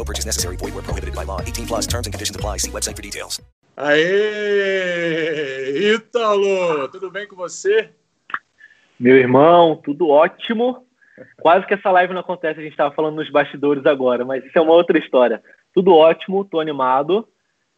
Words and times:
No 0.00 0.04
purchase 0.04 0.24
necessary. 0.24 0.56
Void 0.56 0.72
where 0.74 0.82
prohibited 0.82 1.14
by 1.14 1.24
law. 1.24 1.42
18 1.42 1.66
plus 1.66 1.86
terms 1.86 2.06
and 2.06 2.12
conditions 2.14 2.34
apply. 2.34 2.56
See 2.56 2.70
website 2.70 2.96
for 2.96 3.02
details. 3.02 3.38
Aê! 3.76 5.12
Ítalo! 5.94 6.88
Tudo 6.88 7.10
bem 7.10 7.28
com 7.28 7.36
você? 7.36 7.90
Meu 8.98 9.16
irmão, 9.16 9.76
tudo 9.76 10.08
ótimo. 10.08 10.86
Quase 11.38 11.66
que 11.66 11.74
essa 11.74 11.90
live 11.90 12.14
não 12.14 12.22
acontece, 12.22 12.60
a 12.60 12.62
gente 12.62 12.72
estava 12.72 12.94
falando 12.94 13.16
nos 13.16 13.30
bastidores 13.30 13.84
agora, 13.84 14.24
mas 14.24 14.42
isso 14.42 14.56
é 14.56 14.60
uma 14.62 14.72
outra 14.72 14.98
história. 14.98 15.42
Tudo 15.74 15.94
ótimo, 15.94 16.46
tô 16.46 16.60
animado. 16.60 17.28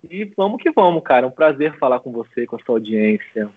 E 0.09 0.25
vamos 0.37 0.63
que 0.63 0.71
vamos, 0.71 1.03
cara. 1.03 1.27
Um 1.27 1.33
prazer 1.33 1.77
falar 1.79 1.99
com 1.99 2.13
você, 2.13 2.47
com 2.47 2.55
a 2.55 2.61
sua 2.61 2.77
audiência, 2.77 3.51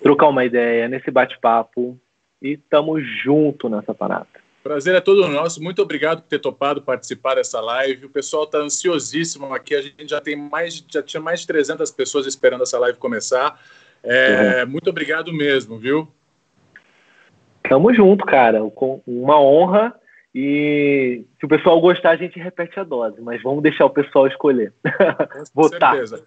trocar 0.00 0.28
uma 0.28 0.44
ideia 0.44 0.86
nesse 0.88 1.10
bate-papo. 1.10 1.98
E 2.40 2.56
tamo 2.56 3.00
junto 3.00 3.68
nessa 3.68 3.92
parada. 3.92 4.43
Prazer 4.64 4.94
é 4.94 5.00
todo 5.00 5.28
nosso. 5.28 5.62
Muito 5.62 5.82
obrigado 5.82 6.22
por 6.22 6.28
ter 6.28 6.38
topado 6.38 6.80
participar 6.80 7.34
dessa 7.34 7.60
live. 7.60 8.06
O 8.06 8.08
pessoal 8.08 8.44
está 8.44 8.56
ansiosíssimo 8.56 9.52
aqui. 9.52 9.74
A 9.74 9.82
gente 9.82 10.08
já 10.08 10.22
tem 10.22 10.34
mais, 10.34 10.82
já 10.90 11.02
tinha 11.02 11.20
mais 11.20 11.40
de 11.40 11.46
300 11.48 11.90
pessoas 11.90 12.26
esperando 12.26 12.62
essa 12.62 12.78
live 12.78 12.96
começar. 12.96 13.60
É, 14.02 14.62
uhum. 14.64 14.70
Muito 14.70 14.88
obrigado 14.88 15.34
mesmo, 15.34 15.76
viu? 15.76 16.08
Tamo 17.68 17.92
junto, 17.92 18.24
cara. 18.24 18.62
Com 18.70 19.02
uma 19.06 19.38
honra. 19.38 19.94
E 20.34 21.26
se 21.38 21.44
o 21.44 21.48
pessoal 21.48 21.78
gostar, 21.78 22.12
a 22.12 22.16
gente 22.16 22.38
repete 22.38 22.80
a 22.80 22.84
dose, 22.84 23.20
mas 23.20 23.42
vamos 23.42 23.62
deixar 23.62 23.84
o 23.84 23.90
pessoal 23.90 24.26
escolher. 24.26 24.72
Com 24.82 25.44
Votar. 25.62 25.92
certeza. 25.92 26.24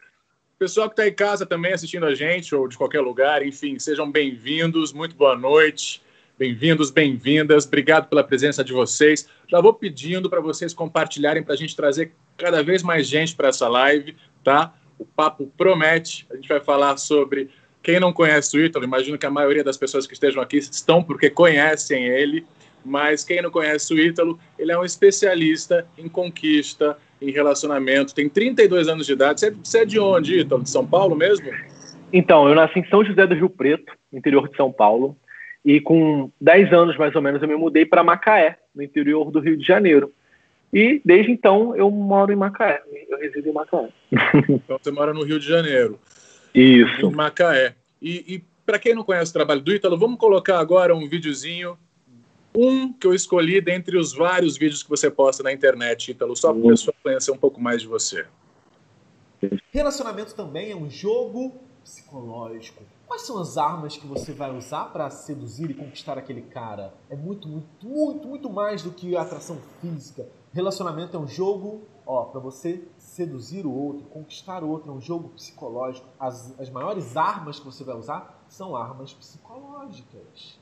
Pessoal 0.60 0.88
que 0.90 0.94
está 0.94 1.08
em 1.08 1.14
casa 1.14 1.44
também 1.44 1.74
assistindo 1.74 2.06
a 2.06 2.14
gente, 2.14 2.54
ou 2.54 2.68
de 2.68 2.78
qualquer 2.78 3.02
lugar, 3.02 3.44
enfim, 3.44 3.80
sejam 3.80 4.12
bem-vindos, 4.12 4.94
muito 4.94 5.16
boa 5.16 5.36
noite. 5.36 6.06
Bem-vindos, 6.40 6.92
bem-vindas. 6.92 7.66
Obrigado 7.66 8.08
pela 8.08 8.24
presença 8.24 8.64
de 8.64 8.72
vocês. 8.72 9.28
Já 9.48 9.60
vou 9.60 9.74
pedindo 9.74 10.30
para 10.30 10.40
vocês 10.40 10.72
compartilharem 10.72 11.42
para 11.42 11.56
a 11.56 11.58
gente 11.58 11.76
trazer 11.76 12.12
cada 12.38 12.62
vez 12.62 12.84
mais 12.84 13.08
gente 13.08 13.36
para 13.36 13.48
essa 13.48 13.68
live, 13.68 14.16
tá? 14.44 14.72
O 15.00 15.06
papo 15.06 15.52
promete. 15.58 16.28
A 16.30 16.36
gente 16.36 16.48
vai 16.48 16.60
falar 16.60 16.96
sobre 16.98 17.50
quem 17.82 18.00
não 18.00 18.14
conhece 18.14 18.56
o 18.56 18.64
Ítalo. 18.64 18.86
Imagino 18.86 19.18
que 19.18 19.26
a 19.26 19.32
maioria 19.32 19.64
das 19.64 19.78
pessoas 19.78 20.06
que 20.06 20.14
estejam 20.14 20.40
aqui 20.40 20.58
estão 20.58 21.02
porque 21.02 21.28
conhecem 21.28 22.06
ele. 22.06 22.46
Mas 22.86 23.23
quem 23.23 23.42
não 23.42 23.50
conhece 23.50 23.92
o 23.92 24.00
Ítalo, 24.00 24.40
ele 24.60 24.72
é 24.72 24.78
um 24.78 24.86
especialista 24.86 25.88
em 25.98 26.08
conquista, 26.08 27.00
em 27.20 27.32
relacionamento. 27.32 28.14
Tem 28.14 28.30
32 28.30 28.88
anos 28.88 29.08
de 29.08 29.14
idade. 29.14 29.40
Você 29.40 29.48
é, 29.48 29.52
você 29.52 29.78
é 29.80 29.86
de 29.86 30.00
onde, 30.00 30.42
Ítalo? 30.42 30.61
De 30.61 30.70
São 30.70 30.86
Paulo 30.86 31.16
mesmo? 31.16 31.48
Então, 32.14 32.48
eu 32.48 32.54
nasci 32.54 32.78
em 32.78 32.88
São 32.90 33.04
José 33.04 33.26
do 33.26 33.34
Rio 33.34 33.50
Preto, 33.50 33.92
interior 34.14 34.48
de 34.48 34.56
São 34.56 34.72
Paulo. 34.72 35.17
E 35.67 35.82
com 35.82 36.32
10 36.39 36.72
anos, 36.72 36.98
mais 36.98 37.14
ou 37.14 37.22
menos, 37.22 37.42
eu 37.42 37.48
me 37.50 37.58
mudei 37.58 37.86
para 37.86 38.02
Macaé, 38.02 38.58
no 38.73 38.82
interior 38.82 39.30
do 39.30 39.42
Rio 39.42 39.58
de 39.58 39.67
Janeiro. 39.67 40.14
E 40.72 41.02
desde 41.04 41.30
então 41.30 41.76
eu 41.76 41.92
moro 41.92 42.32
em 42.32 42.38
Macaé. 42.38 42.82
Eu 43.10 43.20
resido 43.20 43.50
em 43.50 43.52
Macaé. 43.52 43.89
Então 44.48 44.80
você 44.82 44.92
mora 44.92 45.14
no 45.14 45.26
Rio 45.26 45.38
de 45.38 45.45
Janeiro. 45.45 46.00
Isso. 46.55 47.08
Em 47.08 47.11
Macaé. 47.11 47.76
E, 48.02 48.36
e 48.36 48.44
para 48.66 48.80
quem 48.80 48.95
não 48.95 49.04
conhece 49.04 49.32
o 49.32 49.33
trabalho 49.33 49.60
do 49.60 49.73
Ítalo, 49.73 49.98
vamos 49.98 50.17
colocar 50.17 50.58
agora 50.58 50.95
um 50.95 51.05
videozinho. 51.05 51.78
Um 52.55 52.94
que 52.94 53.05
eu 53.05 53.14
escolhi 53.14 53.60
dentre 53.60 53.98
os 53.98 54.14
vários 54.14 54.58
vídeos 54.58 54.82
que 54.82 54.89
você 54.89 55.11
posta 55.11 55.44
na 55.44 55.52
internet, 55.52 56.11
Ítalo, 56.11 56.34
só 56.34 56.54
para 56.54 56.61
o 56.61 56.70
pessoal 56.70 56.95
conhecer 57.04 57.32
um 57.32 57.38
pouco 57.38 57.60
mais 57.60 57.82
de 57.82 57.89
você. 57.89 58.26
Relacionamento 59.73 60.34
também 60.34 60.72
é 60.72 60.76
um 60.78 60.89
jogo 60.89 61.60
psicológico. 61.84 62.84
Quais 63.08 63.22
são 63.22 63.40
as 63.40 63.58
armas 63.58 63.95
que 63.95 64.06
você 64.06 64.34
vai 64.34 64.54
usar 64.56 64.86
para 64.92 65.10
seduzir 65.10 65.72
e 65.72 65.73
conquistar 65.73 66.18
aquele 66.18 66.42
cara? 66.42 66.94
É 67.10 67.16
muito, 67.16 67.48
muito, 67.48 67.88
muito, 67.88 68.28
muito 68.28 68.50
mais 68.50 68.84
do 68.84 68.92
que 68.92 69.16
atração 69.16 69.60
física. 69.80 70.28
Relacionamento 70.52 71.16
é 71.16 71.20
um 71.20 71.28
jogo, 71.28 71.84
ó, 72.06 72.26
para 72.26 72.42
você 72.42 72.84
seduzir 72.98 73.66
o 73.66 73.72
outro, 73.72 74.04
conquistar 74.10 74.62
o 74.62 74.70
outro, 74.70 74.92
é 74.92 74.94
um 74.94 75.00
jogo 75.00 75.30
psicológico. 75.30 76.06
As, 76.20 76.54
as 76.60 76.70
maiores 76.70 77.16
armas 77.16 77.60
que 77.60 77.66
você 77.66 77.82
vai 77.82 77.96
usar 77.96 78.44
são 78.50 78.76
armas 78.76 79.14
psicológicas. 79.14 80.60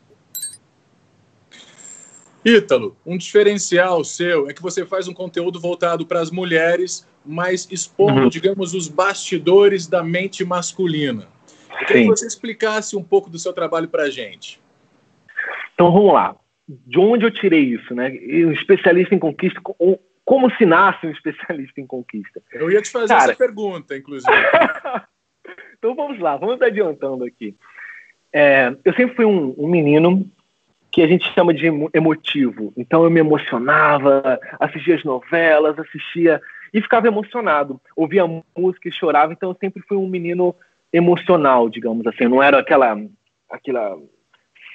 Ítalo, 2.46 2.96
um 3.04 3.18
diferencial 3.18 4.04
seu 4.04 4.48
é 4.48 4.54
que 4.54 4.62
você 4.62 4.86
faz 4.86 5.08
um 5.08 5.14
conteúdo 5.16 5.60
voltado 5.60 6.06
para 6.06 6.20
as 6.20 6.30
mulheres, 6.30 7.08
mas 7.26 7.68
expondo, 7.72 8.22
uhum. 8.22 8.30
digamos, 8.30 8.76
os 8.76 8.88
bastidores 8.88 9.88
da 9.88 10.04
mente 10.04 10.46
masculina. 10.46 11.34
Eu 11.82 11.88
queria 11.88 12.04
que 12.04 12.10
você 12.10 12.28
explicasse 12.28 12.96
um 12.96 13.04
pouco 13.04 13.30
do 13.30 13.40
seu 13.40 13.54
trabalho 13.54 13.88
para 13.88 14.04
a 14.04 14.10
gente. 14.10 14.60
Então 15.74 15.92
vamos 15.92 16.14
lá. 16.14 16.36
De 16.68 17.00
onde 17.00 17.26
eu 17.26 17.32
tirei 17.32 17.62
isso, 17.62 17.94
né? 17.94 18.10
Um 18.10 18.52
especialista 18.52 19.14
em 19.14 19.20
conquista, 19.20 19.62
como 20.26 20.50
se 20.56 20.66
nasce 20.66 21.06
um 21.06 21.12
especialista 21.12 21.80
em 21.80 21.86
conquista? 21.86 22.42
Eu 22.52 22.72
ia 22.72 22.82
te 22.82 22.90
fazer 22.90 23.10
Cara... 23.14 23.32
essa 23.32 23.36
pergunta, 23.36 23.96
inclusive. 23.96 24.32
então 25.78 25.94
vamos 25.94 26.20
lá, 26.20 26.36
vamos 26.36 26.60
adiantando 26.62 27.24
aqui. 27.24 27.56
É, 28.34 28.76
eu 28.84 28.94
sempre 28.94 29.16
fui 29.16 29.26
um, 29.26 29.54
um, 29.58 29.68
menino 29.68 30.30
que 30.92 31.04
a 31.04 31.08
gente 31.08 31.32
chama 31.34 31.54
de 31.54 31.68
emotivo. 31.94 32.74
Então 32.76 33.04
eu 33.04 33.12
me 33.12 33.20
emocionava, 33.20 34.40
assistia 34.60 34.96
as 34.96 35.04
novelas, 35.04 35.78
assistia 35.78 36.42
e 36.74 36.82
ficava 36.82 37.08
emocionado. 37.08 37.80
Ouvia 37.96 38.26
música 38.58 38.90
e 38.90 38.92
chorava. 38.92 39.32
Então 39.32 39.52
eu 39.52 39.58
sempre 39.62 39.84
fui 39.88 39.96
um 39.96 40.08
menino 40.08 40.56
emocional, 40.92 41.70
digamos 41.70 42.06
assim. 42.08 42.26
Não 42.28 42.42
era 42.42 42.60
aquela, 42.60 42.98
aquela 43.50 43.98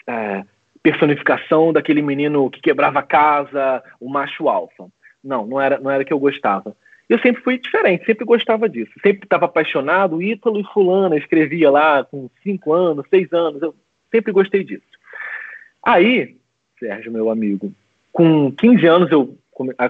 é, 0.07 0.45
personificação 0.83 1.73
daquele 1.73 2.03
menino 2.03 2.51
que 2.51 2.61
quebrava 2.61 3.01
a 3.01 3.05
casa, 3.05 3.83
o 4.01 4.09
macho 4.09 4.49
alfa. 4.49 4.87
Não, 5.23 5.47
não 5.47 5.61
era, 5.61 5.79
não 5.79 5.91
era 5.91 6.05
que 6.05 6.13
eu 6.13 6.19
gostava. 6.19 6.77
Eu 7.09 7.19
sempre 7.19 7.43
fui 7.43 7.59
diferente, 7.59 8.05
sempre 8.05 8.25
gostava 8.25 8.69
disso. 8.69 8.93
Sempre 9.03 9.25
estava 9.25 9.47
apaixonado, 9.47 10.23
Ítalo 10.23 10.61
e 10.61 10.65
Fulana, 10.65 11.17
escrevia 11.17 11.71
lá 11.71 12.05
com 12.05 12.31
cinco 12.43 12.73
anos, 12.73 13.05
seis 13.11 13.33
anos, 13.33 13.61
eu 13.61 13.75
sempre 14.13 14.33
gostei 14.33 14.63
disso. 14.63 14.85
Aí, 15.85 16.37
Sérgio, 16.79 17.11
meu 17.11 17.31
amigo, 17.31 17.73
com 18.13 18.53
15 18.53 18.87
anos 18.87 19.11
eu 19.11 19.37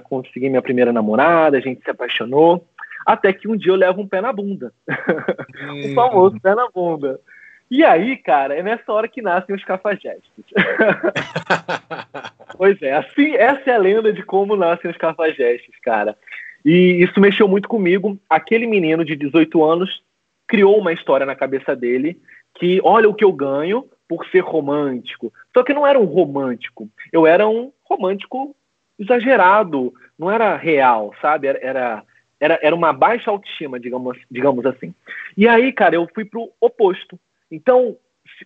consegui 0.03 0.49
minha 0.49 0.61
primeira 0.61 0.91
namorada, 0.91 1.57
a 1.57 1.61
gente 1.61 1.83
se 1.83 1.89
apaixonou. 1.89 2.65
Até 3.05 3.33
que 3.33 3.47
um 3.47 3.55
dia 3.55 3.71
eu 3.71 3.75
levo 3.75 4.01
um 4.01 4.07
pé 4.07 4.21
na 4.21 4.31
bunda. 4.31 4.71
Hum. 5.61 5.91
o 5.91 5.93
famoso 5.93 6.41
pé 6.41 6.55
na 6.55 6.67
bunda. 6.73 7.19
E 7.69 7.85
aí, 7.85 8.17
cara, 8.17 8.55
é 8.55 8.61
nessa 8.61 8.91
hora 8.91 9.07
que 9.07 9.21
nascem 9.21 9.55
os 9.55 9.63
cafajestes. 9.63 10.43
pois 12.57 12.81
é, 12.81 12.93
assim, 12.93 13.35
essa 13.35 13.69
é 13.69 13.75
a 13.75 13.77
lenda 13.77 14.11
de 14.11 14.23
como 14.23 14.57
nascem 14.57 14.91
os 14.91 14.97
cafajestes, 14.97 15.73
cara. 15.81 16.17
E 16.65 17.01
isso 17.01 17.19
mexeu 17.19 17.47
muito 17.47 17.69
comigo. 17.69 18.19
Aquele 18.29 18.67
menino 18.67 19.05
de 19.05 19.15
18 19.15 19.63
anos 19.63 20.03
criou 20.47 20.77
uma 20.77 20.91
história 20.91 21.25
na 21.25 21.35
cabeça 21.35 21.73
dele 21.73 22.19
que, 22.55 22.81
olha 22.83 23.09
o 23.09 23.13
que 23.13 23.23
eu 23.23 23.31
ganho 23.31 23.85
por 24.07 24.25
ser 24.27 24.41
romântico. 24.41 25.31
Só 25.53 25.63
que 25.63 25.73
não 25.73 25.87
era 25.87 25.97
um 25.97 26.03
romântico. 26.03 26.89
Eu 27.11 27.25
era 27.25 27.47
um 27.47 27.71
romântico 27.85 28.53
exagerado. 28.99 29.93
Não 30.19 30.29
era 30.29 30.57
real, 30.57 31.13
sabe? 31.21 31.47
Era, 31.47 31.59
era 31.61 32.03
era, 32.41 32.59
era 32.63 32.75
uma 32.75 32.91
baixa 32.91 33.29
autoestima, 33.29 33.79
digamos, 33.79 34.17
digamos 34.29 34.65
assim. 34.65 34.93
E 35.37 35.47
aí, 35.47 35.71
cara, 35.71 35.93
eu 35.93 36.09
fui 36.13 36.25
pro 36.25 36.49
oposto. 36.59 37.17
Então, 37.51 37.95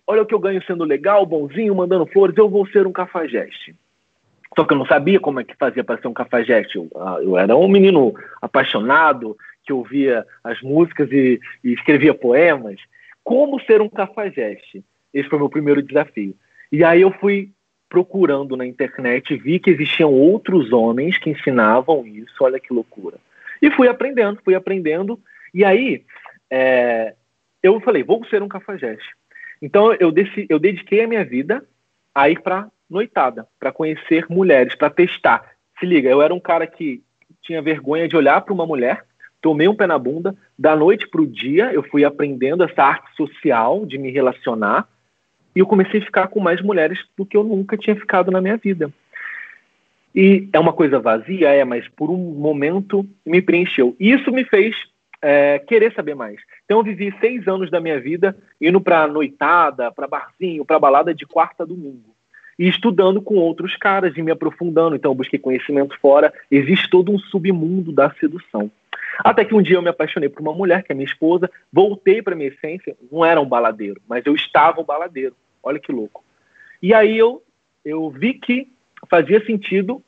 olha 0.06 0.22
o 0.22 0.26
que 0.26 0.34
eu 0.34 0.38
ganho 0.38 0.62
sendo 0.66 0.84
legal, 0.84 1.24
bonzinho, 1.24 1.74
mandando 1.74 2.04
flores, 2.06 2.36
eu 2.36 2.48
vou 2.48 2.66
ser 2.66 2.86
um 2.86 2.92
cafajeste. 2.92 3.74
Só 4.54 4.64
que 4.64 4.74
eu 4.74 4.78
não 4.78 4.86
sabia 4.86 5.18
como 5.18 5.40
é 5.40 5.44
que 5.44 5.56
fazia 5.56 5.82
para 5.82 5.98
ser 5.98 6.08
um 6.08 6.12
cafajeste. 6.12 6.76
Eu, 6.76 6.90
ah, 6.94 7.18
eu 7.22 7.38
era 7.38 7.56
um 7.56 7.68
menino 7.68 8.14
apaixonado, 8.40 9.36
que 9.64 9.72
ouvia 9.72 10.26
as 10.44 10.60
músicas 10.60 11.10
e, 11.10 11.40
e 11.64 11.72
escrevia 11.72 12.12
poemas. 12.12 12.78
Como 13.24 13.60
ser 13.60 13.80
um 13.80 13.88
cafajeste? 13.88 14.84
Esse 15.12 15.28
foi 15.28 15.38
meu 15.38 15.48
primeiro 15.48 15.82
desafio. 15.82 16.34
E 16.70 16.84
aí 16.84 17.00
eu 17.00 17.10
fui 17.12 17.50
procurando 17.88 18.56
na 18.56 18.66
internet, 18.66 19.34
vi 19.36 19.58
que 19.58 19.70
existiam 19.70 20.12
outros 20.12 20.70
homens 20.72 21.16
que 21.18 21.30
ensinavam 21.30 22.06
isso, 22.06 22.34
olha 22.40 22.60
que 22.60 22.72
loucura. 22.74 23.16
E 23.60 23.70
fui 23.70 23.88
aprendendo, 23.88 24.40
fui 24.44 24.54
aprendendo. 24.54 25.20
E 25.52 25.64
aí 25.64 26.04
é, 26.50 27.14
eu 27.62 27.80
falei, 27.80 28.02
vou 28.02 28.24
ser 28.26 28.42
um 28.42 28.48
cafajeste. 28.48 29.08
Então 29.60 29.92
eu, 29.94 30.12
deci, 30.12 30.46
eu 30.48 30.58
dediquei 30.58 31.02
a 31.02 31.08
minha 31.08 31.24
vida 31.24 31.64
a 32.14 32.28
ir 32.28 32.40
para 32.40 32.68
noitada, 32.88 33.46
para 33.58 33.72
conhecer 33.72 34.26
mulheres, 34.28 34.74
para 34.74 34.90
testar. 34.90 35.50
Se 35.78 35.86
liga, 35.86 36.08
eu 36.08 36.22
era 36.22 36.32
um 36.32 36.40
cara 36.40 36.66
que 36.66 37.02
tinha 37.42 37.62
vergonha 37.62 38.08
de 38.08 38.16
olhar 38.16 38.40
para 38.40 38.54
uma 38.54 38.66
mulher, 38.66 39.04
tomei 39.40 39.68
um 39.68 39.74
pé 39.74 39.86
na 39.86 39.98
bunda, 39.98 40.34
da 40.58 40.74
noite 40.74 41.08
para 41.08 41.20
o 41.20 41.26
dia 41.26 41.72
eu 41.72 41.82
fui 41.82 42.04
aprendendo 42.04 42.64
essa 42.64 42.82
arte 42.82 43.14
social 43.16 43.84
de 43.84 43.98
me 43.98 44.10
relacionar 44.10 44.88
e 45.54 45.60
eu 45.60 45.66
comecei 45.66 46.00
a 46.00 46.04
ficar 46.04 46.28
com 46.28 46.40
mais 46.40 46.60
mulheres 46.60 46.98
do 47.16 47.24
que 47.24 47.36
eu 47.36 47.42
nunca 47.42 47.76
tinha 47.76 47.96
ficado 47.96 48.30
na 48.30 48.40
minha 48.40 48.56
vida. 48.56 48.92
E 50.16 50.48
é 50.50 50.58
uma 50.58 50.72
coisa 50.72 50.98
vazia, 50.98 51.50
é, 51.50 51.62
mas 51.62 51.86
por 51.88 52.08
um 52.08 52.16
momento 52.16 53.06
me 53.24 53.42
preencheu. 53.42 53.94
E 54.00 54.10
isso 54.12 54.32
me 54.32 54.46
fez 54.46 54.74
é, 55.20 55.58
querer 55.58 55.92
saber 55.92 56.14
mais. 56.14 56.40
Então 56.64 56.78
eu 56.78 56.84
vivi 56.84 57.14
seis 57.20 57.46
anos 57.46 57.70
da 57.70 57.80
minha 57.80 58.00
vida 58.00 58.34
indo 58.58 58.80
para 58.80 59.06
noitada, 59.06 59.92
para 59.92 60.08
barzinho, 60.08 60.64
para 60.64 60.78
balada 60.78 61.14
de 61.14 61.26
quarta 61.26 61.64
a 61.64 61.66
domingo. 61.66 62.16
E 62.58 62.66
estudando 62.66 63.20
com 63.20 63.34
outros 63.34 63.76
caras 63.76 64.16
e 64.16 64.22
me 64.22 64.30
aprofundando. 64.30 64.96
Então 64.96 65.10
eu 65.10 65.14
busquei 65.14 65.38
conhecimento 65.38 65.94
fora. 66.00 66.32
Existe 66.50 66.88
todo 66.88 67.12
um 67.12 67.18
submundo 67.18 67.92
da 67.92 68.10
sedução. 68.14 68.70
Até 69.18 69.44
que 69.44 69.54
um 69.54 69.60
dia 69.60 69.76
eu 69.76 69.82
me 69.82 69.90
apaixonei 69.90 70.30
por 70.30 70.40
uma 70.40 70.54
mulher, 70.54 70.82
que 70.82 70.92
é 70.92 70.94
minha 70.94 71.06
esposa, 71.06 71.50
voltei 71.70 72.22
para 72.22 72.34
minha 72.34 72.48
essência, 72.48 72.96
não 73.10 73.24
era 73.24 73.40
um 73.40 73.46
baladeiro, 73.46 74.00
mas 74.08 74.24
eu 74.26 74.34
estava 74.34 74.80
um 74.80 74.84
baladeiro. 74.84 75.34
Olha 75.62 75.78
que 75.78 75.92
louco. 75.92 76.24
E 76.82 76.92
aí 76.92 77.16
eu, 77.16 77.42
eu 77.84 78.10
vi 78.10 78.34
que 78.34 78.68
fazia 79.08 79.44
sentido, 79.44 80.02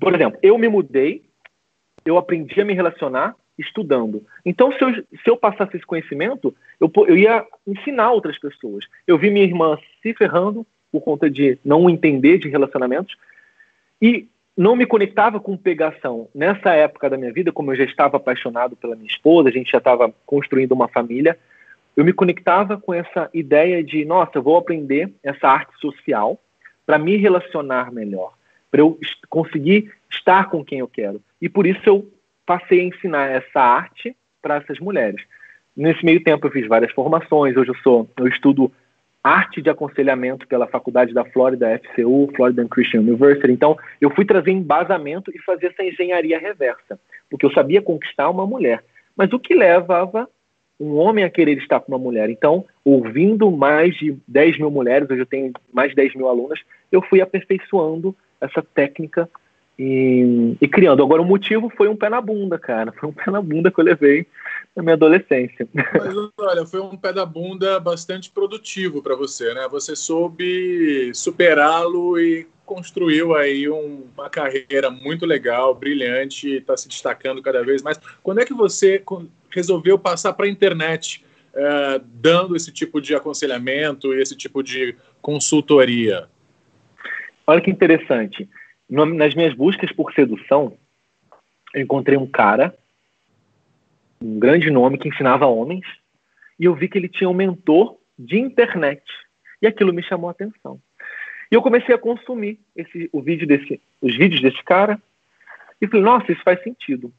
por 0.00 0.14
exemplo, 0.14 0.38
eu 0.42 0.56
me 0.58 0.68
mudei, 0.68 1.22
eu 2.04 2.16
aprendi 2.16 2.60
a 2.60 2.64
me 2.64 2.74
relacionar 2.74 3.34
estudando. 3.58 4.24
Então, 4.44 4.72
se 4.72 4.82
eu, 4.82 4.94
se 4.94 5.30
eu 5.30 5.36
passasse 5.36 5.76
esse 5.76 5.86
conhecimento, 5.86 6.54
eu, 6.80 6.90
eu 7.08 7.16
ia 7.16 7.44
ensinar 7.66 8.12
outras 8.12 8.38
pessoas. 8.38 8.84
Eu 9.06 9.18
vi 9.18 9.30
minha 9.30 9.44
irmã 9.44 9.76
se 10.00 10.14
ferrando 10.14 10.64
por 10.92 11.00
conta 11.02 11.28
de 11.28 11.58
não 11.64 11.90
entender 11.90 12.38
de 12.38 12.48
relacionamentos 12.48 13.16
e 14.00 14.28
não 14.56 14.74
me 14.74 14.86
conectava 14.86 15.38
com 15.38 15.56
pegação. 15.56 16.28
Nessa 16.34 16.72
época 16.74 17.10
da 17.10 17.16
minha 17.16 17.32
vida, 17.32 17.52
como 17.52 17.72
eu 17.72 17.76
já 17.76 17.84
estava 17.84 18.16
apaixonado 18.16 18.76
pela 18.76 18.96
minha 18.96 19.10
esposa, 19.10 19.48
a 19.48 19.52
gente 19.52 19.70
já 19.70 19.78
estava 19.78 20.12
construindo 20.24 20.72
uma 20.72 20.88
família, 20.88 21.38
eu 21.96 22.04
me 22.04 22.12
conectava 22.12 22.76
com 22.76 22.94
essa 22.94 23.28
ideia 23.34 23.82
de, 23.82 24.04
nossa, 24.04 24.32
eu 24.36 24.42
vou 24.42 24.56
aprender 24.56 25.12
essa 25.22 25.48
arte 25.48 25.76
social 25.80 26.40
para 26.86 26.98
me 26.98 27.16
relacionar 27.16 27.92
melhor, 27.92 28.32
para 28.70 28.80
eu 28.80 28.98
conseguir 29.28 29.92
estar 30.10 30.50
com 30.50 30.64
quem 30.64 30.80
eu 30.80 30.88
quero. 30.88 31.20
E 31.40 31.48
por 31.48 31.66
isso 31.66 31.80
eu 31.86 32.10
passei 32.44 32.80
a 32.80 32.84
ensinar 32.84 33.30
essa 33.30 33.60
arte 33.60 34.16
para 34.40 34.56
essas 34.56 34.78
mulheres. 34.78 35.22
Nesse 35.76 36.04
meio 36.04 36.22
tempo 36.22 36.46
eu 36.46 36.50
fiz 36.50 36.66
várias 36.66 36.92
formações, 36.92 37.56
hoje 37.56 37.70
eu 37.70 37.76
sou, 37.76 38.08
eu 38.16 38.26
estudo 38.26 38.72
arte 39.22 39.60
de 39.60 39.68
aconselhamento 39.68 40.46
pela 40.46 40.66
Faculdade 40.66 41.12
da 41.12 41.24
Flórida, 41.24 41.78
FCU, 41.78 42.30
Florida 42.34 42.66
Christian 42.68 43.00
University. 43.00 43.52
Então, 43.52 43.76
eu 44.00 44.10
fui 44.10 44.24
trazer 44.24 44.50
embasamento 44.50 45.30
e 45.34 45.38
fazer 45.42 45.66
essa 45.66 45.84
engenharia 45.84 46.38
reversa, 46.38 46.98
porque 47.28 47.44
eu 47.44 47.52
sabia 47.52 47.82
conquistar 47.82 48.30
uma 48.30 48.46
mulher. 48.46 48.82
Mas 49.16 49.32
o 49.32 49.38
que 49.38 49.54
levava 49.54 50.28
um 50.80 50.96
homem 50.96 51.24
a 51.24 51.30
querer 51.30 51.58
estar 51.58 51.80
com 51.80 51.92
uma 51.92 51.98
mulher? 51.98 52.30
Então, 52.30 52.64
ouvindo 52.84 53.50
mais 53.50 53.94
de 53.96 54.16
10 54.26 54.58
mil 54.58 54.70
mulheres, 54.70 55.10
hoje 55.10 55.20
eu 55.20 55.26
tenho 55.26 55.52
mais 55.72 55.90
de 55.90 55.96
10 55.96 56.14
mil 56.14 56.28
alunas, 56.28 56.60
eu 56.90 57.02
fui 57.02 57.20
aperfeiçoando 57.20 58.16
essa 58.40 58.62
técnica 58.62 59.28
e, 59.78 60.56
e, 60.60 60.66
criando. 60.66 61.02
Agora, 61.02 61.22
o 61.22 61.24
motivo 61.24 61.70
foi 61.70 61.88
um 61.88 61.96
pé 61.96 62.08
na 62.08 62.20
bunda, 62.20 62.58
cara. 62.58 62.92
Foi 62.92 63.08
um 63.08 63.12
pé 63.12 63.30
na 63.30 63.40
bunda 63.40 63.70
que 63.70 63.78
eu 63.78 63.84
levei 63.84 64.26
na 64.74 64.82
minha 64.82 64.94
adolescência. 64.94 65.68
Mas 65.72 66.14
olha, 66.38 66.66
foi 66.66 66.80
um 66.80 66.96
pé 66.96 67.12
da 67.12 67.24
bunda 67.24 67.78
bastante 67.78 68.30
produtivo 68.30 69.00
para 69.02 69.14
você, 69.14 69.54
né? 69.54 69.68
Você 69.70 69.94
soube 69.94 71.12
superá-lo 71.14 72.18
e 72.18 72.46
construiu 72.66 73.34
aí 73.34 73.68
um, 73.70 74.04
uma 74.16 74.28
carreira 74.28 74.90
muito 74.90 75.24
legal, 75.24 75.74
brilhante, 75.74 76.56
está 76.56 76.76
se 76.76 76.88
destacando 76.88 77.40
cada 77.40 77.64
vez 77.64 77.80
mais. 77.80 77.98
Quando 78.22 78.40
é 78.40 78.44
que 78.44 78.52
você 78.52 79.02
resolveu 79.48 79.98
passar 79.98 80.32
para 80.34 80.46
a 80.46 80.50
internet, 80.50 81.24
é, 81.54 82.00
dando 82.04 82.54
esse 82.54 82.70
tipo 82.70 83.00
de 83.00 83.14
aconselhamento 83.14 84.12
e 84.12 84.20
esse 84.20 84.36
tipo 84.36 84.62
de 84.62 84.94
consultoria? 85.22 86.28
Olha 87.48 87.62
que 87.62 87.70
interessante 87.70 88.46
nas 88.90 89.34
minhas 89.34 89.54
buscas 89.54 89.90
por 89.90 90.12
sedução, 90.12 90.76
eu 91.74 91.80
encontrei 91.80 92.18
um 92.18 92.26
cara, 92.26 92.74
um 94.22 94.38
grande 94.38 94.70
nome 94.70 94.98
que 94.98 95.08
ensinava 95.08 95.46
homens, 95.46 95.86
e 96.60 96.66
eu 96.66 96.74
vi 96.74 96.88
que 96.88 96.98
ele 96.98 97.08
tinha 97.08 97.28
um 97.28 97.32
mentor 97.32 97.96
de 98.18 98.38
internet. 98.38 99.02
E 99.62 99.66
aquilo 99.66 99.94
me 99.94 100.02
chamou 100.02 100.28
a 100.28 100.32
atenção. 100.32 100.78
E 101.50 101.54
eu 101.54 101.62
comecei 101.62 101.94
a 101.94 101.98
consumir 101.98 102.60
esse, 102.76 103.08
o 103.10 103.22
vídeo 103.22 103.46
desse, 103.46 103.80
os 104.02 104.14
vídeos 104.14 104.42
desse 104.42 104.62
cara 104.62 105.00
e 105.80 105.86
falei, 105.86 106.02
nossa, 106.02 106.30
isso 106.30 106.42
faz 106.42 106.62
sentido. 106.62 107.10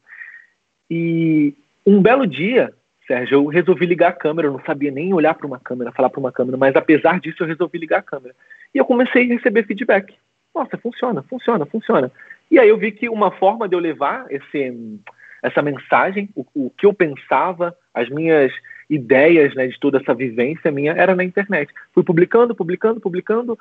E 0.88 1.54
um 1.84 2.00
belo 2.00 2.24
dia, 2.24 2.72
Sérgio, 3.10 3.38
eu 3.38 3.46
resolvi 3.46 3.86
ligar 3.86 4.10
a 4.10 4.12
câmera. 4.12 4.46
Eu 4.46 4.52
não 4.52 4.62
sabia 4.64 4.92
nem 4.92 5.12
olhar 5.12 5.34
para 5.34 5.46
uma 5.46 5.58
câmera, 5.58 5.90
falar 5.90 6.10
para 6.10 6.20
uma 6.20 6.30
câmera, 6.30 6.56
mas 6.56 6.76
apesar 6.76 7.18
disso, 7.18 7.42
eu 7.42 7.48
resolvi 7.48 7.76
ligar 7.76 7.98
a 7.98 8.02
câmera. 8.02 8.36
E 8.72 8.78
eu 8.78 8.84
comecei 8.84 9.24
a 9.24 9.34
receber 9.34 9.66
feedback. 9.66 10.14
Nossa, 10.54 10.78
funciona, 10.78 11.20
funciona, 11.24 11.66
funciona. 11.66 12.12
E 12.48 12.56
aí 12.56 12.68
eu 12.68 12.78
vi 12.78 12.92
que 12.92 13.08
uma 13.08 13.32
forma 13.32 13.68
de 13.68 13.74
eu 13.74 13.80
levar 13.80 14.26
esse, 14.30 15.00
essa 15.42 15.60
mensagem, 15.60 16.28
o, 16.36 16.46
o 16.54 16.70
que 16.70 16.86
eu 16.86 16.94
pensava, 16.94 17.76
as 17.92 18.08
minhas 18.08 18.52
ideias 18.88 19.56
né, 19.56 19.66
de 19.66 19.78
toda 19.80 19.98
essa 19.98 20.14
vivência 20.14 20.70
minha, 20.70 20.92
era 20.92 21.16
na 21.16 21.24
internet. 21.24 21.72
Fui 21.92 22.04
publicando, 22.04 22.54
publicando, 22.54 23.00
publicando, 23.00 23.58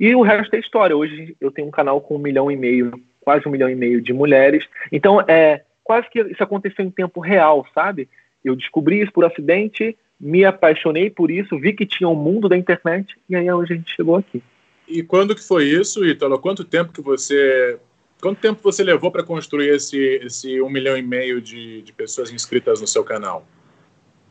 e 0.00 0.12
o 0.12 0.22
resto 0.22 0.56
é 0.56 0.58
história. 0.58 0.96
Hoje 0.96 1.36
eu 1.40 1.52
tenho 1.52 1.68
um 1.68 1.72
canal 1.72 2.00
com 2.00 2.16
um 2.16 2.20
milhão 2.20 2.50
e 2.50 2.56
meio, 2.56 2.92
quase 3.20 3.46
um 3.46 3.50
milhão 3.52 3.70
e 3.70 3.76
meio 3.76 4.00
de 4.00 4.12
mulheres. 4.12 4.64
Então, 4.90 5.20
é 5.20 5.62
quase 5.84 6.10
que 6.10 6.20
isso 6.20 6.42
aconteceu 6.42 6.84
em 6.84 6.90
tempo 6.90 7.20
real, 7.20 7.64
sabe? 7.72 8.08
Eu 8.44 8.56
descobri 8.56 9.00
isso 9.00 9.12
por 9.12 9.24
acidente, 9.24 9.96
me 10.20 10.44
apaixonei 10.44 11.10
por 11.10 11.30
isso, 11.30 11.58
vi 11.58 11.72
que 11.72 11.86
tinha 11.86 12.08
um 12.08 12.14
mundo 12.14 12.48
da 12.48 12.56
internet, 12.56 13.14
e 13.28 13.36
aí 13.36 13.50
hoje 13.50 13.72
a 13.72 13.76
gente 13.76 13.94
chegou 13.94 14.16
aqui. 14.16 14.42
E 14.86 15.02
quando 15.02 15.34
que 15.34 15.46
foi 15.46 15.64
isso, 15.64 16.04
Ítalo? 16.04 16.38
Quanto 16.38 16.64
tempo 16.64 16.92
que 16.92 17.02
você 17.02 17.78
quanto 18.20 18.40
tempo 18.40 18.60
você 18.62 18.82
levou 18.82 19.12
para 19.12 19.22
construir 19.22 19.68
esse, 19.68 19.98
esse 20.24 20.60
um 20.60 20.68
milhão 20.68 20.96
e 20.96 21.02
meio 21.02 21.40
de, 21.40 21.82
de 21.82 21.92
pessoas 21.92 22.32
inscritas 22.32 22.80
no 22.80 22.86
seu 22.86 23.04
canal? 23.04 23.46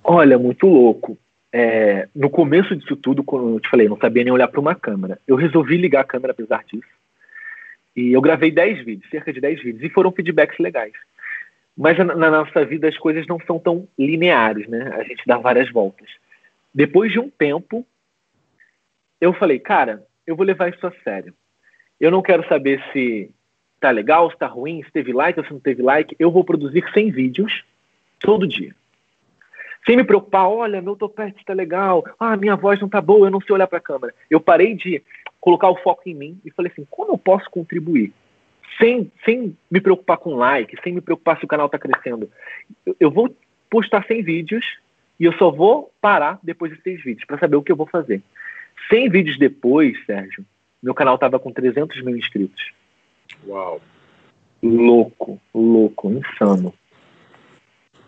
Olha, 0.03 0.37
muito 0.37 0.67
louco. 0.67 1.17
É, 1.53 2.07
no 2.13 2.29
começo 2.29 2.75
disso 2.75 2.95
tudo, 2.95 3.23
quando 3.23 3.55
eu 3.55 3.59
te 3.59 3.69
falei, 3.69 3.87
não 3.87 3.97
sabia 3.97 4.23
nem 4.23 4.33
olhar 4.33 4.47
para 4.47 4.59
uma 4.59 4.75
câmera. 4.75 5.19
Eu 5.27 5.35
resolvi 5.35 5.77
ligar 5.77 6.01
a 6.01 6.05
câmera 6.05 6.31
apesar 6.31 6.63
disso. 6.65 6.87
E 7.95 8.11
eu 8.11 8.21
gravei 8.21 8.51
10 8.51 8.85
vídeos, 8.85 9.09
cerca 9.09 9.33
de 9.33 9.41
10 9.41 9.63
vídeos, 9.63 9.83
e 9.83 9.89
foram 9.89 10.11
feedbacks 10.11 10.59
legais. 10.59 10.93
Mas 11.77 11.97
na, 11.97 12.31
nossa 12.31 12.65
vida 12.65 12.87
as 12.87 12.97
coisas 12.97 13.27
não 13.27 13.39
são 13.45 13.59
tão 13.59 13.87
lineares, 13.97 14.67
né? 14.67 14.91
A 14.95 15.03
gente 15.03 15.21
dá 15.27 15.37
várias 15.37 15.71
voltas. 15.71 16.09
Depois 16.73 17.11
de 17.11 17.19
um 17.19 17.29
tempo, 17.29 17.85
eu 19.21 19.31
falei, 19.33 19.59
cara, 19.59 20.03
eu 20.25 20.35
vou 20.35 20.45
levar 20.45 20.69
isso 20.69 20.85
a 20.87 20.91
sério. 21.03 21.33
Eu 21.99 22.09
não 22.09 22.21
quero 22.21 22.47
saber 22.47 22.83
se 22.91 23.29
tá 23.79 23.91
legal, 23.91 24.31
se 24.31 24.37
tá 24.37 24.47
ruim, 24.47 24.83
se 24.83 24.91
teve 24.91 25.13
like 25.13 25.39
ou 25.39 25.45
se 25.45 25.53
não 25.53 25.59
teve 25.59 25.83
like. 25.83 26.15
Eu 26.17 26.31
vou 26.31 26.43
produzir 26.43 26.83
100 26.91 27.11
vídeos 27.11 27.63
todo 28.19 28.47
dia. 28.47 28.75
Sem 29.85 29.95
me 29.95 30.03
preocupar, 30.03 30.49
olha, 30.49 30.81
meu 30.81 30.95
topete 30.95 31.39
está 31.39 31.53
legal, 31.53 32.03
ah, 32.19 32.35
minha 32.35 32.55
voz 32.55 32.79
não 32.81 32.89
tá 32.89 32.99
boa, 32.99 33.27
eu 33.27 33.31
não 33.31 33.39
sei 33.39 33.53
olhar 33.53 33.67
para 33.67 33.77
a 33.77 33.81
câmera. 33.81 34.13
Eu 34.29 34.41
parei 34.41 34.75
de 34.75 35.01
colocar 35.39 35.69
o 35.69 35.77
foco 35.77 36.01
em 36.07 36.13
mim 36.13 36.41
e 36.43 36.51
falei 36.51 36.71
assim, 36.71 36.85
como 36.89 37.13
eu 37.13 37.17
posso 37.17 37.49
contribuir? 37.49 38.11
Sem, 38.77 39.11
sem 39.25 39.57
me 39.71 39.81
preocupar 39.81 40.17
com 40.17 40.35
like, 40.35 40.77
sem 40.83 40.93
me 40.93 41.01
preocupar 41.01 41.39
se 41.39 41.45
o 41.45 41.47
canal 41.47 41.65
está 41.65 41.79
crescendo. 41.79 42.29
Eu, 42.85 42.95
eu, 42.99 43.11
vou 43.11 43.35
postar 43.69 44.05
100 44.05 44.23
vídeos 44.23 44.65
e 45.19 45.25
eu 45.25 45.33
só 45.33 45.49
vou 45.49 45.91
parar 45.99 46.39
depois 46.43 46.71
de 46.71 46.81
6 46.81 47.03
vídeos 47.03 47.25
para 47.25 47.39
saber 47.39 47.55
o 47.55 47.63
que 47.63 47.71
eu 47.71 47.75
vou 47.75 47.87
fazer. 47.87 48.21
100 48.89 49.09
vídeos 49.09 49.37
depois, 49.39 49.97
Sérgio, 50.05 50.45
meu 50.81 50.93
canal 50.93 51.15
estava 51.15 51.39
com 51.39 51.51
300 51.51 52.03
mil 52.03 52.15
inscritos. 52.15 52.71
Uau. 53.45 53.81
Louco, 54.61 55.39
louco, 55.53 56.11
insano. 56.11 56.73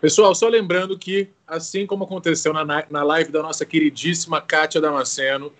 Pessoal, 0.00 0.34
só 0.34 0.48
lembrando 0.48 0.98
que, 0.98 1.28
assim 1.46 1.86
como 1.86 2.04
aconteceu 2.04 2.52
na, 2.52 2.64
na 2.64 3.02
live 3.02 3.30
da 3.30 3.42
nossa 3.42 3.66
queridíssima 3.66 4.40
Kátia 4.40 4.80
Damasceno, 4.80 5.52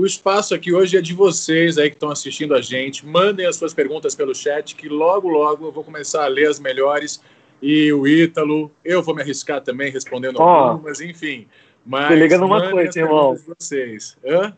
o 0.00 0.06
espaço 0.06 0.54
aqui 0.54 0.72
hoje 0.72 0.96
é 0.96 1.00
de 1.02 1.12
vocês 1.12 1.76
aí 1.76 1.90
que 1.90 1.96
estão 1.96 2.10
assistindo 2.10 2.54
a 2.54 2.60
gente. 2.62 3.04
Mandem 3.06 3.44
as 3.44 3.56
suas 3.56 3.74
perguntas 3.74 4.14
pelo 4.14 4.34
chat, 4.34 4.74
que 4.74 4.88
logo, 4.88 5.28
logo 5.28 5.66
eu 5.66 5.72
vou 5.72 5.84
começar 5.84 6.24
a 6.24 6.26
ler 6.26 6.48
as 6.48 6.58
melhores 6.58 7.20
e 7.60 7.92
o 7.92 8.08
Ítalo. 8.08 8.70
Eu 8.82 9.02
vou 9.02 9.14
me 9.14 9.20
arriscar 9.20 9.60
também 9.60 9.92
respondendo 9.92 10.36
Ó, 10.38 10.42
algumas, 10.42 11.02
enfim. 11.02 11.46
Mas 11.84 12.08
se 12.08 12.14
liga 12.14 12.38
numa 12.38 12.70
coisa, 12.70 12.98
irmão. 12.98 13.36
vocês. 13.58 14.16
Hã? 14.24 14.56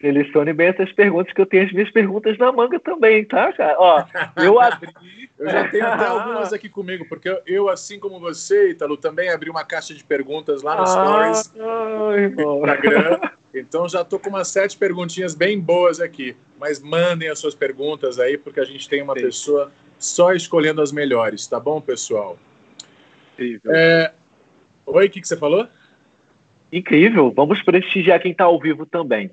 Selecione 0.00 0.52
bem 0.54 0.68
essas 0.68 0.90
perguntas, 0.92 1.32
que 1.32 1.40
eu 1.40 1.46
tenho 1.46 1.66
as 1.66 1.72
minhas 1.72 1.90
perguntas 1.90 2.38
na 2.38 2.50
manga 2.50 2.80
também, 2.80 3.24
tá, 3.24 3.52
cara? 3.52 3.76
Ó, 3.78 4.04
eu 4.36 4.58
abri. 4.58 4.90
Eu 5.38 5.50
já 5.50 5.68
tenho 5.68 5.86
até 5.86 6.06
algumas 6.06 6.52
aqui 6.54 6.70
comigo, 6.70 7.04
porque 7.06 7.28
eu- 7.46 7.68
assim 7.68 7.98
como 7.98 8.18
você, 8.18 8.70
Ítalo, 8.70 8.96
também 8.96 9.28
abri 9.28 9.50
uma 9.50 9.64
caixa 9.64 9.94
de 9.94 10.02
perguntas 10.02 10.62
lá 10.62 10.80
no 10.80 10.86
Stories 10.86 11.52
Ah, 11.58 12.16
irmão. 12.16 12.60
do 12.60 12.66
Instagram. 12.66 13.20
Então 13.52 13.88
já 13.88 14.02
tô 14.04 14.18
com 14.18 14.30
umas 14.30 14.48
sete 14.48 14.76
perguntinhas 14.78 15.34
bem 15.34 15.60
boas 15.60 16.00
aqui. 16.00 16.34
Mas 16.58 16.80
mandem 16.80 17.28
as 17.28 17.38
suas 17.38 17.54
perguntas 17.54 18.18
aí, 18.18 18.38
porque 18.38 18.60
a 18.60 18.64
gente 18.64 18.88
tem 18.88 19.02
uma 19.02 19.14
Sim. 19.14 19.22
pessoa 19.22 19.72
só 19.98 20.32
escolhendo 20.32 20.80
as 20.80 20.92
melhores, 20.92 21.46
tá 21.46 21.60
bom, 21.60 21.78
pessoal? 21.80 22.38
Incrível. 23.34 23.72
É... 23.74 24.14
Oi, 24.86 25.06
o 25.06 25.10
que, 25.10 25.20
que 25.20 25.28
você 25.28 25.36
falou? 25.36 25.68
Incrível. 26.72 27.32
Vamos 27.34 27.62
prestigiar 27.62 28.20
quem 28.20 28.32
tá 28.32 28.44
ao 28.44 28.58
vivo 28.58 28.86
também. 28.86 29.30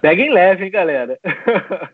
Peguem 0.00 0.32
leve, 0.32 0.64
hein, 0.64 0.70
galera? 0.70 1.18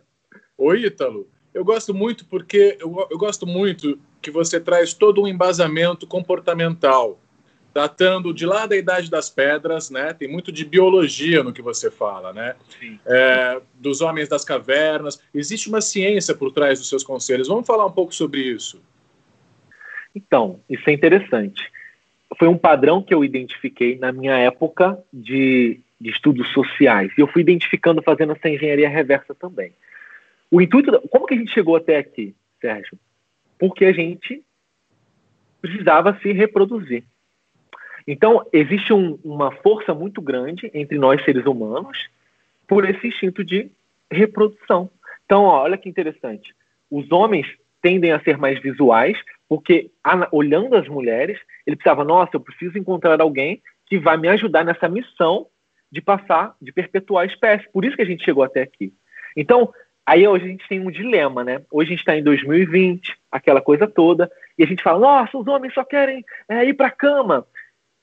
Oi, 0.57 0.85
Ítalo. 0.85 1.29
Eu 1.55 1.65
gosto 1.65 1.95
muito 1.95 2.25
porque 2.27 2.77
eu, 2.81 3.07
eu 3.11 3.19
gosto 3.19 3.47
muito 3.47 3.99
que 4.21 4.31
você 4.31 4.61
traz 4.61 4.93
todo 4.93 5.23
um 5.23 5.27
embasamento 5.27 6.07
comportamental, 6.07 7.19
datando 7.73 8.35
de 8.35 8.45
lá 8.45 8.67
da 8.67 8.77
idade 8.77 9.11
das 9.11 9.31
pedras, 9.31 9.91
né? 9.91 10.13
Tem 10.13 10.29
muito 10.29 10.53
de 10.53 10.65
biologia 10.65 11.43
no 11.43 11.53
que 11.53 11.63
você 11.63 11.91
fala, 11.91 12.33
né? 12.33 12.55
É, 13.07 13.61
dos 13.75 14.01
homens 14.01 14.29
das 14.29 14.45
cavernas. 14.45 15.21
Existe 15.33 15.69
uma 15.69 15.81
ciência 15.81 16.35
por 16.35 16.53
trás 16.53 16.79
dos 16.79 16.89
seus 16.89 17.03
conselhos. 17.03 17.49
Vamos 17.49 17.67
falar 17.67 17.87
um 17.87 17.93
pouco 17.93 18.15
sobre 18.15 18.41
isso. 18.41 18.83
Então, 20.15 20.61
isso 20.69 20.89
é 20.89 20.93
interessante. 20.93 21.63
Foi 22.39 22.49
um 22.49 22.59
padrão 22.59 23.03
que 23.03 23.15
eu 23.15 23.25
identifiquei 23.25 23.99
na 23.99 24.13
minha 24.13 24.37
época 24.37 24.99
de, 25.13 25.81
de 26.01 26.11
estudos 26.11 26.49
sociais. 26.53 27.13
E 27.17 27.21
eu 27.21 27.27
fui 27.27 27.43
identificando 27.43 28.03
fazendo 28.03 28.33
essa 28.33 28.49
engenharia 28.49 28.89
reversa 28.89 29.35
também. 29.35 29.73
O 30.51 30.61
intuito. 30.61 31.01
Como 31.09 31.27
que 31.27 31.35
a 31.35 31.37
gente 31.37 31.53
chegou 31.53 31.77
até 31.77 31.97
aqui, 31.97 32.35
Sérgio? 32.61 32.99
Porque 33.59 33.85
a 33.85 33.93
gente 33.93 34.43
precisava 35.61 36.19
se 36.23 36.33
reproduzir. 36.33 37.05
Então, 38.07 38.47
existe 38.53 38.93
um- 38.93 39.19
uma 39.23 39.51
força 39.51 39.93
muito 39.93 40.23
grande 40.23 40.71
entre 40.73 40.97
nós 40.97 41.23
seres 41.25 41.45
humanos 41.45 42.09
por 42.67 42.89
esse 42.89 43.09
instinto 43.09 43.45
de 43.45 43.71
reprodução. 44.11 44.91
Então, 45.27 45.43
ó, 45.43 45.63
olha 45.63 45.77
que 45.77 45.89
interessante. 45.89 46.55
Os 46.91 47.11
homens 47.13 47.47
tendem 47.83 48.13
a 48.13 48.21
ser 48.21 48.39
mais 48.39 48.59
visuais, 48.61 49.19
porque 49.49 49.91
olhando 50.33 50.75
as 50.75 50.89
mulheres, 50.89 51.39
ele 51.67 51.77
precisava, 51.77 52.03
nossa, 52.05 52.31
eu 52.35 52.41
preciso 52.41 52.79
encontrar 52.79 53.21
alguém 53.21 53.61
que 53.87 53.99
vai 53.99 54.17
me 54.17 54.29
ajudar 54.29 54.65
nessa 54.65 54.89
missão 54.89 55.47
de 55.91 56.01
passar, 56.01 56.55
de 56.61 56.73
perpetuar 56.73 57.25
a 57.25 57.27
espécie. 57.27 57.69
Por 57.73 57.85
isso 57.85 57.97
que 57.97 58.03
a 58.03 58.07
gente 58.07 58.25
chegou 58.25 58.43
até 58.43 58.63
aqui. 58.63 58.93
Então, 59.37 59.73
aí 60.07 60.27
hoje 60.27 60.45
a 60.45 60.49
gente 60.49 60.69
tem 60.69 60.81
um 60.81 60.91
dilema, 60.91 61.45
né? 61.45 61.63
Hoje 61.71 61.89
a 61.89 61.93
gente 61.93 62.01
está 62.01 62.17
em 62.17 62.23
2020, 62.23 63.17
aquela 63.31 63.61
coisa 63.61 63.87
toda, 63.87 64.31
e 64.59 64.65
a 64.65 64.67
gente 64.67 64.83
fala, 64.83 64.99
nossa, 64.99 65.37
os 65.39 65.47
homens 65.47 65.75
só 65.75 65.85
querem 65.85 66.25
é, 66.49 66.65
ir 66.65 66.75
para 66.75 66.89
a 66.89 66.93
cama. 66.93 67.47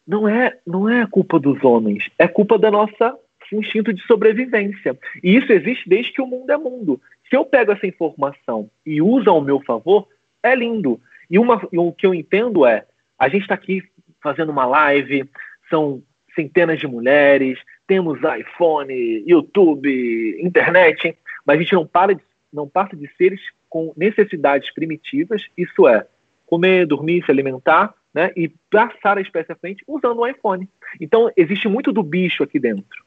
Não 0.07 0.27
é, 0.27 0.57
não 0.65 0.87
é 0.87 1.05
culpa 1.07 1.39
dos 1.39 1.63
homens, 1.63 2.09
é 2.17 2.27
culpa 2.27 2.59
da 2.59 2.69
nossa 2.69 3.17
instinto 3.51 3.93
de 3.93 4.01
sobrevivência. 4.03 4.97
E 5.23 5.35
isso 5.35 5.51
existe 5.51 5.87
desde 5.87 6.11
que 6.11 6.21
o 6.21 6.27
mundo 6.27 6.49
é 6.49 6.57
mundo. 6.57 6.99
Se 7.29 7.35
eu 7.35 7.45
pego 7.45 7.71
essa 7.71 7.85
informação 7.85 8.69
e 8.85 9.01
uso 9.01 9.29
ao 9.29 9.41
meu 9.41 9.61
favor, 9.61 10.07
é 10.41 10.55
lindo. 10.55 10.99
E, 11.29 11.37
uma, 11.37 11.67
e 11.71 11.77
o 11.77 11.91
que 11.91 12.05
eu 12.05 12.13
entendo 12.13 12.65
é, 12.65 12.85
a 13.17 13.27
gente 13.27 13.43
está 13.43 13.55
aqui 13.55 13.83
fazendo 14.21 14.51
uma 14.51 14.65
live, 14.65 15.29
são 15.69 16.01
centenas 16.33 16.79
de 16.79 16.87
mulheres, 16.87 17.59
temos 17.87 18.19
iPhone, 18.39 19.23
YouTube, 19.27 20.37
internet, 20.41 21.17
mas 21.45 21.57
a 21.57 21.61
gente 21.61 21.73
não 21.73 21.85
para 21.85 22.15
de, 22.15 22.21
não 22.51 22.67
passa 22.67 22.95
de 22.95 23.09
seres 23.17 23.41
com 23.69 23.93
necessidades 23.95 24.73
primitivas, 24.73 25.43
isso 25.57 25.87
é, 25.87 26.07
comer, 26.45 26.87
dormir, 26.87 27.23
se 27.25 27.31
alimentar, 27.31 27.93
né, 28.13 28.31
e 28.35 28.47
passar 28.71 29.17
a 29.17 29.21
espécie 29.21 29.51
à 29.51 29.55
frente 29.55 29.83
usando 29.87 30.19
o 30.19 30.27
iPhone. 30.27 30.69
Então, 31.01 31.29
existe 31.35 31.67
muito 31.67 31.91
do 31.91 32.01
bicho 32.01 32.43
aqui 32.43 32.57
dentro. 32.59 33.03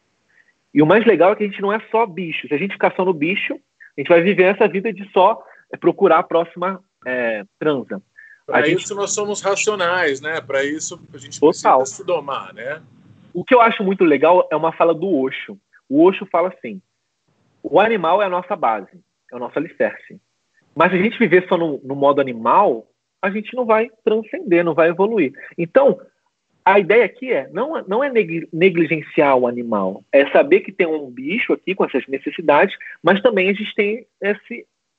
E 0.75 0.82
o 0.82 0.87
mais 0.87 1.06
legal 1.06 1.32
é 1.32 1.37
que 1.37 1.44
a 1.44 1.47
gente 1.47 1.62
não 1.62 1.73
é 1.73 1.80
só 1.90 2.04
bicho. 2.04 2.47
Se 2.47 2.54
a 2.54 2.58
gente 2.58 2.75
ficar 2.75 2.94
só 2.94 3.04
no 3.04 3.14
bicho, 3.14 3.54
a 3.54 4.00
gente 4.00 4.08
vai 4.08 4.20
viver 4.20 4.44
essa 4.44 4.68
vida 4.68 4.92
de 4.92 5.11
só 5.12 5.42
é, 5.73 5.76
procurar 5.78 6.18
a 6.18 6.23
próxima 6.23 6.82
é, 7.06 7.42
transa. 7.58 8.02
Para 8.47 8.66
gente- 8.66 8.85
isso 8.85 8.94
nós 8.94 9.12
somos 9.12 9.40
racionais, 9.40 10.20
né? 10.20 10.40
Para 10.40 10.62
isso 10.64 11.00
a 11.12 11.18
gente 11.18 11.40
Total. 11.40 11.78
precisa 11.78 11.97
se 11.97 12.04
domar, 12.04 12.52
né? 12.52 12.82
O 13.32 13.44
que 13.44 13.54
eu 13.54 13.61
acho 13.61 13.82
muito 13.85 14.04
legal 14.04 14.49
é 14.50 14.56
uma 14.56 14.73
fala 14.73 14.94
do 14.94 15.08
Osho. 15.08 15.58
O 15.88 16.04
Osho 16.04 16.26
fala 16.26 16.49
assim: 16.49 16.80
o 17.62 17.80
animal 17.80 18.23
é 18.23 18.26
a 18.26 18.30
nossa 18.30 18.56
base, 18.56 19.00
é 19.32 19.37
o 19.37 19.38
nosso 19.38 19.58
alicerce. 19.58 20.20
Mas 20.75 20.90
se 20.90 20.99
a 20.99 21.02
gente 21.02 21.18
viver 21.18 21.47
só 21.49 21.56
no, 21.56 21.80
no 21.82 21.94
modo 21.97 22.20
animal, 22.20 22.87
a 23.20 23.30
gente 23.30 23.54
não 23.54 23.66
vai 23.66 23.90
transcender, 24.04 24.64
não 24.64 24.75
vai 24.75 24.88
evoluir. 24.88 25.32
Então, 25.56 26.00
a 26.64 26.78
ideia 26.78 27.04
aqui 27.04 27.32
é 27.32 27.49
não, 27.49 27.82
não 27.88 28.04
é 28.04 28.11
neg- 28.11 28.49
negligenciar 28.52 29.37
o 29.37 29.47
animal, 29.47 30.04
é 30.12 30.30
saber 30.30 30.61
que 30.61 30.70
tem 30.70 30.87
um 30.87 31.11
bicho 31.11 31.52
aqui 31.52 31.75
com 31.75 31.85
essas 31.85 32.06
necessidades, 32.06 32.76
mas 33.02 33.20
também 33.23 33.49
a 33.49 33.54
gente 33.54 33.75
tem 33.75 34.06
essa 34.20 34.40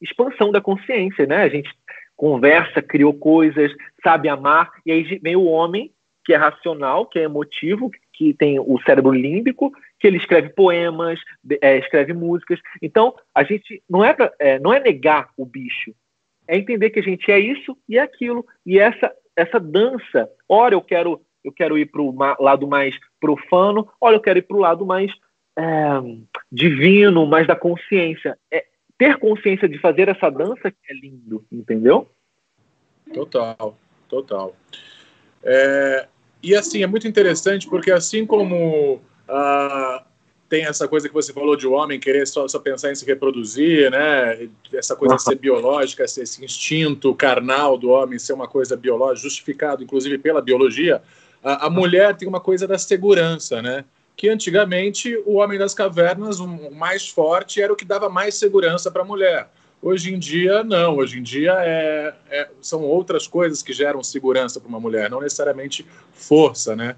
expansão 0.01 0.51
da 0.51 0.59
consciência, 0.59 1.25
né? 1.25 1.43
A 1.43 1.50
gente 1.50 1.69
conversa, 2.15 2.81
criou 2.81 3.13
coisas, 3.13 3.71
sabe 4.03 4.27
amar, 4.27 4.71
e 4.86 4.91
aí 4.91 5.19
vem 5.19 5.36
o 5.36 5.45
homem 5.45 5.91
que 6.25 6.33
é 6.33 6.38
racional, 6.38 7.05
que 7.05 7.19
é 7.19 7.24
emotivo, 7.24 7.89
que 8.20 8.34
tem 8.34 8.60
o 8.60 8.78
cérebro 8.82 9.14
límbico, 9.14 9.72
que 9.98 10.06
ele 10.06 10.18
escreve 10.18 10.50
poemas, 10.50 11.18
é, 11.62 11.78
escreve 11.78 12.12
músicas. 12.12 12.60
Então, 12.82 13.16
a 13.34 13.46
gente 13.46 13.82
não 13.90 14.04
é, 14.04 14.14
pra- 14.14 14.34
é, 14.38 14.60
não 14.60 14.74
é 14.74 14.80
negar 14.82 15.30
o 15.38 15.46
bicho, 15.46 15.96
é 16.46 16.58
entender 16.58 16.90
que 16.90 17.00
a 17.00 17.04
gente 17.04 17.32
é 17.32 17.40
isso 17.40 17.78
e 17.88 17.98
é 17.98 18.02
aquilo. 18.02 18.46
E 18.66 18.78
essa, 18.78 19.10
essa 19.38 19.58
dança, 19.58 20.30
ora 20.50 20.76
eu 20.76 20.82
quero, 20.82 21.22
eu 21.46 21.54
quero 21.54 21.78
ir 21.78 21.86
para 21.86 22.02
o 22.02 22.14
lado 22.44 22.68
mais 22.68 22.94
profano, 23.22 23.88
ora 24.02 24.18
eu 24.18 24.22
quero 24.22 24.40
ir 24.40 24.42
para 24.42 24.58
o 24.58 24.60
lado 24.60 24.86
mais 24.86 25.10
é, 25.58 25.64
divino, 26.52 27.26
mais 27.26 27.48
da 27.48 27.56
consciência. 27.56 28.38
É, 28.52 28.66
ter 28.98 29.16
consciência 29.16 29.70
de 29.70 29.80
fazer 29.80 30.10
essa 30.10 30.30
dança 30.30 30.70
que 30.70 30.92
é 30.92 30.94
lindo, 30.94 31.46
entendeu? 31.50 32.06
Total, 33.14 33.78
total. 34.10 34.54
É, 35.42 36.06
e 36.41 36.55
assim, 36.55 36.84
é 36.84 36.88
muito 36.88 37.08
interessante 37.08 37.67
porque 37.67 37.91
assim 37.91 38.25
como 38.25 39.01
ah, 39.27 40.03
tem 40.50 40.65
essa 40.65 40.88
coisa 40.88 41.08
que 41.08 41.13
você 41.13 41.31
falou 41.31 41.55
de 41.55 41.67
o 41.67 41.74
homem 41.74 42.00
querer 42.00 42.25
só, 42.27 42.48
só 42.48 42.58
pensar 42.58 42.91
em 42.91 42.96
se 42.96 43.05
reproduzir, 43.05 43.91
né? 43.91 44.50
Essa 44.74 44.96
coisa 44.96 45.15
de 45.15 45.22
ser 45.22 45.36
biológica, 45.36 46.03
esse, 46.03 46.22
esse 46.22 46.43
instinto 46.43 47.13
carnal 47.13 47.77
do 47.77 47.89
homem 47.89 48.17
ser 48.17 48.34
uma 48.34 48.48
coisa 48.48 48.75
biológica, 48.75 49.27
justificado 49.27 49.84
inclusive 49.84 50.17
pela 50.17 50.41
biologia, 50.41 51.03
a, 51.43 51.67
a 51.67 51.69
mulher 51.69 52.15
tem 52.17 52.27
uma 52.27 52.39
coisa 52.39 52.67
da 52.67 52.79
segurança, 52.79 53.62
né? 53.62 53.86
Que 54.17 54.27
antigamente 54.27 55.15
o 55.25 55.36
homem 55.36 55.58
das 55.58 55.74
cavernas, 55.74 56.39
o 56.39 56.72
mais 56.72 57.08
forte, 57.08 57.62
era 57.62 57.72
o 57.72 57.75
que 57.75 57.86
dava 57.86 58.10
mais 58.10 58.36
segurança 58.36 58.89
para 58.89 59.03
a 59.03 59.05
mulher. 59.05 59.50
Hoje 59.81 60.13
em 60.13 60.19
dia, 60.19 60.63
não. 60.63 60.98
Hoje 60.98 61.19
em 61.19 61.24
dia 61.24 61.53
é, 61.59 62.13
é- 62.29 62.50
são 62.62 62.83
outras 62.83 63.27
coisas 63.27 63.63
que 63.63 63.71
geram 63.74 64.03
segurança 64.03 64.59
para 64.59 64.67
uma 64.69 64.79
mulher, 64.79 65.09
não 65.09 65.21
necessariamente 65.21 65.86
força, 66.12 66.75
né? 66.75 66.95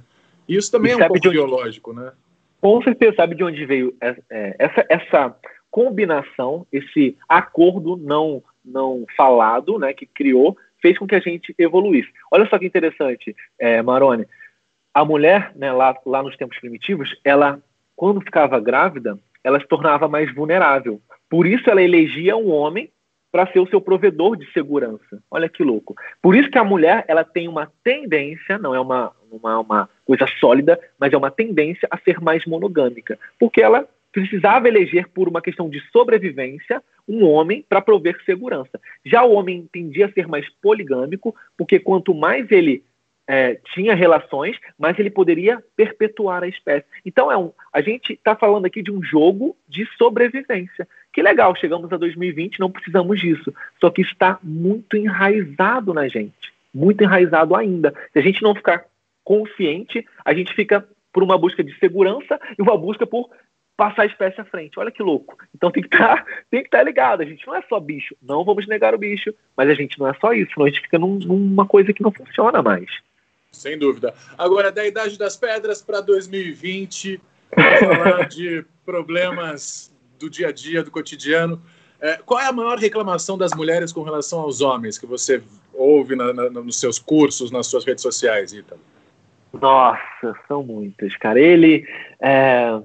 Isso 0.48 0.72
também 0.72 0.92
E 0.92 0.94
é 0.94 0.96
um 0.98 1.00
pouco 1.00 1.16
onde- 1.18 1.30
biológico, 1.30 1.94
né? 1.94 2.12
Com 2.60 2.82
certeza, 2.84 3.16
sabe 3.16 3.36
de 3.36 3.44
onde 3.44 3.66
veio 3.66 3.96
é, 4.02 4.16
é, 4.30 4.56
essa, 4.60 4.86
essa 4.90 5.36
combinação, 5.70 6.68
esse 6.72 7.18
acordo 7.28 7.96
não, 7.98 8.44
não 8.64 9.06
falado, 9.16 9.80
né, 9.80 9.94
que 9.94 10.06
criou, 10.06 10.56
fez 10.82 10.98
com 10.98 11.08
que 11.08 11.16
a 11.16 11.20
gente 11.20 11.56
evoluísse. 11.58 12.10
Olha 12.32 12.48
só 12.50 12.60
que 12.60 12.66
interessante, 12.66 13.36
é, 13.58 13.82
Marone. 13.82 14.26
A 14.94 15.06
mulher, 15.06 15.54
né, 15.56 15.72
lá, 15.72 15.96
lá 16.06 16.22
nos 16.22 16.36
tempos 16.36 16.60
primitivos, 16.60 17.16
ela, 17.24 17.60
quando 17.96 18.22
ficava 18.22 18.60
grávida, 18.60 19.18
ela 19.44 19.60
se 19.60 19.68
tornava 19.68 20.08
mais 20.08 20.34
vulnerável. 20.36 21.02
Por 21.32 21.48
isso 21.48 21.70
ela 21.70 21.82
elegia 21.82 22.36
um 22.36 22.52
homem 22.52 22.92
para 23.32 23.48
ser 23.48 23.62
o 23.62 23.68
seu 23.68 23.80
provedor 23.80 24.36
de 24.36 24.52
segurança. 24.52 25.24
Olha 25.32 25.48
que 25.48 25.64
louco. 25.64 25.96
Por 26.22 26.36
isso 26.36 26.52
que 26.52 26.58
a 26.58 26.64
mulher 26.64 27.06
ela 27.08 27.24
tem 27.24 27.48
uma 27.48 27.72
tendência, 27.82 28.58
não 28.58 28.76
é 28.76 28.80
uma, 28.82 29.14
uma, 29.32 29.60
uma 29.62 29.90
coisa 30.06 30.28
sólida, 30.42 30.78
mas 31.00 31.14
é 31.14 31.18
uma 31.18 31.32
tendência 31.32 31.88
a 31.90 31.98
ser 31.98 32.20
mais 32.20 32.46
monogâmica. 32.46 33.18
Porque 33.40 33.62
ela 33.62 33.88
precisava 34.12 34.68
eleger, 34.68 35.08
por 35.08 35.30
uma 35.30 35.42
questão 35.42 35.70
de 35.70 35.80
sobrevivência, 35.90 36.84
um 37.08 37.24
homem 37.24 37.66
para 37.70 37.80
prover 37.80 38.22
segurança. 38.26 38.78
Já 39.06 39.24
o 39.24 39.32
homem 39.32 39.70
tendia 39.72 40.08
a 40.08 40.12
ser 40.12 40.28
mais 40.28 40.50
poligâmico, 40.62 41.34
porque 41.58 41.80
quanto 41.80 42.14
mais 42.14 42.52
ele 42.52 42.84
é, 43.26 43.58
tinha 43.74 43.96
relações, 43.96 44.58
mais 44.78 45.00
ele 45.00 45.10
poderia 45.10 45.64
perpetuar 45.78 46.44
a 46.44 46.50
espécie. 46.50 46.86
Então 47.06 47.32
é 47.32 47.38
um, 47.38 47.54
a 47.72 47.80
gente 47.80 48.12
está 48.12 48.36
falando 48.36 48.66
aqui 48.66 48.82
de 48.82 48.92
um 48.92 49.02
jogo 49.02 49.56
de 49.70 49.86
sobrevivência. 49.98 50.86
Que 51.14 51.22
legal, 51.22 51.56
chegamos 51.56 51.92
a 51.92 51.98
2020, 51.98 52.60
não 52.60 52.72
precisamos 52.72 53.20
disso. 53.20 53.54
Só 53.80 53.90
que 53.90 54.02
está 54.02 54.40
muito 54.42 54.96
enraizado 54.96 55.94
na 55.94 56.08
gente. 56.08 56.54
muito 56.74 57.04
enraizado 57.04 57.54
ainda. 57.54 57.94
Se 58.14 58.20
a 58.20 58.22
gente 58.22 58.42
não 58.42 58.56
ficar 58.56 58.86
consciente, 59.24 60.06
a 60.24 60.34
gente 60.34 60.54
fica 60.54 60.88
por 61.12 61.22
uma 61.22 61.38
busca 61.38 61.62
de 61.62 61.78
segurança 61.78 62.40
e 62.58 62.62
uma 62.62 62.78
busca 62.78 63.06
por 63.06 63.30
passar 63.76 64.04
a 64.04 64.06
espécie 64.06 64.40
à 64.40 64.46
frente. 64.46 64.80
Olha 64.80 64.92
que 64.92 65.04
louco. 65.04 65.38
Então 65.54 65.70
tem 65.70 65.84
que 65.84 65.90
tá, 65.90 66.26
estar 66.52 66.78
tá 66.78 66.84
ligado. 66.84 67.22
A 67.22 67.26
gente 67.26 67.46
não 67.46 67.56
é 67.56 67.62
só 67.64 67.80
bicho. 67.80 68.16
Não 68.22 68.46
vamos 68.46 68.68
negar 68.68 68.94
o 68.96 68.98
bicho, 68.98 69.34
mas 69.58 69.70
a 69.70 69.74
gente 69.74 70.00
não 70.00 70.08
é 70.08 70.14
só 70.14 70.32
isso. 70.34 70.54
Senão 70.54 70.66
a 70.66 70.70
gente 70.70 70.82
fica 70.82 70.98
num, 70.98 71.16
numa 71.16 71.66
coisa 71.66 71.92
que 71.92 72.04
não 72.04 72.12
funciona 72.12 72.62
mais. 72.62 72.90
Sem 73.52 73.78
dúvida. 73.78 74.14
Agora, 74.38 74.72
da 74.72 74.86
Idade 74.86 75.18
das 75.18 75.36
Pedras 75.36 75.82
para 75.82 76.00
2020, 76.00 77.20
falar 77.80 78.30
de 78.30 78.64
problemas 78.86 79.91
do 80.22 80.30
dia 80.30 80.48
a 80.48 80.52
dia, 80.52 80.84
do 80.84 80.92
cotidiano. 80.92 81.62
É, 82.00 82.18
qual 82.18 82.40
é 82.40 82.48
a 82.48 82.52
maior 82.52 82.78
reclamação 82.78 83.38
das 83.38 83.52
mulheres 83.54 83.92
com 83.92 84.02
relação 84.02 84.40
aos 84.40 84.62
homens 84.62 84.98
que 84.98 85.06
você 85.06 85.44
ouve 85.74 86.16
na, 86.16 86.34
na, 86.34 86.50
nos 86.50 86.80
seus 86.80 86.98
cursos, 86.98 87.52
nas 87.52 87.68
suas 87.68 87.86
redes 87.86 88.02
sociais, 88.02 88.54
Ítalo? 88.54 88.82
Nossa, 89.54 90.36
são 90.48 90.64
muitas, 90.64 91.16
cara. 91.18 91.40
Ele, 91.40 91.86
é, 92.20 92.82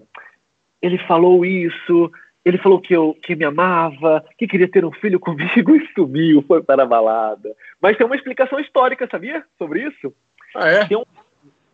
ele 0.82 0.98
falou 1.06 1.44
isso, 1.44 2.10
ele 2.44 2.58
falou 2.58 2.80
que, 2.80 2.94
eu, 2.94 3.16
que 3.22 3.34
me 3.34 3.44
amava, 3.44 4.24
que 4.36 4.46
queria 4.46 4.68
ter 4.68 4.84
um 4.84 4.92
filho 4.92 5.18
comigo 5.20 5.74
e 5.76 5.88
sumiu, 5.94 6.44
foi 6.46 6.62
para 6.62 6.82
a 6.82 6.86
balada. 6.86 7.54
Mas 7.80 7.96
tem 7.96 8.06
uma 8.06 8.16
explicação 8.16 8.58
histórica, 8.58 9.08
sabia? 9.10 9.44
Sobre 9.56 9.86
isso? 9.86 10.12
Ah, 10.54 10.68
é? 10.68 10.84
Tem, 10.84 10.96
um, 10.96 11.04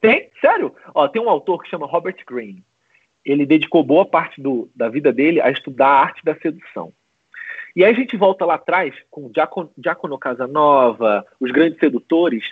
tem 0.00 0.30
sério? 0.40 0.74
Ó, 0.94 1.08
tem 1.08 1.20
um 1.20 1.28
autor 1.28 1.62
que 1.62 1.70
chama 1.70 1.86
Robert 1.86 2.16
Greene. 2.26 2.62
Ele 3.24 3.46
dedicou 3.46 3.84
boa 3.84 4.04
parte 4.04 4.40
do, 4.40 4.68
da 4.74 4.88
vida 4.88 5.12
dele 5.12 5.40
a 5.40 5.50
estudar 5.50 5.88
a 5.88 6.00
arte 6.00 6.24
da 6.24 6.34
sedução. 6.34 6.92
E 7.74 7.84
aí 7.84 7.92
a 7.92 7.96
gente 7.96 8.16
volta 8.16 8.44
lá 8.44 8.54
atrás 8.54 8.94
com 9.10 9.30
Giacomo 9.78 10.18
Casanova, 10.18 11.24
os 11.40 11.50
grandes 11.50 11.78
sedutores. 11.78 12.44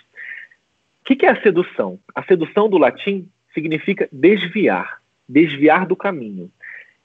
O 1.01 1.05
que, 1.05 1.17
que 1.17 1.27
é 1.27 1.31
a 1.31 1.43
sedução? 1.43 1.99
A 2.15 2.23
sedução 2.23 2.69
do 2.69 2.79
latim 2.79 3.29
significa 3.53 4.09
desviar, 4.11 5.01
desviar 5.29 5.87
do 5.87 5.97
caminho. 5.97 6.51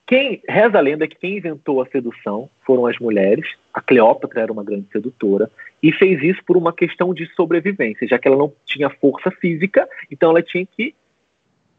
Quem 0.07 0.41
reza 0.47 0.77
a 0.77 0.81
lenda 0.81 1.07
que 1.07 1.15
quem 1.15 1.37
inventou 1.37 1.81
a 1.81 1.87
sedução 1.87 2.49
foram 2.63 2.85
as 2.85 2.97
mulheres. 2.99 3.47
A 3.73 3.81
Cleópatra 3.81 4.41
era 4.41 4.53
uma 4.53 4.63
grande 4.63 4.87
sedutora 4.91 5.49
e 5.81 5.91
fez 5.91 6.21
isso 6.21 6.43
por 6.45 6.55
uma 6.55 6.71
questão 6.71 7.13
de 7.13 7.25
sobrevivência, 7.33 8.07
já 8.07 8.19
que 8.19 8.27
ela 8.27 8.37
não 8.37 8.53
tinha 8.65 8.89
força 8.89 9.31
física, 9.31 9.87
então 10.11 10.29
ela 10.29 10.43
tinha 10.43 10.65
que 10.65 10.93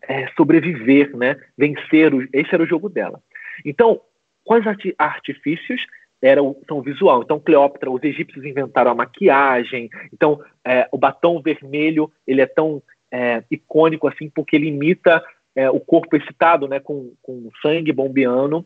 é, 0.08 0.28
sobreviver, 0.36 1.16
né? 1.16 1.36
Vencer. 1.56 2.14
O, 2.14 2.22
esse 2.32 2.52
era 2.52 2.62
o 2.62 2.66
jogo 2.66 2.88
dela. 2.88 3.20
Então, 3.64 4.00
quais 4.44 4.64
artifícios 4.98 5.84
eram 6.22 6.56
são 6.66 6.80
visual? 6.80 7.22
Então, 7.22 7.40
Cleópatra, 7.40 7.90
os 7.90 8.02
egípcios 8.02 8.44
inventaram 8.44 8.90
a 8.90 8.94
maquiagem. 8.94 9.90
Então, 10.12 10.40
é, 10.64 10.88
o 10.90 10.98
batom 10.98 11.40
vermelho 11.40 12.10
ele 12.26 12.40
é 12.40 12.46
tão 12.46 12.82
é, 13.10 13.42
icônico 13.50 14.08
assim 14.08 14.28
porque 14.28 14.56
ele 14.56 14.68
imita 14.68 15.22
é, 15.54 15.70
o 15.70 15.80
corpo 15.80 16.16
excitado, 16.16 16.68
né, 16.68 16.80
com, 16.80 17.12
com 17.22 17.50
sangue 17.62 17.92
bombeando. 17.92 18.64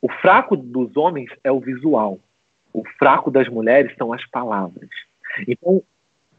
O 0.00 0.10
fraco 0.10 0.56
dos 0.56 0.96
homens 0.96 1.30
é 1.44 1.50
o 1.50 1.60
visual. 1.60 2.18
O 2.72 2.84
fraco 2.98 3.30
das 3.30 3.48
mulheres 3.48 3.94
são 3.96 4.12
as 4.12 4.24
palavras. 4.30 4.88
Então, 5.46 5.82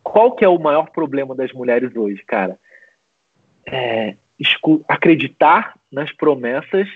qual 0.04 0.36
que 0.36 0.44
é 0.44 0.50
o 0.50 0.60
maior 0.60 0.90
problema 0.92 1.34
das 1.36 1.52
mulheres 1.54 1.96
hoje, 1.96 2.24
cara? 2.26 2.60
É, 3.66 4.16
acreditar 4.88 5.80
nas 5.92 6.12
promessas 6.12 6.88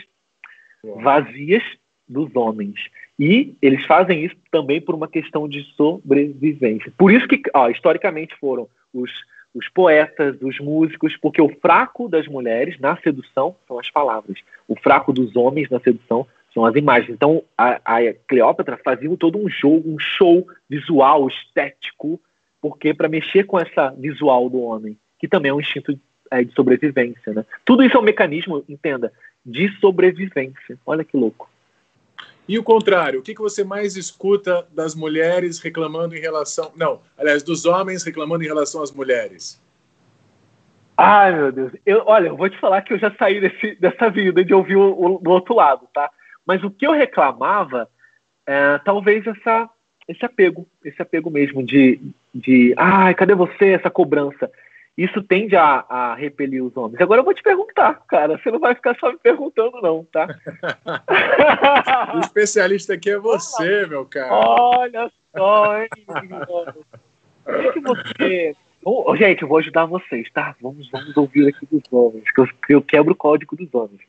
vazias 1.01 1.63
dos 2.07 2.35
homens. 2.35 2.75
E 3.19 3.55
eles 3.61 3.85
fazem 3.85 4.23
isso 4.25 4.35
também 4.51 4.79
por 4.79 4.95
uma 4.95 5.07
questão 5.07 5.47
de 5.47 5.63
sobrevivência. 5.75 6.91
Por 6.97 7.11
isso 7.11 7.27
que, 7.27 7.41
ó, 7.53 7.69
historicamente, 7.69 8.35
foram 8.39 8.67
os 8.93 9.11
os 9.57 9.67
poetas, 9.69 10.37
os 10.41 10.59
músicos, 10.59 11.17
porque 11.17 11.41
o 11.41 11.49
fraco 11.59 12.07
das 12.07 12.27
mulheres 12.27 12.79
na 12.79 12.95
sedução 12.97 13.55
são 13.67 13.79
as 13.79 13.89
palavras, 13.89 14.37
o 14.67 14.75
fraco 14.79 15.11
dos 15.11 15.35
homens 15.35 15.67
na 15.69 15.79
sedução 15.79 16.27
são 16.53 16.63
as 16.63 16.75
imagens. 16.75 17.09
Então, 17.09 17.43
a, 17.57 17.79
a 17.83 18.13
Cleópatra 18.27 18.77
fazia 18.77 19.09
todo 19.17 19.37
um 19.37 19.49
jogo, 19.49 19.91
um 19.91 19.99
show 19.99 20.47
visual, 20.69 21.27
estético, 21.27 22.21
porque 22.61 22.93
para 22.93 23.09
mexer 23.09 23.45
com 23.45 23.59
essa 23.59 23.89
visual 23.97 24.49
do 24.49 24.61
homem, 24.61 24.95
que 25.19 25.27
também 25.27 25.49
é 25.49 25.53
um 25.53 25.59
instinto 25.59 25.99
é, 26.31 26.43
de 26.43 26.53
sobrevivência, 26.53 27.33
né? 27.33 27.45
Tudo 27.65 27.83
isso 27.83 27.97
é 27.97 27.99
um 27.99 28.03
mecanismo, 28.03 28.63
entenda, 28.67 29.11
de 29.45 29.69
sobrevivência. 29.79 30.77
Olha 30.85 31.03
que 31.03 31.15
louco. 31.15 31.49
E 32.47 32.57
o 32.57 32.63
contrário, 32.63 33.19
o 33.19 33.23
que, 33.23 33.35
que 33.35 33.41
você 33.41 33.63
mais 33.63 33.97
escuta 33.97 34.65
das 34.73 34.95
mulheres 34.95 35.59
reclamando 35.59 36.15
em 36.15 36.19
relação. 36.19 36.71
Não, 36.75 37.01
aliás, 37.17 37.43
dos 37.43 37.65
homens 37.65 38.03
reclamando 38.03 38.43
em 38.43 38.47
relação 38.47 38.81
às 38.81 38.91
mulheres? 38.91 39.61
Ai, 40.95 41.35
meu 41.35 41.51
Deus. 41.51 41.73
Eu, 41.85 42.03
olha, 42.05 42.29
eu 42.29 42.37
vou 42.37 42.49
te 42.49 42.57
falar 42.57 42.81
que 42.81 42.93
eu 42.93 42.97
já 42.97 43.13
saí 43.19 43.41
desse, 43.41 43.75
dessa 43.81 44.09
vida 44.09 44.43
de 44.43 44.53
ouvir 44.53 44.77
o, 44.77 45.15
o, 45.15 45.19
do 45.19 45.29
outro 45.29 45.55
lado, 45.55 45.87
tá? 45.93 46.09
Mas 46.45 46.63
o 46.63 46.71
que 46.71 46.87
eu 46.87 46.93
reclamava 46.93 47.89
é 48.47 48.77
talvez 48.79 49.27
essa, 49.27 49.69
esse 50.07 50.25
apego, 50.25 50.65
esse 50.85 51.01
apego 51.01 51.29
mesmo 51.29 51.61
de, 51.61 51.99
de 52.33 52.73
ai, 52.77 53.13
cadê 53.13 53.35
você, 53.35 53.71
essa 53.71 53.89
cobrança 53.89 54.49
isso 54.97 55.21
tende 55.21 55.55
a, 55.55 55.85
a, 55.87 56.15
repelir 56.15 56.63
os 56.63 56.75
homens. 56.75 56.99
Agora 56.99 57.21
eu 57.21 57.25
vou 57.25 57.33
te 57.33 57.43
perguntar, 57.43 58.01
cara. 58.07 58.37
Você 58.37 58.49
não 58.49 58.59
vai 58.59 58.73
ficar 58.73 58.97
só 58.99 59.11
me 59.11 59.17
perguntando, 59.19 59.79
não, 59.79 60.03
tá? 60.05 60.27
o 62.15 62.19
especialista 62.19 62.95
aqui 62.95 63.11
é 63.11 63.19
você, 63.19 63.85
meu 63.85 64.05
cara. 64.05 64.33
Olha 64.33 65.11
só, 65.35 65.77
hein? 65.79 65.89
O 67.45 67.73
que, 67.73 67.79
você. 67.79 68.55
Oh, 68.83 69.15
gente, 69.15 69.43
eu 69.43 69.47
vou 69.47 69.59
ajudar 69.59 69.85
vocês, 69.85 70.27
tá? 70.31 70.55
Vamos, 70.59 70.89
vamos 70.89 71.15
ouvir 71.15 71.47
aqui 71.47 71.67
dos 71.71 71.83
homens, 71.91 72.23
que 72.31 72.41
eu, 72.41 72.47
eu 72.69 72.81
quebro 72.81 73.13
o 73.13 73.15
código 73.15 73.55
dos 73.55 73.71
homens. 73.75 74.01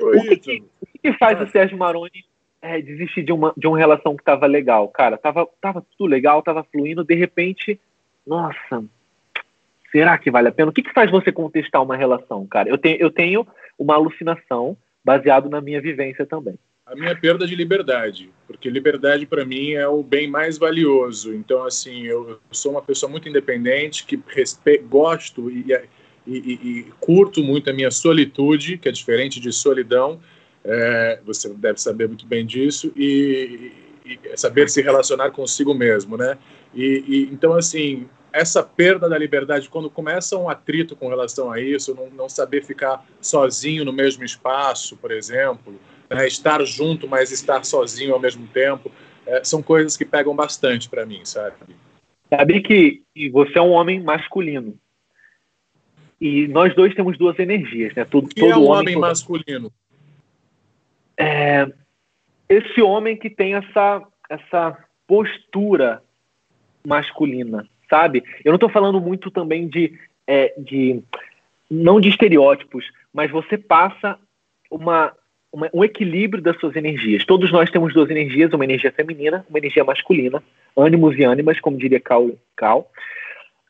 Oi, 0.00 0.16
o 0.16 0.22
que, 0.22 0.36
que, 0.36 0.64
o 0.80 0.98
que, 1.02 1.12
faz 1.18 1.38
ah. 1.38 1.44
o 1.44 1.50
Sérgio 1.50 1.78
Maroni 1.78 2.24
é, 2.60 2.80
desistir 2.80 3.22
de 3.22 3.32
uma, 3.32 3.52
de 3.56 3.68
uma 3.68 3.78
relação 3.78 4.16
que 4.16 4.24
tava 4.24 4.46
legal? 4.46 4.88
Cara, 4.88 5.16
tava, 5.16 5.46
tava 5.60 5.84
tudo 5.96 6.10
legal, 6.10 6.42
tava 6.42 6.64
fluindo, 6.64 7.04
de 7.04 7.14
repente, 7.14 7.78
nossa, 8.26 8.84
será 9.92 10.18
que 10.18 10.30
vale 10.30 10.48
a 10.48 10.52
pena? 10.52 10.70
O 10.70 10.72
que, 10.72 10.82
que 10.82 10.92
faz 10.92 11.10
você 11.10 11.30
contestar 11.30 11.82
uma 11.82 11.96
relação, 11.96 12.46
cara? 12.46 12.68
Eu 12.68 12.78
tenho, 12.78 12.96
eu 12.96 13.10
tenho 13.10 13.46
uma 13.78 13.94
alucinação 13.94 14.76
baseado 15.04 15.48
na 15.48 15.60
minha 15.60 15.80
vivência 15.80 16.24
também. 16.24 16.58
A 16.84 16.96
minha 16.96 17.14
perda 17.14 17.46
de 17.46 17.54
liberdade, 17.54 18.30
porque 18.46 18.68
liberdade 18.68 19.24
para 19.24 19.44
mim 19.44 19.72
é 19.72 19.86
o 19.86 20.02
bem 20.02 20.28
mais 20.28 20.58
valioso. 20.58 21.32
Então, 21.32 21.64
assim, 21.64 22.06
eu 22.06 22.40
sou 22.50 22.72
uma 22.72 22.82
pessoa 22.82 23.10
muito 23.10 23.28
independente, 23.28 24.04
que 24.04 24.20
respe... 24.26 24.78
gosto 24.78 25.50
e, 25.50 25.72
e, 26.26 26.32
e, 26.36 26.52
e, 26.52 26.86
curto 26.98 27.42
muito 27.42 27.70
a 27.70 27.72
minha 27.72 27.90
solitude, 27.90 28.78
que 28.78 28.88
é 28.88 28.92
diferente 28.92 29.40
de 29.40 29.52
solidão. 29.52 30.20
É, 30.64 31.20
você 31.24 31.52
deve 31.54 31.80
saber 31.80 32.08
muito 32.08 32.26
bem 32.26 32.44
disso 32.44 32.92
e, 32.96 33.72
saber 34.36 34.68
se 34.68 34.82
relacionar 34.82 35.30
consigo 35.30 35.72
mesmo, 35.72 36.16
né? 36.16 36.36
E, 36.74 37.28
então, 37.32 37.54
assim, 37.54 38.08
essa 38.32 38.62
perda 38.62 39.08
da 39.08 39.18
liberdade, 39.18 39.68
quando 39.68 39.90
começa 39.90 40.36
um 40.36 40.48
atrito 40.48 40.96
com 40.96 41.08
relação 41.08 41.52
a 41.52 41.60
isso, 41.60 41.94
não, 41.94 42.08
não 42.10 42.28
saber 42.28 42.64
ficar 42.64 43.04
sozinho 43.20 43.84
no 43.84 43.92
mesmo 43.92 44.24
espaço, 44.24 44.96
por 44.96 45.10
exemplo, 45.10 45.74
né, 46.08 46.26
estar 46.26 46.64
junto, 46.64 47.06
mas 47.06 47.30
estar 47.30 47.64
sozinho 47.64 48.14
ao 48.14 48.20
mesmo 48.20 48.46
tempo, 48.48 48.90
é, 49.26 49.44
são 49.44 49.62
coisas 49.62 49.96
que 49.96 50.04
pegam 50.04 50.34
bastante 50.34 50.88
para 50.88 51.06
mim, 51.06 51.24
sabe? 51.24 51.56
Sabe 52.28 52.60
que 52.60 53.02
você 53.30 53.58
é 53.58 53.62
um 53.62 53.72
homem 53.72 54.02
masculino. 54.02 54.78
E 56.20 56.46
nós 56.48 56.74
dois 56.74 56.94
temos 56.94 57.18
duas 57.18 57.38
energias, 57.38 57.94
né? 57.94 58.04
Todo, 58.04 58.26
o 58.26 58.28
que 58.28 58.40
todo 58.40 58.52
é 58.52 58.56
um 58.56 58.66
homem, 58.66 58.94
homem 58.94 58.96
masculino? 58.96 59.72
É, 61.18 61.70
esse 62.48 62.80
homem 62.80 63.16
que 63.16 63.28
tem 63.28 63.54
essa, 63.54 64.02
essa 64.30 64.78
postura 65.06 66.02
masculina, 66.86 67.66
sabe? 67.92 68.24
Eu 68.42 68.52
não 68.52 68.56
estou 68.56 68.70
falando 68.70 68.98
muito 68.98 69.30
também 69.30 69.68
de, 69.68 69.92
é, 70.26 70.54
de 70.56 71.02
não 71.70 72.00
de 72.00 72.08
estereótipos, 72.08 72.86
mas 73.12 73.30
você 73.30 73.58
passa 73.58 74.18
uma, 74.70 75.12
uma, 75.52 75.68
um 75.74 75.84
equilíbrio 75.84 76.42
das 76.42 76.58
suas 76.58 76.74
energias. 76.74 77.26
Todos 77.26 77.52
nós 77.52 77.70
temos 77.70 77.92
duas 77.92 78.08
energias, 78.08 78.50
uma 78.54 78.64
energia 78.64 78.90
feminina, 78.90 79.44
uma 79.46 79.58
energia 79.58 79.84
masculina, 79.84 80.42
ânimos 80.74 81.18
e 81.18 81.22
ânimas, 81.22 81.60
como 81.60 81.76
diria 81.76 82.00
Cal. 82.00 82.30
Cal. 82.56 82.90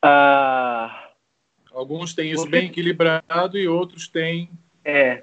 Ah, 0.00 1.08
Alguns 1.74 2.14
têm 2.14 2.30
isso 2.30 2.44
você... 2.44 2.50
bem 2.50 2.66
equilibrado 2.66 3.58
e 3.58 3.66
outros 3.66 4.06
têm. 4.06 4.48
É. 4.84 5.22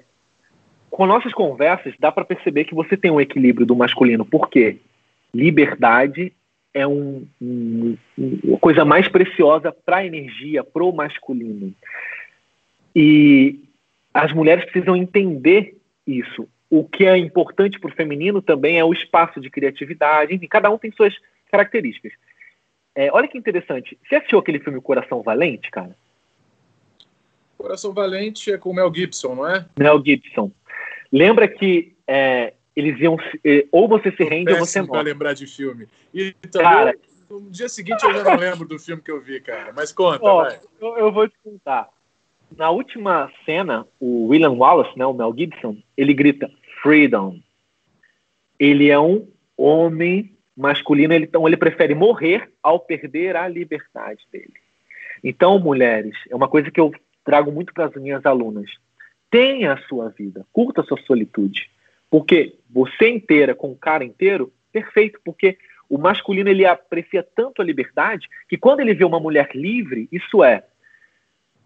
Com 0.90 1.06
nossas 1.06 1.32
conversas, 1.32 1.94
dá 1.98 2.12
para 2.12 2.24
perceber 2.24 2.64
que 2.64 2.74
você 2.74 2.98
tem 2.98 3.10
um 3.10 3.20
equilíbrio 3.20 3.66
do 3.66 3.74
masculino. 3.74 4.26
Por 4.26 4.50
quê? 4.50 4.76
Liberdade 5.32 6.34
é 6.72 6.86
um, 6.86 7.26
um, 7.40 7.96
uma 8.16 8.58
coisa 8.58 8.84
mais 8.84 9.08
preciosa 9.08 9.72
para 9.72 9.98
a 9.98 10.06
energia, 10.06 10.62
para 10.62 10.84
o 10.84 10.92
masculino. 10.92 11.74
E 12.94 13.60
as 14.12 14.32
mulheres 14.32 14.64
precisam 14.64 14.96
entender 14.96 15.76
isso. 16.06 16.48
O 16.68 16.84
que 16.84 17.04
é 17.04 17.16
importante 17.16 17.78
para 17.78 17.90
o 17.90 17.94
feminino 17.94 18.40
também 18.40 18.78
é 18.78 18.84
o 18.84 18.92
espaço 18.92 19.40
de 19.40 19.50
criatividade. 19.50 20.34
Enfim, 20.34 20.46
cada 20.46 20.70
um 20.70 20.78
tem 20.78 20.92
suas 20.92 21.14
características. 21.50 22.12
é, 22.94 23.10
olha 23.12 23.28
que 23.28 23.38
interessante. 23.38 23.98
Você 24.08 24.16
assistiu 24.16 24.38
aquele 24.38 24.60
filme 24.60 24.80
Coração 24.80 25.22
Valente, 25.22 25.70
cara? 25.70 25.96
Coração 27.58 27.92
Valente 27.92 28.52
é 28.52 28.56
com 28.56 28.70
o 28.70 28.74
Mel 28.74 28.92
Gibson, 28.94 29.34
não 29.34 29.46
é? 29.48 29.66
Mel 29.78 30.02
Gibson. 30.04 30.50
Lembra 31.12 31.46
que 31.46 31.94
é, 32.06 32.54
eles 32.74 32.98
iam. 33.00 33.16
É, 33.44 33.66
ou 33.70 33.88
você 33.88 34.10
se 34.12 34.24
rende 34.24 34.52
ou 34.52 34.58
você 34.58 34.80
morre. 34.80 34.92
Pra 34.92 35.00
lembrar 35.00 35.32
de 35.34 35.46
filme. 35.46 35.86
E 36.12 36.32
também, 36.50 36.68
cara, 36.68 36.94
no 37.28 37.50
dia 37.50 37.68
seguinte 37.68 38.04
eu 38.04 38.12
já 38.12 38.24
não 38.24 38.36
lembro 38.36 38.66
do 38.66 38.78
filme 38.78 39.02
que 39.02 39.10
eu 39.10 39.20
vi, 39.20 39.40
cara. 39.40 39.72
Mas 39.74 39.92
conta, 39.92 40.24
ó, 40.24 40.44
vai. 40.44 40.58
Eu, 40.80 40.96
eu 40.98 41.12
vou 41.12 41.28
te 41.28 41.36
contar. 41.42 41.88
Na 42.56 42.70
última 42.70 43.30
cena, 43.44 43.86
o 44.00 44.26
William 44.28 44.50
Wallace, 44.50 44.98
né, 44.98 45.06
o 45.06 45.12
Mel 45.12 45.34
Gibson, 45.36 45.76
ele 45.96 46.12
grita 46.12 46.50
Freedom. 46.82 47.38
Ele 48.58 48.90
é 48.90 48.98
um 48.98 49.28
homem 49.56 50.36
masculino, 50.56 51.14
ele, 51.14 51.24
então 51.24 51.46
ele 51.46 51.56
prefere 51.56 51.94
morrer 51.94 52.50
ao 52.62 52.80
perder 52.80 53.36
a 53.36 53.46
liberdade 53.48 54.26
dele. 54.32 54.52
Então, 55.22 55.58
mulheres, 55.58 56.16
é 56.28 56.34
uma 56.34 56.48
coisa 56.48 56.70
que 56.70 56.80
eu 56.80 56.92
trago 57.24 57.52
muito 57.52 57.72
para 57.72 57.86
as 57.86 57.94
minhas 57.94 58.24
alunas. 58.26 58.70
Tenha 59.30 59.74
a 59.74 59.82
sua 59.82 60.08
vida, 60.08 60.44
curta 60.52 60.80
a 60.80 60.84
sua 60.84 61.00
solitude. 61.02 61.70
Porque 62.10 62.56
você 62.68 63.08
inteira 63.08 63.54
com 63.54 63.70
o 63.70 63.76
cara 63.76 64.04
inteiro, 64.04 64.52
perfeito, 64.72 65.20
porque 65.24 65.56
o 65.88 65.96
masculino 65.96 66.48
ele 66.48 66.66
aprecia 66.66 67.22
tanto 67.22 67.62
a 67.62 67.64
liberdade 67.64 68.28
que 68.48 68.56
quando 68.56 68.80
ele 68.80 68.94
vê 68.94 69.04
uma 69.04 69.20
mulher 69.20 69.50
livre, 69.54 70.08
isso 70.12 70.42
é, 70.44 70.64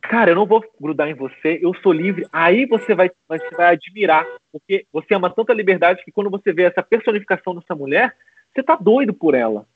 cara, 0.01 0.31
eu 0.31 0.35
não 0.35 0.47
vou 0.47 0.65
grudar 0.81 1.09
em 1.09 1.15
você, 1.15 1.59
eu 1.63 1.75
sou 1.83 1.93
livre. 1.93 2.27
Aí 2.33 2.67
você 2.67 2.95
vai, 2.95 3.11
você 3.29 3.51
vai 3.51 3.73
admirar, 3.73 4.27
porque 4.53 4.87
você 4.93 5.15
ama 5.15 5.31
tanta 5.31 5.53
liberdade 5.53 6.05
que 6.05 6.13
quando 6.13 6.31
você 6.31 6.53
vê 6.53 6.65
essa 6.65 6.83
personificação 6.83 7.55
dessa 7.55 7.75
mulher, 7.75 8.15
você 8.55 8.63
tá 8.63 8.77
doido 8.77 9.13
por 9.13 9.35
ela. 9.35 9.67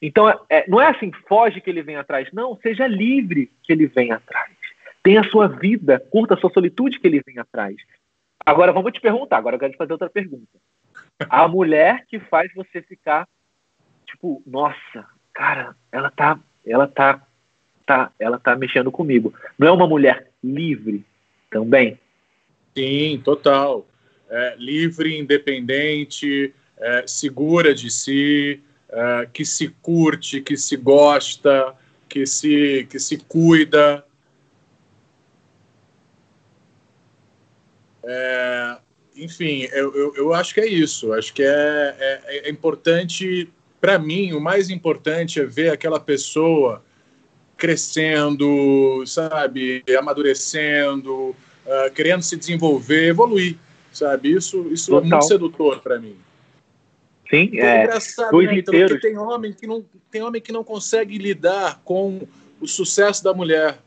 Então, 0.00 0.28
é, 0.48 0.68
não 0.68 0.80
é 0.80 0.88
assim, 0.88 1.10
foge 1.28 1.60
que 1.60 1.70
ele 1.70 1.82
vem 1.82 1.96
atrás. 1.96 2.28
Não, 2.32 2.56
seja 2.62 2.86
livre 2.86 3.50
que 3.62 3.72
ele 3.72 3.86
vem 3.86 4.12
atrás. 4.12 4.52
Tenha 5.02 5.20
a 5.20 5.30
sua 5.30 5.48
vida, 5.48 6.00
curta 6.10 6.34
a 6.34 6.36
sua 6.36 6.50
solitude 6.50 6.98
que 6.98 7.06
ele 7.06 7.22
vem 7.24 7.38
atrás. 7.38 7.76
Agora, 8.44 8.72
vamos 8.72 8.92
te 8.92 9.00
perguntar, 9.00 9.38
agora 9.38 9.56
eu 9.56 9.60
quero 9.60 9.72
te 9.72 9.78
fazer 9.78 9.92
outra 9.92 10.10
pergunta. 10.10 10.58
A 11.28 11.46
mulher 11.48 12.04
que 12.08 12.18
faz 12.20 12.52
você 12.54 12.82
ficar, 12.82 13.26
tipo, 14.06 14.42
nossa, 14.46 15.06
cara, 15.32 15.74
ela 15.90 16.10
tá, 16.10 16.38
ela 16.66 16.86
tá, 16.86 17.26
tá, 17.86 18.12
ela 18.18 18.38
tá 18.38 18.54
mexendo 18.56 18.90
comigo. 18.92 19.32
Não 19.58 19.68
é 19.68 19.72
uma 19.72 19.86
mulher 19.86 20.30
livre 20.42 21.04
também? 21.50 21.98
Sim, 22.76 23.20
total. 23.24 23.86
É, 24.28 24.56
livre, 24.58 25.18
independente, 25.18 26.52
é, 26.78 27.04
segura 27.06 27.74
de 27.74 27.90
si, 27.90 28.60
é, 28.90 29.28
que 29.32 29.44
se 29.44 29.68
curte, 29.80 30.40
que 30.40 30.56
se 30.56 30.76
gosta, 30.76 31.74
que 32.08 32.26
se, 32.26 32.86
que 32.90 32.98
se 32.98 33.18
cuida. 33.18 34.04
É, 38.06 38.76
enfim, 39.16 39.68
eu, 39.72 39.94
eu, 39.94 40.14
eu, 40.16 40.34
acho 40.34 40.52
que 40.54 40.60
é 40.60 40.66
isso. 40.66 41.12
Acho 41.12 41.32
que 41.32 41.42
é, 41.42 41.96
é, 41.98 42.48
é 42.48 42.50
importante, 42.50 43.48
para 43.80 43.98
mim, 43.98 44.32
o 44.32 44.40
mais 44.40 44.70
importante 44.70 45.40
é 45.40 45.44
ver 45.44 45.70
aquela 45.70 46.00
pessoa 46.00 46.82
crescendo, 47.56 49.04
sabe, 49.06 49.84
amadurecendo, 49.98 51.30
uh, 51.30 51.92
querendo 51.94 52.22
se 52.22 52.36
desenvolver, 52.36 53.08
evoluir, 53.08 53.56
sabe? 53.92 54.32
Isso, 54.32 54.68
isso 54.70 54.96
é 54.96 55.00
muito 55.00 55.22
sedutor 55.22 55.80
para 55.80 55.98
mim. 55.98 56.16
Sim, 57.30 57.50
é, 57.54 57.66
é 57.66 57.84
engraçado, 57.84 58.36
né, 58.36 58.58
então, 58.58 58.74
porque 58.74 58.98
tem 58.98 59.16
homem 59.16 59.52
que 59.52 59.66
não 59.66 59.84
tem 60.10 60.22
homem 60.22 60.42
que 60.42 60.52
não 60.52 60.62
consegue 60.62 61.16
lidar 61.18 61.80
com 61.84 62.20
o 62.60 62.68
sucesso 62.68 63.24
da 63.24 63.32
mulher. 63.32 63.78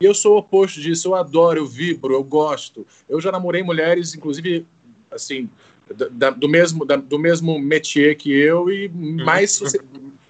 E 0.00 0.04
eu 0.04 0.14
sou 0.14 0.34
o 0.34 0.38
oposto 0.38 0.80
disso, 0.80 1.08
eu 1.08 1.14
adoro, 1.14 1.60
eu 1.60 1.66
vibro, 1.66 2.14
eu 2.14 2.22
gosto. 2.22 2.86
Eu 3.08 3.20
já 3.20 3.32
namorei 3.32 3.62
mulheres, 3.62 4.14
inclusive, 4.14 4.66
assim, 5.10 5.50
da, 6.10 6.30
do 6.30 6.48
mesmo 6.48 6.84
da, 6.84 6.96
do 6.96 7.18
mesmo 7.18 7.58
métier 7.58 8.14
que 8.14 8.32
eu 8.32 8.70
e 8.70 8.88
mais 8.88 9.60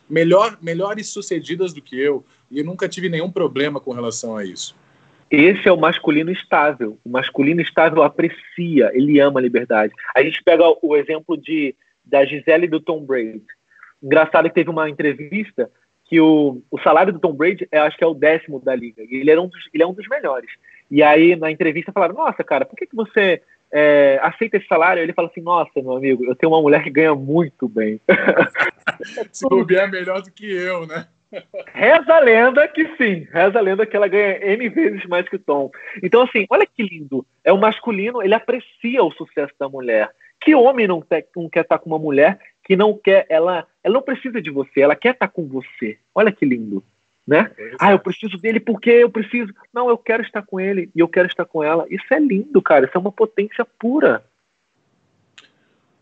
melhor 0.09 0.57
melhores 0.63 1.09
sucedidas 1.09 1.73
do 1.73 1.83
que 1.83 1.99
eu. 1.99 2.25
E 2.51 2.61
eu 2.61 2.65
nunca 2.65 2.89
tive 2.89 3.09
nenhum 3.09 3.31
problema 3.31 3.79
com 3.79 3.93
relação 3.93 4.37
a 4.37 4.45
isso. 4.45 4.75
Esse 5.31 5.69
é 5.69 5.73
o 5.73 5.77
masculino 5.77 6.31
estável. 6.31 6.99
O 7.05 7.11
masculino 7.11 7.61
estável 7.61 8.03
aprecia, 8.03 8.91
ele 8.95 9.21
ama 9.21 9.39
a 9.39 9.43
liberdade. 9.43 9.93
A 10.15 10.23
gente 10.23 10.43
pega 10.43 10.65
o 10.83 10.97
exemplo 10.97 11.37
de 11.37 11.75
da 12.03 12.25
Gisele 12.25 12.65
e 12.65 12.71
do 12.71 12.81
Tom 12.81 13.05
Brady. 13.05 13.43
Engraçado 14.03 14.49
que 14.49 14.55
teve 14.55 14.71
uma 14.71 14.89
entrevista 14.89 15.71
que 16.09 16.21
o, 16.21 16.63
o 16.71 16.81
salário 16.81 17.13
do 17.13 17.19
Tom 17.19 17.35
Brady, 17.35 17.69
eu 17.71 17.83
acho 17.83 17.97
que 17.97 18.03
é 18.03 18.07
o 18.07 18.15
décimo 18.15 18.59
da 18.61 18.75
liga. 18.75 19.03
E 19.03 19.17
ele, 19.17 19.31
era 19.31 19.41
um 19.41 19.47
dos, 19.47 19.69
ele 19.73 19.83
é 19.83 19.87
um 19.87 19.93
dos 19.93 20.09
melhores. 20.09 20.51
E 20.91 21.03
aí, 21.03 21.37
na 21.37 21.51
entrevista, 21.51 21.93
falaram, 21.93 22.15
nossa, 22.15 22.43
cara, 22.43 22.65
por 22.65 22.77
que, 22.77 22.87
que 22.87 22.97
você 22.97 23.43
é, 23.71 24.19
aceita 24.23 24.57
esse 24.57 24.67
salário? 24.67 25.03
Ele 25.03 25.13
fala 25.13 25.29
assim, 25.29 25.43
nossa, 25.43 25.71
meu 25.77 25.97
amigo, 25.97 26.25
eu 26.25 26.35
tenho 26.35 26.51
uma 26.51 26.63
mulher 26.63 26.83
que 26.83 26.91
ganha 26.91 27.15
muito 27.15 27.69
bem. 27.69 28.01
Se 29.31 29.47
bobear 29.47 29.91
melhor 29.91 30.23
do 30.23 30.33
que 30.33 30.51
eu, 30.51 30.87
né? 30.87 31.07
Reza 31.75 32.15
a 32.15 32.21
lenda 32.21 32.67
que 32.69 32.87
sim, 32.97 33.29
reza 33.31 33.59
a 33.59 33.61
lenda 33.61 33.85
que 33.85 33.95
ela 33.95 34.09
ganha 34.09 34.39
N 34.43 34.67
vezes 34.71 35.05
mais 35.07 35.29
que 35.29 35.37
o 35.37 35.39
Tom. 35.39 35.71
Então, 36.03 36.23
assim, 36.23 36.47
olha 36.49 36.67
que 36.67 36.83
lindo. 36.83 37.25
É 37.45 37.53
o 37.53 37.59
masculino, 37.59 38.23
ele 38.23 38.35
aprecia 38.35 39.05
o 39.05 39.13
sucesso 39.13 39.53
da 39.61 39.69
mulher. 39.69 40.09
Que 40.41 40.55
homem 40.55 40.87
não, 40.87 41.01
te, 41.01 41.27
não 41.37 41.49
quer 41.49 41.63
estar 41.63 41.79
com 41.79 41.91
uma 41.91 41.99
mulher 41.99 42.39
que 42.65 42.77
não 42.77 42.97
quer, 42.97 43.27
ela, 43.29 43.67
ela 43.83 43.95
não 43.95 44.03
precisa 44.03 44.43
de 44.43 44.51
você, 44.51 44.81
ela 44.81 44.95
quer 44.95 45.15
estar 45.15 45.29
com 45.29 45.47
você. 45.49 45.99
Olha 46.15 46.31
que 46.31 46.45
lindo, 46.45 46.85
né? 47.27 47.51
Ah, 47.81 47.93
eu 47.93 47.99
preciso 47.99 48.37
dele 48.37 48.61
porque 48.61 48.91
eu 48.91 49.11
preciso. 49.11 49.53
Não, 49.73 49.89
eu 49.89 49.97
quero 49.97 50.23
estar 50.23 50.43
com 50.43 50.61
ele 50.61 50.91
e 50.95 51.01
eu 51.01 51.09
quero 51.09 51.27
estar 51.27 51.45
com 51.45 51.65
ela. 51.65 51.87
Isso 51.89 52.05
é 52.13 52.21
lindo, 52.21 52.61
cara. 52.61 52.85
Isso 52.85 52.97
é 52.97 53.01
uma 53.01 53.11
potência 53.11 53.65
pura. 53.65 54.23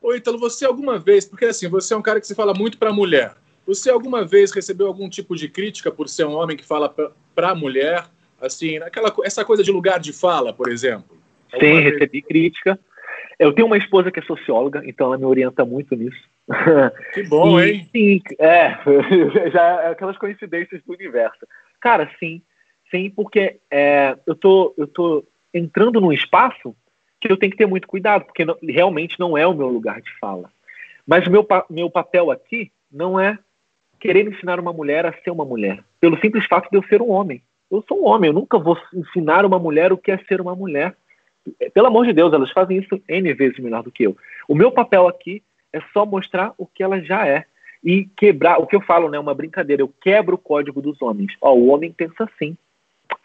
Ô, 0.02 0.14
Ítalo, 0.14 0.38
você 0.38 0.64
alguma 0.64 0.98
vez, 0.98 1.24
porque 1.24 1.46
assim, 1.46 1.68
você 1.68 1.94
é 1.94 1.96
um 1.96 2.02
cara 2.02 2.20
que 2.20 2.26
se 2.26 2.34
fala 2.34 2.52
muito 2.52 2.78
para 2.78 2.92
mulher. 2.92 3.34
Você 3.66 3.90
alguma 3.90 4.24
vez 4.24 4.52
recebeu 4.52 4.86
algum 4.86 5.08
tipo 5.08 5.34
de 5.34 5.48
crítica 5.48 5.90
por 5.90 6.08
ser 6.08 6.24
um 6.26 6.34
homem 6.34 6.56
que 6.56 6.64
fala 6.64 6.88
para 7.34 7.50
a 7.50 7.54
mulher, 7.54 8.06
assim, 8.40 8.78
aquela, 8.78 9.12
essa 9.24 9.44
coisa 9.44 9.64
de 9.64 9.72
lugar 9.72 9.98
de 9.98 10.12
fala, 10.12 10.52
por 10.52 10.68
exemplo? 10.68 11.18
Alguma 11.52 11.70
Sim, 11.74 11.82
vez? 11.82 11.94
recebi 11.94 12.22
crítica. 12.22 12.78
Eu 13.38 13.52
tenho 13.52 13.66
uma 13.66 13.76
esposa 13.76 14.10
que 14.10 14.18
é 14.18 14.22
socióloga, 14.22 14.82
então 14.86 15.08
ela 15.08 15.18
me 15.18 15.24
orienta 15.24 15.64
muito 15.64 15.94
nisso. 15.94 16.20
Que 17.12 17.22
bom, 17.24 17.60
e, 17.60 17.70
hein? 17.70 17.88
Sim, 17.92 18.22
é, 18.38 18.78
já 19.52 19.82
é 19.82 19.90
aquelas 19.90 20.16
coincidências 20.16 20.82
do 20.84 20.92
universo. 20.92 21.46
Cara, 21.80 22.10
sim, 22.18 22.40
sim, 22.90 23.10
porque 23.10 23.58
é, 23.70 24.16
eu, 24.26 24.34
tô, 24.34 24.74
eu 24.78 24.86
tô 24.86 25.24
entrando 25.52 26.00
num 26.00 26.12
espaço 26.12 26.74
que 27.20 27.30
eu 27.30 27.36
tenho 27.36 27.52
que 27.52 27.58
ter 27.58 27.66
muito 27.66 27.88
cuidado, 27.88 28.24
porque 28.24 28.44
não, 28.44 28.56
realmente 28.62 29.18
não 29.18 29.36
é 29.36 29.46
o 29.46 29.54
meu 29.54 29.68
lugar 29.68 30.00
de 30.00 30.10
fala. 30.18 30.50
Mas 31.06 31.26
o 31.26 31.30
meu, 31.30 31.46
meu 31.70 31.90
papel 31.90 32.30
aqui 32.30 32.70
não 32.90 33.18
é 33.18 33.38
querer 34.00 34.26
ensinar 34.26 34.60
uma 34.60 34.72
mulher 34.72 35.06
a 35.06 35.12
ser 35.22 35.30
uma 35.30 35.44
mulher, 35.44 35.82
pelo 36.00 36.18
simples 36.20 36.46
fato 36.46 36.70
de 36.70 36.76
eu 36.76 36.82
ser 36.84 37.00
um 37.00 37.10
homem. 37.10 37.42
Eu 37.70 37.84
sou 37.88 38.02
um 38.02 38.06
homem, 38.06 38.28
eu 38.28 38.34
nunca 38.34 38.58
vou 38.58 38.78
ensinar 38.94 39.44
uma 39.44 39.58
mulher 39.58 39.92
o 39.92 39.98
que 39.98 40.12
é 40.12 40.18
ser 40.28 40.40
uma 40.40 40.54
mulher. 40.54 40.94
Pelo 41.72 41.86
amor 41.86 42.06
de 42.06 42.12
Deus, 42.12 42.32
elas 42.32 42.50
fazem 42.50 42.78
isso 42.78 43.00
N 43.08 43.32
vezes 43.34 43.58
melhor 43.58 43.82
do 43.82 43.90
que 43.90 44.04
eu. 44.04 44.16
O 44.48 44.54
meu 44.54 44.70
papel 44.70 45.06
aqui 45.06 45.42
é 45.72 45.80
só 45.92 46.04
mostrar 46.06 46.54
o 46.58 46.66
que 46.66 46.82
ela 46.82 47.00
já 47.00 47.26
é. 47.26 47.44
E 47.84 48.04
quebrar, 48.16 48.58
o 48.58 48.66
que 48.66 48.74
eu 48.74 48.80
falo, 48.80 49.08
né? 49.08 49.18
Uma 49.18 49.34
brincadeira, 49.34 49.82
eu 49.82 49.92
quebro 50.00 50.34
o 50.34 50.38
código 50.38 50.82
dos 50.82 51.00
homens. 51.00 51.32
Ó, 51.40 51.54
o 51.54 51.68
homem 51.68 51.92
pensa 51.92 52.24
assim, 52.24 52.56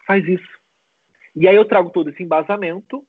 faz 0.06 0.26
isso. 0.26 0.48
E 1.34 1.48
aí 1.48 1.56
eu 1.56 1.64
trago 1.64 1.90
todo 1.90 2.10
esse 2.10 2.22
embasamento, 2.22 3.04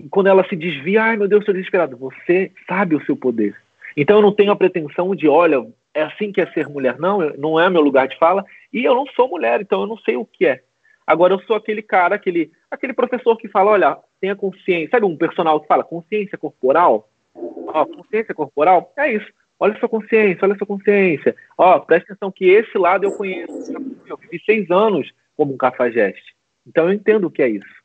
e 0.00 0.08
quando 0.08 0.26
ela 0.26 0.46
se 0.48 0.56
desvia, 0.56 1.02
ai 1.02 1.16
meu 1.16 1.28
Deus, 1.28 1.40
estou 1.40 1.54
desesperado. 1.54 1.96
Você 1.96 2.50
sabe 2.66 2.96
o 2.96 3.04
seu 3.04 3.16
poder. 3.16 3.54
Então 3.96 4.16
eu 4.16 4.22
não 4.22 4.32
tenho 4.32 4.52
a 4.52 4.56
pretensão 4.56 5.14
de, 5.14 5.28
olha, 5.28 5.66
é 5.94 6.02
assim 6.02 6.32
que 6.32 6.40
é 6.40 6.46
ser 6.52 6.68
mulher. 6.68 6.98
Não, 6.98 7.18
não 7.38 7.58
é 7.58 7.70
meu 7.70 7.80
lugar 7.80 8.08
de 8.08 8.18
fala. 8.18 8.44
E 8.72 8.84
eu 8.84 8.94
não 8.94 9.06
sou 9.14 9.28
mulher, 9.28 9.60
então 9.60 9.82
eu 9.82 9.86
não 9.86 9.96
sei 9.98 10.16
o 10.16 10.24
que 10.24 10.46
é. 10.46 10.62
Agora 11.06 11.32
eu 11.32 11.40
sou 11.40 11.56
aquele 11.56 11.82
cara, 11.82 12.16
aquele, 12.16 12.50
aquele 12.70 12.92
professor 12.92 13.36
que 13.36 13.48
fala, 13.48 13.72
olha, 13.72 13.98
tenha 14.20 14.36
consciência. 14.36 14.90
Sabe 14.90 15.06
um 15.06 15.16
personal 15.16 15.60
que 15.60 15.66
fala 15.66 15.84
consciência 15.84 16.38
corporal? 16.38 17.08
Ó, 17.34 17.84
consciência 17.84 18.34
corporal 18.34 18.92
é 18.96 19.12
isso. 19.12 19.26
Olha 19.58 19.78
sua 19.78 19.88
consciência, 19.88 20.40
olha 20.42 20.56
sua 20.56 20.66
consciência. 20.66 21.34
Ó, 21.56 21.78
presta 21.80 22.12
atenção 22.12 22.30
que 22.30 22.44
esse 22.46 22.76
lado 22.76 23.04
eu 23.04 23.12
conheço. 23.12 23.72
Eu 24.06 24.16
vivi 24.16 24.42
seis 24.44 24.70
anos 24.70 25.10
como 25.36 25.54
um 25.54 25.56
cafajeste. 25.56 26.34
Então 26.66 26.86
eu 26.86 26.92
entendo 26.92 27.26
o 27.26 27.30
que 27.30 27.42
é 27.42 27.48
isso. 27.48 27.76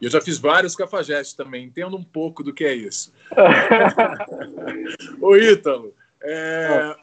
Eu 0.00 0.10
já 0.10 0.20
fiz 0.20 0.38
vários 0.38 0.74
cafajestes 0.74 1.34
também, 1.34 1.64
entendo 1.64 1.96
um 1.96 2.02
pouco 2.02 2.42
do 2.42 2.52
que 2.52 2.64
é 2.64 2.74
isso. 2.74 3.12
Ô 5.20 5.36
Ítalo, 5.36 5.94
é, 6.22 6.96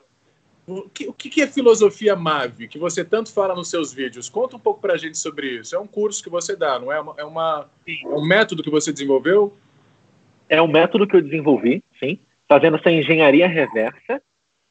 o 0.69 0.89
que, 0.89 1.07
o 1.07 1.13
que 1.13 1.41
é 1.41 1.47
filosofia 1.47 2.15
MAVE, 2.15 2.67
que 2.67 2.77
você 2.77 3.03
tanto 3.03 3.33
fala 3.33 3.55
nos 3.55 3.69
seus 3.69 3.93
vídeos? 3.93 4.29
Conta 4.29 4.55
um 4.55 4.59
pouco 4.59 4.79
para 4.79 4.93
a 4.93 4.97
gente 4.97 5.17
sobre 5.17 5.59
isso. 5.59 5.75
É 5.75 5.79
um 5.79 5.87
curso 5.87 6.23
que 6.23 6.29
você 6.29 6.55
dá, 6.55 6.79
não 6.79 6.91
é? 6.91 6.97
É, 7.17 7.23
uma, 7.23 7.69
é 7.87 8.07
um 8.07 8.25
método 8.25 8.63
que 8.63 8.69
você 8.69 8.93
desenvolveu? 8.93 9.57
É 10.47 10.61
um 10.61 10.67
método 10.67 11.07
que 11.07 11.15
eu 11.15 11.21
desenvolvi, 11.21 11.83
sim, 11.99 12.19
fazendo 12.47 12.77
essa 12.77 12.91
engenharia 12.91 13.47
reversa 13.47 14.21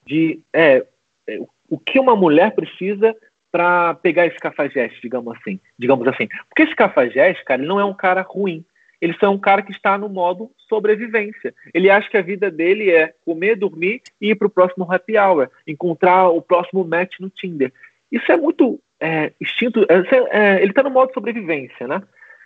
de... 0.06 0.40
É, 0.52 0.87
é 1.28 1.38
o 1.70 1.78
que 1.78 2.00
uma 2.00 2.16
mulher 2.16 2.54
precisa 2.54 3.14
para 3.50 3.94
pegar 3.94 4.26
esse 4.26 4.38
cafajeste, 4.38 5.00
digamos 5.02 5.37
assim, 5.37 5.61
digamos 5.78 6.06
assim. 6.08 6.26
Porque 6.48 6.62
esse 6.62 6.74
cafajeste, 6.74 7.44
cara, 7.44 7.61
ele 7.61 7.68
não 7.68 7.80
é 7.80 7.84
um 7.84 7.94
cara 7.94 8.22
ruim. 8.22 8.64
Ele 9.00 9.16
é 9.20 9.28
um 9.28 9.38
cara 9.38 9.62
que 9.62 9.72
está 9.72 9.96
no 9.96 10.08
modo 10.08 10.50
sobrevivência. 10.68 11.54
Ele 11.72 11.88
acha 11.88 12.11
que 12.11 12.16
a 12.16 12.22
vida 12.22 12.50
dele 12.50 12.90
é 12.90 13.14
comer, 13.24 13.56
dormir 13.56 14.02
e 14.20 14.30
ir 14.30 14.34
para 14.34 14.46
o 14.46 14.50
próximo 14.50 14.90
happy 14.90 15.16
hour, 15.16 15.48
encontrar 15.66 16.28
o 16.28 16.42
próximo 16.42 16.84
match 16.84 17.20
no 17.20 17.30
Tinder. 17.30 17.72
Isso 18.11 18.30
é 18.32 18.37
muito 18.37 18.80
é, 19.00 19.32
instinto. 19.40 19.87
É, 19.88 20.56
é, 20.56 20.62
ele 20.62 20.70
está 20.70 20.82
no 20.82 20.90
modo 20.90 21.12
sobrevivência, 21.12 21.87
né? 21.87 22.02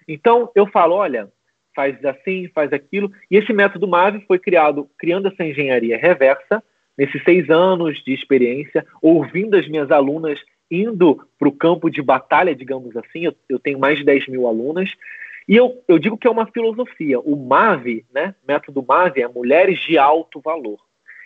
Então 0.07 0.51
eu 0.55 0.67
falo, 0.67 0.95
olha, 0.95 1.29
faz 1.75 2.05
assim, 2.05 2.49
faz 2.55 2.73
aquilo. 2.73 3.11
E 3.31 3.37
esse 3.37 3.53
método 3.53 3.89
MAVE 3.89 4.25
foi 4.27 4.39
criado 4.39 4.89
criando 4.99 5.29
essa 5.29 5.45
engenharia 5.45 5.97
reversa 5.97 6.63
nesses 6.97 7.23
seis 7.25 7.49
anos 7.49 8.03
de 8.05 8.13
experiência, 8.13 8.85
ouvindo 9.01 9.57
as 9.57 9.67
minhas 9.67 9.91
alunas 9.91 10.39
indo 10.71 11.27
para 11.39 11.49
o 11.49 11.53
campo 11.53 11.91
de 11.91 12.01
batalha, 12.01 12.55
digamos 12.55 12.97
assim. 12.97 13.27
Eu, 13.27 13.35
eu, 13.49 13.59
tenho 13.59 13.79
mais 13.79 13.99
de 13.99 14.05
10 14.05 14.29
mil 14.29 14.47
alunas. 14.47 14.91
E 15.53 15.57
eu, 15.57 15.85
eu 15.87 15.99
digo 15.99 16.17
que 16.17 16.27
é 16.27 16.31
uma 16.31 16.47
filosofia. 16.47 17.21
O 17.21 17.37
MAVE, 17.37 18.07
né, 18.11 18.35
método 18.49 18.83
MAVE, 18.83 19.21
é 19.21 19.29
mulheres 19.29 19.79
de 19.81 19.99
alto 19.99 20.41
valor. 20.41 20.79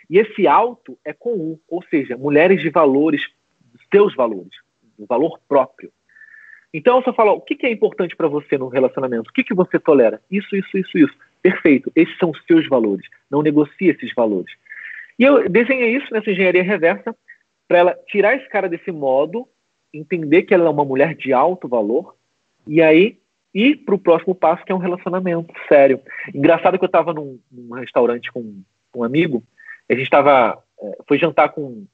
E 0.09 0.19
esse 0.19 0.45
alto 0.45 0.99
é 1.05 1.13
com 1.13 1.29
U, 1.29 1.61
ou 1.65 1.81
seja, 1.83 2.17
mulheres 2.17 2.61
de 2.61 2.69
valores, 2.69 3.25
seus 3.89 4.13
valores, 4.17 4.51
o 4.99 5.05
valor 5.05 5.39
próprio. 5.47 5.93
Então, 6.73 7.01
você 7.01 7.13
fala, 7.13 7.31
o 7.31 7.39
que, 7.39 7.65
é 7.65 7.71
importante 7.71 8.17
para 8.17 8.27
você 8.27 8.57
no 8.57 8.67
relacionamento? 8.67 9.29
O 9.29 9.33
que, 9.33 9.45
que 9.45 9.53
você 9.53 9.79
tolera? 9.79 10.21
Isso, 10.29 10.57
isso, 10.57 10.77
isso, 10.77 10.97
isso. 10.97 11.15
Perfeito. 11.41 11.89
Esses 11.95 12.17
são 12.17 12.31
os 12.31 12.43
seus 12.45 12.67
valores. 12.67 13.07
Não 13.31 13.41
negocie 13.41 13.87
esses 13.87 14.13
valores. 14.13 14.53
E 15.17 15.23
eu 15.23 15.47
desenhei 15.47 15.95
isso 15.95 16.13
nessa 16.13 16.29
engenharia 16.29 16.63
reversa 16.63 17.15
para 17.65 17.77
ela 17.77 17.97
tirar 18.07 18.35
esse 18.35 18.49
cara 18.49 18.67
desse 18.67 18.91
modo, 18.91 19.47
entender 19.93 20.43
que 20.43 20.53
ela 20.53 20.65
é 20.65 20.69
uma 20.69 20.83
mulher 20.83 21.15
de 21.15 21.31
alto 21.31 21.65
valor 21.65 22.13
e 22.67 22.81
aí 22.81 23.17
ir 23.57 23.77
para 23.77 23.95
o 23.95 23.99
próximo 23.99 24.35
passo, 24.35 24.63
que 24.63 24.71
é 24.71 24.75
um 24.75 24.79
relacionamento 24.79 25.51
sério. 25.67 25.99
Engraçado 26.33 26.77
que 26.77 26.83
eu 26.83 26.87
estava 26.87 27.11
num, 27.11 27.39
num, 27.51 27.73
restaurante 27.73 28.31
com 28.31 28.61
um 28.95 29.03
amigo, 29.03 29.43
a 29.89 29.93
gente 29.93 30.03
estava, 30.03 30.61
é, 30.79 30.97
foi 31.07 31.17
jantar 31.17 31.49
com 31.49 31.85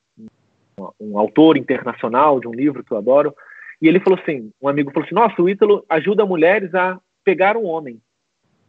um, 0.77 0.89
um 0.99 1.17
autor 1.17 1.55
internacional 1.55 2.39
de 2.39 2.47
um 2.47 2.53
livro 2.53 2.83
que 2.83 2.91
eu 2.91 2.97
adoro, 2.97 3.33
e 3.81 3.87
ele 3.87 3.99
falou 3.99 4.19
assim, 4.19 4.51
um 4.61 4.67
amigo 4.67 4.91
falou 4.91 5.05
assim, 5.05 5.15
nossa, 5.15 5.41
o 5.41 5.49
Ítalo 5.49 5.85
ajuda 5.87 6.25
mulheres 6.25 6.75
a 6.75 6.99
pegar 7.23 7.55
um 7.55 7.65
homem. 7.65 8.01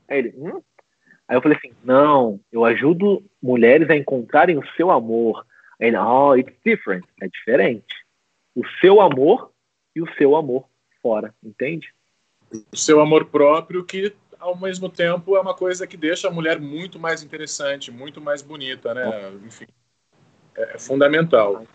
Aí 0.09 0.19
ele, 0.19 0.35
hum? 0.37 0.63
Aí 1.27 1.37
eu 1.37 1.43
falei 1.43 1.57
assim, 1.57 1.73
não, 1.83 2.39
eu 2.53 2.65
ajudo 2.65 3.25
mulheres 3.43 3.91
a 3.91 3.97
encontrarem 3.97 4.59
o 4.59 4.67
seu 4.77 4.91
amor. 4.91 5.45
Aí 5.81 5.89
ele, 5.89 5.97
oh, 5.97 6.37
it's 6.37 6.55
different, 6.65 7.05
é 7.21 7.27
diferente. 7.27 8.05
O 8.55 8.63
seu 8.81 9.01
amor 9.01 9.51
e 9.97 10.03
o 10.03 10.13
seu 10.15 10.37
amor 10.37 10.67
fora, 11.03 11.35
entende? 11.43 11.93
O 12.73 12.77
seu 12.77 13.01
amor 13.01 13.27
próprio 13.27 13.85
que 13.85 14.15
ao 14.39 14.57
mesmo 14.57 14.91
tempo 14.91 15.37
é 15.37 15.41
uma 15.41 15.55
coisa 15.55 15.87
que 15.87 15.97
deixa 15.97 16.29
a 16.29 16.31
mulher 16.31 16.61
muito 16.61 16.99
mais 16.99 17.23
interessante, 17.23 17.91
muito 17.91 18.21
mais 18.21 18.43
bonita, 18.43 18.93
né? 18.93 19.33
Enfim, 19.45 19.67
é 20.57 20.79
fundamental. 20.79 21.67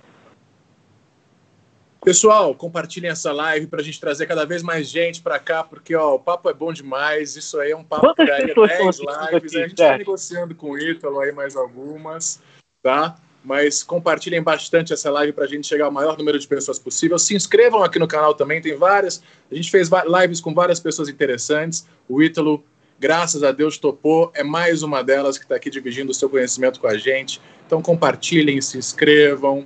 Pessoal, 2.02 2.56
compartilhem 2.56 3.12
essa 3.12 3.32
live 3.34 3.68
para 3.68 3.82
a 3.82 3.84
gente 3.84 4.00
trazer 4.00 4.26
cada 4.26 4.46
vez 4.46 4.64
mais 4.64 4.88
gente 4.88 5.22
para 5.22 5.38
cá, 5.38 5.64
porque 5.64 5.94
ó, 5.96 6.16
o 6.16 6.20
papo 6.20 6.50
é 6.50 6.54
bom 6.54 6.72
demais. 6.72 7.36
Isso 7.36 7.60
aí 7.60 7.72
é 7.72 7.76
um 7.76 7.84
papo 7.84 8.06
Quantas 8.06 8.26
que 8.26 8.32
daria 8.32 8.56
10 8.56 9.00
lives. 9.00 9.08
Aqui, 9.10 9.58
a 9.58 9.62
gente 9.62 9.72
está 9.72 9.98
negociando 9.98 10.56
com 10.56 10.72
o 10.72 10.80
Ítalo 10.80 11.20
aí 11.20 11.32
mais 11.34 11.58
algumas, 11.58 12.42
tá? 12.82 13.18
Mas 13.50 13.82
compartilhem 13.82 14.44
bastante 14.44 14.94
essa 14.94 15.10
live 15.10 15.34
para 15.34 15.46
a 15.46 15.48
gente 15.48 15.66
chegar 15.66 15.86
ao 15.86 15.92
maior 15.92 16.16
número 16.16 16.38
de 16.38 16.48
pessoas 16.48 16.78
possível. 16.78 17.18
Se 17.18 17.36
inscrevam 17.36 17.82
aqui 17.82 17.98
no 17.98 18.08
canal 18.08 18.36
também, 18.36 18.62
tem 18.62 18.76
várias. 18.76 19.24
A 19.52 19.56
gente 19.56 19.72
fez 19.72 19.90
lives 19.90 20.40
com 20.40 20.54
várias 20.54 20.80
pessoas 20.80 21.10
interessantes. 21.10 21.90
O 22.08 22.22
Ítalo, 22.22 22.64
graças 23.00 23.42
a 23.42 23.52
Deus, 23.52 23.80
topou. 23.80 24.32
É 24.36 24.44
mais 24.44 24.84
uma 24.84 25.04
delas 25.04 25.36
que 25.36 25.46
está 25.46 25.56
aqui 25.56 25.72
dividindo 25.72 26.12
o 26.12 26.14
seu 26.14 26.30
conhecimento 26.30 26.80
com 26.80 26.86
a 26.86 26.96
gente. 26.96 27.42
Então 27.66 27.82
compartilhem, 27.82 28.62
se 28.62 28.78
inscrevam. 28.78 29.66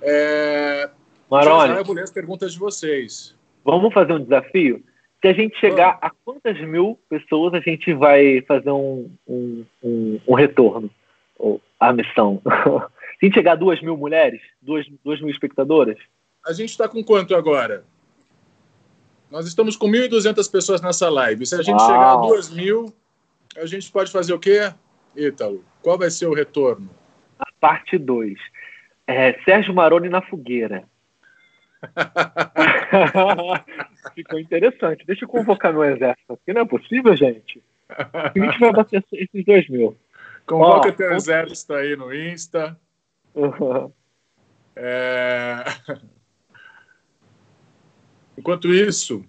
É, 0.00 0.88
Maroni. 1.28 1.70
Já, 1.70 1.74
já 1.78 1.82
vou 1.82 1.96
ler 1.96 2.04
as 2.04 2.12
perguntas 2.12 2.52
de 2.52 2.60
vocês. 2.60 3.34
Vamos 3.64 3.92
fazer 3.92 4.12
um 4.12 4.22
desafio? 4.22 4.84
Se 5.20 5.26
a 5.26 5.32
gente 5.32 5.58
chegar 5.58 5.98
a 6.00 6.12
quantas 6.24 6.60
mil 6.60 6.96
pessoas 7.10 7.54
a 7.54 7.58
gente 7.58 7.92
vai 7.92 8.40
fazer 8.42 8.70
um, 8.70 9.10
um, 9.26 9.64
um, 9.82 10.20
um 10.28 10.34
retorno? 10.34 10.88
A 11.80 11.92
missão. 11.92 12.40
Se 13.20 13.32
chegar 13.32 13.52
a 13.52 13.56
duas 13.56 13.80
mil 13.80 13.96
mulheres, 13.96 14.40
duas, 14.60 14.86
duas 15.04 15.20
mil 15.20 15.30
espectadoras? 15.30 15.96
A 16.46 16.52
gente 16.52 16.70
está 16.70 16.88
com 16.88 17.02
quanto 17.02 17.34
agora? 17.34 17.84
Nós 19.30 19.46
estamos 19.46 19.76
com 19.76 19.88
1.200 19.88 20.50
pessoas 20.50 20.80
nessa 20.80 21.08
live. 21.08 21.44
Se 21.44 21.54
a 21.54 21.62
gente 21.62 21.78
Uau. 21.78 21.86
chegar 21.86 22.12
a 22.12 22.16
duas 22.16 22.50
mil, 22.50 22.94
a 23.56 23.66
gente 23.66 23.90
pode 23.90 24.12
fazer 24.12 24.32
o 24.32 24.38
quê, 24.38 24.72
Ítalo? 25.16 25.64
Qual 25.82 25.98
vai 25.98 26.10
ser 26.10 26.26
o 26.26 26.34
retorno? 26.34 26.88
A 27.38 27.46
parte 27.60 27.98
2. 27.98 28.34
É, 29.06 29.32
Sérgio 29.44 29.74
Maroni 29.74 30.08
na 30.08 30.22
fogueira. 30.22 30.84
Ficou 34.14 34.38
interessante. 34.38 35.04
Deixa 35.06 35.24
eu 35.24 35.28
convocar 35.28 35.72
meu 35.72 35.84
exército 35.84 36.32
aqui. 36.32 36.52
Não 36.52 36.62
é 36.62 36.64
possível, 36.64 37.16
gente? 37.16 37.62
A 37.88 38.32
gente 38.36 38.58
vai 38.58 38.72
bater 38.72 39.04
esses 39.12 39.44
dois 39.44 39.68
mil. 39.68 39.96
Convoca 40.46 40.88
Ó, 40.88 40.92
teu 40.92 41.12
exército 41.12 41.74
aí 41.74 41.96
no 41.96 42.14
Insta. 42.14 42.78
É... 44.78 45.64
Enquanto 48.36 48.68
isso, 48.74 49.24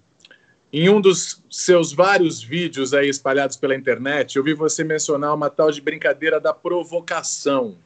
em 0.74 0.89
um 0.89 1.00
dos 1.00 1.41
seus 1.50 1.93
vários 1.93 2.43
vídeos 2.43 2.93
aí 2.93 3.08
espalhados 3.08 3.56
pela 3.56 3.74
internet, 3.74 4.36
eu 4.36 4.43
vi 4.43 4.54
você 4.54 4.84
mencionar 4.84 5.34
uma 5.34 5.50
tal 5.50 5.72
de 5.72 5.80
brincadeira 5.80 6.38
da 6.38 6.54
provocação. 6.54 7.78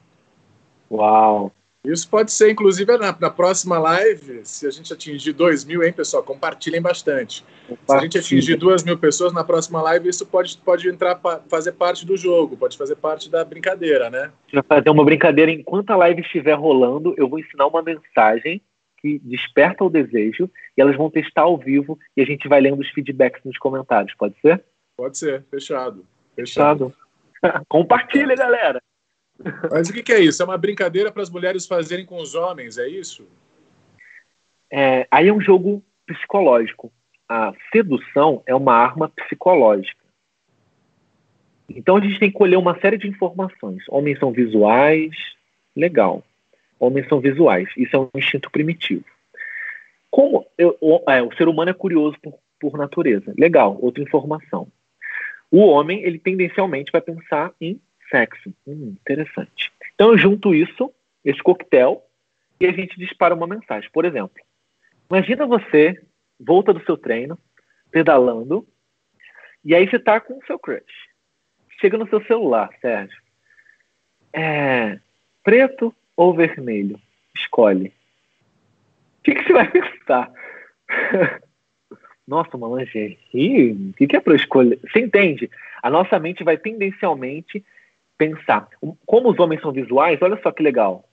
Uau! 0.89 1.53
Isso 1.83 2.07
pode 2.07 2.31
ser, 2.31 2.51
inclusive, 2.51 2.95
na, 2.95 3.17
na, 3.19 3.29
próxima 3.29 3.79
live, 3.79 4.41
se 4.43 4.67
a 4.67 4.69
gente 4.69 4.93
atingir 4.93 5.33
2 5.33 5.65
mil, 5.65 5.81
hein, 5.81 5.91
pessoal? 5.91 6.21
Compartilhem 6.21 6.79
bastante. 6.79 7.43
Se 7.67 7.95
a 7.95 7.99
gente 7.99 8.19
atingir 8.19 8.55
2 8.55 8.83
mil 8.83 8.99
pessoas 8.99 9.33
na 9.33 9.43
próxima 9.43 9.81
live, 9.81 10.07
isso 10.07 10.23
pode, 10.23 10.55
pode 10.59 10.87
entrar, 10.87 11.19
fazer 11.49 11.71
parte 11.71 12.05
do 12.05 12.15
jogo, 12.15 12.55
pode 12.55 12.77
fazer 12.77 12.95
parte 12.97 13.31
da 13.31 13.43
brincadeira, 13.43 14.11
né? 14.11 14.31
Vai 14.53 14.61
fazer 14.61 14.89
uma 14.91 15.03
brincadeira. 15.03 15.49
Enquanto 15.49 15.89
a 15.89 15.95
live 15.95 16.21
estiver 16.21 16.53
rolando, 16.53 17.15
eu 17.17 17.27
vou 17.27 17.39
ensinar 17.39 17.65
uma 17.65 17.81
mensagem 17.81 18.61
que 18.99 19.17
desperta 19.17 19.83
o 19.83 19.89
desejo 19.89 20.47
e 20.77 20.81
elas 20.81 20.95
vão 20.95 21.09
testar 21.09 21.41
ao 21.41 21.57
vivo 21.57 21.97
e 22.15 22.21
a 22.21 22.25
gente 22.25 22.47
vai 22.47 22.61
lendo 22.61 22.79
os 22.79 22.89
feedbacks 22.91 23.41
nos 23.43 23.57
comentários. 23.57 24.13
Pode 24.13 24.35
ser? 24.39 24.63
Pode 24.95 25.17
ser. 25.17 25.43
Fechado. 25.49 26.05
Fechado. 26.35 26.93
Fechado. 27.41 27.65
Compartilha, 27.67 28.35
galera. 28.35 28.79
Mas 29.71 29.89
o 29.89 29.93
que, 29.93 30.11
é 30.11 30.19
isso? 30.19 30.41
É 30.41 30.45
uma 30.45 30.57
brincadeira 30.57 31.11
para 31.11 31.21
as 31.21 31.29
mulheres 31.29 31.65
fazerem 31.65 32.05
com 32.05 32.17
os 32.17 32.35
homens, 32.35 32.77
é 32.77 32.87
isso? 32.87 33.27
É, 34.71 35.07
aí 35.09 35.27
é 35.27 35.33
um 35.33 35.41
jogo 35.41 35.83
psicológico. 36.05 36.91
A 37.27 37.53
sedução 37.71 38.43
é 38.45 38.53
uma 38.53 38.73
arma 38.73 39.09
psicológica. 39.09 40.01
Então 41.69 41.97
a 41.97 42.01
gente 42.01 42.19
tem 42.19 42.29
que 42.29 42.37
colher 42.37 42.57
uma 42.57 42.79
série 42.79 42.97
de 42.97 43.07
informações. 43.07 43.83
Homens 43.87 44.19
são 44.19 44.31
visuais, 44.31 45.15
legal. 45.75 46.23
Homens 46.79 47.07
são 47.07 47.19
visuais. 47.19 47.69
Isso 47.77 47.95
é 47.95 47.99
um 47.99 48.09
instinto 48.15 48.51
primitivo. 48.51 49.05
Como 50.09 50.45
eu, 50.57 50.77
o, 50.81 51.01
é, 51.09 51.21
o 51.21 51.33
ser 51.35 51.47
humano 51.47 51.71
é 51.71 51.73
curioso 51.73 52.17
por, 52.21 52.37
por 52.59 52.77
natureza, 52.77 53.33
legal. 53.37 53.77
Outra 53.81 54.03
informação. 54.03 54.67
O 55.49 55.59
homem 55.59 56.03
ele 56.03 56.19
tendencialmente 56.19 56.91
vai 56.91 57.01
pensar 57.01 57.53
em 57.59 57.79
sexo. 58.11 58.53
Hum, 58.67 58.95
interessante. 59.01 59.71
Então 59.95 60.11
eu 60.11 60.17
junto 60.17 60.53
isso, 60.53 60.93
esse 61.25 61.41
coquetel, 61.41 62.05
e 62.59 62.67
a 62.67 62.71
gente 62.71 62.99
dispara 62.99 63.33
uma 63.33 63.47
mensagem. 63.47 63.89
Por 63.91 64.05
exemplo, 64.05 64.43
imagina 65.09 65.47
você 65.47 65.99
volta 66.39 66.73
do 66.73 66.83
seu 66.85 66.97
treino, 66.97 67.39
pedalando, 67.89 68.67
e 69.63 69.73
aí 69.73 69.89
você 69.89 69.97
tá 69.97 70.19
com 70.19 70.37
o 70.37 70.45
seu 70.45 70.59
crush. 70.59 71.09
Chega 71.79 71.97
no 71.97 72.07
seu 72.07 72.23
celular, 72.25 72.69
Sérgio. 72.79 73.19
É, 74.33 74.99
preto 75.43 75.93
ou 76.15 76.35
vermelho? 76.35 76.99
Escolhe. 77.35 77.93
O 79.19 79.23
que, 79.23 79.35
que 79.35 79.43
você 79.43 79.53
vai 79.53 79.69
pensar? 79.69 80.31
Nossa, 82.27 82.55
uma 82.55 82.79
lingerie? 82.79 83.71
O 83.73 83.93
que, 83.93 84.07
que 84.07 84.15
é 84.15 84.19
para 84.19 84.35
escolher? 84.35 84.79
Você 84.83 84.99
entende? 84.99 85.49
A 85.81 85.89
nossa 85.89 86.19
mente 86.19 86.43
vai 86.43 86.57
tendencialmente 86.57 87.63
pensar. 88.21 88.67
Como 89.07 89.31
os 89.31 89.39
homens 89.39 89.61
são 89.61 89.71
visuais, 89.71 90.21
olha 90.21 90.39
só 90.43 90.51
que 90.51 90.61
legal. 90.61 91.03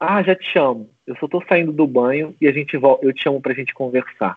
Ah, 0.00 0.20
já 0.20 0.34
te 0.34 0.44
chamo. 0.50 0.90
Eu 1.06 1.14
só 1.16 1.26
estou 1.26 1.40
saindo 1.48 1.70
do 1.70 1.86
banho 1.86 2.34
e 2.40 2.48
a 2.48 2.52
gente 2.52 2.74
eu 2.74 3.12
te 3.12 3.22
chamo 3.22 3.40
para 3.40 3.52
a 3.52 3.54
gente 3.54 3.72
conversar. 3.72 4.36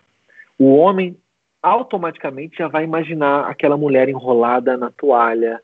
O 0.59 0.75
homem 0.75 1.17
automaticamente 1.61 2.57
já 2.59 2.67
vai 2.67 2.83
imaginar 2.83 3.49
aquela 3.49 3.75
mulher 3.75 4.07
enrolada 4.09 4.77
na 4.77 4.91
toalha, 4.91 5.59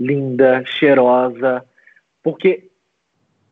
linda, 0.00 0.64
cheirosa, 0.64 1.62
porque 2.22 2.70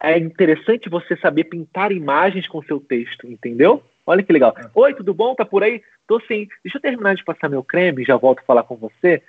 é 0.00 0.18
interessante 0.18 0.88
você 0.88 1.14
saber 1.18 1.44
pintar 1.44 1.92
imagens 1.92 2.48
com 2.48 2.62
seu 2.62 2.80
texto, 2.80 3.26
entendeu? 3.26 3.82
Olha 4.06 4.22
que 4.22 4.32
legal. 4.32 4.54
Oi, 4.74 4.94
tudo 4.94 5.12
bom? 5.12 5.34
Tá 5.34 5.44
por 5.44 5.62
aí? 5.62 5.82
Tô 6.08 6.18
sim. 6.20 6.48
Deixa 6.64 6.78
eu 6.78 6.82
terminar 6.82 7.14
de 7.14 7.24
passar 7.24 7.50
meu 7.50 7.62
creme, 7.62 8.04
já 8.04 8.16
volto 8.16 8.40
a 8.40 8.44
falar 8.44 8.62
com 8.62 8.74
você. 8.76 9.22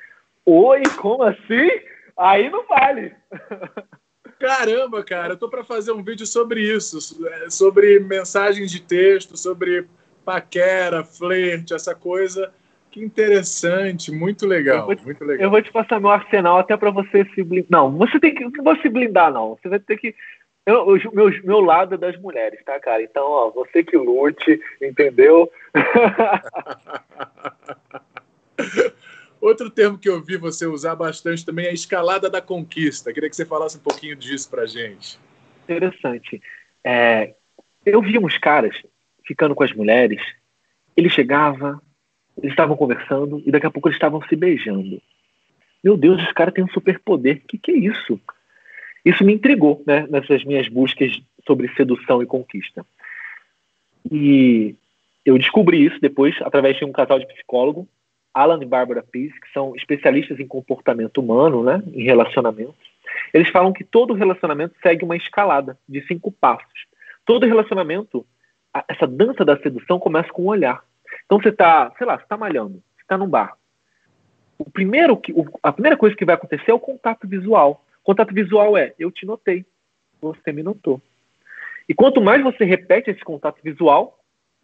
Oi, 0.45 0.83
como 0.97 1.23
assim? 1.23 1.69
Aí 2.23 2.49
não 2.49 2.65
vale. 2.65 3.13
Caramba, 4.39 5.03
cara, 5.03 5.33
eu 5.33 5.37
tô 5.37 5.49
para 5.49 5.65
fazer 5.65 5.91
um 5.91 6.01
vídeo 6.01 6.25
sobre 6.25 6.61
isso, 6.61 6.99
sobre 7.49 7.99
mensagens 7.99 8.71
de 8.71 8.81
texto, 8.81 9.35
sobre 9.35 9.85
paquera, 10.23 11.03
flerte, 11.03 11.73
essa 11.73 11.93
coisa. 11.93 12.53
Que 12.89 13.03
interessante, 13.03 14.09
muito 14.09 14.47
legal, 14.47 14.95
te, 14.95 15.03
muito 15.03 15.25
legal. 15.25 15.43
Eu 15.43 15.49
vou 15.49 15.61
te 15.61 15.69
passar 15.71 15.99
meu 15.99 16.11
arsenal 16.11 16.59
até 16.59 16.77
para 16.77 16.91
você 16.91 17.25
se 17.35 17.43
blindar. 17.43 17.67
Não, 17.69 17.91
você 17.91 18.17
tem 18.19 18.33
que 18.33 18.45
não 18.45 18.63
vou 18.63 18.77
se 18.77 18.87
blindar 18.87 19.33
não. 19.33 19.57
Você 19.61 19.67
vai 19.67 19.79
ter 19.79 19.97
que 19.97 20.15
eu, 20.65 20.85
o 20.85 20.97
meu, 21.13 21.29
meu 21.43 21.59
lado 21.59 21.95
é 21.95 21.97
das 21.97 22.17
mulheres, 22.21 22.63
tá, 22.63 22.79
cara? 22.79 23.03
Então, 23.03 23.25
ó, 23.25 23.49
você 23.49 23.83
que 23.83 23.97
lute, 23.97 24.61
entendeu? 24.81 25.51
Outro 29.43 29.69
termo 29.69 29.97
que 29.97 30.07
eu 30.07 30.23
vi 30.23 30.37
você 30.37 30.65
usar 30.65 30.95
bastante 30.95 31.45
também 31.45 31.65
é 31.65 31.69
a 31.71 31.73
escalada 31.73 32.29
da 32.29 32.41
conquista. 32.41 33.11
Queria 33.11 33.29
que 33.29 33.35
você 33.35 33.43
falasse 33.43 33.77
um 33.77 33.81
pouquinho 33.81 34.15
disso 34.15 34.49
pra 34.49 34.65
gente. 34.65 35.19
Interessante. 35.65 36.41
É, 36.81 37.35
eu 37.85 38.01
vi 38.01 38.17
uns 38.17 38.37
caras 38.37 38.81
ficando 39.27 39.53
com 39.53 39.61
as 39.61 39.73
mulheres, 39.73 40.21
ele 40.95 41.09
chegava, 41.09 41.81
eles 42.37 42.51
estavam 42.51 42.77
conversando 42.77 43.43
e 43.45 43.51
daqui 43.51 43.65
a 43.65 43.69
pouco 43.69 43.89
eles 43.89 43.97
estavam 43.97 44.25
se 44.29 44.35
beijando. 44.37 45.01
Meu 45.83 45.97
Deus, 45.97 46.23
esse 46.23 46.33
cara 46.33 46.49
tem 46.49 46.63
um 46.63 46.69
superpoder. 46.69 47.41
O 47.43 47.47
que, 47.49 47.57
que 47.57 47.71
é 47.71 47.75
isso? 47.75 48.17
Isso 49.03 49.25
me 49.25 49.33
intrigou 49.33 49.83
né, 49.85 50.07
nessas 50.09 50.45
minhas 50.45 50.69
buscas 50.69 51.21
sobre 51.45 51.67
sedução 51.75 52.23
e 52.23 52.25
conquista. 52.25 52.85
E 54.09 54.73
eu 55.25 55.37
descobri 55.37 55.85
isso 55.85 55.99
depois 55.99 56.33
através 56.43 56.77
de 56.77 56.85
um 56.85 56.93
casal 56.93 57.19
de 57.19 57.27
psicólogo, 57.27 57.85
Alan 58.33 58.59
e 58.61 58.65
Barbara 58.65 59.03
Pease, 59.03 59.39
que 59.39 59.51
são 59.53 59.75
especialistas 59.75 60.39
em 60.39 60.47
comportamento 60.47 61.19
humano, 61.19 61.63
né, 61.63 61.83
em 61.93 62.03
relacionamentos. 62.03 62.75
Eles 63.33 63.49
falam 63.49 63.73
que 63.73 63.83
todo 63.83 64.13
relacionamento 64.13 64.75
segue 64.81 65.03
uma 65.03 65.15
escalada 65.15 65.77
de 65.87 66.05
cinco 66.07 66.31
passos. 66.31 66.85
Todo 67.25 67.45
relacionamento, 67.45 68.25
essa 68.87 69.05
dança 69.05 69.45
da 69.45 69.57
sedução 69.57 69.99
começa 69.99 70.29
com 70.29 70.43
um 70.43 70.47
olhar. 70.47 70.83
Então 71.25 71.39
você 71.39 71.49
está, 71.49 71.91
sei 71.97 72.07
lá, 72.07 72.17
você 72.17 72.23
está 72.23 72.37
malhando, 72.37 72.81
você 72.95 73.01
está 73.01 73.17
num 73.17 73.27
bar. 73.27 73.55
O 74.57 74.69
primeiro 74.69 75.17
que, 75.17 75.33
a 75.61 75.71
primeira 75.71 75.97
coisa 75.97 76.15
que 76.15 76.25
vai 76.25 76.35
acontecer 76.35 76.71
é 76.71 76.73
o 76.73 76.79
contato 76.79 77.27
visual. 77.27 77.85
Contato 78.03 78.33
visual 78.33 78.77
é 78.77 78.93
eu 78.97 79.11
te 79.11 79.25
notei, 79.25 79.65
você 80.21 80.51
me 80.51 80.63
notou. 80.63 81.01
E 81.87 81.93
quanto 81.93 82.21
mais 82.21 82.41
você 82.41 82.63
repete 82.63 83.09
esse 83.09 83.23
contato 83.23 83.59
visual, 83.63 84.19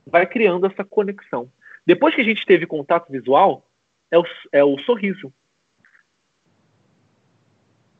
vai 0.05 0.25
criando 0.25 0.65
essa 0.65 0.83
conexão. 0.83 1.49
Depois 1.89 2.13
que 2.13 2.21
a 2.21 2.23
gente 2.23 2.45
teve 2.45 2.67
contato 2.67 3.11
visual, 3.11 3.65
é 4.11 4.19
o, 4.19 4.23
é 4.51 4.63
o 4.63 4.77
sorriso. 4.77 5.33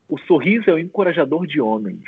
O 0.08 0.16
sorriso 0.16 0.70
é 0.70 0.74
o 0.74 0.78
encorajador 0.78 1.44
de 1.44 1.60
homens. 1.60 2.04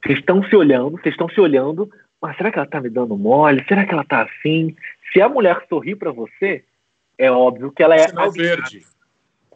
Vocês 0.00 0.20
estão 0.20 0.44
se 0.44 0.54
olhando, 0.54 0.92
vocês 0.92 1.12
estão 1.12 1.28
se 1.28 1.40
olhando, 1.40 1.90
mas 2.20 2.36
será 2.36 2.52
que 2.52 2.58
ela 2.58 2.66
está 2.66 2.80
me 2.80 2.88
dando 2.88 3.16
mole? 3.16 3.64
Será 3.66 3.84
que 3.84 3.92
ela 3.92 4.04
está 4.04 4.22
assim? 4.22 4.76
Se 5.12 5.20
a 5.20 5.28
mulher 5.28 5.66
sorrir 5.68 5.96
para 5.96 6.12
você, 6.12 6.64
é 7.18 7.28
óbvio 7.28 7.72
que 7.72 7.82
ela 7.82 7.96
é. 7.96 8.06
Sinal 8.06 8.30
verde. 8.30 8.86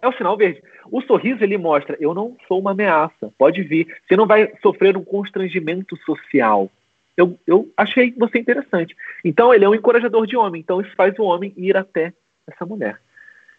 É 0.02 0.08
o 0.08 0.12
sinal 0.14 0.36
verde. 0.36 0.60
O 0.90 1.00
sorriso 1.02 1.44
ele 1.44 1.56
mostra: 1.56 1.96
eu 2.00 2.12
não 2.12 2.36
sou 2.48 2.58
uma 2.58 2.72
ameaça, 2.72 3.32
pode 3.38 3.62
vir. 3.62 3.86
Você 4.04 4.16
não 4.16 4.26
vai 4.26 4.52
sofrer 4.60 4.96
um 4.96 5.04
constrangimento 5.04 5.96
social. 5.98 6.68
Eu, 7.16 7.38
eu 7.46 7.72
achei 7.76 8.12
você 8.16 8.38
interessante. 8.38 8.94
Então 9.24 9.52
ele 9.52 9.64
é 9.64 9.68
um 9.68 9.74
encorajador 9.74 10.26
de 10.26 10.36
homem. 10.36 10.60
Então 10.60 10.80
isso 10.80 10.94
faz 10.94 11.18
o 11.18 11.24
homem 11.24 11.52
ir 11.56 11.76
até 11.76 12.12
essa 12.46 12.66
mulher. 12.66 13.00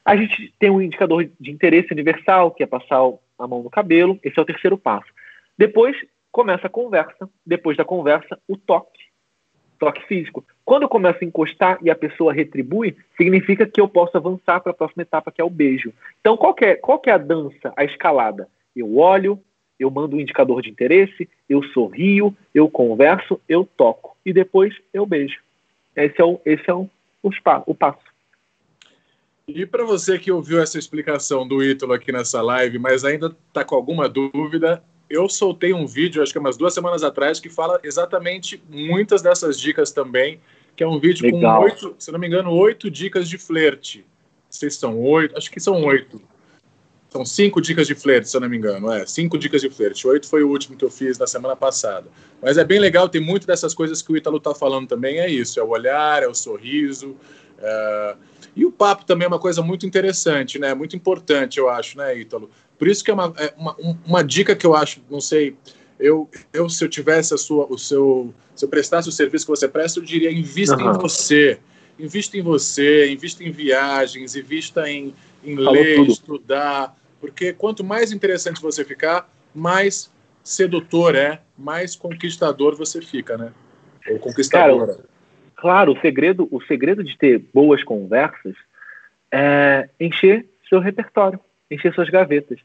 A 0.06 0.16
gente 0.16 0.54
tem 0.60 0.70
um 0.70 0.82
indicador 0.82 1.30
de 1.40 1.52
interesse 1.52 1.92
universal, 1.92 2.52
que 2.52 2.64
é 2.64 2.68
passar 2.68 3.02
a 3.38 3.48
mão 3.48 3.64
no 3.64 3.70
cabelo. 3.70 4.20
Esse 4.24 4.40
é 4.40 4.42
o 4.42 4.46
terceiro 4.46 4.78
passo. 4.78 5.08
Depois 5.58 5.98
começa 6.32 6.68
a 6.68 6.70
conversa. 6.70 7.30
Depois 7.46 7.76
da 7.76 7.84
conversa, 7.84 8.40
o 8.48 8.56
toque 8.56 9.08
toque 9.78 10.06
físico. 10.08 10.44
Quando 10.66 10.84
eu 10.84 10.90
começo 10.90 11.20
a 11.22 11.26
encostar 11.26 11.78
e 11.82 11.90
a 11.90 11.96
pessoa 11.96 12.34
retribui, 12.34 12.98
significa 13.16 13.66
que 13.66 13.80
eu 13.80 13.88
posso 13.88 14.18
avançar 14.18 14.60
para 14.60 14.72
a 14.72 14.76
próxima 14.76 15.04
etapa, 15.04 15.32
que 15.32 15.40
é 15.40 15.44
o 15.44 15.50
beijo. 15.50 15.94
Então, 16.20 16.36
qual 16.36 16.56
é, 16.62 16.76
qual 16.76 17.02
é 17.06 17.12
a 17.12 17.18
dança, 17.18 17.72
a 17.76 17.84
escalada? 17.84 18.48
Eu 18.76 18.98
olho, 18.98 19.40
eu 19.80 19.90
mando 19.92 20.16
um 20.16 20.20
indicador 20.20 20.62
de 20.62 20.70
interesse, 20.70 21.30
eu 21.48 21.64
sorrio, 21.74 22.36
eu 22.54 22.70
converso, 22.70 23.40
eu 23.48 23.68
toco. 23.78 24.18
E 24.26 24.34
depois 24.34 24.74
eu 24.94 25.06
beijo. 25.06 25.40
Esse 25.96 26.22
é 26.22 26.26
o, 26.26 26.40
esse 26.46 26.70
é 26.70 26.74
o, 26.74 26.90
o, 27.24 27.32
o 27.66 27.76
passo. 27.76 28.08
E 29.48 29.66
para 29.66 29.86
você 29.86 30.20
que 30.20 30.32
ouviu 30.32 30.62
essa 30.62 30.78
explicação 30.78 31.48
do 31.48 31.64
Ítalo 31.64 31.94
aqui 31.94 32.12
nessa 32.12 32.42
live, 32.42 32.78
mas 32.78 33.06
ainda 33.06 33.36
está 33.48 33.64
com 33.64 33.76
alguma 33.76 34.10
dúvida, 34.10 34.84
eu 35.10 35.30
soltei 35.30 35.74
um 35.74 35.88
vídeo, 35.88 36.22
acho 36.22 36.34
que 36.34 36.40
umas 36.40 36.58
duas 36.58 36.74
semanas 36.74 37.02
atrás, 37.02 37.40
que 37.40 37.50
fala 37.50 37.80
exatamente 37.82 38.62
muitas 38.70 39.22
dessas 39.22 39.60
dicas 39.60 39.92
também, 39.92 40.42
que 40.76 40.84
é 40.84 40.88
um 40.88 41.00
vídeo 41.00 41.24
Legal. 41.24 41.60
com 41.60 41.64
oito, 41.64 41.96
se 41.98 42.12
não 42.12 42.20
me 42.20 42.28
engano, 42.28 42.52
oito 42.52 42.92
dicas 42.92 43.30
de 43.30 43.38
flerte. 43.38 44.06
Se 44.50 44.70
são 44.70 45.00
oito, 45.02 45.38
acho 45.38 45.50
que 45.50 45.60
são 45.60 45.82
oito. 45.86 46.22
São 47.10 47.26
cinco 47.26 47.62
dicas 47.62 47.88
de 47.88 47.96
flerte, 47.96 48.30
se 48.30 48.36
eu 48.36 48.42
não 48.42 48.50
me 48.50 48.58
engano. 48.58 48.92
É, 48.92 49.06
cinco 49.06 49.38
dicas 49.38 49.62
de 49.62 49.70
flerte. 49.70 50.06
Oito 50.08 50.28
foi 50.28 50.44
o 50.44 50.50
último 50.50 50.76
que 50.76 50.84
eu 50.84 50.92
fiz 50.92 51.18
na 51.18 51.26
semana 51.26 51.56
passada. 51.56 52.08
Mas 52.42 52.58
é 52.58 52.64
bem 52.64 52.80
legal, 52.80 53.08
tem 53.08 53.22
muito 53.22 53.48
dessas 53.48 53.74
coisas 53.74 54.02
que 54.02 54.12
o 54.12 54.18
Ítalo 54.18 54.38
está 54.38 54.54
falando 54.54 54.88
também. 54.88 55.20
É 55.20 55.30
isso: 55.30 55.60
é 55.60 55.64
o 55.64 55.70
olhar, 55.70 56.22
é 56.22 56.28
o 56.28 56.34
sorriso. 56.34 57.16
É... 57.60 58.16
E 58.56 58.66
o 58.66 58.72
papo 58.72 59.06
também 59.06 59.26
é 59.26 59.28
uma 59.28 59.40
coisa 59.40 59.62
muito 59.62 59.86
interessante, 59.86 60.60
né? 60.60 60.74
Muito 60.74 60.96
importante, 60.96 61.60
eu 61.60 61.70
acho, 61.70 61.98
né, 61.98 62.18
Ítalo? 62.18 62.50
Por 62.78 62.88
isso 62.88 63.04
que 63.04 63.12
é 63.12 63.14
uma, 63.14 63.34
é 63.38 63.54
uma, 63.58 63.76
uma 64.06 64.24
dica 64.24 64.56
que 64.56 64.66
eu 64.66 64.76
acho, 64.76 65.02
não 65.10 65.22
sei, 65.22 65.56
eu, 66.00 66.30
eu 66.54 66.70
se 66.70 66.84
eu 66.84 66.90
tivesse 66.90 67.34
a 67.34 67.38
sua, 67.38 67.66
o 67.70 67.78
seu, 67.78 68.34
se 68.56 68.64
eu 68.64 68.70
prestasse 68.70 69.10
o 69.10 69.12
serviço 69.12 69.46
que 69.46 69.52
você 69.52 69.68
presta, 69.68 70.00
eu 70.00 70.04
diria 70.04 70.32
invista 70.32 70.76
uhum. 70.76 70.92
em 70.92 70.98
você, 70.98 71.60
invista 72.00 72.38
em 72.38 72.42
você, 72.42 73.12
invista 73.12 73.44
em 73.44 73.52
viagens, 73.52 74.36
invista 74.36 74.90
em, 74.90 75.14
em 75.52 75.56
ler, 75.56 75.96
tudo. 75.96 76.12
estudar, 76.12 76.96
porque 77.20 77.54
quanto 77.54 77.84
mais 77.84 78.12
interessante 78.12 78.62
você 78.62 78.84
ficar, 78.84 79.30
mais 79.54 80.12
sedutor 80.44 81.16
é, 81.16 81.42
mais 81.58 81.96
conquistador 81.96 82.76
você 82.76 83.02
fica, 83.02 83.38
né? 83.38 83.52
Ou 84.10 84.20
conquistadora. 84.20 84.94
Cara, 84.94 85.06
claro, 85.56 85.94
o 85.94 86.00
segredo, 86.00 86.48
o 86.52 86.62
segredo 86.62 87.04
de 87.04 87.18
ter 87.18 87.40
boas 87.54 87.84
conversas 87.84 88.56
é 89.32 89.90
encher 90.00 90.46
seu 90.70 90.80
repertório 90.80 91.40
encher 91.70 91.94
suas 91.94 92.10
gavetas. 92.10 92.60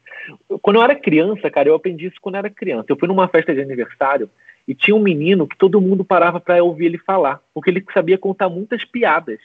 Quando 0.61 0.77
eu 0.77 0.83
era 0.83 0.95
criança, 0.95 1.51
cara, 1.51 1.69
eu 1.69 1.75
aprendi 1.75 2.07
isso 2.07 2.21
quando 2.21 2.37
eu 2.37 2.41
era 2.41 2.51
criança. 2.51 2.87
Eu 2.89 2.97
fui 2.97 3.09
numa 3.09 3.29
festa 3.29 3.55
de 3.55 3.61
aniversário 3.61 4.31
e 4.67 4.75
tinha 4.75 4.95
um 4.95 5.03
menino 5.03 5.47
que 5.47 5.57
todo 5.57 5.81
mundo 5.81 6.05
parava 6.05 6.41
para 6.41 6.63
ouvir 6.63 6.87
ele 6.87 6.99
falar, 6.99 7.41
porque 7.53 7.71
ele 7.71 7.85
sabia 7.93 8.17
contar 8.17 8.49
muitas 8.49 8.85
piadas. 8.85 9.41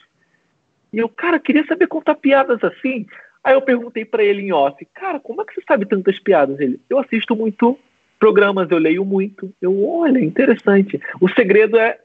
E 0.92 0.98
eu, 0.98 1.08
cara, 1.08 1.38
queria 1.38 1.66
saber 1.66 1.88
contar 1.88 2.14
piadas 2.14 2.62
assim. 2.62 3.06
Aí 3.42 3.54
eu 3.54 3.62
perguntei 3.62 4.04
para 4.04 4.22
ele 4.22 4.42
em 4.42 4.52
off, 4.52 4.84
cara, 4.94 5.20
como 5.20 5.42
é 5.42 5.44
que 5.44 5.54
você 5.54 5.62
sabe 5.66 5.86
tantas 5.86 6.18
piadas? 6.18 6.58
Ele, 6.60 6.80
eu 6.88 6.98
assisto 6.98 7.34
muito 7.34 7.78
programas, 8.18 8.70
eu 8.70 8.78
leio 8.78 9.04
muito. 9.04 9.52
Eu, 9.60 9.88
olha, 9.88 10.18
interessante. 10.18 11.00
O 11.20 11.28
segredo 11.28 11.78
é, 11.78 11.98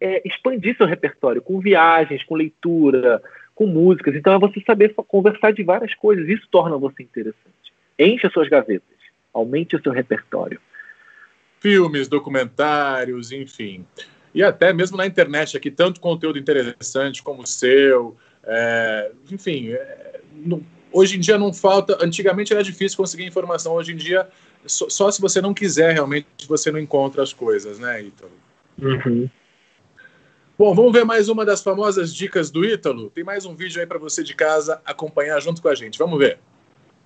é 0.00 0.26
expandir 0.28 0.76
seu 0.76 0.86
repertório 0.86 1.42
com 1.42 1.58
viagens, 1.60 2.22
com 2.24 2.34
leitura, 2.34 3.22
com 3.54 3.66
músicas. 3.66 4.14
Então 4.14 4.34
é 4.34 4.38
você 4.38 4.60
saber 4.60 4.94
conversar 4.94 5.52
de 5.52 5.62
várias 5.62 5.94
coisas. 5.94 6.28
Isso 6.28 6.46
torna 6.50 6.76
você 6.76 7.02
interessante. 7.02 7.72
Enche 7.98 8.26
as 8.26 8.32
suas 8.32 8.48
gavetas. 8.48 8.96
Aumente 9.32 9.74
o 9.74 9.82
seu 9.82 9.92
repertório. 9.92 10.60
Filmes, 11.60 12.06
documentários, 12.06 13.32
enfim. 13.32 13.84
E 14.34 14.42
até 14.42 14.72
mesmo 14.72 14.96
na 14.96 15.06
internet 15.06 15.56
aqui, 15.56 15.70
tanto 15.70 16.00
conteúdo 16.00 16.38
interessante 16.38 17.22
como 17.22 17.42
o 17.42 17.46
seu. 17.46 18.16
É, 18.44 19.10
enfim, 19.30 19.72
é, 19.72 20.07
não, 20.44 20.62
hoje 20.92 21.16
em 21.16 21.20
dia 21.20 21.38
não 21.38 21.52
falta. 21.52 21.98
Antigamente 22.00 22.52
era 22.52 22.62
difícil 22.62 22.96
conseguir 22.96 23.24
informação. 23.24 23.74
Hoje 23.74 23.92
em 23.92 23.96
dia, 23.96 24.28
só, 24.66 24.88
só 24.88 25.10
se 25.10 25.20
você 25.20 25.40
não 25.40 25.54
quiser, 25.54 25.92
realmente, 25.92 26.26
você 26.46 26.70
não 26.70 26.78
encontra 26.78 27.22
as 27.22 27.32
coisas, 27.32 27.78
né, 27.78 28.02
Ítalo? 28.02 28.32
Uhum. 28.80 29.28
Bom, 30.58 30.74
vamos 30.74 30.92
ver 30.92 31.04
mais 31.04 31.28
uma 31.28 31.44
das 31.44 31.62
famosas 31.62 32.12
dicas 32.12 32.50
do 32.50 32.64
Ítalo. 32.64 33.10
Tem 33.10 33.22
mais 33.22 33.44
um 33.44 33.54
vídeo 33.54 33.80
aí 33.80 33.86
para 33.86 33.98
você 33.98 34.24
de 34.24 34.34
casa 34.34 34.80
acompanhar 34.84 35.40
junto 35.40 35.62
com 35.62 35.68
a 35.68 35.74
gente. 35.74 35.98
Vamos 35.98 36.18
ver. 36.18 36.40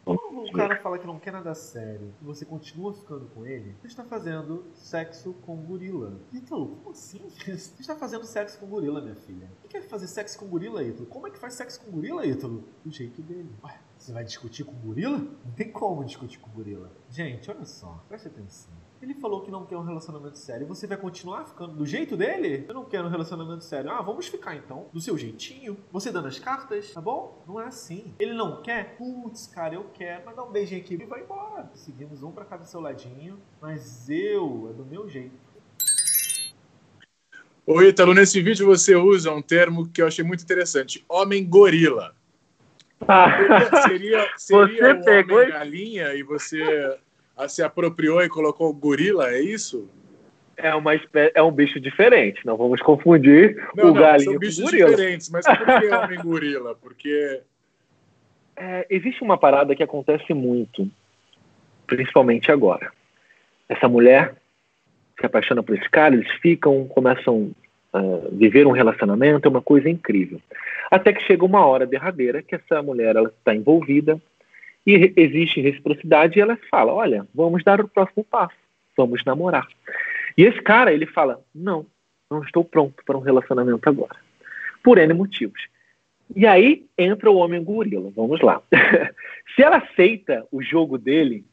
Quando 0.04 0.48
o 0.48 0.52
cara 0.52 0.76
fala 0.80 0.98
que 0.98 1.06
não 1.06 1.18
quer 1.18 1.32
nada 1.32 1.54
sério 1.54 2.12
e 2.20 2.24
você 2.24 2.44
continua 2.44 2.92
ficando 2.92 3.26
com 3.26 3.46
ele, 3.46 3.76
você 3.80 3.86
está 3.86 4.04
fazendo 4.04 4.64
sexo 4.74 5.32
com 5.42 5.56
gorila. 5.56 6.20
Ítalo, 6.32 6.76
como 6.76 6.90
assim? 6.90 7.20
Você 7.42 7.80
está 7.80 7.94
fazendo 7.94 8.24
sexo 8.24 8.58
com 8.58 8.66
gorila, 8.66 9.00
minha 9.00 9.14
filha. 9.14 9.50
O 9.64 9.68
que 9.68 9.76
é 9.76 9.82
fazer 9.82 10.06
sexo 10.08 10.38
com 10.38 10.46
gorila, 10.46 10.82
Ítalo? 10.82 11.06
Como 11.06 11.26
é 11.26 11.30
que 11.30 11.38
faz 11.38 11.54
sexo 11.54 11.80
com 11.80 11.90
gorila, 11.90 12.26
Ítalo? 12.26 12.64
Do 12.84 12.90
jeito 12.90 13.22
dele. 13.22 13.50
Ué, 13.62 13.78
você 13.96 14.12
vai 14.12 14.24
discutir 14.24 14.64
com 14.64 14.72
gorila? 14.72 15.18
Não 15.18 15.52
tem 15.52 15.70
como 15.70 16.04
discutir 16.04 16.38
com 16.40 16.50
gorila. 16.50 16.90
Gente, 17.08 17.50
olha 17.50 17.64
só, 17.64 18.04
preste 18.08 18.28
atenção. 18.28 18.81
Ele 19.02 19.14
falou 19.14 19.40
que 19.40 19.50
não 19.50 19.66
quer 19.66 19.76
um 19.76 19.82
relacionamento 19.82 20.38
sério. 20.38 20.64
Você 20.68 20.86
vai 20.86 20.96
continuar 20.96 21.44
ficando 21.44 21.74
do 21.74 21.84
jeito 21.84 22.16
dele? 22.16 22.64
Eu 22.68 22.74
não 22.74 22.84
quero 22.84 23.08
um 23.08 23.10
relacionamento 23.10 23.64
sério. 23.64 23.90
Ah, 23.90 24.00
vamos 24.00 24.28
ficar 24.28 24.54
então. 24.54 24.86
Do 24.92 25.00
seu 25.00 25.18
jeitinho. 25.18 25.76
Você 25.90 26.12
dando 26.12 26.28
as 26.28 26.38
cartas, 26.38 26.92
tá 26.92 27.00
bom? 27.00 27.42
Não 27.46 27.60
é 27.60 27.64
assim. 27.66 28.14
Ele 28.20 28.32
não 28.32 28.62
quer? 28.62 28.94
Putz, 28.96 29.48
cara, 29.48 29.74
eu 29.74 29.86
quero. 29.92 30.22
Mas 30.24 30.36
dá 30.36 30.44
um 30.44 30.52
beijinho 30.52 30.80
aqui 30.80 30.94
e 30.94 31.04
vai 31.04 31.20
embora. 31.22 31.68
Seguimos 31.74 32.22
um 32.22 32.30
pra 32.30 32.44
cada 32.44 32.64
seu 32.64 32.80
ladinho. 32.80 33.40
Mas 33.60 34.08
eu, 34.08 34.68
é 34.70 34.72
do 34.72 34.84
meu 34.84 35.08
jeito. 35.08 35.34
Ô 37.66 37.82
Ítalo, 37.82 38.14
nesse 38.14 38.40
vídeo 38.40 38.66
você 38.66 38.94
usa 38.94 39.32
um 39.32 39.42
termo 39.42 39.88
que 39.88 40.00
eu 40.00 40.06
achei 40.06 40.24
muito 40.24 40.44
interessante. 40.44 41.04
Homem 41.08 41.44
gorila. 41.44 42.14
Ah. 43.08 43.82
Seria, 43.82 44.30
seria 44.36 44.94
Você 44.94 45.00
o 45.00 45.04
pegou 45.04 45.36
homem 45.38 45.48
e- 45.48 45.52
galinha 45.52 46.14
e 46.14 46.22
você 46.22 46.96
se 47.48 47.62
apropriou 47.62 48.22
e 48.22 48.28
colocou 48.28 48.72
gorila, 48.72 49.30
é 49.30 49.40
isso? 49.40 49.88
É, 50.56 50.74
uma 50.74 50.94
espé- 50.94 51.32
é 51.34 51.42
um 51.42 51.50
bicho 51.50 51.80
diferente, 51.80 52.44
não 52.44 52.56
vamos 52.56 52.80
confundir 52.82 53.56
Não, 53.74 53.90
o 53.90 53.94
não, 53.94 54.00
galinho 54.00 54.30
são 54.32 54.38
bichos 54.38 54.64
gorila. 54.64 54.90
diferentes, 54.90 55.30
mas 55.30 55.46
por 55.46 55.66
que 55.80 55.88
homem 55.90 56.20
gorila? 56.22 56.74
Porque 56.74 57.40
É, 58.56 58.86
existe 58.90 59.22
uma 59.22 59.36
parada 59.38 59.74
que 59.74 59.82
acontece 59.82 60.32
muito, 60.34 60.88
principalmente 61.86 62.52
agora. 62.52 62.92
Essa 63.68 63.88
mulher 63.88 64.34
se 65.18 65.24
apaixona 65.26 65.62
por 65.62 65.74
esse 65.76 65.88
cara, 65.88 66.14
eles 66.14 66.30
ficam, 66.40 66.86
começam 66.88 67.50
a 67.92 68.00
viver 68.30 68.66
um 68.66 68.72
relacionamento, 68.72 69.46
é 69.46 69.50
uma 69.50 69.62
coisa 69.62 69.88
incrível. 69.88 70.40
Até 70.90 71.12
que 71.12 71.22
chega 71.24 71.44
uma 71.44 71.64
hora 71.64 71.86
derradeira 71.86 72.42
que 72.42 72.54
essa 72.54 72.82
mulher 72.82 73.16
está 73.16 73.54
envolvida 73.54 74.20
e 74.86 75.12
existe 75.16 75.60
reciprocidade 75.60 76.38
e 76.38 76.42
ela 76.42 76.58
fala, 76.70 76.92
olha, 76.92 77.26
vamos 77.34 77.62
dar 77.62 77.80
o 77.80 77.88
próximo 77.88 78.24
passo, 78.24 78.56
vamos 78.96 79.24
namorar. 79.24 79.66
E 80.36 80.44
esse 80.44 80.60
cara, 80.62 80.92
ele 80.92 81.06
fala, 81.06 81.40
não, 81.54 81.86
não 82.30 82.42
estou 82.42 82.64
pronto 82.64 83.02
para 83.04 83.16
um 83.16 83.20
relacionamento 83.20 83.88
agora. 83.88 84.16
Por 84.82 84.98
N 84.98 85.14
motivos. 85.14 85.68
E 86.34 86.46
aí 86.46 86.86
entra 86.96 87.30
o 87.30 87.36
homem 87.36 87.62
gorila. 87.62 88.10
Vamos 88.16 88.40
lá. 88.40 88.62
se 89.54 89.62
ela 89.62 89.78
aceita 89.78 90.46
o 90.50 90.62
jogo 90.62 90.96
dele, 90.96 91.44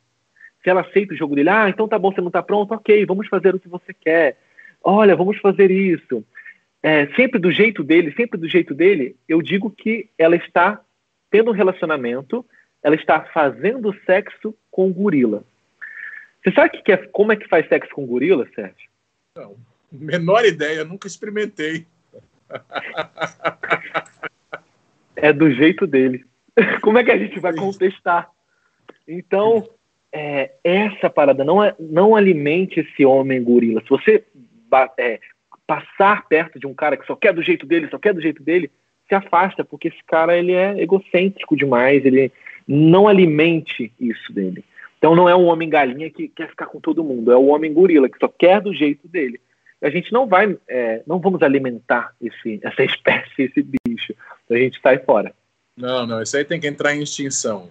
se 0.64 0.70
ela 0.70 0.82
aceita 0.82 1.14
o 1.14 1.18
jogo 1.18 1.36
dele, 1.36 1.50
ah, 1.50 1.70
então 1.70 1.88
tá 1.88 2.00
bom, 2.00 2.12
você 2.12 2.22
não 2.22 2.32
tá 2.32 2.42
pronto, 2.42 2.74
ok, 2.74 3.06
vamos 3.06 3.28
fazer 3.28 3.54
o 3.54 3.60
que 3.60 3.68
você 3.68 3.94
quer. 3.94 4.38
Olha, 4.84 5.16
vamos 5.16 5.38
fazer 5.40 5.70
isso. 5.70 6.24
É, 6.82 7.08
sempre 7.08 7.40
do 7.40 7.52
jeito 7.52 7.84
dele, 7.84 8.14
sempre 8.14 8.40
do 8.40 8.48
jeito 8.48 8.74
dele, 8.74 9.16
eu 9.28 9.42
digo 9.42 9.70
que 9.70 10.10
ela 10.18 10.36
está 10.36 10.82
tendo 11.30 11.52
um 11.52 11.54
relacionamento, 11.54 12.46
ela 12.84 12.96
está 12.96 13.22
fazendo 13.34 13.96
sexo 14.06 14.56
com 14.72 14.92
gorila. 14.92 15.44
Você 16.44 16.54
sabe 16.54 16.70
que 16.70 16.84
que 16.84 16.92
é, 16.92 16.98
como 16.98 17.32
é 17.32 17.36
que 17.36 17.48
faz 17.48 17.68
sexo 17.68 17.94
com 17.94 18.06
gorila, 18.06 18.48
Sérgio? 18.56 18.90
não, 19.36 19.56
menor 19.92 20.46
ideia, 20.46 20.84
nunca 20.84 21.08
experimentei. 21.08 21.86
é 25.16 25.32
do 25.32 25.52
jeito 25.52 25.88
dele. 25.88 26.26
Como 26.82 26.98
é 26.98 27.04
que 27.04 27.12
a 27.12 27.18
gente 27.18 27.40
vai 27.40 27.54
contestar? 27.54 28.30
Então, 29.08 29.68
é, 30.12 30.52
essa 30.64 31.10
parada, 31.10 31.44
não, 31.44 31.64
é, 31.64 31.76
não 31.80 32.16
alimente 32.16 32.80
esse 32.80 33.06
homem 33.06 33.44
gorila. 33.44 33.82
Se 33.82 33.90
você 33.90 34.24
é, 34.98 35.20
passar 35.66 36.28
perto 36.28 36.60
de 36.60 36.68
um 36.68 36.74
cara 36.74 36.98
que 36.98 37.06
só 37.06 37.16
quer 37.16 37.34
do 37.34 37.44
jeito 37.44 37.66
dele, 37.66 37.88
só 37.90 37.98
quer 37.98 38.14
do 38.14 38.22
jeito 38.22 38.44
dele, 38.44 38.70
se 39.08 39.16
afasta, 39.16 39.64
porque 39.64 39.88
esse 39.88 40.04
cara 40.06 40.38
ele 40.38 40.54
é 40.54 40.82
egocêntrico 40.82 41.56
demais, 41.56 42.06
ele 42.06 42.32
não 42.72 43.08
alimente 43.08 43.92
isso 44.00 44.32
dele. 44.32 44.64
Então 45.00 45.16
não 45.16 45.28
é 45.28 45.36
um 45.36 45.46
homem 45.46 45.68
galinha 45.68 46.10
que 46.12 46.28
quer 46.28 46.50
ficar 46.50 46.68
com 46.68 46.80
todo 46.80 47.04
mundo, 47.04 47.32
é 47.32 47.36
o 47.36 47.48
homem 47.48 47.74
gorila 47.74 48.08
que 48.08 48.20
só 48.20 48.28
quer 48.28 48.62
do 48.62 48.72
jeito 48.72 49.08
dele. 49.08 49.42
A 49.82 49.90
gente 49.90 50.14
não 50.14 50.28
vai, 50.28 50.56
é, 50.68 51.02
não 51.08 51.20
vamos 51.20 51.42
alimentar 51.42 52.14
esse, 52.22 52.60
essa 52.64 52.84
espécie, 52.84 53.44
esse 53.44 53.64
bicho. 53.64 54.14
A 54.52 54.56
gente 54.56 54.80
sai 54.82 55.00
fora. 55.00 55.34
Não, 55.76 56.06
não, 56.06 56.22
isso 56.22 56.38
aí 56.38 56.46
tem 56.46 56.60
que 56.60 56.68
entrar 56.68 56.94
em 56.94 57.02
extinção. 57.02 57.70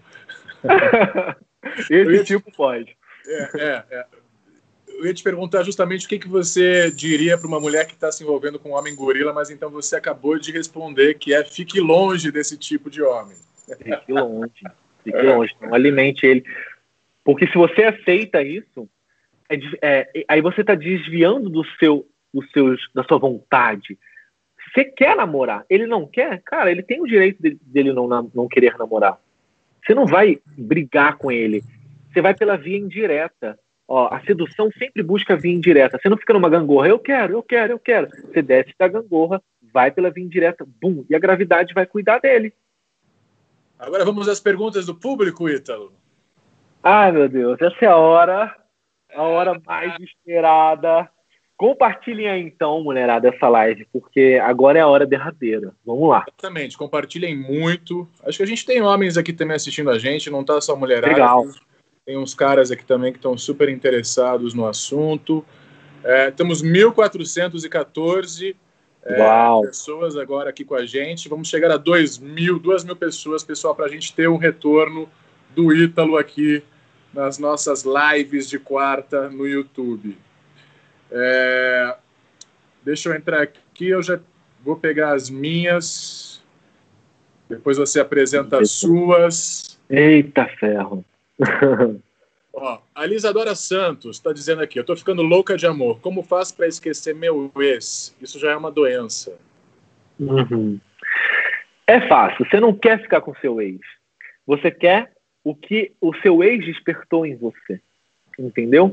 Esse 1.91 2.25
tipo 2.25 2.51
pode. 2.53 2.97
É, 3.27 3.51
é, 3.55 3.85
é. 3.91 4.07
Eu 4.89 5.05
ia 5.05 5.13
te 5.13 5.23
perguntar 5.23 5.63
justamente 5.63 6.07
o 6.07 6.09
que, 6.09 6.19
que 6.19 6.29
você 6.29 6.91
diria 6.91 7.37
para 7.37 7.47
uma 7.47 7.61
mulher 7.61 7.87
que 7.87 7.93
está 7.93 8.11
se 8.11 8.23
envolvendo 8.23 8.59
com 8.59 8.71
um 8.71 8.75
homem 8.75 8.95
gorila, 8.97 9.33
mas 9.33 9.51
então 9.51 9.69
você 9.69 9.97
acabou 9.97 10.39
de 10.39 10.51
responder 10.51 11.15
que 11.19 11.35
é 11.35 11.45
fique 11.45 11.79
longe 11.81 12.33
desse 12.33 12.57
tipo 12.57 12.89
de 12.89 13.03
homem. 13.03 13.37
Fique 13.77 14.13
longe. 14.13 14.65
Fique 15.13 15.23
longe. 15.23 15.55
Não 15.61 15.75
alimente 15.75 16.27
ele. 16.27 16.45
Porque 17.25 17.47
se 17.47 17.55
você 17.55 17.85
aceita 17.85 18.43
isso, 18.43 18.89
é 19.49 19.57
de- 19.57 19.79
é, 19.83 20.25
aí 20.29 20.41
você 20.41 20.61
está 20.63 20.75
desviando 20.75 21.49
do 21.51 21.65
seu, 21.79 22.07
dos 22.33 22.51
seus, 22.51 22.89
da 22.95 23.03
sua 23.05 23.19
vontade. 23.19 23.99
Você 24.75 24.85
quer 24.85 25.17
namorar, 25.17 25.65
ele 25.69 25.87
não 25.87 26.07
quer, 26.07 26.43
cara, 26.43 26.71
ele 26.71 26.83
tem 26.83 27.01
o 27.01 27.07
direito 27.07 27.43
de- 27.43 27.59
dele 27.63 27.93
não, 27.93 28.07
não 28.35 28.49
querer 28.49 28.77
namorar. 28.77 29.19
Você 29.85 29.95
não 29.95 30.07
vai 30.07 30.39
brigar 30.57 31.17
com 31.17 31.33
ele. 31.33 31.63
Você 32.13 32.21
vai 32.21 32.35
pela 32.35 32.57
via 32.57 32.77
indireta. 32.79 33.59
Ó, 33.87 34.09
a 34.13 34.21
sedução 34.21 34.71
sempre 34.79 35.03
busca 35.03 35.35
via 35.35 35.53
indireta. 35.53 35.99
Você 35.99 36.11
não 36.11 36.19
fica 36.19 36.35
numa 36.35 36.51
gangorra, 36.51 36.89
eu 36.89 36.99
quero, 36.99 37.33
eu 37.33 37.43
quero, 37.43 37.73
eu 37.73 37.79
quero. 37.79 38.09
Você 38.11 38.43
desce 38.43 38.75
da 38.79 38.87
gangorra, 38.87 39.43
vai 39.73 39.91
pela 39.91 40.11
via 40.11 40.25
indireta, 40.25 40.67
bum, 40.81 41.07
e 41.09 41.15
a 41.15 41.19
gravidade 41.19 41.73
vai 41.73 41.87
cuidar 41.87 42.19
dele. 42.19 42.53
Agora 43.79 44.05
vamos 44.05 44.29
às 44.29 44.41
perguntas 44.41 44.87
do 44.87 44.95
público, 44.95 45.49
Ítalo. 45.49 45.93
Ai, 46.83 47.13
meu 47.13 47.29
Deus, 47.29 47.61
essa 47.61 47.85
é 47.85 47.89
a 47.89 47.97
hora, 47.97 48.57
a 49.15 49.23
hora 49.23 49.61
mais 49.65 49.95
esperada. 50.01 51.09
Compartilhem 51.57 52.29
aí 52.29 52.41
então, 52.41 52.83
mulherada, 52.83 53.29
essa 53.29 53.49
live, 53.49 53.87
porque 53.93 54.41
agora 54.43 54.79
é 54.79 54.83
a 54.83 54.87
hora 54.87 55.05
derradeira. 55.05 55.75
Vamos 55.85 56.09
lá. 56.09 56.25
Exatamente, 56.29 56.79
compartilhem 56.79 57.37
muito. 57.37 58.09
Acho 58.25 58.39
que 58.39 58.45
a 58.45 58.47
gente 58.47 58.65
tem 58.65 58.81
homens 58.81 59.17
aqui 59.17 59.33
também 59.33 59.57
assistindo 59.57 59.91
a 59.91 59.99
gente, 59.99 60.31
não 60.31 60.45
tá 60.45 60.61
só 60.61 60.77
mulherada. 60.77 61.13
Legal. 61.13 61.45
Tem 62.07 62.17
uns 62.17 62.33
caras 62.33 62.71
aqui 62.71 62.85
também 62.85 63.13
que 63.13 63.19
estão 63.19 63.37
super 63.37 63.69
interessados 63.69 64.55
no 64.55 64.67
assunto. 64.67 65.45
É, 66.05 66.31
temos 66.31 66.63
1.414 66.63 68.55
é, 69.05 69.67
pessoas 69.67 70.17
agora 70.17 70.51
aqui 70.51 70.65
com 70.65 70.75
a 70.75 70.85
gente. 70.85 71.29
Vamos 71.29 71.49
chegar 71.49 71.71
a 71.71 71.77
2 71.77 72.19
mil, 72.19 72.59
2 72.59 72.85
mil 72.85 72.97
pessoas, 72.97 73.43
pessoal, 73.45 73.75
para 73.75 73.87
a 73.87 73.89
gente 73.89 74.15
ter 74.15 74.29
um 74.29 74.37
retorno 74.37 75.09
do 75.55 75.73
Ítalo 75.73 76.17
aqui 76.17 76.63
nas 77.13 77.39
nossas 77.39 77.85
lives 77.85 78.49
de 78.49 78.59
quarta 78.59 79.29
no 79.29 79.47
YouTube. 79.47 80.17
É, 81.11 81.97
deixa 82.85 83.09
eu 83.09 83.15
entrar 83.15 83.43
aqui, 83.43 83.89
eu 83.89 84.03
já 84.03 84.21
vou 84.65 84.77
pegar 84.77 85.13
as 85.13 85.31
minhas. 85.31 86.43
Depois 87.49 87.79
você 87.79 88.01
apresenta 88.01 88.59
as 88.59 88.71
suas. 88.71 89.79
Eita 89.89 90.47
ferro. 90.47 91.05
Ó, 92.61 92.81
a 92.95 93.07
Lisadora 93.07 93.55
Santos 93.55 94.17
está 94.17 94.33
dizendo 94.33 94.63
aqui: 94.63 94.79
eu 94.79 94.85
tô 94.85 94.97
ficando 94.97 95.23
louca 95.23 95.57
de 95.57 95.67
amor. 95.67 96.01
Como 96.01 96.23
faço 96.23 96.57
para 96.57 96.67
esquecer 96.67 97.15
meu 97.15 97.51
ex? 97.57 98.17
Isso 98.21 98.39
já 98.39 98.51
é 98.51 98.57
uma 98.57 98.71
doença. 98.71 99.39
Uhum. 100.19 100.81
É 101.87 102.07
fácil. 102.09 102.45
Você 102.45 102.59
não 102.59 102.75
quer 102.75 103.01
ficar 103.01 103.21
com 103.21 103.35
seu 103.37 103.61
ex. 103.61 103.81
Você 104.47 104.71
quer 104.71 105.13
o 105.45 105.55
que 105.55 105.93
o 106.01 106.15
seu 106.17 106.43
ex 106.43 106.65
despertou 106.67 107.25
em 107.25 107.37
você. 107.37 107.81
Entendeu? 108.39 108.87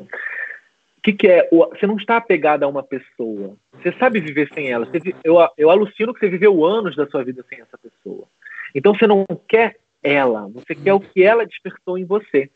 O 0.98 1.02
que, 1.02 1.14
que 1.14 1.28
é? 1.28 1.50
Você 1.52 1.88
não 1.88 1.98
está 1.98 2.18
apegado 2.18 2.64
a 2.64 2.68
uma 2.68 2.84
pessoa. 2.84 3.56
Você 3.74 3.92
sabe 3.94 4.20
viver 4.20 4.50
sem 4.54 4.72
ela. 4.72 4.86
Você 4.86 5.14
eu, 5.24 5.38
eu 5.58 5.70
alucino 5.70 6.14
que 6.14 6.20
você 6.20 6.30
viveu 6.30 6.64
anos 6.64 6.96
da 6.96 7.08
sua 7.08 7.24
vida 7.24 7.44
sem 7.50 7.60
essa 7.62 7.78
pessoa. 7.78 8.28
Então 8.74 8.94
você 8.94 9.08
não 9.08 9.26
quer 9.48 9.78
ela. 10.04 10.48
Você 10.50 10.76
quer 10.76 10.94
o 10.94 11.00
que 11.00 11.24
ela 11.24 11.46
despertou 11.46 11.98
em 11.98 12.06
você. 12.06 12.50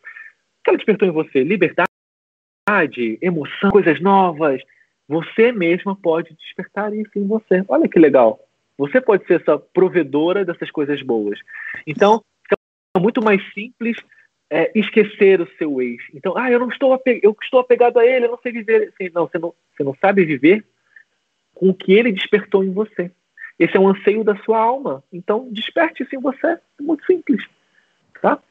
Que 0.63 0.69
ela 0.69 0.77
despertou 0.77 1.07
em 1.07 1.11
você? 1.11 1.43
Liberdade, 1.43 1.87
emoção, 3.21 3.71
coisas 3.71 3.99
novas. 4.01 4.61
Você 5.07 5.51
mesma 5.51 5.95
pode 5.95 6.35
despertar 6.35 6.93
isso 6.93 7.11
em 7.15 7.25
você. 7.25 7.63
Olha 7.67 7.87
que 7.87 7.99
legal. 7.99 8.39
Você 8.77 9.01
pode 9.01 9.25
ser 9.25 9.41
essa 9.41 9.57
provedora 9.57 10.45
dessas 10.45 10.71
coisas 10.71 11.01
boas. 11.01 11.39
Então, 11.85 12.23
é 12.95 12.99
muito 12.99 13.21
mais 13.23 13.41
simples 13.53 13.97
é, 14.49 14.71
esquecer 14.73 15.41
o 15.41 15.49
seu 15.57 15.81
ex. 15.81 16.01
Então, 16.13 16.37
ah, 16.37 16.49
eu 16.51 16.59
não 16.59 16.69
estou, 16.69 16.99
eu 17.21 17.35
estou 17.41 17.59
apegado 17.59 17.99
a 17.99 18.05
ele, 18.05 18.25
eu 18.25 18.31
não 18.31 18.39
sei 18.41 18.51
viver. 18.51 18.93
Assim, 18.93 19.11
não, 19.13 19.27
você 19.27 19.37
não, 19.37 19.53
você 19.75 19.83
não 19.83 19.95
sabe 19.99 20.25
viver 20.25 20.65
com 21.53 21.69
o 21.69 21.73
que 21.73 21.91
ele 21.93 22.11
despertou 22.11 22.63
em 22.63 22.71
você. 22.71 23.11
Esse 23.59 23.75
é 23.75 23.79
um 23.79 23.89
anseio 23.89 24.23
da 24.23 24.37
sua 24.37 24.57
alma. 24.57 25.03
Então, 25.11 25.51
desperte 25.51 26.03
isso 26.03 26.15
em 26.15 26.21
você. 26.21 26.47
É 26.47 26.61
muito 26.81 27.05
simples. 27.05 27.45
Tá? 28.21 28.41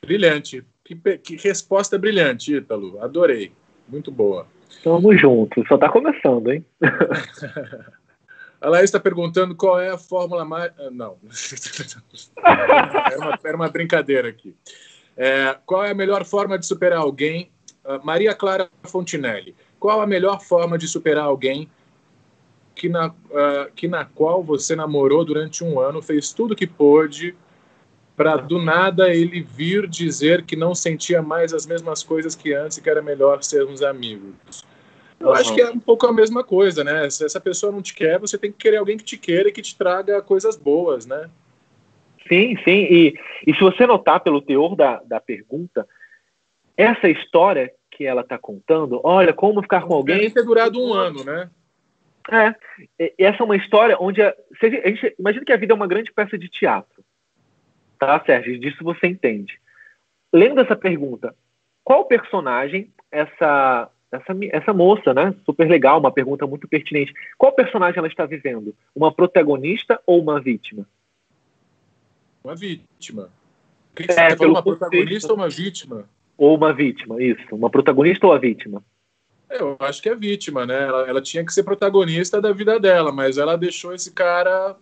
Brilhante. 0.00 0.64
Que, 0.84 0.94
que 1.18 1.36
resposta 1.36 1.98
brilhante, 1.98 2.56
Ítalo. 2.56 3.00
Adorei. 3.02 3.52
Muito 3.88 4.10
boa. 4.10 4.46
Tamo 4.82 5.16
junto. 5.16 5.66
Só 5.66 5.78
tá 5.78 5.88
começando, 5.88 6.50
hein? 6.50 6.64
A 8.60 8.68
Laís 8.68 8.84
está 8.84 9.00
perguntando 9.00 9.56
qual 9.56 9.80
é 9.80 9.90
a 9.90 9.98
fórmula 9.98 10.44
mais. 10.44 10.72
ah, 10.78 10.88
Não. 10.88 11.16
era, 12.44 13.18
uma, 13.18 13.38
era 13.42 13.56
uma 13.56 13.68
brincadeira 13.68 14.28
aqui. 14.28 14.54
É, 15.16 15.56
qual 15.66 15.84
é 15.84 15.90
a 15.90 15.94
melhor 15.94 16.24
forma 16.24 16.56
de 16.56 16.64
superar 16.64 17.00
alguém 17.00 17.50
Uh, 17.84 17.98
Maria 18.04 18.32
Clara 18.32 18.70
Fontinelli, 18.84 19.56
qual 19.80 20.00
a 20.00 20.06
melhor 20.06 20.40
forma 20.40 20.78
de 20.78 20.86
superar 20.86 21.24
alguém 21.24 21.68
que 22.76 22.88
na, 22.88 23.08
uh, 23.08 23.72
que 23.74 23.88
na 23.88 24.04
qual 24.04 24.42
você 24.42 24.76
namorou 24.76 25.24
durante 25.24 25.64
um 25.64 25.80
ano, 25.80 26.00
fez 26.00 26.32
tudo 26.32 26.54
que 26.54 26.66
pôde 26.66 27.34
para 28.16 28.36
do 28.36 28.58
nada 28.58 29.14
ele 29.14 29.40
vir 29.40 29.88
dizer 29.88 30.44
que 30.44 30.54
não 30.54 30.74
sentia 30.74 31.22
mais 31.22 31.52
as 31.52 31.66
mesmas 31.66 32.02
coisas 32.02 32.34
que 32.34 32.52
antes 32.52 32.76
e 32.76 32.82
que 32.82 32.90
era 32.90 33.00
melhor 33.00 33.42
sermos 33.42 33.82
amigos. 33.82 34.64
Eu 35.18 35.28
uhum. 35.28 35.34
acho 35.34 35.54
que 35.54 35.60
é 35.60 35.70
um 35.70 35.78
pouco 35.78 36.06
a 36.06 36.12
mesma 36.12 36.42
coisa, 36.42 36.82
né? 36.82 37.08
Se 37.08 37.24
essa 37.24 37.40
pessoa 37.40 37.72
não 37.72 37.80
te 37.80 37.94
quer, 37.94 38.18
você 38.18 38.36
tem 38.36 38.50
que 38.50 38.58
querer 38.58 38.78
alguém 38.78 38.98
que 38.98 39.04
te 39.04 39.16
queira 39.16 39.48
e 39.48 39.52
que 39.52 39.62
te 39.62 39.76
traga 39.76 40.20
coisas 40.20 40.56
boas, 40.56 41.06
né? 41.06 41.30
Sim, 42.28 42.56
sim. 42.64 42.86
E, 42.90 43.18
e 43.46 43.54
se 43.54 43.60
você 43.60 43.86
notar 43.86 44.20
pelo 44.20 44.42
teor 44.42 44.74
da, 44.74 45.00
da 45.04 45.20
pergunta, 45.20 45.86
essa 46.76 47.08
história 47.08 47.72
que 47.90 48.04
ela 48.04 48.22
está 48.22 48.38
contando, 48.38 49.00
olha, 49.04 49.32
como 49.32 49.62
ficar 49.62 49.82
com 49.82 49.94
alguém. 49.94 50.18
Tem 50.18 50.30
ter 50.30 50.44
durado 50.44 50.82
um 50.82 50.92
ano, 50.92 51.24
né? 51.24 51.50
É, 52.30 53.12
essa 53.18 53.42
é 53.42 53.44
uma 53.44 53.56
história 53.56 53.96
onde 54.00 54.22
a, 54.22 54.28
a 54.28 54.68
gente, 54.68 55.14
imagina 55.18 55.44
que 55.44 55.52
a 55.52 55.56
vida 55.56 55.72
é 55.72 55.76
uma 55.76 55.86
grande 55.86 56.12
peça 56.12 56.38
de 56.38 56.48
teatro, 56.48 57.01
tá, 58.06 58.22
Sérgio? 58.24 58.58
Disso 58.58 58.82
você 58.82 59.06
entende. 59.06 59.60
Lendo 60.32 60.60
essa 60.60 60.74
pergunta, 60.74 61.34
qual 61.84 62.04
personagem 62.06 62.90
essa 63.10 63.88
essa, 64.10 64.36
essa 64.50 64.72
moça, 64.74 65.14
né? 65.14 65.34
Super 65.46 65.66
legal, 65.68 65.98
uma 65.98 66.12
pergunta 66.12 66.46
muito 66.46 66.68
pertinente. 66.68 67.14
Qual 67.38 67.52
personagem 67.52 67.98
ela 67.98 68.08
está 68.08 68.26
vivendo? 68.26 68.74
Uma 68.94 69.10
protagonista 69.10 69.98
ou 70.06 70.20
uma 70.20 70.38
vítima? 70.38 70.86
Uma 72.44 72.54
vítima. 72.54 73.30
O 73.90 73.96
que, 73.96 74.06
que 74.06 74.12
é, 74.12 74.30
você 74.30 74.36
tá 74.36 74.46
uma 74.46 74.62
protagonista 74.62 75.32
ou 75.32 75.38
uma 75.38 75.48
vítima? 75.48 76.04
Ou 76.36 76.56
uma 76.56 76.72
vítima, 76.74 77.22
isso. 77.22 77.54
Uma 77.54 77.70
protagonista 77.70 78.26
ou 78.26 78.34
a 78.34 78.38
vítima? 78.38 78.82
Eu 79.48 79.76
acho 79.80 80.02
que 80.02 80.10
é 80.10 80.14
vítima, 80.14 80.66
né? 80.66 80.82
Ela, 80.82 81.08
ela, 81.08 81.22
tinha 81.22 81.44
que 81.44 81.52
ser 81.52 81.62
protagonista 81.62 82.40
da 82.40 82.52
vida 82.52 82.78
dela, 82.78 83.12
mas 83.12 83.38
ela 83.38 83.56
deixou 83.56 83.94
esse 83.94 84.12
cara 84.12 84.76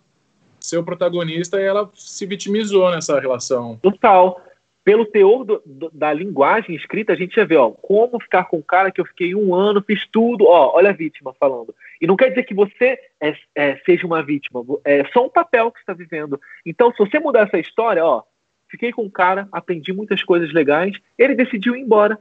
ser 0.60 0.78
o 0.78 0.84
protagonista 0.84 1.60
e 1.60 1.64
ela 1.64 1.90
se 1.94 2.26
vitimizou 2.26 2.90
nessa 2.90 3.18
relação. 3.18 3.78
Total. 3.82 4.40
Pelo 4.82 5.04
teor 5.04 5.44
do, 5.44 5.62
do, 5.64 5.90
da 5.92 6.12
linguagem 6.12 6.74
escrita, 6.74 7.12
a 7.12 7.16
gente 7.16 7.36
já 7.36 7.44
vê, 7.44 7.56
ó, 7.56 7.70
como 7.70 8.20
ficar 8.20 8.44
com 8.44 8.56
um 8.56 8.62
cara 8.62 8.90
que 8.90 9.00
eu 9.00 9.04
fiquei 9.04 9.34
um 9.34 9.54
ano, 9.54 9.84
fiz 9.86 10.06
tudo, 10.10 10.46
ó, 10.46 10.74
olha 10.74 10.90
a 10.90 10.94
vítima 10.94 11.34
falando. 11.38 11.74
E 12.00 12.06
não 12.06 12.16
quer 12.16 12.30
dizer 12.30 12.44
que 12.44 12.54
você 12.54 12.98
é, 13.20 13.36
é, 13.54 13.76
seja 13.84 14.06
uma 14.06 14.22
vítima, 14.22 14.64
é 14.84 15.04
só 15.12 15.24
um 15.24 15.28
papel 15.28 15.70
que 15.70 15.80
está 15.80 15.92
vivendo. 15.92 16.40
Então, 16.64 16.90
se 16.92 16.98
você 16.98 17.18
mudar 17.18 17.42
essa 17.42 17.58
história, 17.58 18.04
ó, 18.04 18.22
fiquei 18.70 18.90
com 18.90 19.02
um 19.02 19.10
cara, 19.10 19.48
aprendi 19.52 19.92
muitas 19.92 20.22
coisas 20.22 20.50
legais, 20.52 20.96
ele 21.18 21.34
decidiu 21.34 21.76
ir 21.76 21.80
embora. 21.80 22.18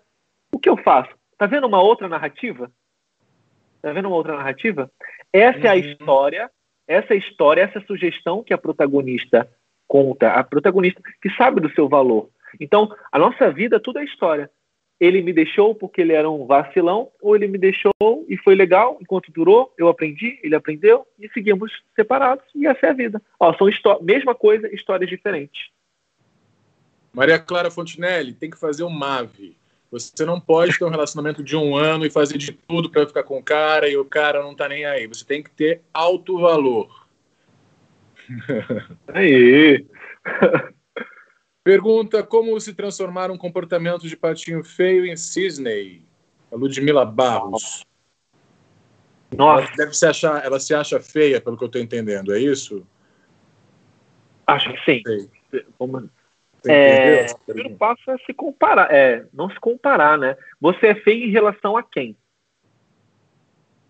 O 0.51 0.59
que 0.59 0.69
eu 0.69 0.75
faço? 0.75 1.11
Tá 1.37 1.45
vendo 1.45 1.65
uma 1.65 1.81
outra 1.81 2.09
narrativa? 2.09 2.69
Tá 3.81 3.93
vendo 3.93 4.07
uma 4.07 4.17
outra 4.17 4.35
narrativa? 4.35 4.91
Essa 5.31 5.59
uhum. 5.59 5.65
é 5.65 5.69
a 5.69 5.73
uhum. 5.73 5.79
história, 5.79 6.51
essa 6.89 7.13
história, 7.13 7.61
essa 7.61 7.79
sugestão 7.85 8.43
que 8.43 8.51
a 8.51 8.57
protagonista 8.57 9.47
conta, 9.87 10.33
a 10.33 10.43
protagonista 10.43 10.99
que 11.21 11.29
sabe 11.35 11.61
do 11.61 11.71
seu 11.71 11.87
valor. 11.87 12.29
Então, 12.59 12.91
a 13.11 13.19
nossa 13.19 13.51
vida, 13.51 13.79
tudo 13.79 13.99
é 13.99 14.03
história. 14.03 14.49
Ele 14.99 15.21
me 15.21 15.31
deixou 15.31 15.75
porque 15.75 16.01
ele 16.01 16.13
era 16.13 16.29
um 16.29 16.47
vacilão, 16.47 17.09
ou 17.21 17.35
ele 17.35 17.47
me 17.47 17.59
deixou 17.59 17.93
e 18.27 18.35
foi 18.37 18.55
legal, 18.55 18.97
enquanto 18.99 19.31
durou, 19.31 19.71
eu 19.77 19.87
aprendi, 19.87 20.39
ele 20.43 20.55
aprendeu, 20.55 21.05
e 21.17 21.29
seguimos 21.29 21.71
separados, 21.95 22.43
e 22.55 22.65
essa 22.65 22.87
é 22.87 22.89
a 22.89 22.93
vida. 22.93 23.21
Ó, 23.39 23.53
são 23.53 23.67
mesma 24.01 24.33
coisa, 24.33 24.67
histórias 24.73 25.09
diferentes. 25.09 25.69
Maria 27.13 27.39
Clara 27.39 27.71
Fontinelli 27.71 28.33
tem 28.33 28.49
que 28.49 28.59
fazer 28.59 28.83
um 28.83 28.89
MAVE. 28.89 29.55
Você 29.91 30.23
não 30.23 30.39
pode 30.39 30.77
ter 30.77 30.85
um 30.85 30.89
relacionamento 30.89 31.43
de 31.43 31.55
um 31.55 31.75
ano 31.75 32.05
e 32.05 32.11
fazer 32.11 32.37
de 32.37 32.51
tudo 32.51 32.89
para 32.89 33.07
ficar 33.07 33.23
com 33.23 33.39
o 33.39 33.43
cara 33.43 33.89
e 33.89 33.97
o 33.97 34.05
cara 34.05 34.43
não 34.43 34.55
tá 34.55 34.67
nem 34.69 34.85
aí. 34.85 35.07
Você 35.07 35.25
tem 35.25 35.41
que 35.41 35.49
ter 35.49 35.81
alto 35.91 36.39
valor. 36.39 37.07
Aí. 39.07 39.83
Pergunta 41.63 42.21
como 42.21 42.59
se 42.59 42.73
transformar 42.73 43.31
um 43.31 43.37
comportamento 43.37 44.07
de 44.07 44.15
patinho 44.15 44.63
feio 44.63 45.05
em 45.05 45.17
cisney. 45.17 46.03
A 46.51 46.55
Ludmila 46.55 47.05
Barros. 47.05 47.83
Nossa. 49.35 49.63
Ela 49.63 49.75
deve 49.75 49.93
se 49.93 50.05
achar, 50.05 50.43
ela 50.43 50.59
se 50.59 50.73
acha 50.73 50.99
feia, 50.99 51.41
pelo 51.41 51.57
que 51.57 51.63
eu 51.63 51.67
estou 51.67 51.81
entendendo, 51.81 52.33
é 52.33 52.39
isso? 52.39 52.85
Acho 54.47 54.73
que 54.73 54.85
sim. 54.85 55.29
Como, 55.77 56.09
é, 56.67 57.25
o 57.31 57.39
primeiro 57.45 57.75
passo 57.75 58.11
é 58.11 58.17
se 58.19 58.33
comparar, 58.33 58.91
é 58.91 59.25
não 59.33 59.49
se 59.49 59.59
comparar, 59.59 60.17
né? 60.17 60.35
Você 60.59 60.87
é 60.87 60.95
feio 60.95 61.25
em 61.25 61.31
relação 61.31 61.77
a 61.77 61.83
quem? 61.83 62.15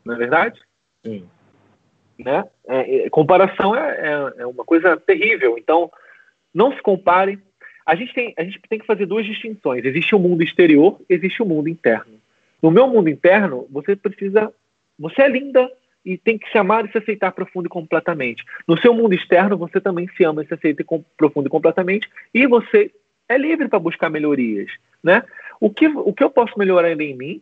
Não 0.05 0.15
é 0.15 0.17
verdade? 0.17 0.59
Sim. 1.05 1.27
Né? 2.17 2.43
É, 2.67 3.05
é, 3.05 3.09
comparação 3.09 3.75
é, 3.75 3.89
é, 3.89 4.41
é, 4.41 4.45
uma 4.45 4.65
coisa 4.65 4.97
terrível. 4.97 5.57
Então, 5.57 5.91
não 6.53 6.73
se 6.73 6.81
compare. 6.81 7.39
A 7.85 7.95
gente, 7.95 8.13
tem, 8.13 8.33
a 8.37 8.43
gente 8.43 8.59
tem 8.69 8.79
que 8.79 8.85
fazer 8.85 9.05
duas 9.05 9.25
distinções. 9.25 9.85
Existe 9.85 10.13
o 10.13 10.19
mundo 10.19 10.43
exterior, 10.43 10.99
existe 11.09 11.41
o 11.41 11.45
mundo 11.45 11.69
interno. 11.69 12.19
No 12.61 12.69
meu 12.69 12.87
mundo 12.87 13.09
interno, 13.09 13.67
você 13.71 13.95
precisa. 13.95 14.53
Você 14.97 15.21
é 15.21 15.29
linda, 15.29 15.71
e 16.05 16.17
tem 16.17 16.37
que 16.37 16.49
se 16.51 16.57
amar 16.57 16.85
e 16.85 16.91
se 16.91 16.97
aceitar 16.97 17.31
profundo 17.31 17.67
e 17.67 17.69
completamente. 17.69 18.43
No 18.67 18.79
seu 18.79 18.93
mundo 18.93 19.13
externo, 19.13 19.57
você 19.57 19.81
também 19.81 20.07
se 20.15 20.23
ama 20.23 20.43
e 20.43 20.47
se 20.47 20.53
aceita 20.53 20.83
profundo 21.17 21.47
e 21.47 21.49
completamente, 21.49 22.09
e 22.33 22.47
você 22.47 22.91
é 23.27 23.37
livre 23.37 23.67
para 23.67 23.79
buscar 23.79 24.09
melhorias, 24.09 24.71
né? 25.03 25.23
O 25.59 25.69
que, 25.69 25.87
o 25.87 26.13
que 26.13 26.23
eu 26.23 26.29
posso 26.29 26.57
melhorar 26.57 26.91
em 26.91 27.15
mim, 27.15 27.41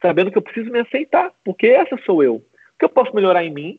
sabendo 0.00 0.30
que 0.30 0.38
eu 0.38 0.42
preciso 0.42 0.70
me 0.70 0.80
aceitar, 0.80 1.32
porque 1.44 1.66
essa 1.66 1.96
sou 2.04 2.22
eu. 2.22 2.36
O 2.36 2.42
que 2.78 2.84
eu 2.84 2.88
posso 2.88 3.14
melhorar 3.14 3.44
em 3.44 3.52
mim 3.52 3.78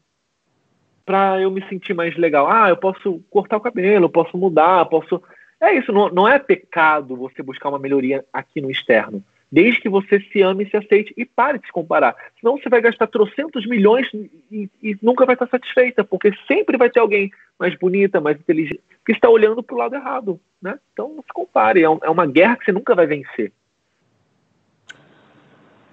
para 1.06 1.42
eu 1.42 1.50
me 1.50 1.68
sentir 1.68 1.94
mais 1.94 2.16
legal? 2.16 2.50
Ah, 2.50 2.70
eu 2.70 2.78
posso 2.78 3.22
cortar 3.30 3.58
o 3.58 3.62
cabelo, 3.62 4.06
eu 4.06 4.10
posso 4.10 4.38
mudar, 4.38 4.86
posso. 4.86 5.22
É 5.60 5.74
isso, 5.74 5.92
não, 5.92 6.10
não 6.10 6.28
é 6.28 6.40
pecado 6.40 7.16
você 7.16 7.42
buscar 7.42 7.70
uma 7.70 7.80
melhoria 7.80 8.24
aqui 8.32 8.62
no 8.62 8.72
externo 8.72 9.24
desde 9.52 9.82
que 9.82 9.90
você 9.90 10.20
se 10.32 10.42
ame 10.42 10.64
e 10.64 10.70
se 10.70 10.78
aceite 10.78 11.14
e 11.18 11.26
pare 11.26 11.60
de 11.60 11.66
se 11.66 11.72
comparar. 11.72 12.16
Senão 12.40 12.58
você 12.58 12.70
vai 12.70 12.82
gastar 12.82 13.08
trocentos 13.08 13.66
milhões 13.66 14.08
e, 14.52 14.70
e 14.82 14.98
nunca 15.02 15.26
vai 15.26 15.36
estar 15.36 15.48
satisfeita, 15.48 16.04
porque 16.04 16.32
sempre 16.48 16.78
vai 16.78 16.90
ter 16.90 17.00
alguém 17.00 17.32
mais 17.58 17.76
bonita, 17.78 18.22
mais 18.22 18.40
inteligente, 18.40 18.82
que 19.06 19.12
está 19.12 19.30
olhando 19.30 19.64
para 19.64 19.76
o 19.76 19.80
lado 19.80 19.96
errado. 19.96 20.40
Né? 20.62 20.80
Então 20.94 21.10
não 21.16 21.24
se 21.24 21.34
compare, 21.34 21.82
é, 21.82 21.90
um, 21.90 22.00
é 22.04 22.10
uma 22.10 22.26
guerra 22.26 22.58
que 22.58 22.66
você 22.66 22.72
nunca 22.72 22.94
vai 22.94 23.08
vencer. 23.08 23.52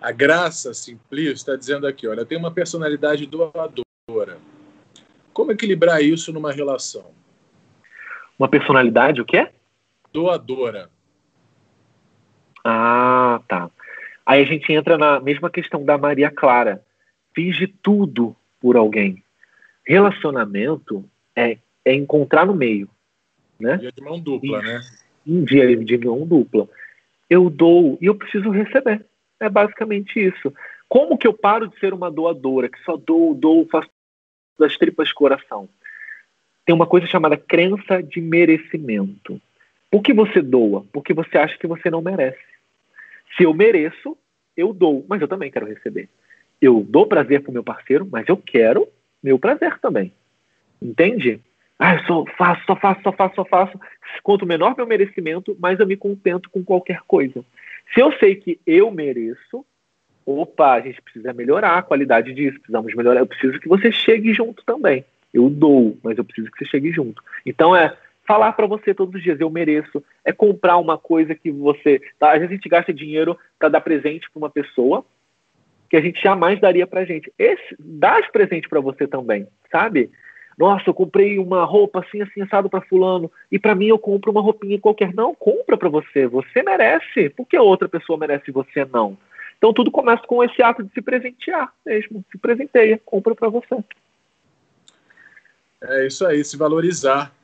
A 0.00 0.12
Graça 0.12 0.74
Simplício 0.74 1.32
está 1.32 1.56
dizendo 1.56 1.86
aqui, 1.86 2.06
olha, 2.06 2.24
tem 2.24 2.38
uma 2.38 2.50
personalidade 2.50 3.26
doadora. 3.26 4.38
Como 5.32 5.52
equilibrar 5.52 6.02
isso 6.02 6.32
numa 6.32 6.52
relação? 6.52 7.10
Uma 8.38 8.48
personalidade 8.48 9.20
o 9.20 9.24
quê? 9.24 9.48
Doadora. 10.12 10.90
Ah, 12.68 13.40
tá. 13.46 13.70
Aí 14.26 14.42
a 14.42 14.44
gente 14.44 14.72
entra 14.72 14.98
na 14.98 15.20
mesma 15.20 15.48
questão 15.48 15.84
da 15.84 15.96
Maria 15.96 16.32
Clara. 16.32 16.82
Fiz 17.32 17.56
de 17.56 17.68
tudo 17.68 18.34
por 18.60 18.76
alguém. 18.76 19.22
Relacionamento 19.86 21.08
é, 21.36 21.58
é 21.84 21.94
encontrar 21.94 22.44
no 22.44 22.56
meio. 22.56 22.88
Né? 23.60 23.76
Dia 23.76 23.92
de 23.92 24.02
mão 24.02 24.18
dupla, 24.18 24.58
e, 24.58 24.66
né? 24.66 24.80
Em 25.24 25.44
dia 25.44 25.76
de 25.76 25.98
mão 25.98 26.26
dupla. 26.26 26.68
Eu 27.30 27.48
dou 27.48 27.96
e 28.00 28.06
eu 28.06 28.16
preciso 28.16 28.50
receber. 28.50 29.06
É 29.38 29.48
basicamente 29.48 30.18
isso. 30.18 30.52
Como 30.88 31.16
que 31.16 31.28
eu 31.28 31.32
paro 31.32 31.68
de 31.68 31.78
ser 31.78 31.94
uma 31.94 32.10
doadora, 32.10 32.68
que 32.68 32.82
só 32.82 32.96
dou, 32.96 33.32
dou, 33.32 33.64
faço 33.68 33.88
das 34.58 34.76
tripas 34.76 35.12
coração? 35.12 35.68
Tem 36.64 36.74
uma 36.74 36.86
coisa 36.86 37.06
chamada 37.06 37.36
crença 37.36 38.02
de 38.02 38.20
merecimento. 38.20 39.40
Por 39.88 40.02
que 40.02 40.12
você 40.12 40.42
doa? 40.42 40.84
Porque 40.92 41.14
você 41.14 41.38
acha 41.38 41.56
que 41.56 41.66
você 41.68 41.88
não 41.88 42.02
merece. 42.02 42.55
Se 43.36 43.44
eu 43.44 43.52
mereço, 43.54 44.16
eu 44.56 44.72
dou, 44.72 45.04
mas 45.08 45.20
eu 45.20 45.28
também 45.28 45.50
quero 45.50 45.66
receber. 45.66 46.08
Eu 46.60 46.84
dou 46.88 47.06
prazer 47.06 47.42
pro 47.42 47.52
meu 47.52 47.62
parceiro, 47.62 48.08
mas 48.10 48.28
eu 48.28 48.36
quero 48.36 48.88
meu 49.22 49.38
prazer 49.38 49.78
também. 49.78 50.12
Entende? 50.80 51.40
Ah, 51.78 51.94
eu 51.94 52.04
só 52.04 52.24
faço, 52.38 52.64
só 52.64 52.76
faço, 52.76 53.02
só 53.02 53.12
faço, 53.12 53.34
só 53.34 53.44
faço. 53.44 53.80
Quanto 54.22 54.46
menor 54.46 54.74
meu 54.76 54.86
merecimento, 54.86 55.56
mais 55.60 55.78
eu 55.78 55.86
me 55.86 55.96
contento 55.96 56.48
com 56.48 56.64
qualquer 56.64 57.00
coisa. 57.06 57.44
Se 57.92 58.00
eu 58.00 58.12
sei 58.12 58.34
que 58.34 58.58
eu 58.66 58.90
mereço, 58.90 59.64
opa, 60.24 60.72
a 60.72 60.80
gente 60.80 61.02
precisa 61.02 61.32
melhorar 61.32 61.76
a 61.76 61.82
qualidade 61.82 62.32
disso, 62.32 62.58
precisamos 62.58 62.94
melhorar. 62.94 63.20
Eu 63.20 63.26
preciso 63.26 63.60
que 63.60 63.68
você 63.68 63.92
chegue 63.92 64.32
junto 64.32 64.64
também. 64.64 65.04
Eu 65.32 65.50
dou, 65.50 65.98
mas 66.02 66.16
eu 66.16 66.24
preciso 66.24 66.50
que 66.50 66.58
você 66.58 66.70
chegue 66.70 66.90
junto. 66.90 67.22
Então 67.44 67.76
é 67.76 67.94
falar 68.26 68.52
para 68.52 68.66
você 68.66 68.92
todos 68.92 69.14
os 69.14 69.22
dias, 69.22 69.40
eu 69.40 69.48
mereço, 69.48 70.02
é 70.24 70.32
comprar 70.32 70.76
uma 70.78 70.98
coisa 70.98 71.34
que 71.34 71.50
você. 71.50 72.00
Tá? 72.18 72.32
Às 72.32 72.40
vezes 72.40 72.50
a 72.50 72.54
gente 72.54 72.68
gasta 72.68 72.92
dinheiro 72.92 73.38
para 73.58 73.68
dar 73.68 73.80
presente 73.80 74.30
para 74.30 74.38
uma 74.38 74.50
pessoa 74.50 75.04
que 75.88 75.96
a 75.96 76.00
gente 76.00 76.20
jamais 76.20 76.60
daria 76.60 76.86
para 76.86 77.04
gente. 77.04 77.32
Esse, 77.38 77.76
dá 77.78 78.20
presente 78.32 78.68
para 78.68 78.80
você 78.80 79.06
também, 79.06 79.46
sabe? 79.70 80.10
Nossa, 80.58 80.88
eu 80.88 80.94
comprei 80.94 81.38
uma 81.38 81.64
roupa 81.64 82.00
assim, 82.00 82.22
assim, 82.22 82.40
assado 82.40 82.68
para 82.68 82.80
fulano, 82.80 83.30
e 83.52 83.58
para 83.58 83.74
mim 83.74 83.88
eu 83.88 83.98
compro 83.98 84.32
uma 84.32 84.40
roupinha 84.40 84.80
qualquer. 84.80 85.14
Não, 85.14 85.34
compra 85.34 85.76
para 85.76 85.88
você. 85.88 86.26
Você 86.26 86.62
merece. 86.62 87.28
Por 87.30 87.46
que 87.46 87.58
outra 87.58 87.88
pessoa 87.88 88.18
merece 88.18 88.50
você 88.50 88.84
não? 88.86 89.16
Então 89.58 89.72
tudo 89.72 89.90
começa 89.90 90.22
com 90.26 90.42
esse 90.42 90.62
ato 90.62 90.82
de 90.82 90.90
se 90.92 91.02
presentear 91.02 91.72
mesmo. 91.84 92.24
Se 92.32 92.38
presenteia, 92.38 93.00
compra 93.04 93.34
para 93.34 93.48
você. 93.48 93.76
É 95.82 96.06
isso 96.06 96.26
aí, 96.26 96.42
se 96.42 96.56
valorizar. 96.56 97.35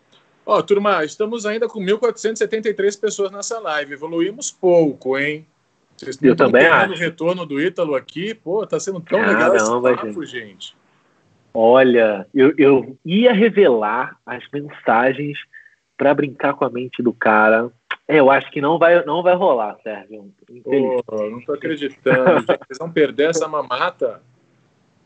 Ó, 0.45 0.61
turma, 0.63 1.05
estamos 1.05 1.47
ainda 1.47 1.69
com 1.69 1.81
1.473 1.81 3.01
pessoas 3.01 3.31
nessa 3.31 3.61
live. 3.61 3.93
Evoluímos 3.93 4.51
pouco, 4.51 5.17
hein? 5.17 5.47
Vocês 5.97 6.19
eu 6.21 6.35
também 6.35 6.67
acho. 6.67 6.95
o 6.95 6.97
retorno 6.97 7.47
do 7.47 7.61
Ítalo 7.61 7.95
aqui. 7.95 8.35
Pô, 8.35 8.67
tá 8.67 8.81
sendo 8.81 9.01
tão 9.01 9.21
Caramba, 9.21 9.53
legal 9.53 9.57
esse 9.57 9.97
papo, 9.97 10.25
gente. 10.25 10.47
gente. 10.47 10.77
Olha, 11.55 12.27
eu, 12.35 12.55
eu 12.57 12.97
ia 13.05 13.33
revelar 13.33 14.17
as 14.27 14.43
mensagens 14.53 15.39
para 15.97 16.15
brincar 16.15 16.55
com 16.55 16.65
a 16.65 16.71
mente 16.71 17.03
do 17.03 17.13
cara. 17.13 17.71
É, 18.09 18.19
eu 18.19 18.31
acho 18.31 18.51
que 18.51 18.61
não 18.61 18.79
vai, 18.79 19.05
não 19.05 19.23
vai 19.23 19.35
rolar, 19.35 19.77
Sérgio. 19.83 20.33
Pô, 20.65 21.31
não 21.31 21.41
tô 21.43 21.53
acreditando. 21.53 22.41
gente, 22.41 22.59
vocês 22.67 22.79
vão 22.79 22.91
perder 22.91 23.31
essa 23.31 23.47
mamata. 23.47 24.21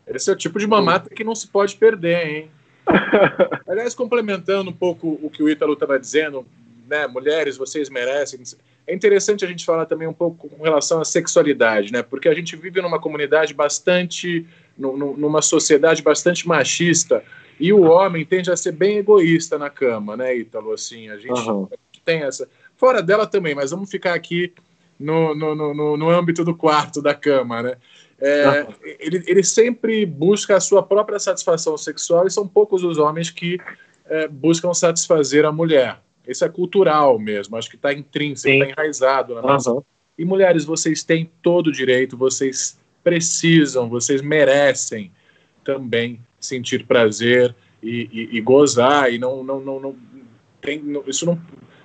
Esse 0.07 0.31
é 0.31 0.33
o 0.33 0.37
tipo 0.37 0.59
de 0.59 0.67
mamata 0.67 1.11
que 1.11 1.25
não 1.25 1.35
se 1.35 1.49
pode 1.49 1.77
perder, 1.77 2.27
hein? 2.27 2.51
Aliás, 3.67 3.95
complementando 3.95 4.71
um 4.71 4.75
pouco 4.75 5.19
o 5.23 5.31
que 5.31 5.43
o 5.43 5.49
Ítalo 5.49 5.73
estava 5.73 5.99
dizendo, 5.99 6.47
né, 6.89 7.07
mulheres, 7.07 7.57
vocês 7.57 7.91
merecem. 7.91 8.41
É 8.87 8.95
interessante 8.95 9.45
a 9.45 9.49
gente 9.49 9.65
falar 9.65 9.87
também 9.87 10.07
um 10.07 10.13
pouco 10.13 10.49
com 10.49 10.63
relação 10.63 11.01
à 11.01 11.05
sexualidade, 11.05 11.93
né? 11.93 12.03
Porque 12.03 12.29
a 12.29 12.35
gente 12.35 12.55
vive 12.55 12.81
numa 12.81 13.01
comunidade 13.01 13.53
bastante, 13.53 14.47
numa 14.79 15.43
sociedade 15.43 16.03
bastante 16.03 16.47
machista 16.47 17.23
e 17.59 17.73
o 17.73 17.83
homem 17.83 18.25
tende 18.25 18.51
a 18.51 18.57
ser 18.57 18.73
bem 18.73 18.99
egoísta 18.99 19.59
na 19.59 19.71
cama, 19.71 20.17
né, 20.17 20.37
Ítalo? 20.37 20.73
Assim, 20.73 21.09
a 21.09 21.17
gente 21.17 21.49
uhum. 21.49 21.69
tem 22.05 22.23
essa. 22.23 22.49
Fora 22.77 23.03
dela 23.03 23.27
também, 23.27 23.55
mas 23.55 23.71
vamos 23.71 23.91
ficar 23.91 24.15
aqui 24.15 24.53
no, 24.99 25.35
no, 25.35 25.55
no, 25.55 25.97
no 25.97 26.11
âmbito 26.11 26.45
do 26.45 26.55
quarto 26.55 27.03
da 27.03 27.15
cama, 27.15 27.63
né? 27.63 27.77
É, 28.21 28.67
ele, 28.99 29.23
ele, 29.27 29.43
sempre 29.43 30.07
busca 30.07 30.57
a 30.57 30.61
sua 30.61 30.83
própria 30.83 31.19
satisfação 31.19 31.77
sexual 31.77 32.27
e 32.27 32.31
são 32.31 32.49
poucos 32.49 32.83
os 32.83 32.97
homens 32.97 33.31
que 33.31 33.59
é, 34.07 34.27
buscam 34.27 34.73
satisfazer 34.73 35.45
a 35.45 35.53
mulher. 35.53 36.01
Isso 36.27 36.45
é 36.45 36.49
cultural 36.49 37.19
mesmo, 37.19 37.57
acho 37.57 37.69
que 37.69 37.77
está 37.77 37.93
intrínseco, 37.93 38.53
está 38.53 38.71
enraizado 38.71 39.35
na 39.35 39.43
nossa. 39.43 39.71
Uhum. 39.71 39.83
E 40.19 40.25
mulheres, 40.25 40.65
vocês 40.65 41.05
têm 41.05 41.31
todo 41.43 41.67
o 41.67 41.73
direito, 41.73 42.17
vocês 42.17 42.79
precisam, 43.05 43.89
vocês 43.89 44.23
merecem 44.23 45.13
também 45.63 46.19
sentir 46.41 46.87
prazer 46.87 47.55
e, 47.83 48.09
e, 48.11 48.37
e 48.39 48.41
gozar 48.41 49.13
e 49.13 49.19
não, 49.19 49.45
não, 49.45 49.61
não, 49.61 49.79
não 49.79 49.97
tem, 50.61 50.83
isso 51.07 51.27
não 51.27 51.39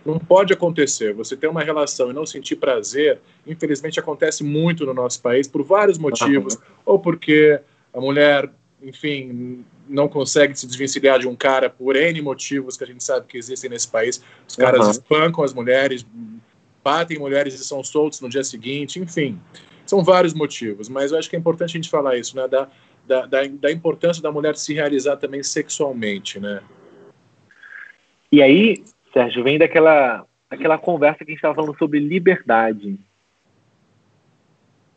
não 0.06 0.18
pode 0.18 0.54
acontecer. 0.54 1.14
Você 1.14 1.36
ter 1.38 1.47
uma 1.47 1.64
relação 1.64 2.10
e 2.10 2.14
não 2.14 2.26
sentir 2.26 2.56
prazer, 2.56 3.20
infelizmente 3.45 3.99
acontece 3.99 4.43
muito 4.43 4.86
no 4.86 4.93
nosso 4.93 5.22
país 5.22 5.47
por 5.47 5.64
vários 5.64 5.97
motivos, 5.97 6.56
uhum. 6.56 6.62
ou 6.86 6.99
porque 6.99 7.60
a 7.93 7.99
mulher, 7.99 8.49
enfim, 8.82 9.64
não 9.88 10.08
consegue 10.08 10.58
se 10.58 10.66
desvencilhar 10.66 11.20
de 11.20 11.28
um 11.28 11.36
cara 11.36 11.70
por 11.70 11.95
N 11.95 12.22
motivos 12.22 12.78
que 12.78 12.84
a 12.84 12.88
gente 12.88 13.04
sabe 13.04 13.28
que 13.28 13.38
existem 13.38 13.70
nesse 13.70 13.88
país. 13.88 14.22
Os 14.47 14.56
caras 14.56 14.86
uhum. 14.86 14.91
espancam 14.91 15.43
as 15.43 15.54
mulheres, 15.54 16.06
batem 16.84 17.20
mulheres 17.20 17.54
e 17.54 17.64
são 17.64 17.84
soltos 17.84 18.22
no 18.22 18.30
dia 18.30 18.43
seguinte, 18.43 18.99
enfim. 18.99 19.39
São 19.86 20.04
vários 20.04 20.34
motivos, 20.34 20.88
mas 20.88 21.12
eu 21.12 21.20
acho 21.20 21.30
que 21.30 21.36
é 21.36 21.39
importante 21.39 21.72
a 21.72 21.78
gente 21.78 21.89
falar 21.89 22.18
isso, 22.18 22.36
né? 22.36 22.47
Da, 22.47 22.70
da, 23.06 23.26
da, 23.26 23.47
da 23.47 23.72
importância 23.72 24.22
da 24.22 24.32
mulher 24.32 24.56
se 24.56 24.74
realizar 24.74 25.18
também 25.18 25.43
sexualmente, 25.43 26.39
né? 26.39 26.62
E 28.32 28.41
aí, 28.41 28.84
Sérgio, 29.14 29.43
vem 29.43 29.57
daquela, 29.57 30.26
daquela 30.49 30.78
conversa 30.78 31.20
que 31.20 31.26
a 31.26 31.28
gente 31.28 31.38
estava 31.38 31.55
falando 31.55 31.78
sobre 31.78 31.99
liberdade. 31.99 32.97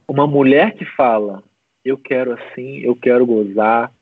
Uma 0.06 0.26
mulher 0.26 0.74
que 0.74 0.84
fala, 0.84 1.42
eu 1.84 1.96
quero 1.96 2.32
assim, 2.32 2.80
eu 2.80 2.94
quero 2.94 3.26
gozar, 3.26 3.92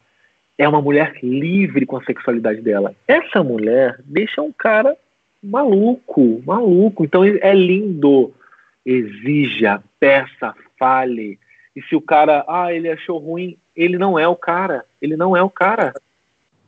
é 0.59 0.69
uma 0.69 0.83
mulher 0.83 1.19
livre 1.23 1.87
com 1.87 1.97
a 1.97 2.05
sexualidade 2.05 2.61
dela. 2.61 2.95
Essa 3.09 3.43
mulher 3.43 3.99
deixa 4.05 4.43
um 4.43 4.53
cara 4.53 4.97
maluco, 5.43 6.43
maluco. 6.45 7.05
Então 7.05 7.25
é 7.25 7.55
lindo. 7.55 8.33
Exija, 8.85 9.83
peça, 9.99 10.55
fale. 10.79 11.39
E 11.75 11.83
se 11.83 11.97
o 11.97 12.01
cara, 12.01 12.45
ah, 12.47 12.73
ele 12.73 12.89
achou 12.89 13.19
ruim, 13.19 13.57
ele 13.75 13.99
não 13.99 14.19
é 14.19 14.29
o 14.29 14.37
cara. 14.37 14.85
Ele 15.01 15.17
não 15.17 15.37
é 15.37 15.43
o 15.43 15.51
cara. 15.51 15.95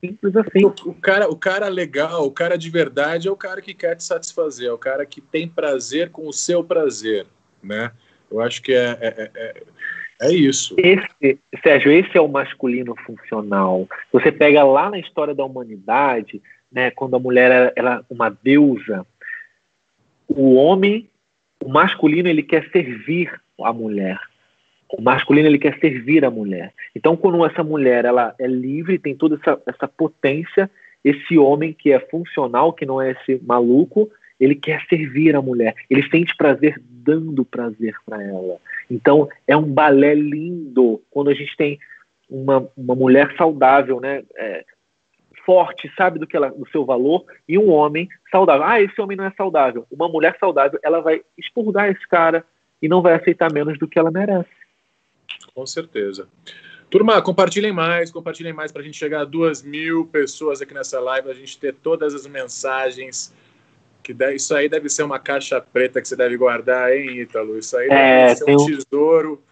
Simples 0.05 0.36
assim. 0.36 0.64
O, 0.64 0.74
o, 0.90 0.94
cara, 0.94 1.30
o 1.30 1.36
cara 1.36 1.68
legal, 1.68 2.26
o 2.26 2.30
cara 2.30 2.59
de 2.59 2.68
verdade 2.68 3.26
é 3.26 3.30
o 3.30 3.36
cara 3.36 3.62
que 3.62 3.72
quer 3.72 3.96
te 3.96 4.05
satisfazer, 4.05 4.68
é 4.68 4.72
o 4.72 4.78
cara 4.78 5.07
que 5.07 5.20
tem 5.20 5.48
prazer 5.48 6.11
com 6.11 6.28
o 6.28 6.32
seu 6.32 6.62
prazer, 6.62 7.26
né? 7.62 7.90
Eu 8.30 8.40
acho 8.40 8.61
que 8.61 8.72
é, 8.72 8.98
é, 9.00 9.30
é, 9.34 9.62
é 10.22 10.32
isso. 10.32 10.74
Esse, 10.78 11.38
Sérgio, 11.62 11.90
esse 11.90 12.16
é 12.16 12.20
o 12.20 12.28
masculino 12.28 12.94
funcional. 13.07 13.88
Você 14.12 14.30
pega 14.30 14.62
lá 14.62 14.90
na 14.90 14.98
história 14.98 15.34
da 15.34 15.44
humanidade, 15.44 16.42
né, 16.70 16.90
quando 16.90 17.16
a 17.16 17.20
mulher 17.20 17.50
era, 17.50 17.72
era 17.76 18.05
uma 18.11 18.28
deusa, 18.28 19.07
o 20.28 20.55
homem, 20.55 21.09
o 21.62 21.68
masculino, 21.68 22.28
ele 22.28 22.42
quer 22.42 22.68
servir 22.70 23.32
a 23.62 23.72
mulher. 23.72 24.18
O 24.93 25.03
masculino 25.03 25.49
ele 25.49 25.59
quer 25.59 25.78
servir 25.78 26.24
a 26.24 26.30
mulher. 26.30 26.72
Então, 26.95 27.16
quando 27.16 27.45
essa 27.45 27.64
mulher 27.64 28.05
ela 28.05 28.35
é 28.39 28.47
livre, 28.47 28.99
tem 28.99 29.16
toda 29.16 29.37
essa, 29.37 29.61
essa 29.66 29.89
potência, 29.89 30.70
esse 31.05 31.37
homem 31.39 31.72
que 31.72 31.93
é 31.93 31.99
funcional, 31.99 32.72
que 32.72 32.87
não 32.87 33.01
é 33.01 33.12
esse 33.12 33.43
maluco, 33.45 34.11
ele 34.39 34.55
quer 34.55 34.85
servir 34.89 35.35
a 35.35 35.43
mulher. 35.43 35.74
Ele 35.89 36.09
sente 36.09 36.37
prazer 36.37 36.80
dando 36.89 37.45
prazer 37.45 37.95
para 38.07 38.22
ela. 38.22 38.59
Então, 38.91 39.28
é 39.47 39.57
um 39.57 39.62
balé 39.62 40.14
lindo 40.14 41.03
quando 41.11 41.30
a 41.30 41.35
gente 41.35 41.57
tem 41.57 41.78
uma, 42.28 42.68
uma 42.76 42.95
mulher 42.95 43.35
saudável, 43.37 44.01
né? 44.01 44.22
É, 44.37 44.64
forte, 45.45 45.93
sabe 45.97 46.18
do 46.18 46.26
que 46.26 46.37
ela, 46.37 46.49
do 46.49 46.66
seu 46.70 46.85
valor, 46.85 47.24
e 47.49 47.59
um 47.59 47.70
homem 47.70 48.09
saudável. 48.30 48.64
Ah, 48.64 48.80
esse 48.80 48.99
homem 49.01 49.16
não 49.16 49.24
é 49.24 49.32
saudável. 49.37 49.87
Uma 49.91 50.09
mulher 50.09 50.37
saudável, 50.41 50.78
ela 50.82 51.01
vai 51.01 51.20
expurgar 51.37 51.91
esse 51.91 52.07
cara 52.09 52.45
e 52.80 52.89
não 52.89 53.03
vai 53.03 53.14
aceitar 53.14 53.53
menos 53.53 53.78
do 53.78 53.87
que 53.87 53.99
ela 53.99 54.11
merece. 54.11 54.49
Com 55.55 55.66
certeza. 55.66 56.28
Turma, 56.91 57.20
compartilhem 57.20 57.72
mais, 57.72 58.11
compartilhem 58.11 58.53
mais 58.53 58.70
para 58.70 58.80
a 58.80 58.85
gente 58.85 58.97
chegar 58.97 59.22
a 59.22 59.24
duas 59.24 59.62
mil 59.62 60.07
pessoas 60.07 60.62
aqui 60.62 60.72
nessa 60.72 61.01
live, 61.01 61.28
a 61.28 61.35
gente 61.35 61.59
ter 61.59 61.74
todas 61.74 62.14
as 62.14 62.26
mensagens. 62.26 63.35
Que 64.03 64.12
deve, 64.12 64.37
isso 64.37 64.55
aí 64.55 64.68
deve 64.68 64.89
ser 64.89 65.03
uma 65.03 65.18
caixa 65.18 65.61
preta 65.61 66.01
que 66.01 66.07
você 66.07 66.14
deve 66.14 66.37
guardar, 66.37 66.95
hein, 66.95 67.20
Ítalo? 67.20 67.59
Isso 67.59 67.76
aí 67.76 67.89
é, 67.89 68.26
deve 68.26 68.37
ser 68.37 68.51
um 68.51 68.66
tesouro. 68.66 69.43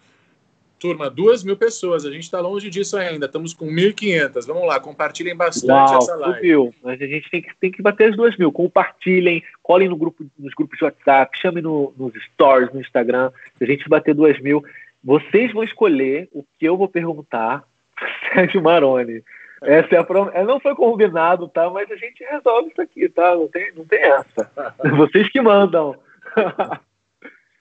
Turma, 0.79 1.09
duas 1.09 1.43
mil 1.43 1.57
pessoas, 1.57 2.05
a 2.05 2.11
gente 2.11 2.23
está 2.23 2.39
longe 2.39 2.69
disso 2.69 2.97
ainda, 2.97 3.25
estamos 3.25 3.53
com 3.53 3.65
1.500. 3.65 4.45
Vamos 4.45 4.67
lá, 4.67 4.79
compartilhem 4.79 5.35
bastante 5.35 5.91
Uau, 5.91 5.97
essa 5.97 6.15
live. 6.15 6.47
Mil. 6.47 6.75
Mas 6.83 7.01
a 7.01 7.05
gente 7.05 7.29
tem 7.29 7.41
que, 7.41 7.55
tem 7.59 7.71
que 7.71 7.81
bater 7.81 8.09
as 8.09 8.15
duas 8.15 8.37
mil. 8.37 8.51
Compartilhem, 8.51 9.41
colhem 9.61 9.89
no 9.89 9.95
grupo, 9.95 10.25
nos 10.37 10.53
grupos 10.53 10.77
de 10.77 10.83
WhatsApp, 10.83 11.39
chamem 11.39 11.63
no, 11.63 11.93
nos 11.97 12.13
stories, 12.31 12.73
no 12.73 12.79
Instagram. 12.79 13.31
Se 13.57 13.63
a 13.63 13.67
gente 13.67 13.89
bater 13.89 14.13
duas 14.13 14.39
mil, 14.41 14.63
vocês 15.03 15.51
vão 15.51 15.63
escolher 15.63 16.29
o 16.31 16.43
que 16.57 16.65
eu 16.65 16.77
vou 16.77 16.87
perguntar 16.87 17.63
Sérgio 18.33 18.61
Maroni. 18.61 19.23
Essa 19.61 19.95
é 19.95 19.97
a 19.97 20.03
prom... 20.03 20.29
É, 20.33 20.43
não 20.43 20.59
foi 20.59 20.75
combinado, 20.75 21.47
tá? 21.47 21.69
Mas 21.69 21.89
a 21.89 21.95
gente 21.95 22.23
resolve 22.23 22.69
isso 22.69 22.81
aqui, 22.81 23.07
tá? 23.07 23.35
Não 23.35 23.47
tem, 23.47 23.73
não 23.73 23.85
tem 23.85 23.99
essa. 23.99 24.51
Vocês 24.97 25.29
que 25.29 25.41
mandam. 25.41 25.95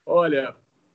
olha, 0.05 0.55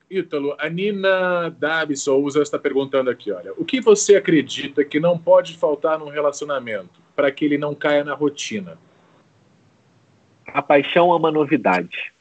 Ítalo, 0.10 0.56
a 0.60 0.70
Nina 0.70 1.50
Dabi 1.58 1.96
Souza 1.96 2.42
está 2.42 2.60
perguntando 2.60 3.10
aqui, 3.10 3.32
olha, 3.32 3.54
o 3.58 3.66
que 3.66 3.82
você 3.82 4.16
acredita 4.16 4.84
que 4.84 5.00
não 5.00 5.18
pode 5.18 5.58
faltar 5.58 6.00
num 6.00 6.10
relacionamento 6.10 7.02
para 7.16 7.32
que 7.32 7.44
ele 7.44 7.58
não 7.58 7.76
caia 7.76 8.04
na 8.04 8.14
rotina? 8.14 8.78
A 10.48 10.62
paixão 10.62 11.14
ama 11.14 11.30
novidade. 11.30 12.14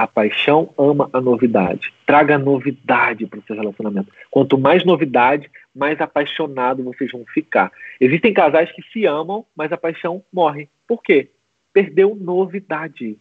A 0.00 0.06
paixão 0.06 0.72
ama 0.78 1.10
a 1.12 1.20
novidade. 1.20 1.92
Traga 2.06 2.38
novidade 2.38 3.26
para 3.26 3.38
o 3.38 3.42
seu 3.42 3.54
relacionamento. 3.54 4.10
Quanto 4.30 4.56
mais 4.56 4.82
novidade, 4.82 5.50
mais 5.76 6.00
apaixonado 6.00 6.82
vocês 6.82 7.12
vão 7.12 7.22
ficar. 7.26 7.70
Existem 8.00 8.32
casais 8.32 8.72
que 8.72 8.80
se 8.90 9.04
amam, 9.04 9.44
mas 9.54 9.70
a 9.72 9.76
paixão 9.76 10.24
morre. 10.32 10.70
Por 10.88 11.02
quê? 11.02 11.28
Perdeu 11.70 12.16
novidade. 12.18 13.18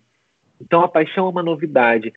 Então 0.61 0.81
a 0.81 0.87
paixão 0.87 1.25
é 1.25 1.29
uma 1.31 1.43
novidade. 1.43 2.13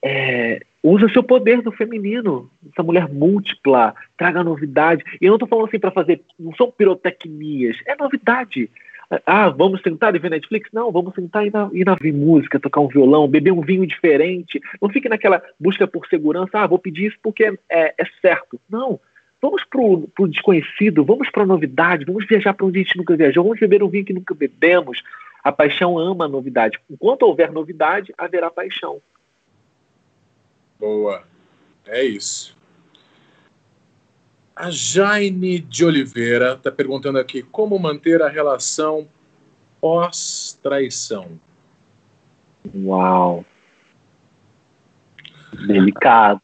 É, 0.00 0.60
usa 0.80 1.08
seu 1.08 1.24
poder 1.24 1.60
do 1.60 1.72
feminino, 1.72 2.48
essa 2.70 2.84
mulher 2.84 3.12
múltipla, 3.12 3.96
traga 4.16 4.44
novidade. 4.44 5.02
E 5.20 5.24
eu 5.24 5.30
não 5.30 5.36
estou 5.38 5.48
falando 5.48 5.66
assim 5.66 5.80
para 5.80 5.90
fazer, 5.90 6.20
não 6.38 6.54
são 6.54 6.70
pirotecnias, 6.70 7.76
é 7.84 7.96
novidade. 7.96 8.70
Ah, 9.26 9.48
vamos 9.50 9.82
sentar 9.82 10.14
e 10.14 10.18
ver 10.18 10.30
Netflix? 10.30 10.70
Não, 10.72 10.90
vamos 10.90 11.14
sentar 11.14 11.46
e 11.46 11.50
na, 11.50 11.68
ir 11.72 11.84
na 11.84 11.94
ver 11.94 12.12
música, 12.12 12.58
tocar 12.58 12.80
um 12.80 12.88
violão, 12.88 13.28
beber 13.28 13.52
um 13.52 13.60
vinho 13.60 13.86
diferente. 13.86 14.60
Não 14.80 14.88
fique 14.88 15.08
naquela 15.08 15.42
busca 15.58 15.86
por 15.86 16.06
segurança, 16.06 16.58
ah, 16.58 16.66
vou 16.66 16.78
pedir 16.78 17.06
isso 17.06 17.16
porque 17.22 17.44
é, 17.68 17.94
é 17.98 18.04
certo. 18.20 18.58
Não, 18.68 18.98
vamos 19.40 19.62
para 19.64 19.80
o 19.80 20.28
desconhecido, 20.28 21.04
vamos 21.04 21.30
para 21.30 21.42
a 21.42 21.46
novidade, 21.46 22.04
vamos 22.04 22.26
viajar 22.26 22.54
para 22.54 22.66
onde 22.66 22.80
a 22.80 22.82
gente 22.82 22.96
nunca 22.96 23.16
viajou, 23.16 23.44
vamos 23.44 23.60
beber 23.60 23.82
um 23.82 23.88
vinho 23.88 24.04
que 24.04 24.12
nunca 24.12 24.34
bebemos. 24.34 25.02
A 25.42 25.52
paixão 25.52 25.98
ama 25.98 26.24
a 26.24 26.28
novidade. 26.28 26.78
Enquanto 26.90 27.24
houver 27.24 27.52
novidade, 27.52 28.14
haverá 28.16 28.50
paixão. 28.50 29.02
Boa. 30.80 31.22
É 31.86 32.02
isso. 32.02 32.56
A 34.56 34.70
Jaine 34.70 35.58
de 35.58 35.84
Oliveira 35.84 36.52
está 36.54 36.70
perguntando 36.70 37.18
aqui 37.18 37.42
como 37.42 37.78
manter 37.78 38.22
a 38.22 38.28
relação 38.28 39.08
pós-traição. 39.80 41.38
Uau. 42.74 43.44
Delicado. 45.66 46.40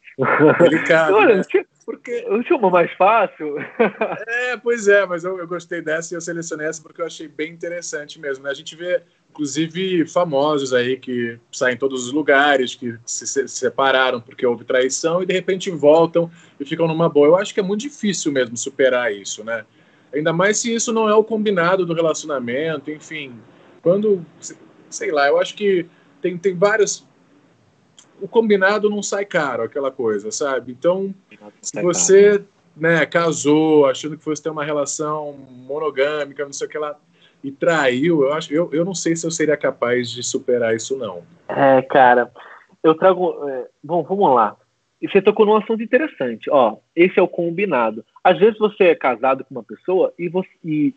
Delicado. 0.59 1.15
Olha, 1.15 1.37
né? 1.37 1.43
porque 1.85 2.21
tinha 2.43 2.57
uma 2.57 2.69
mais 2.69 2.91
fácil. 2.93 3.55
é, 4.27 4.57
pois 4.57 4.87
é, 4.87 5.05
mas 5.05 5.23
eu, 5.23 5.37
eu, 5.39 5.47
gostei 5.47 5.81
dessa 5.81 6.13
e 6.13 6.15
eu 6.17 6.21
selecionei 6.21 6.67
essa 6.67 6.81
porque 6.81 7.01
eu 7.01 7.05
achei 7.05 7.27
bem 7.27 7.51
interessante 7.51 8.19
mesmo. 8.19 8.43
Né? 8.43 8.51
A 8.51 8.53
gente 8.53 8.75
vê, 8.75 9.01
inclusive, 9.31 10.05
famosos 10.07 10.73
aí 10.73 10.97
que 10.97 11.39
saem 11.51 11.75
em 11.75 11.77
todos 11.77 12.05
os 12.05 12.11
lugares, 12.11 12.75
que 12.75 12.97
se, 13.05 13.25
se 13.25 13.47
separaram 13.47 14.19
porque 14.19 14.45
houve 14.45 14.65
traição 14.65 15.23
e 15.23 15.25
de 15.25 15.33
repente 15.33 15.71
voltam 15.71 16.29
e 16.59 16.65
ficam 16.65 16.87
numa 16.87 17.07
boa. 17.09 17.27
Eu 17.27 17.37
acho 17.37 17.53
que 17.53 17.59
é 17.59 17.63
muito 17.63 17.81
difícil 17.81 18.31
mesmo 18.31 18.57
superar 18.57 19.13
isso, 19.13 19.43
né? 19.43 19.65
Ainda 20.13 20.33
mais 20.33 20.57
se 20.57 20.73
isso 20.73 20.91
não 20.91 21.07
é 21.07 21.15
o 21.15 21.23
combinado 21.23 21.85
do 21.85 21.93
relacionamento, 21.93 22.91
enfim. 22.91 23.33
Quando, 23.81 24.23
sei 24.89 25.11
lá, 25.11 25.27
eu 25.27 25.39
acho 25.39 25.55
que 25.55 25.85
tem, 26.21 26.37
tem 26.37 26.53
vários 26.53 27.07
o 28.19 28.27
combinado 28.27 28.87
não 28.87 29.01
sai 29.01 29.25
caro, 29.25 29.63
aquela 29.63 29.89
coisa, 29.89 30.29
sabe? 30.29 30.71
Então, 30.71 31.15
se 31.59 31.81
você 31.81 32.43
né, 32.77 33.03
casou 33.07 33.87
achando 33.87 34.15
que 34.15 34.23
fosse 34.23 34.43
ter 34.43 34.51
uma 34.51 34.63
relação 34.63 35.33
monogâmica, 35.49 36.45
não 36.45 36.53
sei 36.53 36.67
o 36.67 36.69
que 36.69 36.77
lá, 36.77 36.95
e 37.43 37.51
traiu, 37.51 38.23
eu 38.23 38.33
acho, 38.33 38.53
eu, 38.53 38.69
eu 38.71 38.85
não 38.85 38.93
sei 38.93 39.15
se 39.15 39.25
eu 39.25 39.31
seria 39.31 39.57
capaz 39.57 40.09
de 40.09 40.23
superar 40.23 40.75
isso, 40.75 40.97
não. 40.97 41.23
É, 41.47 41.81
cara, 41.81 42.31
eu 42.83 42.95
trago. 42.95 43.47
É, 43.49 43.67
bom, 43.83 44.03
vamos 44.03 44.33
lá. 44.33 44.55
E 45.01 45.07
você 45.07 45.21
tocou 45.21 45.45
num 45.45 45.55
assunto 45.55 45.81
interessante. 45.81 46.49
Ó, 46.49 46.77
esse 46.95 47.19
é 47.19 47.21
o 47.21 47.27
combinado. 47.27 48.05
Às 48.23 48.37
vezes 48.37 48.59
você 48.59 48.85
é 48.85 48.95
casado 48.95 49.43
com 49.43 49.55
uma 49.55 49.63
pessoa 49.63 50.13
e, 50.17 50.29
você, 50.29 50.49
e 50.63 50.93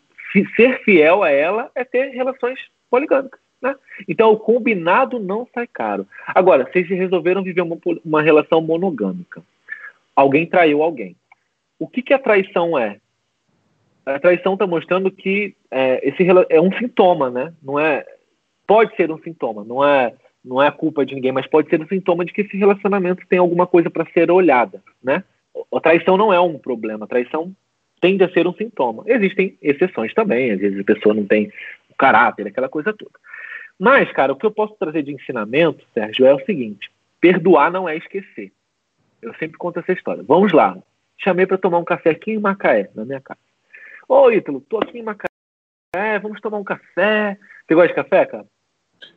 ser 0.55 0.83
fiel 0.85 1.23
a 1.23 1.31
ela 1.31 1.71
é 1.75 1.85
ter 1.85 2.11
relações 2.11 2.59
poligâmicas. 2.91 3.41
Né? 3.63 3.75
Então, 4.07 4.31
o 4.31 4.37
combinado 4.37 5.19
não 5.19 5.49
sai 5.55 5.67
caro. 5.67 6.07
Agora, 6.29 6.69
vocês 6.71 6.87
resolveram 6.87 7.43
viver 7.43 7.63
uma, 7.63 7.79
uma 8.05 8.21
relação 8.21 8.61
monogâmica. 8.61 9.43
Alguém 10.15 10.47
traiu 10.47 10.83
alguém. 10.83 11.17
O 11.79 11.89
que, 11.89 12.03
que 12.03 12.13
a 12.13 12.19
traição 12.19 12.79
é? 12.79 12.99
A 14.07 14.19
traição 14.19 14.55
está 14.55 14.67
mostrando 14.67 15.11
que 15.11 15.55
é, 15.71 16.07
esse 16.07 16.27
é 16.51 16.61
um 16.61 16.73
sintoma, 16.73 17.31
né? 17.31 17.53
Não 17.63 17.79
é, 17.79 18.05
pode 18.67 18.95
ser 18.97 19.11
um 19.11 19.19
sintoma, 19.19 19.65
não 19.65 19.85
é, 19.85 20.15
não 20.45 20.63
é 20.63 20.71
culpa 20.71 21.07
de 21.07 21.15
ninguém, 21.15 21.33
mas 21.33 21.47
pode 21.47 21.71
ser 21.71 21.81
um 21.81 21.89
sintoma 21.89 22.25
de 22.25 22.33
que 22.33 22.43
esse 22.43 22.57
relacionamento 22.57 23.27
tem 23.27 23.39
alguma 23.39 23.67
coisa 23.67 23.89
para 23.89 24.07
ser 24.13 24.31
olhada, 24.31 24.83
né? 25.03 25.25
A 25.73 25.81
traição 25.81 26.17
não 26.17 26.33
é 26.33 26.41
um 26.41 26.59
problema, 26.59 27.05
a 27.05 27.09
traição 27.09 27.55
tende 28.01 28.23
a 28.23 28.31
ser 28.31 28.47
um 28.47 28.53
sintoma. 28.53 29.05
Existem 29.07 29.57
exceções 29.63 30.13
também, 30.13 30.51
às 30.51 30.61
vezes 30.61 30.79
a 30.79 30.85
pessoa 30.85 31.15
não 31.15 31.25
tem 31.25 31.51
o 31.89 31.95
caráter, 31.97 32.47
aquela 32.47 32.69
coisa 32.69 32.93
toda. 32.93 33.13
Mas, 33.79 34.11
cara, 34.13 34.33
o 34.33 34.37
que 34.37 34.45
eu 34.45 34.51
posso 34.51 34.75
trazer 34.79 35.03
de 35.03 35.13
ensinamento, 35.13 35.85
Sérgio, 35.95 36.27
é 36.27 36.35
o 36.35 36.45
seguinte: 36.45 36.91
perdoar 37.21 37.73
não 37.73 37.89
é 37.89 37.97
esquecer. 37.97 38.53
Eu 39.23 39.35
sempre 39.35 39.57
conto 39.57 39.81
essa 39.81 39.93
história. 39.93 40.23
Vamos 40.23 40.53
lá. 40.53 40.77
Chamei 41.17 41.47
para 41.47 41.57
tomar 41.57 41.79
um 41.79 41.85
café 41.85 42.11
aqui 42.11 42.33
em 42.33 42.39
Macaé, 42.39 42.91
na 42.95 43.05
minha 43.05 43.21
casa. 43.21 43.41
Ô, 44.09 44.31
Ítalo, 44.31 44.61
tô 44.61 44.79
aqui 44.79 44.99
em 44.99 45.03
Macaé, 45.03 46.19
vamos 46.21 46.41
tomar 46.41 46.59
um 46.59 46.65
café. 46.65 47.39
Você 47.67 47.75
gosta 47.75 47.89
de 47.89 47.95
café, 47.95 48.27
cara? 48.27 48.47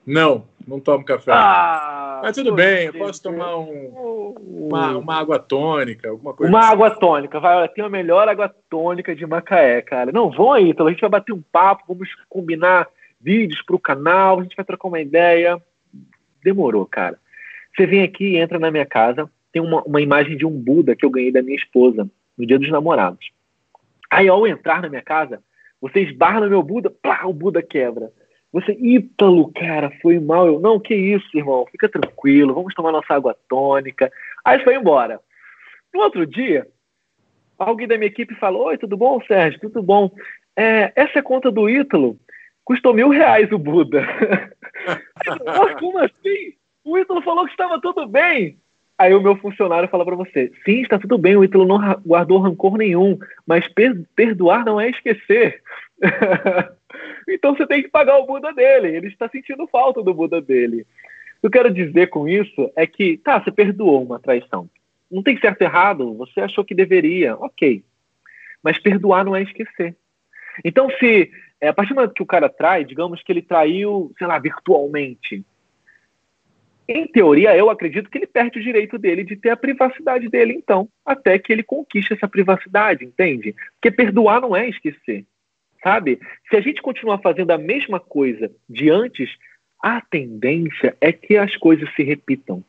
Não, 0.05 0.45
não 0.65 0.79
tomo 0.79 1.03
café. 1.03 1.31
Ah, 1.33 2.21
Mas 2.23 2.35
tudo 2.35 2.53
bem, 2.53 2.85
eu 2.87 2.93
posso 2.93 3.21
tomar 3.21 3.57
um, 3.57 4.35
uma, 4.39 4.97
uma, 4.97 5.15
água 5.15 5.39
tônica, 5.39 6.09
alguma 6.09 6.33
coisa 6.33 6.51
Uma 6.51 6.59
assim. 6.59 6.71
água 6.71 6.91
tônica, 6.91 7.39
vai, 7.39 7.55
olha, 7.55 7.67
tem 7.67 7.83
a 7.83 7.89
melhor 7.89 8.27
água 8.27 8.53
tônica 8.69 9.15
de 9.15 9.25
Macaé, 9.25 9.81
cara. 9.81 10.11
Não, 10.11 10.31
vão 10.31 10.53
aí, 10.53 10.69
Ítalo, 10.69 10.89
a 10.89 10.91
gente 10.91 11.01
vai 11.01 11.09
bater 11.09 11.33
um 11.33 11.41
papo, 11.41 11.83
vamos 11.87 12.09
combinar 12.29 12.87
vídeos 13.19 13.61
para 13.63 13.75
o 13.75 13.79
canal, 13.79 14.39
a 14.39 14.43
gente 14.43 14.55
vai 14.55 14.65
trocar 14.65 14.87
uma 14.87 15.01
ideia. 15.01 15.61
Demorou, 16.43 16.85
cara. 16.85 17.19
Você 17.75 17.85
vem 17.85 18.01
aqui 18.03 18.31
e 18.31 18.37
entra 18.37 18.57
na 18.57 18.71
minha 18.71 18.85
casa, 18.85 19.29
tem 19.51 19.61
uma, 19.61 19.81
uma 19.83 20.01
imagem 20.01 20.37
de 20.37 20.45
um 20.45 20.51
Buda 20.51 20.95
que 20.95 21.05
eu 21.05 21.09
ganhei 21.09 21.31
da 21.31 21.41
minha 21.41 21.57
esposa 21.57 22.09
no 22.37 22.45
dia 22.45 22.57
dos 22.57 22.69
namorados. 22.69 23.29
Aí, 24.09 24.27
ao 24.27 24.47
entrar 24.47 24.81
na 24.81 24.89
minha 24.89 25.01
casa, 25.01 25.41
você 25.81 26.01
esbarra 26.01 26.41
no 26.41 26.49
meu 26.49 26.63
Buda, 26.63 26.89
plá, 26.89 27.25
o 27.25 27.33
Buda 27.33 27.61
quebra. 27.61 28.11
Você, 28.51 28.71
Ítalo, 28.73 29.51
cara, 29.53 29.91
foi 30.01 30.19
mal. 30.19 30.47
Eu, 30.47 30.59
não, 30.59 30.79
que 30.79 30.95
isso, 30.95 31.37
irmão, 31.37 31.65
fica 31.71 31.89
tranquilo, 31.89 32.53
vamos 32.53 32.73
tomar 32.73 32.91
nossa 32.91 33.13
água 33.13 33.35
tônica. 33.49 34.11
Aí 34.43 34.63
foi 34.63 34.75
embora. 34.75 35.19
No 35.93 36.01
outro 36.01 36.25
dia, 36.25 36.67
alguém 37.57 37.87
da 37.87 37.97
minha 37.97 38.07
equipe 38.07 38.33
falou: 38.35 38.67
Oi, 38.67 38.77
tudo 38.77 38.95
bom, 38.95 39.21
Sérgio? 39.27 39.59
Tudo 39.59 39.83
bom? 39.83 40.09
É, 40.55 40.91
essa 40.95 41.19
é 41.19 41.21
conta 41.21 41.51
do 41.51 41.69
Ítalo 41.69 42.17
custou 42.67 42.93
mil 42.93 43.07
reais 43.07 43.49
o 43.53 43.57
Buda. 43.57 44.05
como 45.79 45.99
assim? 45.99 46.53
O 46.83 46.97
Ítalo 46.97 47.21
falou 47.21 47.45
que 47.45 47.51
estava 47.51 47.79
tudo 47.79 48.05
bem. 48.05 48.59
Aí 48.97 49.13
o 49.13 49.21
meu 49.21 49.35
funcionário 49.37 49.89
fala 49.89 50.03
para 50.03 50.15
você: 50.15 50.51
sim, 50.65 50.81
está 50.81 50.97
tudo 50.97 51.17
bem, 51.17 51.35
o 51.35 51.43
Ítalo 51.43 51.65
não 51.65 51.79
guardou 52.05 52.39
rancor 52.39 52.77
nenhum, 52.77 53.17
mas 53.45 53.67
per 53.67 53.95
perdoar 54.15 54.65
não 54.65 54.79
é 54.79 54.89
esquecer. 54.89 55.61
então 57.29 57.55
você 57.55 57.67
tem 57.67 57.83
que 57.83 57.89
pagar 57.89 58.17
o 58.17 58.25
Buda 58.25 58.53
dele. 58.53 58.95
Ele 58.95 59.07
está 59.07 59.29
sentindo 59.29 59.67
falta 59.67 60.01
do 60.01 60.13
Buda 60.13 60.41
dele. 60.41 60.85
O 61.37 61.41
que 61.41 61.47
eu 61.47 61.51
quero 61.51 61.73
dizer 61.73 62.07
com 62.07 62.27
isso 62.27 62.71
é 62.75 62.87
que, 62.87 63.17
tá, 63.17 63.39
você 63.39 63.51
perdoou 63.51 64.03
uma 64.03 64.19
traição. 64.19 64.67
Não 65.09 65.21
tem 65.21 65.39
certo 65.39 65.61
e 65.61 65.65
errado, 65.65 66.15
você 66.15 66.41
achou 66.41 66.65
que 66.65 66.73
deveria, 66.73 67.35
ok. 67.35 67.83
Mas 68.63 68.79
perdoar 68.79 69.23
não 69.23 69.35
é 69.35 69.43
esquecer. 69.43 69.95
Então, 70.65 70.89
se 70.99 71.31
é, 71.61 71.67
a 71.67 71.73
partir 71.73 71.93
do 71.93 71.95
momento 71.95 72.13
que 72.13 72.23
o 72.23 72.27
cara 72.27 72.49
trai, 72.49 72.83
digamos 72.83 73.21
que 73.23 73.31
ele 73.31 73.41
traiu, 73.41 74.11
sei 74.17 74.27
lá, 74.27 74.37
virtualmente. 74.37 75.43
Em 76.87 77.05
teoria, 77.05 77.55
eu 77.55 77.69
acredito 77.69 78.09
que 78.09 78.17
ele 78.17 78.27
perde 78.27 78.59
o 78.59 78.63
direito 78.63 78.97
dele 78.97 79.23
de 79.23 79.35
ter 79.35 79.49
a 79.49 79.57
privacidade 79.57 80.29
dele, 80.29 80.53
então, 80.53 80.87
até 81.05 81.37
que 81.37 81.51
ele 81.51 81.63
conquiste 81.63 82.13
essa 82.13 82.27
privacidade, 82.27 83.03
entende? 83.03 83.53
Porque 83.73 83.95
perdoar 83.95 84.39
não 84.39 84.55
é 84.55 84.69
esquecer, 84.69 85.25
sabe? 85.83 86.19
Se 86.49 86.55
a 86.55 86.61
gente 86.61 86.81
continuar 86.81 87.17
fazendo 87.17 87.51
a 87.51 87.57
mesma 87.57 87.99
coisa 87.99 88.49
de 88.69 88.89
antes, 88.89 89.29
a 89.83 89.99
tendência 89.99 90.95
é 91.01 91.11
que 91.11 91.35
as 91.35 91.55
coisas 91.57 91.93
se 91.93 92.03
repitam. 92.03 92.63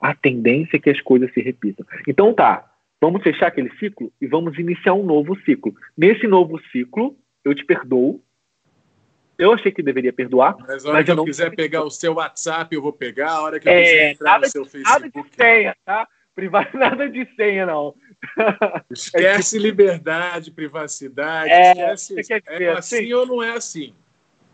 A 0.00 0.14
tendência 0.14 0.76
é 0.76 0.80
que 0.80 0.88
as 0.88 1.00
coisas 1.00 1.30
se 1.34 1.42
repitam. 1.42 1.84
Então 2.08 2.32
tá, 2.32 2.72
vamos 3.00 3.22
fechar 3.22 3.48
aquele 3.48 3.70
ciclo 3.76 4.10
e 4.18 4.26
vamos 4.26 4.58
iniciar 4.58 4.94
um 4.94 5.04
novo 5.04 5.38
ciclo. 5.42 5.74
Nesse 5.96 6.26
novo 6.26 6.58
ciclo, 6.72 7.14
eu 7.44 7.54
te 7.54 7.64
perdoo. 7.64 8.20
Eu 9.40 9.54
achei 9.54 9.72
que 9.72 9.82
deveria 9.82 10.12
perdoar. 10.12 10.54
Mas 10.58 10.84
a 10.84 10.88
hora 10.90 10.98
mas 10.98 11.04
que 11.06 11.10
eu, 11.12 11.24
quiser 11.24 11.56
pegar 11.56 11.82
o 11.82 11.90
seu 11.90 12.12
WhatsApp, 12.14 12.74
eu 12.74 12.82
vou 12.82 12.92
pegar. 12.92 13.30
A 13.30 13.42
hora 13.42 13.58
que 13.58 13.66
eu 13.66 13.72
é, 13.72 13.82
quiser 13.82 14.10
entrar 14.12 14.38
no 14.38 14.46
seu 14.46 14.64
de, 14.64 14.70
Facebook. 14.70 15.00
Nada 15.00 15.08
de 15.08 15.34
senha, 15.34 15.76
tá? 15.82 16.08
Privado, 16.34 16.68
nada 16.76 17.08
de 17.08 17.26
senha, 17.34 17.64
não. 17.64 17.94
Esquece 18.90 19.56
é 19.58 19.60
liberdade, 19.60 20.50
privacidade. 20.50 21.50
É, 21.50 21.94
esquece 21.94 22.20
isso. 22.20 22.32
É 22.46 22.68
assim, 22.68 22.96
assim 22.96 23.14
ou 23.14 23.24
não 23.24 23.42
é 23.42 23.52
assim? 23.52 23.94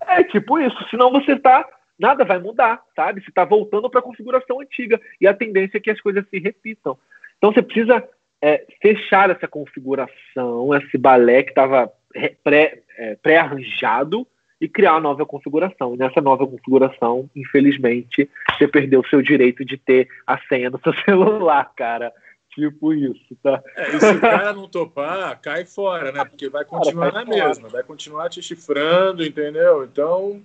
É 0.01 0.23
tipo 0.23 0.57
isso. 0.61 0.77
Senão 0.89 1.11
você 1.11 1.35
tá. 1.37 1.69
Nada 1.99 2.25
vai 2.25 2.39
mudar, 2.39 2.81
sabe? 2.95 3.21
Você 3.23 3.31
está 3.31 3.45
voltando 3.45 3.91
para 3.91 3.99
a 3.99 4.05
configuração 4.05 4.61
antiga. 4.61 5.01
E 5.21 5.27
a 5.27 5.35
tendência 5.35 5.79
é 5.79 5.81
que 5.81 5.91
as 5.91 6.01
coisas 6.01 6.25
se 6.29 6.39
repitam. 6.39 6.97
Então 7.39 7.53
você 7.53 7.61
precisa 7.61 8.07
é, 8.41 8.65
fechar 8.81 9.31
essa 9.31 9.49
configuração, 9.49 10.73
esse 10.77 10.97
balé 10.97 11.43
que 11.43 11.51
estava 11.51 11.91
é, 12.15 13.17
pré-arranjado 13.21 14.27
e 14.61 14.69
criar 14.69 14.93
uma 14.93 15.01
nova 15.01 15.27
configuração. 15.27 15.95
E 15.95 15.99
nessa 15.99 16.21
nova 16.21 16.47
configuração, 16.47 17.29
infelizmente, 17.35 18.29
você 18.57 18.67
perdeu 18.67 19.01
o 19.01 19.09
seu 19.09 19.21
direito 19.21 19.65
de 19.65 19.77
ter 19.77 20.09
a 20.27 20.39
senha 20.39 20.71
no 20.71 20.81
seu 20.81 20.95
celular, 21.05 21.73
cara. 21.77 22.13
Tipo 22.55 22.95
isso, 22.95 23.37
tá? 23.43 23.63
É, 23.77 23.95
e 23.95 24.01
se 24.01 24.13
o 24.13 24.21
cara 24.21 24.55
não 24.55 24.67
topar, 24.67 25.39
cai 25.43 25.67
fora, 25.67 26.11
né? 26.11 26.25
Porque 26.25 26.49
vai 26.49 26.65
continuar 26.65 27.13
cara, 27.13 27.25
na 27.25 27.31
fora. 27.31 27.49
mesma, 27.49 27.69
vai 27.69 27.83
continuar 27.83 28.31
te 28.31 28.41
chifrando, 28.41 29.23
entendeu? 29.23 29.85
Então, 29.85 30.41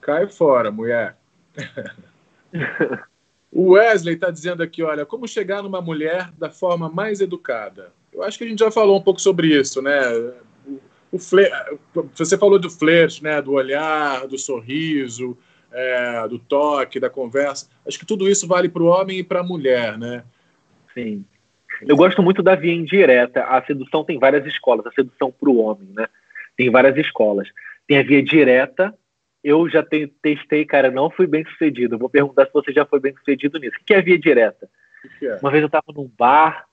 cai 0.00 0.28
fora, 0.28 0.70
mulher. 0.70 1.16
o 3.50 3.72
Wesley 3.72 4.14
está 4.14 4.30
dizendo 4.30 4.62
aqui, 4.62 4.80
olha, 4.84 5.04
como 5.04 5.26
chegar 5.26 5.60
numa 5.60 5.80
mulher 5.80 6.30
da 6.38 6.50
forma 6.50 6.88
mais 6.88 7.20
educada? 7.20 7.90
Eu 8.12 8.22
acho 8.22 8.38
que 8.38 8.44
a 8.44 8.46
gente 8.46 8.60
já 8.60 8.70
falou 8.70 8.96
um 8.96 9.02
pouco 9.02 9.20
sobre 9.20 9.48
isso, 9.48 9.82
né? 9.82 10.02
O 11.14 12.08
você 12.14 12.36
falou 12.36 12.58
do 12.58 12.68
flerte, 12.68 13.22
né, 13.22 13.40
do 13.40 13.52
olhar, 13.52 14.26
do 14.26 14.36
sorriso, 14.36 15.38
é, 15.72 16.26
do 16.28 16.38
toque, 16.38 16.98
da 16.98 17.08
conversa. 17.08 17.68
Acho 17.86 17.98
que 17.98 18.06
tudo 18.06 18.28
isso 18.28 18.46
vale 18.48 18.68
para 18.68 18.82
o 18.82 18.86
homem 18.86 19.18
e 19.18 19.24
para 19.24 19.40
a 19.40 19.44
mulher, 19.44 19.96
né? 19.96 20.24
Sim. 20.92 21.24
Eu 21.82 21.96
gosto 21.96 22.22
muito 22.22 22.42
da 22.42 22.54
via 22.54 22.72
indireta. 22.72 23.44
A 23.44 23.62
sedução 23.64 24.04
tem 24.04 24.18
várias 24.18 24.46
escolas. 24.46 24.86
A 24.86 24.92
sedução 24.92 25.30
para 25.32 25.50
o 25.50 25.58
homem, 25.58 25.88
né? 25.94 26.08
Tem 26.56 26.70
várias 26.70 26.96
escolas. 26.96 27.48
Tem 27.86 27.98
a 27.98 28.02
via 28.02 28.22
direta. 28.22 28.94
Eu 29.42 29.68
já 29.68 29.82
te, 29.82 30.06
testei, 30.22 30.64
cara, 30.64 30.90
não 30.90 31.10
fui 31.10 31.26
bem 31.26 31.44
sucedido. 31.44 31.98
Vou 31.98 32.08
perguntar 32.08 32.46
se 32.46 32.52
você 32.52 32.72
já 32.72 32.86
foi 32.86 33.00
bem 33.00 33.14
sucedido 33.14 33.58
nisso. 33.58 33.76
O 33.80 33.84
que 33.84 33.94
é 33.94 33.98
a 33.98 34.02
via 34.02 34.18
direta? 34.18 34.68
Que 35.18 35.26
é? 35.26 35.36
Uma 35.36 35.50
vez 35.50 35.62
eu 35.62 35.66
estava 35.66 35.86
num 35.94 36.10
bar, 36.16 36.64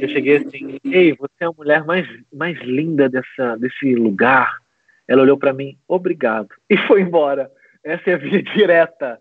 eu 0.00 0.08
cheguei 0.08 0.36
assim, 0.38 0.78
ei, 0.84 1.14
você 1.14 1.34
é 1.40 1.46
a 1.46 1.52
mulher 1.52 1.84
mais, 1.84 2.06
mais 2.32 2.58
linda 2.60 3.08
dessa, 3.08 3.56
desse 3.56 3.94
lugar. 3.94 4.58
Ela 5.06 5.22
olhou 5.22 5.36
para 5.36 5.52
mim, 5.52 5.76
obrigado, 5.86 6.48
e 6.68 6.76
foi 6.76 7.02
embora. 7.02 7.50
Essa 7.82 8.10
é 8.10 8.14
a 8.14 8.18
via 8.18 8.42
direta. 8.54 9.20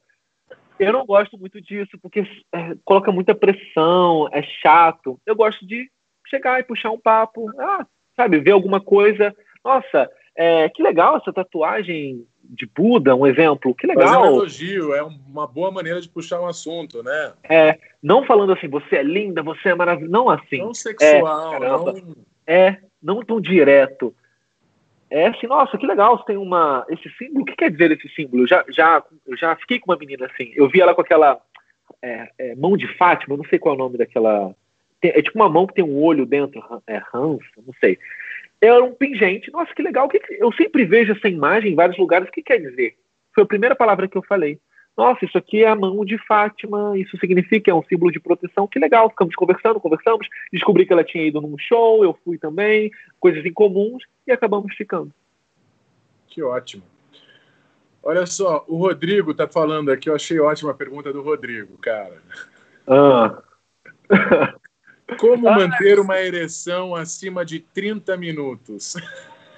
Eu 0.80 0.94
não 0.94 1.06
gosto 1.06 1.38
muito 1.38 1.62
disso, 1.62 1.98
porque 2.02 2.22
é, 2.54 2.76
coloca 2.84 3.12
muita 3.12 3.36
pressão, 3.36 4.28
é 4.32 4.42
chato. 4.42 5.20
Eu 5.26 5.36
gosto 5.36 5.66
de 5.66 5.90
chegar 6.28 6.60
e 6.60 6.64
puxar 6.64 6.92
um 6.92 7.00
papo, 7.00 7.50
ah, 7.60 7.86
sabe, 8.16 8.40
ver 8.40 8.52
alguma 8.52 8.82
coisa. 8.82 9.36
Nossa, 9.64 10.10
é, 10.36 10.68
que 10.70 10.82
legal 10.82 11.18
essa 11.18 11.32
tatuagem 11.32 12.26
de 12.44 12.66
Buda, 12.66 13.16
um 13.16 13.26
exemplo, 13.26 13.74
que 13.74 13.88
legal. 13.88 14.08
Fazer 14.08 14.18
um 14.18 14.36
elogio, 14.36 14.94
é 14.94 15.04
uma 15.04 15.48
boa 15.48 15.72
maneira 15.72 16.00
de 16.02 16.10
puxar 16.10 16.42
um 16.42 16.48
assunto, 16.48 17.02
né? 17.02 17.34
É, 17.50 17.80
não 18.02 18.26
falando 18.26 18.54
assim, 18.54 18.68
você 18.68 18.98
é 18.98 19.04
linda, 19.04 19.42
você 19.42 19.70
é 19.70 19.76
maravilhosa, 19.76 20.12
não 20.12 20.30
assim. 20.30 20.58
Não 20.60 20.74
sexual, 20.74 21.54
é, 21.54 21.60
caramba, 21.60 21.94
não... 21.94 22.16
é, 22.46 22.78
não 23.02 23.24
tão 23.24 23.40
direto. 23.42 24.14
É 25.10 25.28
assim, 25.28 25.48
nossa, 25.48 25.78
que 25.78 25.86
legal, 25.86 26.18
você 26.18 26.26
tem 26.26 26.38
uma. 26.38 26.86
Esse 26.90 27.10
símbolo, 27.18 27.42
o 27.42 27.46
que 27.46 27.56
quer 27.56 27.70
dizer 27.70 27.92
esse 27.92 28.10
símbolo? 28.16 28.44
Eu 28.44 28.48
já, 28.48 28.66
já, 28.70 29.04
eu 29.28 29.38
já 29.38 29.56
fiquei 29.56 29.80
com 29.80 29.92
uma 29.92 29.98
menina 29.98 30.26
assim, 30.26 30.52
eu 30.56 30.68
vi 30.68 30.82
ela 30.82 30.96
com 30.96 31.02
aquela 31.02 31.40
é, 32.02 32.30
é, 32.38 32.56
mão 32.56 32.76
de 32.76 32.88
Fátima, 32.98 33.38
não 33.38 33.46
sei 33.46 33.60
qual 33.60 33.76
é 33.76 33.78
o 33.78 33.80
nome 33.80 33.98
daquela. 33.98 34.56
Tem, 35.00 35.12
é 35.12 35.22
tipo 35.22 35.38
uma 35.38 35.50
mão 35.50 35.68
que 35.68 35.76
tem 35.76 35.84
um 35.84 36.02
olho 36.02 36.26
dentro, 36.26 36.64
é 36.88 37.02
Hans, 37.14 37.44
não 37.66 37.74
sei. 37.80 37.98
Era 38.64 38.84
um 38.84 38.94
pingente. 38.94 39.52
Nossa, 39.52 39.74
que 39.76 39.82
legal. 39.82 40.08
Que 40.08 40.20
que... 40.20 40.36
Eu 40.36 40.52
sempre 40.54 40.86
vejo 40.86 41.12
essa 41.12 41.28
imagem 41.28 41.74
em 41.74 41.76
vários 41.76 41.98
lugares. 41.98 42.30
O 42.30 42.32
que 42.32 42.42
quer 42.42 42.60
dizer? 42.60 42.96
Foi 43.36 43.44
a 43.44 43.48
primeira 43.48 43.76
palavra 43.76 44.08
que 44.08 44.18
eu 44.18 44.24
falei. 44.24 44.58
Nossa, 44.96 45.26
isso 45.26 45.38
aqui 45.38 45.64
é 45.64 45.68
a 45.68 45.76
mão 45.76 46.06
de 46.06 46.20
Fátima, 46.20 46.96
isso 46.96 47.18
significa, 47.18 47.72
é 47.72 47.74
um 47.74 47.84
símbolo 47.84 48.12
de 48.12 48.20
proteção. 48.20 48.68
Que 48.68 48.80
legal. 48.80 49.10
Ficamos 49.10 49.36
conversando, 49.36 49.80
conversamos. 49.80 50.28
Descobri 50.52 50.86
que 50.86 50.94
ela 50.94 51.04
tinha 51.04 51.26
ido 51.26 51.42
num 51.42 51.58
show, 51.58 52.04
eu 52.04 52.18
fui 52.24 52.38
também, 52.38 52.92
coisas 53.20 53.44
incomuns, 53.46 54.04
e 54.26 54.32
acabamos 54.32 54.74
ficando. 54.76 55.12
Que 56.28 56.42
ótimo. 56.42 56.84
Olha 58.02 58.26
só, 58.26 58.64
o 58.68 58.78
Rodrigo 58.78 59.32
está 59.32 59.48
falando 59.48 59.92
aqui, 59.92 60.10
eu 60.10 60.16
achei 60.16 60.40
ótima 60.40 60.72
a 60.72 60.76
pergunta 60.76 61.12
do 61.12 61.22
Rodrigo, 61.22 61.78
cara. 61.80 62.22
Ah. 62.88 63.42
Como 65.18 65.44
manter 65.44 66.00
uma 66.00 66.20
ereção 66.20 66.96
acima 66.96 67.46
de 67.46 67.60
30 67.60 68.16
minutos? 68.18 68.96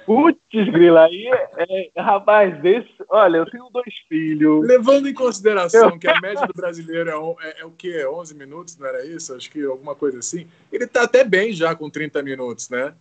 Putz, 0.05 0.39
grila, 0.71 1.05
aí, 1.05 1.27
é, 1.57 1.89
é, 1.95 2.01
rapaz, 2.01 2.61
desse, 2.61 2.87
olha, 3.09 3.37
eu 3.37 3.45
tenho 3.49 3.67
dois 3.71 3.91
filhos. 4.07 4.65
Levando 4.67 5.09
em 5.09 5.13
consideração 5.13 5.89
eu... 5.89 5.99
que 5.99 6.07
a 6.07 6.21
média 6.21 6.45
do 6.45 6.53
brasileiro 6.53 7.09
é, 7.09 7.47
é, 7.47 7.61
é, 7.61 7.65
o 7.65 7.71
quê? 7.71 8.05
11 8.05 8.35
minutos, 8.35 8.77
não 8.77 8.85
era 8.85 9.03
isso? 9.03 9.33
Acho 9.33 9.49
que 9.49 9.65
alguma 9.65 9.95
coisa 9.95 10.19
assim. 10.19 10.47
Ele 10.71 10.85
tá 10.85 11.03
até 11.03 11.23
bem 11.23 11.51
já 11.53 11.73
com 11.73 11.89
30 11.89 12.21
minutos, 12.21 12.69
né? 12.69 12.93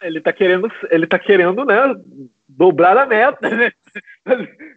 Ele 0.00 0.18
tá 0.18 0.32
querendo, 0.32 0.72
ele 0.90 1.06
tá 1.06 1.18
querendo, 1.18 1.62
né, 1.62 1.76
dobrar 2.48 2.96
a 2.96 3.04
meta, 3.04 3.50
né? 3.50 3.70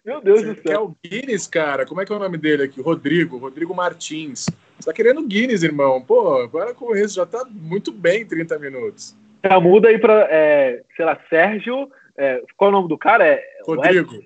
Meu 0.04 0.20
Deus 0.22 0.42
Você 0.42 0.54
do 0.54 0.62
céu. 0.62 0.74
É 0.74 0.80
o 0.80 0.96
Guinness, 1.02 1.48
cara. 1.48 1.86
Como 1.86 2.02
é 2.02 2.06
que 2.06 2.12
é 2.12 2.16
o 2.16 2.20
nome 2.20 2.38
dele 2.38 2.64
aqui? 2.64 2.82
Rodrigo, 2.82 3.38
Rodrigo 3.38 3.74
Martins. 3.74 4.48
Você 4.84 4.90
tá 4.90 4.94
querendo 4.94 5.26
Guinness, 5.26 5.64
irmão. 5.64 6.02
Pô, 6.02 6.42
agora 6.42 6.74
com 6.74 6.94
isso 6.94 7.16
já 7.16 7.26
tá 7.26 7.46
muito 7.50 7.90
bem 7.90 8.26
30 8.26 8.60
minutos. 8.60 9.18
Já 9.42 9.58
muda 9.58 9.88
aí 9.88 9.98
pra, 9.98 10.28
é, 10.30 10.84
sei 10.98 11.06
lá, 11.06 11.18
Sérgio. 11.30 11.90
É, 12.18 12.44
qual 12.58 12.70
é 12.70 12.74
o 12.74 12.76
nome 12.76 12.90
do 12.90 12.98
cara? 12.98 13.26
É, 13.26 13.42
Rodrigo. 13.66 14.22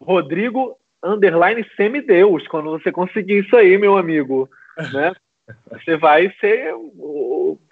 Rodrigo 0.00 0.76
underline 1.04 1.64
semideus. 1.76 2.48
Quando 2.48 2.72
você 2.72 2.90
conseguir 2.90 3.44
isso 3.44 3.54
aí, 3.54 3.78
meu 3.78 3.96
amigo, 3.96 4.50
né? 4.92 5.14
Você 5.70 5.96
vai 5.96 6.34
ser. 6.40 6.74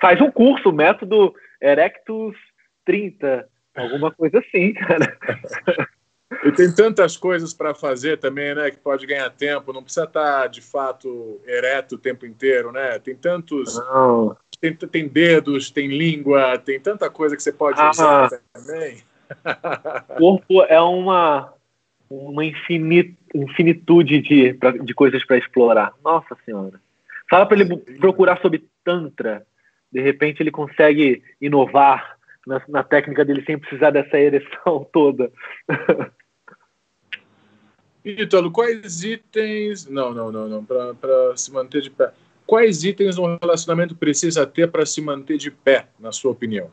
Faz 0.01 0.21
um 0.21 0.31
curso, 0.31 0.71
método 0.71 1.35
Erectus 1.61 2.37
30, 2.85 3.45
alguma 3.75 4.13
coisa 4.13 4.39
assim, 4.39 4.73
cara. 4.75 5.19
E 6.45 6.53
tem 6.53 6.73
tantas 6.73 7.17
coisas 7.17 7.53
para 7.53 7.75
fazer 7.75 8.19
também, 8.19 8.55
né? 8.55 8.71
Que 8.71 8.77
pode 8.77 9.05
ganhar 9.05 9.29
tempo. 9.31 9.73
Não 9.73 9.83
precisa 9.83 10.05
estar, 10.05 10.47
de 10.47 10.63
fato, 10.63 11.41
ereto 11.45 11.97
o 11.97 11.99
tempo 11.99 12.25
inteiro, 12.25 12.71
né? 12.71 12.99
Tem 13.01 13.17
tantos. 13.17 13.77
Não. 13.77 14.37
Tem, 14.61 14.75
tem 14.75 15.09
dedos, 15.09 15.71
tem 15.71 15.89
língua, 15.89 16.57
tem 16.59 16.79
tanta 16.79 17.11
coisa 17.11 17.37
que 17.37 17.43
você 17.43 17.53
pode 17.53 17.81
ah, 17.81 17.91
usar 17.91 18.31
também. 18.53 19.03
O 20.11 20.19
corpo 20.19 20.63
é 20.65 20.81
uma, 20.81 21.53
uma 22.09 22.45
infinit, 22.45 23.17
infinitude 23.35 24.21
de, 24.21 24.59
de 24.85 24.95
coisas 24.95 25.25
para 25.25 25.39
explorar. 25.39 25.93
Nossa 26.05 26.37
Senhora. 26.45 26.81
Fala 27.29 27.47
para 27.47 27.61
ele 27.61 27.77
procurar 27.77 28.41
sobre 28.41 28.65
Tantra. 28.85 29.47
De 29.91 30.01
repente 30.01 30.43
ele 30.43 30.51
consegue 30.51 31.23
inovar 31.41 32.17
na, 32.47 32.63
na 32.69 32.83
técnica 32.83 33.25
dele 33.25 33.43
sem 33.45 33.59
precisar 33.59 33.91
dessa 33.91 34.19
ereção 34.19 34.87
toda. 34.93 35.33
Ítalo, 38.05 38.51
quais 38.51 39.05
itens. 39.05 39.87
Não, 39.87 40.13
não, 40.13 40.33
não, 40.33 40.49
não. 40.49 40.65
Para 40.65 41.37
se 41.37 41.53
manter 41.53 41.83
de 41.83 41.91
pé. 41.91 42.13
Quais 42.47 42.83
itens 42.83 43.19
um 43.19 43.37
relacionamento 43.37 43.95
precisa 43.95 44.47
ter 44.47 44.69
para 44.69 44.85
se 44.85 45.01
manter 45.01 45.39
de 45.39 45.51
pé, 45.51 45.87
na 45.99 46.11
sua 46.11 46.33
opinião? 46.33 46.71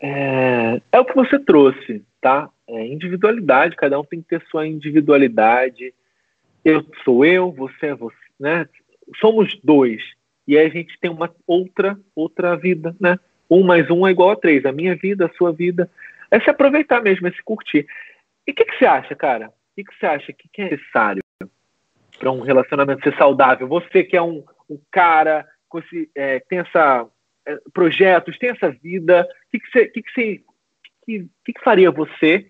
É, 0.00 0.80
é 0.90 0.98
o 0.98 1.04
que 1.04 1.14
você 1.14 1.38
trouxe, 1.38 2.02
tá? 2.20 2.48
É 2.66 2.86
individualidade, 2.86 3.76
cada 3.76 4.00
um 4.00 4.04
tem 4.04 4.20
que 4.20 4.28
ter 4.28 4.42
sua 4.50 4.66
individualidade. 4.66 5.92
Eu 6.64 6.84
sou 7.04 7.24
eu, 7.24 7.52
você 7.52 7.86
é 7.86 7.94
você, 7.94 8.16
né? 8.40 8.66
Somos 9.20 9.58
dois. 9.62 10.02
E 10.46 10.56
aí 10.56 10.66
a 10.66 10.70
gente 10.70 10.98
tem 11.00 11.10
uma 11.10 11.30
outra, 11.46 11.98
outra 12.16 12.56
vida, 12.56 12.96
né? 12.98 13.18
Um 13.48 13.62
mais 13.62 13.90
um 13.90 14.06
é 14.06 14.10
igual 14.10 14.30
a 14.30 14.36
três. 14.36 14.64
A 14.64 14.72
minha 14.72 14.96
vida, 14.96 15.26
a 15.26 15.36
sua 15.36 15.52
vida. 15.52 15.90
É 16.30 16.40
se 16.40 16.48
aproveitar 16.48 17.02
mesmo, 17.02 17.28
é 17.28 17.30
se 17.30 17.42
curtir. 17.42 17.86
E 18.46 18.52
o 18.52 18.54
que, 18.54 18.64
que, 18.64 18.78
você 18.78 18.86
acha, 18.86 19.14
cara? 19.14 19.48
O 19.48 19.74
que, 19.76 19.84
que, 19.84 19.98
você 19.98 20.06
acha 20.06 20.32
que, 20.32 20.48
que 20.52 20.62
é 20.62 20.70
necessário 20.70 21.22
para 22.18 22.30
um 22.30 22.40
relacionamento 22.40 23.02
ser 23.02 23.16
saudável? 23.16 23.66
Você 23.68 24.04
que 24.04 24.16
é 24.16 24.22
um, 24.22 24.44
um 24.68 24.78
cara 24.90 25.46
com 25.68 25.78
esse, 25.78 26.10
é, 26.14 26.40
tem 26.40 26.58
essa 26.58 27.06
é, 27.46 27.58
projetos, 27.72 28.38
tem 28.38 28.50
essa 28.50 28.70
vida, 28.70 29.26
o 29.46 29.50
que, 29.50 29.60
que, 29.60 29.70
você, 29.70 29.86
que, 29.86 30.02
que, 30.02 30.12
você, 30.12 30.42
que, 31.04 31.28
que, 31.44 31.60
faria 31.62 31.90
você 31.90 32.46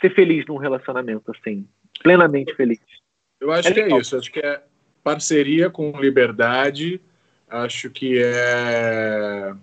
ser 0.00 0.14
feliz 0.14 0.46
num 0.46 0.56
relacionamento 0.56 1.30
assim, 1.30 1.68
plenamente 2.02 2.54
feliz? 2.54 2.80
Eu 3.40 3.52
acho 3.52 3.68
é 3.68 3.72
que 3.72 3.80
é 3.80 3.88
isso. 3.96 4.16
Acho 4.16 4.32
que 4.32 4.40
é 4.40 4.62
parceria 5.02 5.70
com 5.70 5.98
liberdade. 6.00 7.00
Acho 7.48 7.88
que 7.90 8.20
é 8.22 9.54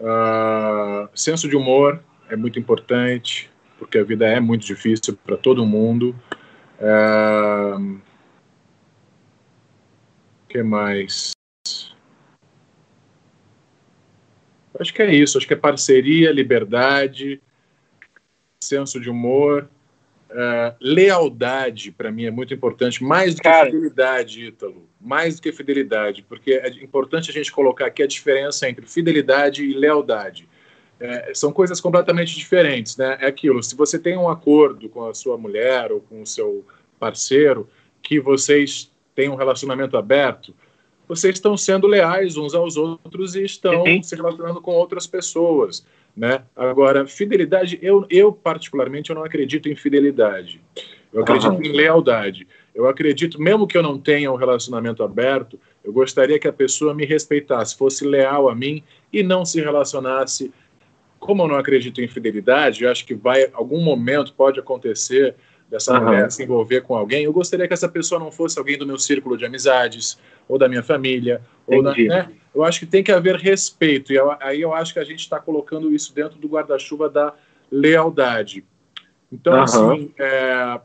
uh, 0.00 1.08
senso 1.14 1.48
de 1.48 1.56
humor 1.56 2.02
é 2.28 2.36
muito 2.36 2.58
importante 2.58 3.50
porque 3.78 3.98
a 3.98 4.04
vida 4.04 4.26
é 4.26 4.40
muito 4.40 4.64
difícil 4.64 5.16
para 5.24 5.36
todo 5.36 5.66
mundo. 5.66 6.14
O 6.80 7.76
uh, 7.76 8.00
que 10.48 10.62
mais? 10.62 11.32
Acho 14.78 14.92
que 14.92 15.02
é 15.02 15.14
isso. 15.14 15.38
Acho 15.38 15.46
que 15.46 15.54
é 15.54 15.56
parceria, 15.56 16.32
liberdade, 16.32 17.40
senso 18.60 19.00
de 19.00 19.08
humor, 19.08 19.68
uh, 20.30 20.76
lealdade. 20.80 21.92
Para 21.92 22.10
mim 22.10 22.24
é 22.24 22.30
muito 22.30 22.52
importante, 22.52 23.02
mais 23.02 23.34
do 23.34 23.42
que 23.42 23.48
Cara. 23.48 23.66
fidelidade, 23.66 24.46
Ítalo. 24.46 24.88
Mais 25.00 25.36
do 25.36 25.42
que 25.42 25.52
fidelidade, 25.52 26.22
porque 26.22 26.54
é 26.54 26.68
importante 26.82 27.30
a 27.30 27.32
gente 27.32 27.52
colocar 27.52 27.86
aqui 27.86 28.02
a 28.02 28.06
diferença 28.06 28.68
entre 28.68 28.86
fidelidade 28.86 29.64
e 29.64 29.74
lealdade. 29.74 30.48
É, 31.00 31.32
são 31.34 31.52
coisas 31.52 31.80
completamente 31.80 32.36
diferentes, 32.36 32.96
né? 32.96 33.18
É 33.20 33.26
aquilo. 33.26 33.62
Se 33.62 33.74
você 33.74 33.98
tem 33.98 34.16
um 34.16 34.28
acordo 34.28 34.88
com 34.88 35.06
a 35.06 35.14
sua 35.14 35.36
mulher 35.36 35.90
ou 35.90 36.00
com 36.00 36.22
o 36.22 36.26
seu 36.26 36.64
parceiro 36.98 37.68
que 38.02 38.20
vocês 38.20 38.90
têm 39.14 39.28
um 39.28 39.34
relacionamento 39.34 39.96
aberto, 39.96 40.54
vocês 41.06 41.34
estão 41.34 41.56
sendo 41.56 41.86
leais 41.86 42.36
uns 42.36 42.54
aos 42.54 42.76
outros 42.76 43.34
e 43.34 43.44
estão 43.44 43.84
Sim. 43.84 44.02
se 44.02 44.16
relacionando 44.16 44.60
com 44.60 44.72
outras 44.72 45.06
pessoas, 45.06 45.84
né? 46.16 46.42
Agora, 46.56 47.06
fidelidade, 47.06 47.78
eu, 47.82 48.06
eu 48.08 48.32
particularmente 48.32 49.10
eu 49.10 49.16
não 49.16 49.24
acredito 49.24 49.68
em 49.68 49.76
fidelidade. 49.76 50.60
Eu 51.12 51.22
acredito 51.22 51.52
uhum. 51.52 51.62
em 51.62 51.72
lealdade. 51.72 52.46
Eu 52.74 52.88
acredito, 52.88 53.40
mesmo 53.40 53.68
que 53.68 53.78
eu 53.78 53.82
não 53.82 53.98
tenha 53.98 54.32
um 54.32 54.36
relacionamento 54.36 55.02
aberto, 55.02 55.60
eu 55.84 55.92
gostaria 55.92 56.38
que 56.38 56.48
a 56.48 56.52
pessoa 56.52 56.92
me 56.92 57.04
respeitasse, 57.04 57.76
fosse 57.76 58.04
leal 58.04 58.48
a 58.48 58.54
mim 58.54 58.82
e 59.12 59.22
não 59.22 59.44
se 59.44 59.60
relacionasse 59.60 60.52
como 61.24 61.42
eu 61.42 61.48
não 61.48 61.56
acredito 61.56 62.02
em 62.02 62.06
fidelidade, 62.06 62.84
eu 62.84 62.90
acho 62.90 63.06
que 63.06 63.14
vai 63.14 63.48
algum 63.54 63.80
momento 63.82 64.34
pode 64.34 64.60
acontecer 64.60 65.34
dessa 65.70 65.94
uhum. 65.94 66.04
mulher 66.04 66.30
se 66.30 66.42
envolver 66.42 66.82
com 66.82 66.94
alguém. 66.94 67.24
Eu 67.24 67.32
gostaria 67.32 67.66
que 67.66 67.72
essa 67.72 67.88
pessoa 67.88 68.18
não 68.18 68.30
fosse 68.30 68.58
alguém 68.58 68.76
do 68.76 68.86
meu 68.86 68.98
círculo 68.98 69.34
de 69.34 69.46
amizades, 69.46 70.18
ou 70.46 70.58
da 70.58 70.68
minha 70.68 70.82
família, 70.82 71.40
ou 71.66 71.82
da, 71.82 71.94
né? 71.94 72.30
Eu 72.54 72.62
acho 72.62 72.80
que 72.80 72.84
tem 72.84 73.02
que 73.02 73.10
haver 73.10 73.36
respeito, 73.36 74.12
e 74.12 74.16
eu, 74.16 74.36
aí 74.38 74.60
eu 74.60 74.74
acho 74.74 74.92
que 74.92 74.98
a 74.98 75.04
gente 75.04 75.20
está 75.20 75.40
colocando 75.40 75.94
isso 75.94 76.14
dentro 76.14 76.38
do 76.38 76.46
guarda-chuva 76.46 77.08
da 77.08 77.32
lealdade. 77.72 78.62
Então, 79.32 79.54
uhum. 79.54 79.62
assim, 79.62 80.14
é, 80.18 80.78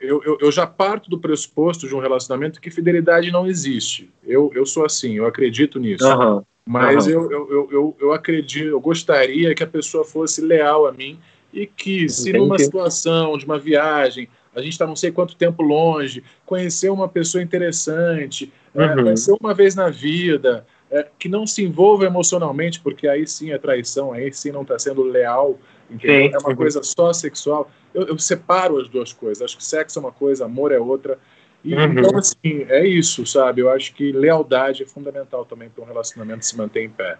eu, 0.00 0.22
eu, 0.24 0.38
eu, 0.40 0.50
já 0.50 0.66
parto 0.66 1.10
do 1.10 1.18
pressuposto 1.18 1.86
de 1.86 1.94
um 1.94 2.00
relacionamento 2.00 2.60
que 2.60 2.70
fidelidade 2.70 3.30
não 3.30 3.46
existe. 3.46 4.10
Eu, 4.24 4.50
eu 4.54 4.64
sou 4.64 4.84
assim, 4.84 5.14
eu 5.14 5.26
acredito 5.26 5.78
nisso. 5.78 6.06
Uhum. 6.06 6.42
Mas 6.66 7.06
uhum. 7.06 7.12
Eu, 7.12 7.30
eu, 7.30 7.68
eu, 7.70 7.96
eu 8.00 8.12
acredito, 8.12 8.68
eu 8.68 8.80
gostaria 8.80 9.54
que 9.54 9.62
a 9.62 9.66
pessoa 9.66 10.04
fosse 10.04 10.40
leal 10.40 10.86
a 10.86 10.92
mim 10.92 11.18
e 11.52 11.66
que, 11.66 12.08
se 12.08 12.30
Entendi. 12.30 12.38
numa 12.38 12.58
situação 12.58 13.36
de 13.36 13.44
uma 13.44 13.58
viagem, 13.58 14.28
a 14.54 14.60
gente 14.60 14.72
está 14.72 14.86
não 14.86 14.96
sei 14.96 15.10
quanto 15.10 15.36
tempo 15.36 15.62
longe, 15.62 16.22
conhecer 16.46 16.90
uma 16.90 17.08
pessoa 17.08 17.42
interessante, 17.42 18.52
é, 18.74 18.78
uhum. 18.78 18.84
é, 18.84 19.02
conhecer 19.02 19.36
uma 19.40 19.52
vez 19.52 19.74
na 19.74 19.90
vida, 19.90 20.66
é, 20.90 21.06
que 21.18 21.28
não 21.28 21.46
se 21.46 21.62
envolva 21.62 22.04
emocionalmente, 22.04 22.80
porque 22.80 23.06
aí 23.06 23.26
sim 23.26 23.52
é 23.52 23.58
traição, 23.58 24.12
aí 24.12 24.32
sim 24.32 24.50
não 24.50 24.62
está 24.62 24.78
sendo 24.78 25.02
leal, 25.02 25.58
entendeu? 25.90 26.30
é 26.34 26.38
uma 26.38 26.54
coisa 26.54 26.82
só 26.82 27.12
sexual. 27.12 27.70
Eu, 27.94 28.08
eu, 28.08 28.18
separo 28.18 28.78
as 28.78 28.88
duas 28.88 29.12
coisas. 29.12 29.42
Acho 29.42 29.56
que 29.56 29.64
sexo 29.64 29.98
é 29.98 30.02
uma 30.02 30.12
coisa, 30.12 30.44
amor 30.44 30.72
é 30.72 30.78
outra. 30.78 31.18
E, 31.64 31.74
uhum. 31.74 31.84
Então, 31.92 32.18
assim, 32.18 32.64
é 32.68 32.86
isso, 32.86 33.26
sabe? 33.26 33.60
Eu 33.60 33.70
acho 33.70 33.94
que 33.94 34.12
lealdade 34.12 34.82
é 34.82 34.86
fundamental 34.86 35.44
também 35.44 35.68
para 35.68 35.84
um 35.84 35.86
relacionamento 35.86 36.46
se 36.46 36.56
manter 36.56 36.84
em 36.84 36.90
pé. 36.90 37.18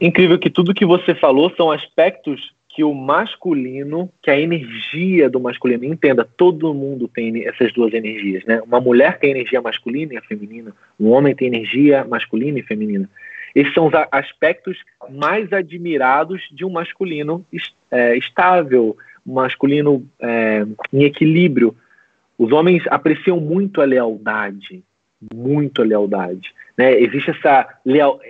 Incrível 0.00 0.38
que 0.38 0.50
tudo 0.50 0.74
que 0.74 0.84
você 0.84 1.14
falou 1.14 1.50
são 1.56 1.70
aspectos 1.70 2.54
que 2.76 2.84
o 2.84 2.92
masculino, 2.92 4.10
que 4.22 4.30
a 4.30 4.38
energia 4.38 5.30
do 5.30 5.40
masculino, 5.40 5.82
entenda, 5.82 6.28
todo 6.36 6.74
mundo 6.74 7.08
tem 7.08 7.48
essas 7.48 7.72
duas 7.72 7.94
energias, 7.94 8.44
né? 8.44 8.60
Uma 8.60 8.78
mulher 8.78 9.18
tem 9.18 9.30
energia 9.30 9.62
masculina 9.62 10.12
e 10.12 10.20
feminina, 10.20 10.74
um 11.00 11.08
homem 11.08 11.34
tem 11.34 11.48
energia 11.48 12.04
masculina 12.04 12.58
e 12.58 12.62
feminina. 12.62 13.08
Esses 13.56 13.72
são 13.72 13.86
os 13.86 13.94
aspectos 14.12 14.76
mais 15.08 15.50
admirados 15.50 16.46
de 16.52 16.62
um 16.62 16.68
masculino 16.68 17.42
é, 17.90 18.14
estável, 18.14 18.94
masculino 19.24 20.06
é, 20.20 20.66
em 20.92 21.04
equilíbrio. 21.04 21.74
Os 22.36 22.52
homens 22.52 22.82
apreciam 22.88 23.40
muito 23.40 23.80
a 23.80 23.86
lealdade, 23.86 24.84
muito 25.34 25.80
a 25.80 25.86
lealdade. 25.86 26.52
Né? 26.76 27.00
Existe 27.00 27.30
essa 27.30 27.66
leal, 27.82 28.20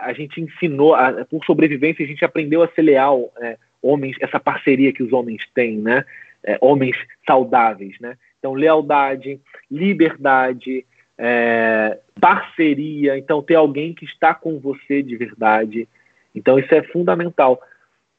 a 0.00 0.14
gente 0.14 0.40
ensinou, 0.40 0.94
a, 0.94 1.26
por 1.26 1.44
sobrevivência, 1.44 2.02
a 2.02 2.08
gente 2.08 2.24
aprendeu 2.24 2.62
a 2.62 2.68
ser 2.68 2.80
leal. 2.80 3.30
É, 3.38 3.58
homens, 3.82 4.16
essa 4.18 4.40
parceria 4.40 4.94
que 4.94 5.02
os 5.02 5.12
homens 5.12 5.42
têm, 5.54 5.76
né? 5.76 6.06
É, 6.42 6.56
homens 6.58 6.96
saudáveis, 7.26 8.00
né? 8.00 8.16
Então, 8.38 8.54
lealdade, 8.54 9.38
liberdade, 9.70 10.86
é, 11.22 11.98
parceria, 12.18 13.18
então 13.18 13.42
ter 13.42 13.54
alguém 13.54 13.92
que 13.92 14.06
está 14.06 14.32
com 14.32 14.58
você 14.58 15.02
de 15.02 15.16
verdade. 15.16 15.86
Então, 16.34 16.58
isso 16.58 16.74
é 16.74 16.82
fundamental. 16.82 17.60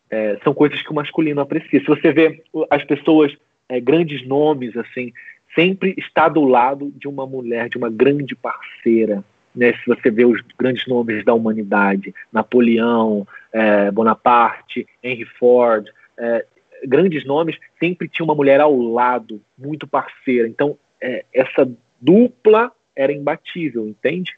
É, 0.08 0.38
são 0.44 0.54
coisas 0.54 0.80
que 0.84 0.92
o 0.92 0.94
masculino 0.94 1.42
aprecia. 1.42 1.80
Se 1.80 1.88
você 1.88 2.12
vê 2.12 2.44
as 2.70 2.84
pessoas, 2.84 3.36
é, 3.68 3.80
grandes 3.80 4.26
nomes, 4.28 4.78
assim, 4.78 5.12
sempre 5.56 5.96
está 5.98 6.30
do 6.30 6.44
lado 6.44 6.94
de 6.96 7.08
uma 7.08 7.26
mulher, 7.26 7.70
de 7.70 7.78
uma 7.78 7.90
grande 7.90 8.36
parceira, 8.36 9.24
né, 9.54 9.74
se 9.74 9.86
você 9.86 10.10
vê 10.10 10.24
os 10.24 10.40
grandes 10.58 10.88
nomes 10.88 11.26
da 11.26 11.34
humanidade, 11.34 12.14
Napoleão, 12.32 13.28
é, 13.52 13.92
Bonaparte, 13.92 14.88
Henry 15.04 15.26
Ford, 15.26 15.90
é, 16.18 16.46
grandes 16.86 17.26
nomes, 17.26 17.58
sempre 17.80 18.08
tinha 18.08 18.24
uma 18.24 18.36
mulher 18.36 18.62
ao 18.62 18.78
lado, 18.78 19.42
muito 19.58 19.88
parceira. 19.88 20.48
Então, 20.48 20.78
é, 21.02 21.26
essa 21.34 21.70
dupla 22.00 22.72
era 22.96 23.12
imbatível, 23.12 23.88
entende? 23.88 24.38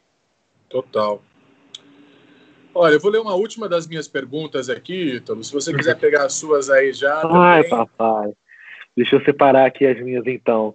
Total. 0.68 1.22
Olha, 2.74 2.94
eu 2.94 3.00
vou 3.00 3.10
ler 3.10 3.20
uma 3.20 3.34
última 3.34 3.68
das 3.68 3.86
minhas 3.86 4.08
perguntas 4.08 4.68
aqui, 4.68 5.16
Ítalo. 5.16 5.44
Se 5.44 5.52
você 5.52 5.72
quiser 5.72 5.96
pegar 5.96 6.24
as 6.24 6.34
suas 6.34 6.68
aí 6.68 6.92
já. 6.92 7.22
Ai, 7.24 7.62
também. 7.62 7.70
papai. 7.70 8.32
Deixa 8.96 9.16
eu 9.16 9.24
separar 9.24 9.66
aqui 9.66 9.86
as 9.86 10.00
minhas 10.00 10.26
então. 10.26 10.74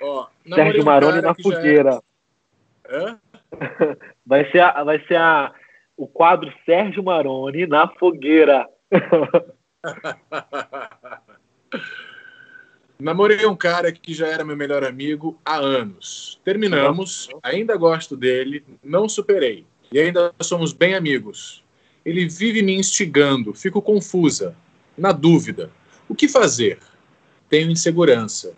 Ó, 0.00 0.26
Sérgio 0.48 0.84
Maroni 0.84 1.20
na 1.20 1.34
fogueira. 1.34 2.00
Hã? 2.88 3.18
vai 4.26 4.50
ser, 4.50 4.60
a, 4.60 4.84
vai 4.84 4.98
ser 5.06 5.16
a, 5.16 5.52
o 5.96 6.06
quadro 6.06 6.52
Sérgio 6.64 7.02
Maroni 7.02 7.66
na 7.66 7.88
fogueira. 7.88 8.66
Namorei 12.98 13.44
um 13.46 13.56
cara 13.56 13.90
que 13.90 14.14
já 14.14 14.28
era 14.28 14.44
meu 14.44 14.56
melhor 14.56 14.84
amigo 14.84 15.38
há 15.44 15.56
anos. 15.56 16.40
Terminamos, 16.44 17.28
ainda 17.42 17.76
gosto 17.76 18.16
dele, 18.16 18.64
não 18.82 19.08
superei. 19.08 19.66
E 19.92 19.98
ainda 19.98 20.32
somos 20.40 20.72
bem 20.72 20.94
amigos. 20.94 21.62
Ele 22.04 22.28
vive 22.28 22.62
me 22.62 22.74
instigando, 22.74 23.52
fico 23.52 23.82
confusa, 23.82 24.56
na 24.96 25.10
dúvida. 25.10 25.70
O 26.08 26.14
que 26.14 26.28
fazer? 26.28 26.78
Tenho 27.48 27.70
insegurança. 27.70 28.54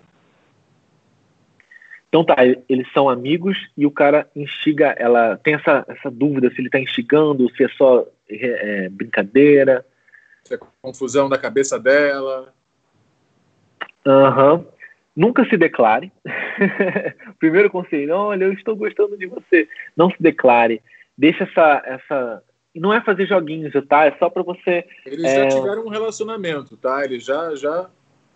Então 2.09 2.24
tá, 2.24 2.37
eles 2.68 2.91
são 2.93 3.09
amigos 3.09 3.57
e 3.76 3.84
o 3.84 3.91
cara 3.91 4.28
instiga, 4.34 4.95
ela 4.99 5.37
tem 5.39 5.55
essa, 5.55 5.84
essa 5.89 6.11
dúvida 6.11 6.51
se 6.51 6.61
ele 6.61 6.70
tá 6.70 6.78
instigando, 6.78 7.51
se 7.55 7.64
é 7.64 7.68
só 7.70 8.07
é, 8.28 8.84
é 8.84 8.89
brincadeira. 8.89 9.84
Se 10.45 10.55
é 10.55 10.59
confusão 10.80 11.28
da 11.28 11.37
cabeça 11.37 11.78
dela. 11.78 12.55
Aham. 14.07 14.55
Uhum. 14.55 14.65
Nunca 15.17 15.49
se 15.49 15.57
declare. 15.57 16.13
Primeiro 17.41 17.71
conselho, 17.71 18.15
olha, 18.15 18.45
eu 18.45 18.53
estou 18.53 18.77
gostando 18.77 19.17
de 19.17 19.27
você. 19.27 19.67
Não 19.97 20.11
se 20.11 20.17
declare. 20.21 20.83
Deixa 21.17 21.45
essa. 21.45 21.83
essa... 21.87 22.43
Não 22.75 22.93
é 22.93 23.01
fazer 23.01 23.27
joguinhos, 23.27 23.73
tá? 23.89 24.05
É 24.05 24.15
só 24.19 24.29
para 24.29 24.43
você. 24.43 24.85
Eles 25.07 25.25
é... 25.25 25.51
já 25.51 25.57
tiveram 25.57 25.87
um 25.87 25.89
relacionamento, 25.89 26.77
tá? 26.77 27.03
Eles 27.03 27.25
já, 27.25 27.55
já, 27.55 27.89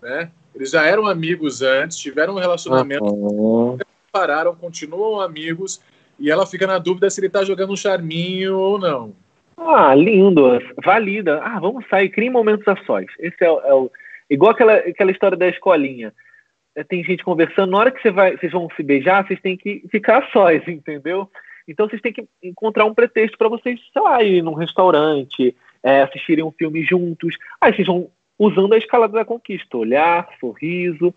né? 0.03 0.31
Eles 0.55 0.71
já 0.71 0.85
eram 0.85 1.07
amigos 1.07 1.61
antes, 1.61 1.99
tiveram 1.99 2.35
um 2.35 2.39
relacionamento, 2.39 3.05
uhum. 3.05 3.79
pararam, 4.11 4.55
continuam 4.57 5.21
amigos, 5.21 5.81
e 6.18 6.31
ela 6.31 6.47
fica 6.47 6.66
na 6.66 6.79
dúvida 6.79 7.09
se 7.11 7.21
ele 7.21 7.29
tá 7.29 7.45
jogando 7.45 7.73
um 7.73 7.77
charminho 7.77 8.57
ou 8.59 8.79
não. 8.79 9.12
Ah, 9.57 9.95
lindo. 9.95 10.59
Valida. 10.83 11.41
Ah, 11.43 11.61
vamos 11.61 11.87
sair, 11.89 12.09
cria 12.09 12.31
momentos 12.31 12.66
a 12.66 12.77
sós. 12.85 13.07
Esse 13.18 13.45
é, 13.45 13.47
é 13.47 13.75
o. 13.75 13.91
Igual 14.31 14.53
aquela, 14.53 14.74
aquela 14.74 15.11
história 15.11 15.37
da 15.37 15.49
escolinha. 15.49 16.14
É, 16.76 16.85
tem 16.85 17.03
gente 17.03 17.24
conversando, 17.24 17.72
na 17.72 17.78
hora 17.78 17.91
que 17.91 18.01
você 18.01 18.12
vai, 18.12 18.37
vocês 18.37 18.53
vão 18.53 18.68
se 18.76 18.83
beijar, 18.83 19.26
vocês 19.26 19.41
têm 19.41 19.57
que 19.57 19.83
ficar 19.91 20.28
sós, 20.31 20.66
entendeu? 20.68 21.28
Então 21.66 21.89
vocês 21.89 22.01
têm 22.01 22.12
que 22.12 22.26
encontrar 22.43 22.85
um 22.85 22.95
pretexto 22.95 23.37
para 23.37 23.49
vocês, 23.49 23.81
sei 23.93 24.03
lá, 24.03 24.22
ir 24.22 24.43
num 24.43 24.55
restaurante, 24.55 25.55
é, 25.83 26.03
assistirem 26.03 26.45
um 26.45 26.53
filme 26.53 26.85
juntos. 26.85 27.37
Aí 27.61 27.74
vocês 27.74 27.87
vão 27.87 28.09
usando 28.39 28.72
a 28.72 28.78
escalada 28.78 29.12
da 29.12 29.24
conquista: 29.24 29.76
olhar, 29.76 30.28
sorriso, 30.39 31.14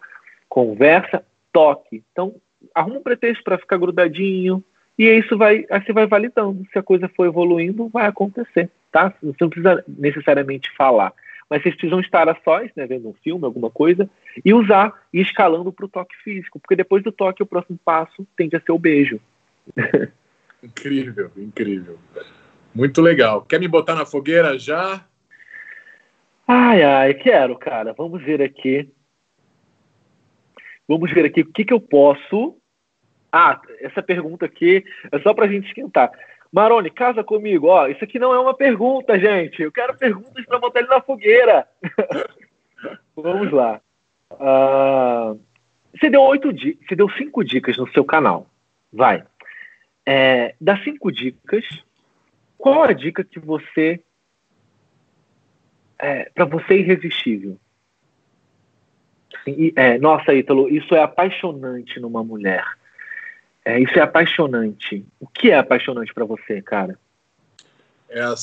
conversa, 0.49 1.23
toque. 1.51 2.03
Então, 2.11 2.35
arruma 2.73 2.97
um 2.97 3.03
pretexto 3.03 3.43
para 3.43 3.57
ficar 3.57 3.77
grudadinho. 3.77 4.63
E 4.97 5.05
isso 5.05 5.37
vai, 5.37 5.65
aí 5.71 5.81
você 5.81 5.91
vai 5.91 6.05
validando. 6.05 6.65
Se 6.71 6.77
a 6.77 6.83
coisa 6.83 7.09
for 7.09 7.25
evoluindo, 7.25 7.89
vai 7.89 8.05
acontecer, 8.05 8.69
tá? 8.91 9.11
Você 9.23 9.37
não 9.41 9.49
precisa 9.49 9.83
necessariamente 9.87 10.69
falar. 10.75 11.13
Mas 11.53 11.61
vocês 11.61 11.75
precisam 11.75 11.99
estar 11.99 12.27
a 12.27 12.35
sós, 12.43 12.71
né, 12.75 12.87
vendo 12.87 13.07
um 13.07 13.13
filme, 13.13 13.45
alguma 13.45 13.69
coisa, 13.69 14.09
e 14.43 14.51
usar 14.55 14.91
e 15.13 15.21
escalando 15.21 15.71
para 15.71 15.85
o 15.85 15.87
toque 15.87 16.15
físico. 16.23 16.59
Porque 16.59 16.75
depois 16.75 17.03
do 17.03 17.11
toque, 17.11 17.43
o 17.43 17.45
próximo 17.45 17.77
passo 17.85 18.25
tende 18.35 18.55
a 18.55 18.59
ser 18.59 18.71
o 18.71 18.79
beijo. 18.79 19.21
incrível, 20.63 21.29
incrível. 21.37 21.99
Muito 22.73 23.03
legal. 23.03 23.43
Quer 23.43 23.59
me 23.59 23.67
botar 23.67 23.93
na 23.93 24.03
fogueira 24.03 24.57
já? 24.57 25.05
Ai, 26.47 26.81
ai, 26.81 27.13
quero, 27.13 27.55
cara. 27.55 27.93
Vamos 27.93 28.23
ver 28.23 28.41
aqui. 28.41 28.91
Vamos 30.87 31.11
ver 31.11 31.25
aqui 31.25 31.41
o 31.41 31.53
que, 31.53 31.65
que 31.65 31.73
eu 31.73 31.79
posso. 31.79 32.57
Ah, 33.31 33.61
essa 33.79 34.01
pergunta 34.01 34.47
aqui 34.47 34.83
é 35.11 35.19
só 35.19 35.35
pra 35.35 35.47
gente 35.47 35.67
esquentar. 35.67 36.11
Maroni, 36.53 36.91
casa 36.91 37.23
comigo. 37.23 37.67
Ó, 37.67 37.87
isso 37.87 38.03
aqui 38.03 38.19
não 38.19 38.31
é 38.31 38.39
uma 38.39 38.53
pergunta, 38.53 39.19
gente. 39.19 39.63
Eu 39.63 39.71
quero 39.71 39.97
perguntas 39.97 40.45
para 40.45 40.59
botar 40.59 40.81
ele 40.81 40.87
na 40.87 41.01
fogueira. 41.01 41.67
Vamos 43.17 43.51
lá. 43.51 43.81
Uh, 44.33 45.39
você 45.97 46.11
deu 46.11 46.21
oito 46.21 46.53
dicas, 46.53 46.87
você 46.87 46.95
deu 46.95 47.09
cinco 47.09 47.43
dicas 47.43 47.75
no 47.77 47.89
seu 47.91 48.05
canal. 48.05 48.45
Vai. 48.91 49.23
É, 50.05 50.53
das 50.61 50.83
cinco 50.83 51.11
dicas, 51.11 51.65
qual 52.55 52.83
a 52.83 52.93
dica 52.93 53.23
que 53.23 53.39
você 53.39 53.99
é, 55.97 56.29
para 56.35 56.45
você 56.45 56.73
é 56.75 56.77
irresistível. 56.79 57.57
E, 59.47 59.73
é, 59.75 59.97
nossa, 59.97 60.33
Ítalo, 60.33 60.69
isso 60.69 60.93
é 60.93 61.01
apaixonante 61.01 61.99
numa 61.99 62.23
mulher. 62.23 62.63
É, 63.65 63.79
isso 63.79 63.97
é 63.97 64.01
apaixonante. 64.01 65.05
O 65.19 65.27
que 65.27 65.51
é 65.51 65.57
apaixonante 65.57 66.13
para 66.13 66.25
você, 66.25 66.61
cara? 66.61 66.97
É 68.09 68.21
a, 68.21 68.35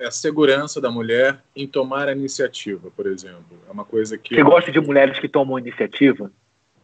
é 0.00 0.06
a, 0.06 0.10
segurança 0.10 0.80
da 0.80 0.90
mulher 0.90 1.42
em 1.56 1.66
tomar 1.66 2.08
a 2.08 2.12
iniciativa, 2.12 2.90
por 2.90 3.06
exemplo. 3.06 3.58
É 3.66 3.72
uma 3.72 3.84
coisa 3.84 4.18
que. 4.18 4.34
Você 4.34 4.42
gosta 4.42 4.70
de 4.70 4.80
mulheres 4.80 5.18
que 5.18 5.28
tomam 5.28 5.58
iniciativa? 5.58 6.30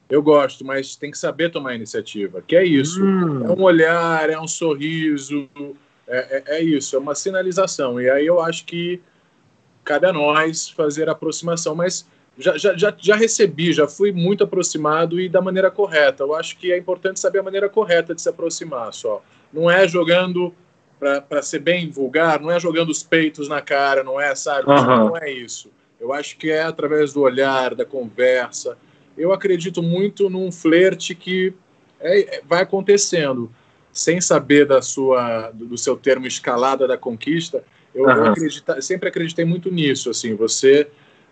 Eu 0.09 0.22
gosto, 0.22 0.64
mas 0.64 0.97
tem 0.97 1.11
que 1.11 1.18
saber 1.18 1.51
tomar 1.51 1.74
iniciativa. 1.74 2.43
Que 2.43 2.57
é 2.57 2.64
isso. 2.64 3.05
Hum. 3.05 3.47
É 3.47 3.51
um 3.51 3.62
olhar, 3.62 4.30
é 4.30 4.41
um 4.41 4.49
sorriso, 4.49 5.49
é, 6.09 6.18
é, 6.38 6.57
é, 6.59 6.62
isso, 6.62 6.97
é 6.97 6.99
uma 6.99 7.14
sinalização. 7.14 8.01
E 8.01 8.09
aí 8.09 8.26
eu 8.26 8.41
acho 8.41 8.64
que 8.64 9.01
cabe 9.84 10.07
a 10.07 10.12
nós 10.12 10.68
fazer 10.70 11.09
a 11.09 11.12
aproximação. 11.12 11.74
Mas 11.74 12.09
já, 12.39 12.57
já, 12.57 12.76
já, 12.76 12.95
já 12.99 13.16
recebi, 13.16 13.72
já 13.72 13.87
fui 13.87 14.12
muito 14.12 14.45
aproximado 14.45 15.20
e 15.20 15.28
da 15.28 15.41
maneira 15.41 15.70
correta. 15.70 16.22
Eu 16.22 16.35
acho 16.35 16.57
que 16.57 16.72
é 16.72 16.78
importante 16.78 17.20
saber 17.20 17.41
a 17.41 17.43
maneira 17.43 17.68
correta 17.68 18.14
de 18.14 18.22
se 18.22 18.28
aproximar 18.28 18.93
só. 18.93 19.22
Não 19.53 19.70
é 19.70 19.87
jogando 19.87 20.55
para 20.99 21.43
ser 21.43 21.61
bem 21.61 21.91
vulgar, 21.91 22.41
não 22.41 22.51
é 22.51 22.61
jogando 22.61 22.91
os 22.91 23.03
peitos 23.03 23.49
na 23.49 23.61
cara, 23.61 24.05
não 24.05 24.20
é, 24.20 24.35
sabe? 24.35 24.68
Uhum. 24.68 25.09
Não 25.09 25.16
é 25.16 25.31
isso. 25.31 25.70
Eu 25.99 26.12
acho 26.12 26.37
que 26.37 26.51
é 26.51 26.62
através 26.62 27.12
do 27.12 27.22
olhar, 27.22 27.74
da 27.74 27.85
conversa. 27.85 28.76
Eu 29.16 29.33
acredito 29.33 29.83
muito 29.83 30.28
num 30.28 30.53
flerte 30.53 31.14
que 31.14 31.55
é, 32.01 32.37
é, 32.37 32.43
vai 32.47 32.62
acontecendo, 32.62 33.51
sem 33.93 34.20
saber 34.20 34.66
da 34.66 34.81
sua, 34.81 35.51
do 35.51 35.76
seu 35.76 35.97
termo 35.97 36.26
escalada 36.26 36.87
da 36.87 36.97
conquista. 36.97 37.64
Eu, 37.95 38.05
uhum. 38.05 38.35
eu 38.76 38.83
sempre 38.83 39.09
acreditei 39.09 39.45
muito 39.45 39.70
nisso. 39.70 40.11
Assim, 40.11 40.35
você 40.35 40.89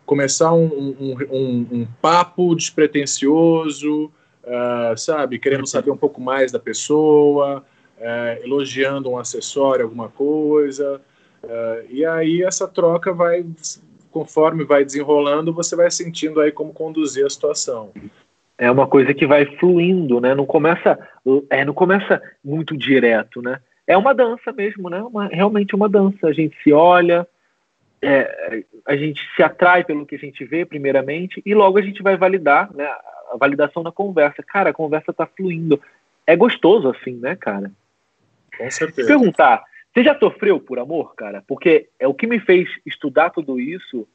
começar 0.08 0.54
um, 0.54 0.64
um, 0.64 1.16
um, 1.30 1.66
um 1.70 1.86
papo 2.00 2.54
despretensioso, 2.54 4.06
uh, 4.42 4.96
sabe, 4.96 5.38
querendo 5.38 5.66
saber 5.66 5.90
um 5.90 5.98
pouco 5.98 6.18
mais 6.18 6.50
da 6.50 6.58
pessoa 6.58 7.62
é, 8.00 8.40
elogiando 8.42 9.10
um 9.10 9.18
acessório, 9.18 9.84
alguma 9.84 10.08
coisa. 10.08 10.98
É, 11.42 11.84
e 11.90 12.06
aí 12.06 12.42
essa 12.42 12.66
troca 12.66 13.12
vai, 13.12 13.44
conforme 14.10 14.64
vai 14.64 14.82
desenrolando, 14.82 15.52
você 15.52 15.76
vai 15.76 15.90
sentindo 15.90 16.40
aí 16.40 16.50
como 16.50 16.72
conduzir 16.72 17.26
a 17.26 17.30
situação. 17.30 17.90
É 18.56 18.70
uma 18.70 18.86
coisa 18.86 19.12
que 19.12 19.26
vai 19.26 19.44
fluindo, 19.58 20.20
né? 20.20 20.34
Não 20.34 20.46
começa, 20.46 20.98
é, 21.50 21.64
não 21.64 21.74
começa 21.74 22.20
muito 22.42 22.76
direto, 22.76 23.42
né? 23.42 23.60
É 23.86 23.96
uma 23.96 24.14
dança 24.14 24.52
mesmo, 24.52 24.88
né? 24.88 25.02
Uma, 25.02 25.26
realmente 25.26 25.74
uma 25.74 25.88
dança. 25.88 26.26
A 26.26 26.32
gente 26.32 26.56
se 26.62 26.72
olha, 26.72 27.26
é, 28.00 28.64
a 28.86 28.96
gente 28.96 29.20
se 29.34 29.42
atrai 29.42 29.84
pelo 29.84 30.06
que 30.06 30.14
a 30.14 30.18
gente 30.18 30.44
vê, 30.44 30.64
primeiramente, 30.64 31.42
e 31.44 31.54
logo 31.54 31.78
a 31.78 31.82
gente 31.82 32.02
vai 32.02 32.16
validar, 32.16 32.72
né? 32.74 32.86
A 33.32 33.36
validação 33.38 33.82
na 33.82 33.92
conversa. 33.92 34.42
Cara, 34.42 34.70
a 34.70 34.74
conversa 34.74 35.12
tá 35.12 35.26
fluindo. 35.26 35.80
É 36.26 36.34
gostoso 36.36 36.88
assim, 36.88 37.14
né, 37.14 37.36
cara? 37.36 37.70
Com 38.56 38.70
certeza. 38.70 39.08
Perguntar, 39.08 39.64
você 39.92 40.02
já 40.02 40.18
sofreu 40.18 40.60
por 40.60 40.78
amor, 40.78 41.14
cara? 41.14 41.42
Porque 41.46 41.88
é 41.98 42.06
o 42.06 42.14
que 42.14 42.26
me 42.26 42.40
fez 42.40 42.68
estudar 42.86 43.30
tudo 43.30 43.58
isso 43.60 44.06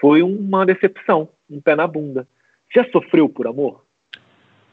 foi 0.00 0.22
uma 0.22 0.66
decepção, 0.66 1.28
um 1.48 1.60
pé 1.60 1.76
na 1.76 1.86
bunda. 1.86 2.26
Já 2.74 2.84
sofreu 2.90 3.28
por 3.28 3.46
amor? 3.46 3.84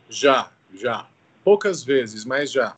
Já, 0.09 0.49
já. 0.73 1.07
Poucas 1.43 1.83
vezes, 1.83 2.25
mas 2.25 2.51
já. 2.51 2.75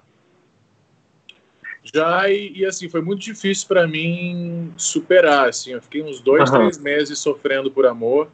Já, 1.83 2.29
e, 2.29 2.59
e 2.59 2.65
assim, 2.65 2.87
foi 2.87 3.01
muito 3.01 3.21
difícil 3.21 3.67
para 3.67 3.87
mim 3.87 4.71
superar, 4.77 5.49
assim, 5.49 5.71
eu 5.71 5.81
fiquei 5.81 6.03
uns 6.03 6.21
dois, 6.21 6.49
uhum. 6.49 6.57
três 6.57 6.77
meses 6.77 7.17
sofrendo 7.17 7.71
por 7.71 7.85
amor, 7.85 8.29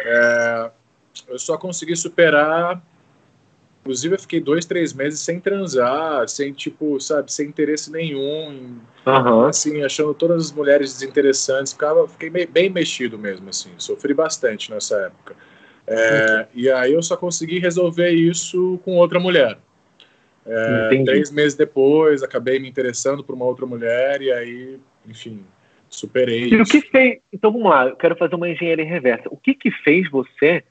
é, 0.00 0.70
eu 1.28 1.38
só 1.38 1.58
consegui 1.58 1.94
superar 1.94 2.82
Inclusive, 3.86 4.16
eu 4.16 4.18
fiquei 4.18 4.40
dois, 4.40 4.64
três 4.66 4.92
meses 4.92 5.20
sem 5.20 5.38
transar, 5.38 6.28
sem, 6.28 6.52
tipo, 6.52 7.00
sabe, 7.00 7.32
sem 7.32 7.46
interesse 7.46 7.88
nenhum, 7.88 8.80
uhum. 9.06 9.44
assim, 9.44 9.84
achando 9.84 10.12
todas 10.12 10.46
as 10.46 10.52
mulheres 10.52 10.92
desinteressantes. 10.92 11.72
Ficava, 11.72 12.08
fiquei 12.08 12.28
bem 12.28 12.68
mexido 12.68 13.16
mesmo, 13.16 13.48
assim, 13.48 13.70
sofri 13.78 14.12
bastante 14.12 14.72
nessa 14.72 14.96
época. 15.02 15.36
É, 15.86 16.48
e 16.52 16.68
aí 16.68 16.94
eu 16.94 17.02
só 17.02 17.16
consegui 17.16 17.60
resolver 17.60 18.10
isso 18.10 18.80
com 18.84 18.96
outra 18.96 19.20
mulher. 19.20 19.56
É, 20.48 21.04
três 21.04 21.30
meses 21.32 21.54
depois, 21.54 22.22
acabei 22.22 22.58
me 22.58 22.68
interessando 22.68 23.24
por 23.24 23.34
uma 23.34 23.44
outra 23.44 23.66
mulher 23.66 24.22
e 24.22 24.30
aí, 24.30 24.78
enfim, 25.06 25.44
superei. 25.88 26.48
E 26.48 26.60
o 26.60 26.64
que 26.64 26.80
fez? 26.82 27.18
Então 27.32 27.50
vamos 27.50 27.68
lá, 27.68 27.86
eu 27.86 27.96
quero 27.96 28.16
fazer 28.16 28.36
uma 28.36 28.48
engenharia 28.48 28.84
reversa. 28.84 29.28
O 29.30 29.36
que 29.36 29.54
que 29.54 29.70
fez 29.70 30.08
você 30.08 30.62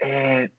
é, 0.00 0.50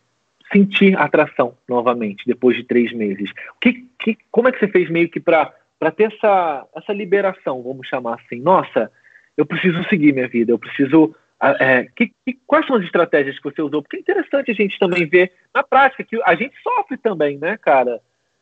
sentir 0.51 0.97
atração 0.97 1.55
novamente 1.67 2.23
depois 2.25 2.57
de 2.57 2.63
três 2.63 2.91
meses? 2.91 3.31
Que, 3.61 3.85
que, 3.99 4.17
como 4.29 4.49
é 4.49 4.51
que 4.51 4.59
você 4.59 4.67
fez 4.67 4.89
meio 4.89 5.09
que 5.09 5.19
para 5.19 5.53
ter 5.95 6.13
essa, 6.13 6.67
essa 6.75 6.91
liberação, 6.91 7.63
vamos 7.63 7.87
chamar 7.87 8.15
assim? 8.15 8.41
Nossa, 8.41 8.91
eu 9.37 9.45
preciso 9.45 9.81
seguir 9.87 10.13
minha 10.13 10.27
vida, 10.27 10.51
eu 10.51 10.59
preciso. 10.59 11.15
É, 11.41 11.87
que, 11.95 12.11
que, 12.25 12.37
quais 12.45 12.67
são 12.67 12.75
as 12.75 12.83
estratégias 12.83 13.37
que 13.37 13.43
você 13.49 13.61
usou? 13.61 13.81
Porque 13.81 13.95
é 13.95 13.99
interessante 14.01 14.51
a 14.51 14.53
gente 14.53 14.77
também 14.77 15.05
ver 15.05 15.31
na 15.55 15.63
prática 15.63 16.03
que 16.03 16.21
a 16.23 16.35
gente 16.35 16.53
sofre 16.61 16.97
também, 16.97 17.37
né, 17.37 17.55
cara? 17.55 18.01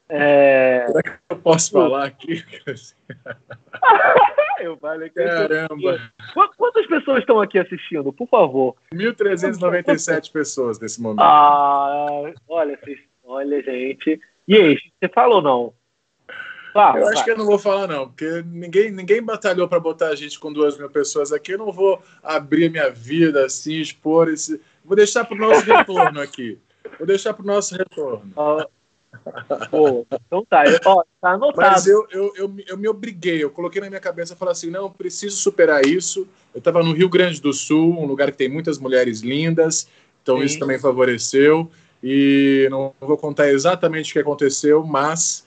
É... 0.10 0.86
Será 0.88 1.04
que 1.04 1.12
eu 1.30 1.38
posso 1.38 1.72
falar 1.72 2.06
aqui? 2.06 2.44
eu 4.60 4.78
Caramba! 4.78 6.12
Quantas 6.58 6.88
pessoas 6.88 7.20
estão 7.20 7.42
aqui 7.42 7.60
assistindo, 7.60 8.14
por 8.14 8.28
favor? 8.28 8.76
1.397 8.94 10.32
pessoas 10.32 10.80
nesse 10.80 11.02
momento. 11.02 11.22
Ah, 11.22 12.32
olha, 12.48 12.80
olha, 13.26 13.62
gente. 13.62 14.20
E 14.48 14.56
aí, 14.56 14.78
você 15.00 15.10
falou 15.10 15.42
não? 15.42 15.74
Fala, 16.78 17.00
eu 17.00 17.08
acho 17.08 17.24
que 17.24 17.32
eu 17.32 17.38
não 17.38 17.46
vou 17.46 17.58
falar, 17.58 17.88
não, 17.88 18.08
porque 18.08 18.44
ninguém, 18.46 18.92
ninguém 18.92 19.22
batalhou 19.22 19.68
para 19.68 19.80
botar 19.80 20.10
a 20.10 20.16
gente 20.16 20.40
com 20.40 20.54
duas 20.54 20.78
mil 20.78 20.90
pessoas 20.90 21.32
aqui. 21.34 21.54
Eu 21.54 21.58
não 21.58 21.72
vou 21.72 22.02
abrir 22.22 22.70
minha 22.70 22.90
vida 22.92 23.46
assim, 23.46 23.80
expor 23.82 24.30
esse. 24.30 24.62
Vou 24.86 24.96
deixar 24.96 25.26
para 25.26 25.36
o 25.36 25.40
nosso 25.40 25.66
retorno 25.66 26.22
aqui. 26.22 26.60
Vou 26.98 27.08
deixar 27.08 27.34
para 27.34 27.44
o 27.44 27.48
nosso 27.48 27.76
retorno. 27.76 28.32
Ah, 28.38 28.68
Pô, 29.70 30.06
então 30.12 30.46
tá, 30.46 30.64
ó, 30.86 31.04
tá 31.22 31.32
anotado. 31.32 31.72
Mas 31.72 31.88
eu, 31.88 32.06
eu, 32.12 32.34
eu, 32.36 32.56
eu, 32.68 32.78
me 32.78 32.88
obriguei, 32.88 33.44
eu 33.44 33.50
coloquei 33.50 33.82
na 33.82 33.90
minha 33.90 34.00
cabeça 34.00 34.34
e 34.34 34.38
falei 34.38 34.52
assim: 34.52 34.70
não, 34.70 34.92
preciso 34.92 35.38
superar 35.38 35.86
isso. 35.86 36.28
Eu 36.54 36.60
estava 36.60 36.84
no 36.84 36.94
Rio 36.94 37.10
Grande 37.10 37.42
do 37.42 37.54
Sul, 37.54 38.00
um 38.00 38.06
lugar 38.06 38.32
que 38.32 38.38
tem 38.38 38.50
muitas 38.50 38.80
mulheres 38.80 39.22
lindas, 39.22 39.88
então 40.22 40.40
Sim. 40.40 40.46
isso 40.46 40.60
também 40.60 40.80
favoreceu. 40.80 41.70
E 42.04 42.68
não 42.70 42.94
vou 43.00 43.18
contar 43.18 43.50
exatamente 43.50 44.12
o 44.12 44.14
que 44.14 44.20
aconteceu, 44.20 44.86
mas 44.86 45.46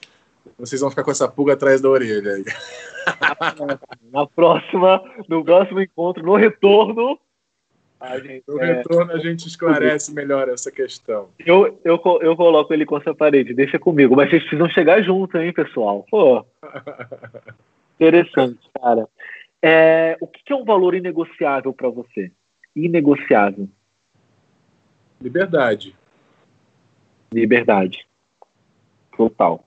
vocês 0.59 0.81
vão 0.81 0.91
ficar 0.91 1.05
com 1.05 1.11
essa 1.11 1.29
pulga 1.29 1.53
atrás 1.53 1.81
da 1.81 1.89
orelha 1.89 2.33
aí. 2.35 2.45
Na 4.13 4.27
próxima, 4.27 5.03
no 5.29 5.45
próximo 5.45 5.81
encontro, 5.81 6.23
no 6.23 6.37
retorno, 6.37 7.19
Gente, 8.23 8.45
no 8.49 8.61
é... 8.61 8.75
retorno 8.75 9.13
a 9.13 9.19
gente 9.19 9.47
esclarece 9.47 10.15
melhor 10.15 10.49
essa 10.49 10.71
questão. 10.71 11.29
Eu, 11.39 11.79
eu, 11.85 12.01
eu 12.23 12.37
coloco 12.37 12.73
ele 12.73 12.87
com 12.87 12.97
essa 12.97 13.15
parede, 13.15 13.53
deixa 13.53 13.79
comigo. 13.79 14.17
Mas 14.17 14.31
vocês 14.31 14.43
precisam 14.43 14.69
chegar 14.71 15.03
junto, 15.03 15.37
hein, 15.37 15.53
pessoal? 15.53 16.07
Pô. 16.11 16.45
Interessante, 18.01 18.59
cara. 18.81 19.07
É, 19.63 20.17
o 20.21 20.27
que 20.27 20.51
é 20.51 20.57
um 20.57 20.65
valor 20.65 20.95
inegociável 20.95 21.73
para 21.75 21.91
você? 21.91 22.33
Inegociável. 22.75 23.69
Liberdade. 25.21 25.95
Liberdade. 27.31 28.07
Total. 29.15 29.63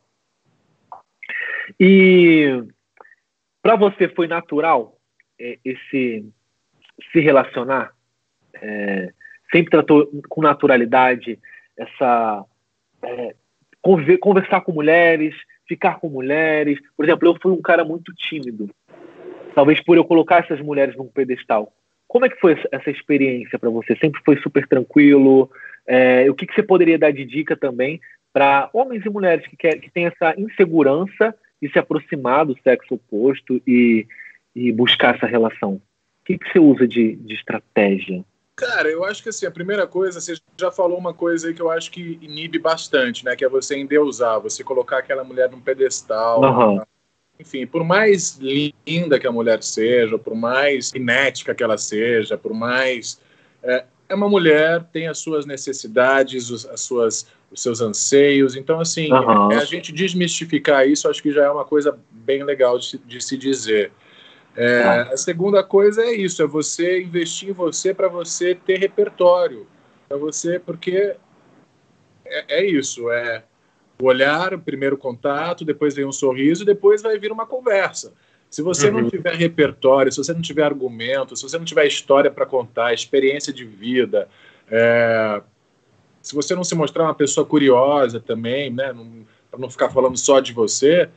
E 1.80 2.64
para 3.62 3.76
você 3.76 4.10
foi 4.10 4.28
natural 4.28 4.98
é, 5.40 5.60
esse 5.64 6.26
se 7.12 7.20
relacionar 7.20 7.94
é, 8.56 9.12
sempre 9.52 9.72
tratou 9.72 10.10
com 10.30 10.42
naturalidade 10.42 11.40
essa 11.78 12.46
é, 13.04 13.36
conversar 14.20 14.62
com 14.62 14.72
mulheres, 14.72 15.36
ficar 15.68 16.00
com 16.00 16.10
mulheres. 16.10 16.80
Por 16.96 17.06
exemplo, 17.06 17.28
eu 17.28 17.38
fui 17.42 17.52
um 17.52 17.62
cara 17.62 17.84
muito 17.84 18.14
tímido, 18.14 18.70
talvez 19.54 19.80
por 19.84 19.98
eu 19.98 20.06
colocar 20.06 20.44
essas 20.44 20.62
mulheres 20.62 20.96
num 20.96 21.08
pedestal. 21.08 21.74
Como 22.08 22.26
é 22.26 22.30
que 22.30 22.40
foi 22.40 22.56
essa 22.72 22.92
experiência 22.92 23.58
para 23.58 23.70
você? 23.70 23.96
Sempre 23.96 24.22
foi 24.24 24.38
super 24.38 24.68
tranquilo? 24.68 25.50
É, 25.86 26.30
o 26.30 26.36
que, 26.36 26.46
que, 26.46 26.54
você 26.54 26.64
poderia 26.64 26.98
dar 26.98 27.12
de 27.12 27.26
dica 27.26 27.56
também 27.56 28.00
para 28.32 28.70
homens 28.72 29.06
e 29.06 29.10
mulheres 29.10 29.46
que, 29.48 29.58
quer, 29.58 29.80
que 29.80 29.92
têm 29.92 30.06
essa 30.06 30.40
insegurança 30.40 31.36
de 31.62 31.72
se 31.72 31.80
aproximar 31.80 32.46
do 32.46 32.58
sexo 32.62 32.96
oposto 32.96 33.62
e, 33.66 34.06
e 34.56 34.72
buscar 34.72 35.16
essa 35.16 35.26
relação? 35.26 35.74
O 35.74 36.26
que, 36.26 36.38
que 36.38 36.52
você 36.52 36.60
usa 36.60 36.88
de, 36.88 37.16
de 37.16 37.34
estratégia? 37.34 38.24
Cara, 38.56 38.88
eu 38.88 39.04
acho 39.04 39.24
que 39.24 39.30
assim, 39.30 39.46
a 39.46 39.52
primeira 39.52 39.88
coisa, 39.88 40.22
você 40.22 40.36
já 40.58 40.72
falou 40.72 40.98
uma 40.98 41.14
coisa 41.14 41.48
aí 41.48 41.54
que 41.54 41.62
eu 41.62 41.72
acho 41.72 41.90
que 41.90 42.20
inibe 42.22 42.60
bastante, 42.60 43.26
né? 43.26 43.36
Que 43.36 43.44
é 43.44 43.50
você 43.50 43.76
endeusar, 43.76 44.40
você 44.40 44.64
colocar 44.64 45.00
aquela 45.00 45.24
mulher 45.24 45.50
num 45.50 45.60
pedestal. 45.60 46.42
Uhum. 46.42 46.78
Tá? 46.78 46.88
Enfim, 47.40 47.66
por 47.66 47.84
mais 47.84 48.40
linda 48.40 49.20
que 49.20 49.26
a 49.26 49.32
mulher 49.32 49.64
seja, 49.64 50.20
por 50.20 50.36
mais 50.36 50.92
inética 50.94 51.56
que 51.56 51.64
ela 51.64 51.78
seja, 51.78 52.38
por 52.38 52.54
mais. 52.54 53.20
É, 53.64 53.86
é 54.10 54.16
uma 54.16 54.30
mulher, 54.30 54.84
tem 54.92 55.08
as 55.08 55.18
suas 55.18 55.46
necessidades, 55.46 56.66
as 56.66 56.82
suas, 56.82 57.26
os 57.52 57.62
seus 57.62 57.82
anseios. 57.82 58.56
Então, 58.56 58.80
assim, 58.80 59.12
uhum. 59.12 59.52
é 59.52 59.58
a 59.58 59.66
gente 59.66 59.92
desmistificar 59.92 60.88
isso, 60.88 61.10
acho 61.10 61.24
que 61.24 61.32
já 61.32 61.46
é 61.46 61.50
uma 61.50 61.66
coisa 61.66 61.98
bem 62.12 62.44
legal 62.44 62.78
de, 62.78 63.00
de 63.00 63.20
se 63.20 63.36
dizer. 63.36 63.92
É, 64.56 64.84
ah. 64.84 65.02
A 65.14 65.18
segunda 65.18 65.64
coisa 65.64 66.04
é 66.04 66.14
isso, 66.14 66.42
é 66.42 66.48
você 66.48 67.02
investir 67.02 67.50
em 67.50 67.54
você 67.54 67.94
para 67.94 68.08
você 68.08 68.54
ter 68.54 68.78
repertório, 68.78 69.68
para 70.08 70.18
você, 70.18 70.60
porque 70.60 71.16
é, 72.26 72.60
é 72.60 72.66
isso, 72.66 73.10
é 73.12 73.44
o 74.00 74.06
olhar, 74.06 74.54
o 74.54 74.60
primeiro 74.60 74.98
contato, 74.98 75.66
depois 75.66 75.96
vem 75.96 76.06
um 76.06 76.12
sorriso, 76.12 76.66
depois 76.66 77.02
vai 77.02 77.18
vir 77.18 77.32
uma 77.32 77.46
conversa. 77.46 78.14
Se 78.50 78.62
você 78.62 78.90
uhum. 78.90 79.02
não 79.02 79.10
tiver 79.10 79.34
repertório, 79.36 80.12
se 80.12 80.18
você 80.18 80.34
não 80.34 80.42
tiver 80.42 80.64
argumento, 80.64 81.36
se 81.36 81.42
você 81.42 81.58
não 81.58 81.66
tiver 81.66 81.88
história 81.88 82.30
para 82.30 82.46
contar, 82.46 82.94
experiência 82.94 83.52
de 83.52 83.66
vida, 83.66 84.28
é, 84.70 85.42
se 86.22 86.36
você 86.36 86.54
não 86.54 86.64
se 86.64 86.76
mostrar 86.76 87.04
uma 87.04 87.16
pessoa 87.16 87.46
curiosa 87.46 88.20
também, 88.20 88.70
né, 88.70 88.94
para 89.50 89.60
não 89.60 89.70
ficar 89.70 89.90
falando 89.90 90.18
só 90.18 90.40
de 90.40 90.54
você, 90.54 91.10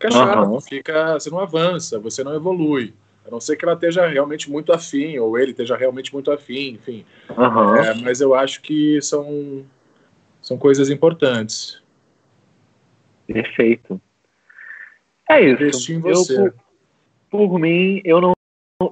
fica 0.00 0.10
chato, 0.10 0.48
uhum. 0.48 0.60
fica, 0.60 1.14
você 1.14 1.30
não 1.30 1.38
avança, 1.38 1.98
você 1.98 2.24
não 2.24 2.34
evolui. 2.34 2.94
A 3.26 3.30
não 3.30 3.40
ser 3.40 3.56
que 3.56 3.64
ela 3.64 3.74
esteja 3.74 4.06
realmente 4.06 4.50
muito 4.50 4.72
afim, 4.72 5.18
ou 5.18 5.38
ele 5.38 5.50
esteja 5.50 5.76
realmente 5.76 6.12
muito 6.12 6.32
afim, 6.32 6.70
enfim. 6.70 7.04
Uhum. 7.36 7.76
É, 7.76 7.94
mas 7.94 8.20
eu 8.20 8.34
acho 8.34 8.62
que 8.62 9.00
são, 9.02 9.64
são 10.40 10.56
coisas 10.56 10.88
importantes. 10.88 11.82
Perfeito. 13.26 14.00
É 15.28 15.40
isso. 15.42 15.92
Em 15.92 16.00
você. 16.00 16.40
Eu, 16.40 16.52
por, 17.30 17.48
por, 17.48 17.58
mim, 17.58 18.00
eu 18.04 18.20
não. 18.20 18.32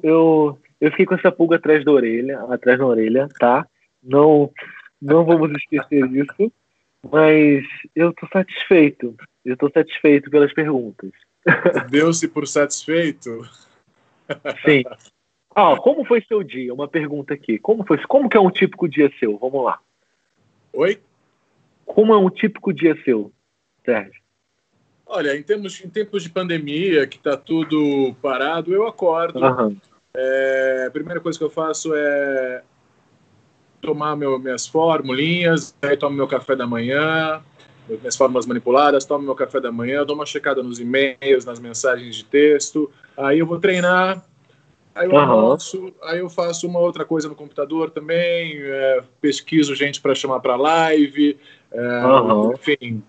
Eu, 0.03 0.59
eu 0.79 0.91
fiquei 0.91 1.07
com 1.07 1.15
essa 1.15 1.33
pulga 1.33 1.57
atrás 1.57 1.85
da 1.85 1.91
orelha, 1.91 2.41
atrás 2.51 2.79
da 2.79 2.87
orelha, 2.87 3.29
tá? 3.41 3.67
Não, 4.03 4.53
não 5.01 5.25
vamos 5.25 5.51
esquecer 5.53 6.07
disso. 6.09 6.53
Mas 7.11 7.65
eu 7.97 8.13
tô 8.13 8.29
satisfeito. 8.29 9.17
Eu 9.49 9.57
tô 9.57 9.71
satisfeito 9.71 10.31
pelas 10.31 10.53
perguntas. 10.53 11.11
Deu-se 11.91 12.29
por 12.29 12.47
satisfeito? 12.47 13.49
Sim. 14.65 14.85
Ah, 15.55 15.75
como 15.77 16.05
foi 16.05 16.23
seu 16.23 16.43
dia? 16.43 16.73
Uma 16.75 16.87
pergunta 16.87 17.33
aqui. 17.33 17.59
Como 17.59 17.85
foi? 17.87 17.99
Como 18.07 18.29
que 18.29 18.37
é 18.37 18.41
um 18.41 18.51
típico 18.51 18.87
dia 18.87 19.11
seu? 19.19 19.39
Vamos 19.39 19.65
lá. 19.65 19.81
Oi? 20.75 21.01
Como 21.87 22.13
é 22.13 22.19
um 22.19 22.29
típico 22.29 22.73
dia 22.73 22.95
seu, 23.05 23.33
Sérgio? 23.85 24.21
Olha, 25.07 25.35
em, 25.35 25.43
termos, 25.43 25.83
em 25.83 25.89
tempos 25.89 26.23
de 26.23 26.29
pandemia, 26.29 27.07
que 27.07 27.17
está 27.17 27.35
tudo 27.35 28.15
parado, 28.21 28.75
eu 28.75 28.87
acordo. 28.87 29.41
Uhum. 29.41 29.77
É, 30.15 30.85
a 30.87 30.91
primeira 30.91 31.21
coisa 31.21 31.39
que 31.39 31.45
eu 31.45 31.51
faço 31.51 31.95
é 31.95 32.63
tomar 33.81 34.15
meu, 34.17 34.39
minhas 34.39 34.67
formulinhas, 34.67 35.75
aí 35.81 35.97
tomo 35.97 36.15
meu 36.15 36.29
café 36.29 36.55
da 36.55 36.67
manhã, 36.67 37.43
minhas 37.97 38.17
fórmulas 38.17 38.47
manipuladas, 38.47 39.05
tomo 39.05 39.25
meu 39.25 39.35
café 39.35 39.61
da 39.61 39.73
manhã, 39.73 40.05
dou 40.05 40.15
uma 40.15 40.27
checada 40.27 40.63
nos 40.63 40.79
e-mails, 40.79 41.45
nas 41.45 41.59
mensagens 41.59 42.17
de 42.17 42.25
texto, 42.25 42.91
aí 43.17 43.39
eu 43.39 43.47
vou 43.47 43.59
treinar, 43.59 44.23
aí 44.95 45.07
eu 45.07 45.13
uhum. 45.13 45.19
almoço, 45.19 45.93
aí 46.03 46.19
eu 46.19 46.29
faço 46.29 46.67
uma 46.67 46.79
outra 46.79 47.05
coisa 47.05 47.29
no 47.29 47.35
computador 47.35 47.91
também, 47.91 48.59
é, 48.61 49.03
pesquiso 49.21 49.75
gente 49.75 50.01
para 50.01 50.15
chamar 50.15 50.41
para 50.41 50.57
live, 50.57 51.39
é, 51.73 52.05
uhum. 52.05 52.53
enfim. 52.53 53.03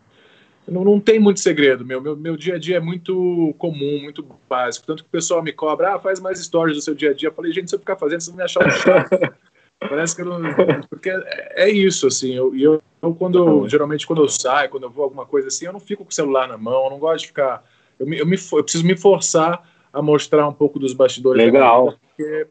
Não, 0.70 0.84
não 0.84 1.00
tem 1.00 1.20
muito 1.20 1.40
segredo, 1.40 1.84
meu, 1.84 2.00
meu. 2.00 2.16
Meu 2.16 2.38
dia 2.38 2.56
a 2.56 2.60
dia 2.60 2.78
é 2.78 2.80
muito 2.80 3.56
comum, 3.58 4.00
muito 4.04 4.24
básico. 4.48 4.86
Tanto 4.86 5.04
que 5.04 5.10
o 5.10 5.12
pessoal 5.12 5.42
me 5.42 5.52
cobra, 5.52 5.96
ah, 5.96 6.00
faz 6.00 6.20
mais 6.20 6.40
stories 6.40 6.78
do 6.78 6.82
seu 6.84 6.94
dia 6.94 7.10
a 7.10 7.14
dia. 7.14 7.30
Eu 7.30 7.34
falei, 7.34 7.52
gente, 7.52 7.70
se 7.70 7.76
eu 7.76 7.80
ficar 7.80 7.96
fazendo, 7.96 8.22
vocês 8.22 8.28
vão 8.28 8.38
me 8.38 8.44
achar 8.44 8.68
um 8.68 8.70
chato. 8.70 9.10
Parece 9.80 10.16
que 10.16 10.22
eu 10.22 10.26
não. 10.26 10.42
Porque 10.90 11.10
é 11.56 11.70
isso, 11.70 12.08
assim. 12.08 12.34
Eu, 12.34 12.54
eu, 12.56 12.82
eu 13.02 13.16
quando, 13.16 13.68
geralmente, 13.68 14.06
quando 14.06 14.22
eu 14.22 14.30
saio, 14.30 14.70
quando 14.70 14.84
eu 14.84 14.90
vou 14.90 15.06
alguma 15.06 15.26
coisa 15.26 15.48
assim, 15.48 15.66
eu 15.66 15.74
não 15.74 15.80
fico 15.80 16.04
com 16.04 16.12
o 16.12 16.14
celular 16.14 16.48
na 16.48 16.58
mão, 16.58 16.86
eu 16.86 16.90
não 16.90 17.00
gosto 17.00 17.22
de 17.22 17.28
ficar. 17.28 17.64
Eu, 17.98 18.06
me, 18.06 18.18
eu, 18.20 18.26
me, 18.26 18.38
eu 18.38 18.64
preciso 18.64 18.86
me 18.86 18.98
forçar 18.98 19.64
a 19.92 20.02
mostrar 20.02 20.48
um 20.48 20.54
pouco 20.54 20.80
dos 20.80 20.94
bastidores. 20.94 21.44
Legal. 21.44 21.98
porque 22.08 22.48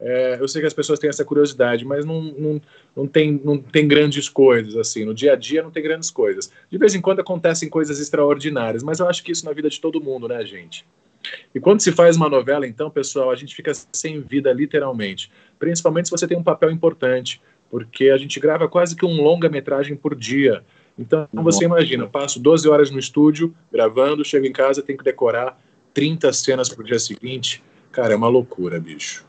é, 0.00 0.38
eu 0.40 0.48
sei 0.48 0.60
que 0.60 0.66
as 0.66 0.74
pessoas 0.74 0.98
têm 0.98 1.08
essa 1.08 1.24
curiosidade, 1.24 1.84
mas 1.84 2.04
não, 2.04 2.20
não, 2.20 2.60
não, 2.96 3.06
tem, 3.06 3.40
não 3.44 3.58
tem 3.58 3.86
grandes 3.86 4.28
coisas, 4.28 4.76
assim. 4.76 5.04
No 5.04 5.14
dia 5.14 5.34
a 5.34 5.36
dia 5.36 5.62
não 5.62 5.70
tem 5.70 5.82
grandes 5.82 6.10
coisas. 6.10 6.50
De 6.70 6.78
vez 6.78 6.94
em 6.94 7.00
quando 7.00 7.20
acontecem 7.20 7.68
coisas 7.68 8.00
extraordinárias, 8.00 8.82
mas 8.82 9.00
eu 9.00 9.08
acho 9.08 9.22
que 9.22 9.32
isso 9.32 9.44
na 9.44 9.52
vida 9.52 9.68
de 9.68 9.80
todo 9.80 10.02
mundo, 10.02 10.26
né, 10.28 10.44
gente? 10.44 10.84
E 11.54 11.60
quando 11.60 11.80
se 11.80 11.92
faz 11.92 12.16
uma 12.16 12.28
novela, 12.28 12.66
então, 12.66 12.90
pessoal, 12.90 13.30
a 13.30 13.36
gente 13.36 13.54
fica 13.54 13.72
sem 13.92 14.20
vida, 14.20 14.52
literalmente. 14.52 15.30
Principalmente 15.58 16.08
se 16.08 16.10
você 16.10 16.26
tem 16.26 16.36
um 16.36 16.42
papel 16.42 16.70
importante, 16.70 17.40
porque 17.70 18.10
a 18.10 18.16
gente 18.16 18.38
grava 18.38 18.68
quase 18.68 18.94
que 18.94 19.06
um 19.06 19.22
longa-metragem 19.22 19.96
por 19.96 20.14
dia. 20.14 20.64
Então, 20.98 21.28
você 21.32 21.64
imagina, 21.64 22.04
eu 22.04 22.08
passo 22.08 22.38
12 22.38 22.68
horas 22.68 22.90
no 22.90 22.98
estúdio 22.98 23.54
gravando, 23.72 24.24
chego 24.24 24.46
em 24.46 24.52
casa, 24.52 24.82
tenho 24.82 24.98
que 24.98 25.04
decorar 25.04 25.58
30 25.92 26.32
cenas 26.32 26.68
pro 26.68 26.84
dia 26.84 26.98
seguinte. 26.98 27.62
Cara, 27.90 28.12
é 28.12 28.16
uma 28.16 28.28
loucura, 28.28 28.78
bicho. 28.78 29.24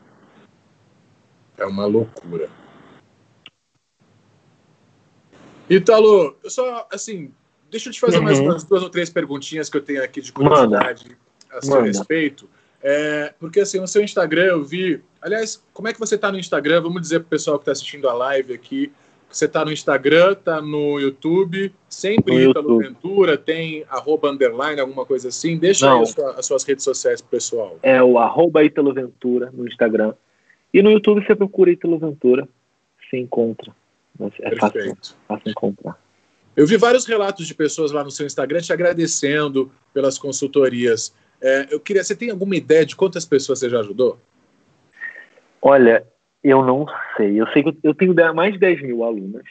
É 1.57 1.65
uma 1.65 1.85
loucura. 1.85 2.49
Italo, 5.69 6.37
eu 6.43 6.49
só, 6.49 6.87
assim, 6.91 7.31
deixa 7.71 7.89
eu 7.89 7.93
te 7.93 7.99
fazer 7.99 8.17
uhum. 8.17 8.23
mais 8.23 8.39
umas 8.39 8.63
duas 8.63 8.83
ou 8.83 8.89
três 8.89 9.09
perguntinhas 9.09 9.69
que 9.69 9.77
eu 9.77 9.81
tenho 9.81 10.03
aqui 10.03 10.21
de 10.21 10.31
curiosidade. 10.31 11.05
Manda 11.05 11.24
a 11.57 11.61
seu 11.61 11.75
Manda. 11.75 11.87
respeito. 11.87 12.49
É, 12.81 13.33
porque 13.39 13.61
assim, 13.61 13.79
no 13.79 13.87
seu 13.87 14.03
Instagram 14.03 14.43
eu 14.43 14.63
vi. 14.63 15.01
Aliás, 15.21 15.63
como 15.73 15.87
é 15.87 15.93
que 15.93 15.99
você 15.99 16.15
está 16.15 16.31
no 16.31 16.37
Instagram? 16.37 16.81
Vamos 16.81 17.01
dizer 17.01 17.19
para 17.19 17.27
o 17.27 17.29
pessoal 17.29 17.57
que 17.57 17.63
está 17.63 17.71
assistindo 17.71 18.07
a 18.07 18.13
live 18.13 18.53
aqui. 18.53 18.91
Você 19.29 19.45
está 19.45 19.65
no 19.65 19.71
Instagram, 19.71 20.33
está 20.33 20.61
no 20.61 20.99
YouTube, 20.99 21.73
sempre 21.89 22.33
no 22.33 22.51
Ítalo 22.51 22.77
Ventura, 22.77 23.37
tem 23.37 23.83
arroba 23.89 24.29
underline, 24.29 24.79
alguma 24.79 25.05
coisa 25.05 25.29
assim. 25.29 25.57
Deixa 25.57 25.87
Não. 25.87 25.99
aí 26.01 26.05
sua, 26.05 26.31
as 26.39 26.45
suas 26.45 26.63
redes 26.63 26.83
sociais 26.83 27.21
pro 27.21 27.31
pessoal. 27.31 27.77
É 27.81 28.01
o 28.01 28.17
arroba 28.17 28.63
Ítalo 28.63 28.93
Ventura 28.93 29.49
no 29.51 29.67
Instagram. 29.67 30.13
E 30.73 30.81
no 30.81 30.91
YouTube 30.91 31.25
você 31.25 31.35
procura 31.35 31.71
Ítalo 31.71 31.97
Ventura, 31.97 32.47
se 33.09 33.17
encontra. 33.17 33.75
É 34.39 34.49
Perfeito. 34.51 34.59
fácil, 34.59 35.15
fácil 35.27 35.49
encontrar. 35.51 35.99
Eu 36.55 36.65
vi 36.65 36.77
vários 36.77 37.05
relatos 37.05 37.45
de 37.47 37.53
pessoas 37.53 37.91
lá 37.91 38.03
no 38.03 38.11
seu 38.11 38.25
Instagram 38.25 38.61
te 38.61 38.71
agradecendo 38.71 39.69
pelas 39.93 40.17
consultorias. 40.17 41.13
É, 41.41 41.67
eu 41.69 41.79
queria, 41.79 42.03
você 42.03 42.15
tem 42.15 42.29
alguma 42.29 42.55
ideia 42.55 42.85
de 42.85 42.95
quantas 42.95 43.25
pessoas 43.25 43.59
você 43.59 43.69
já 43.69 43.79
ajudou? 43.79 44.17
Olha, 45.61 46.05
eu 46.43 46.63
não 46.63 46.85
sei. 47.17 47.39
Eu 47.39 47.47
sei 47.47 47.63
que 47.63 47.77
eu 47.83 47.93
tenho 47.93 48.13
mais 48.33 48.53
de 48.53 48.59
10 48.59 48.81
mil 48.81 49.03
alunas. 49.03 49.43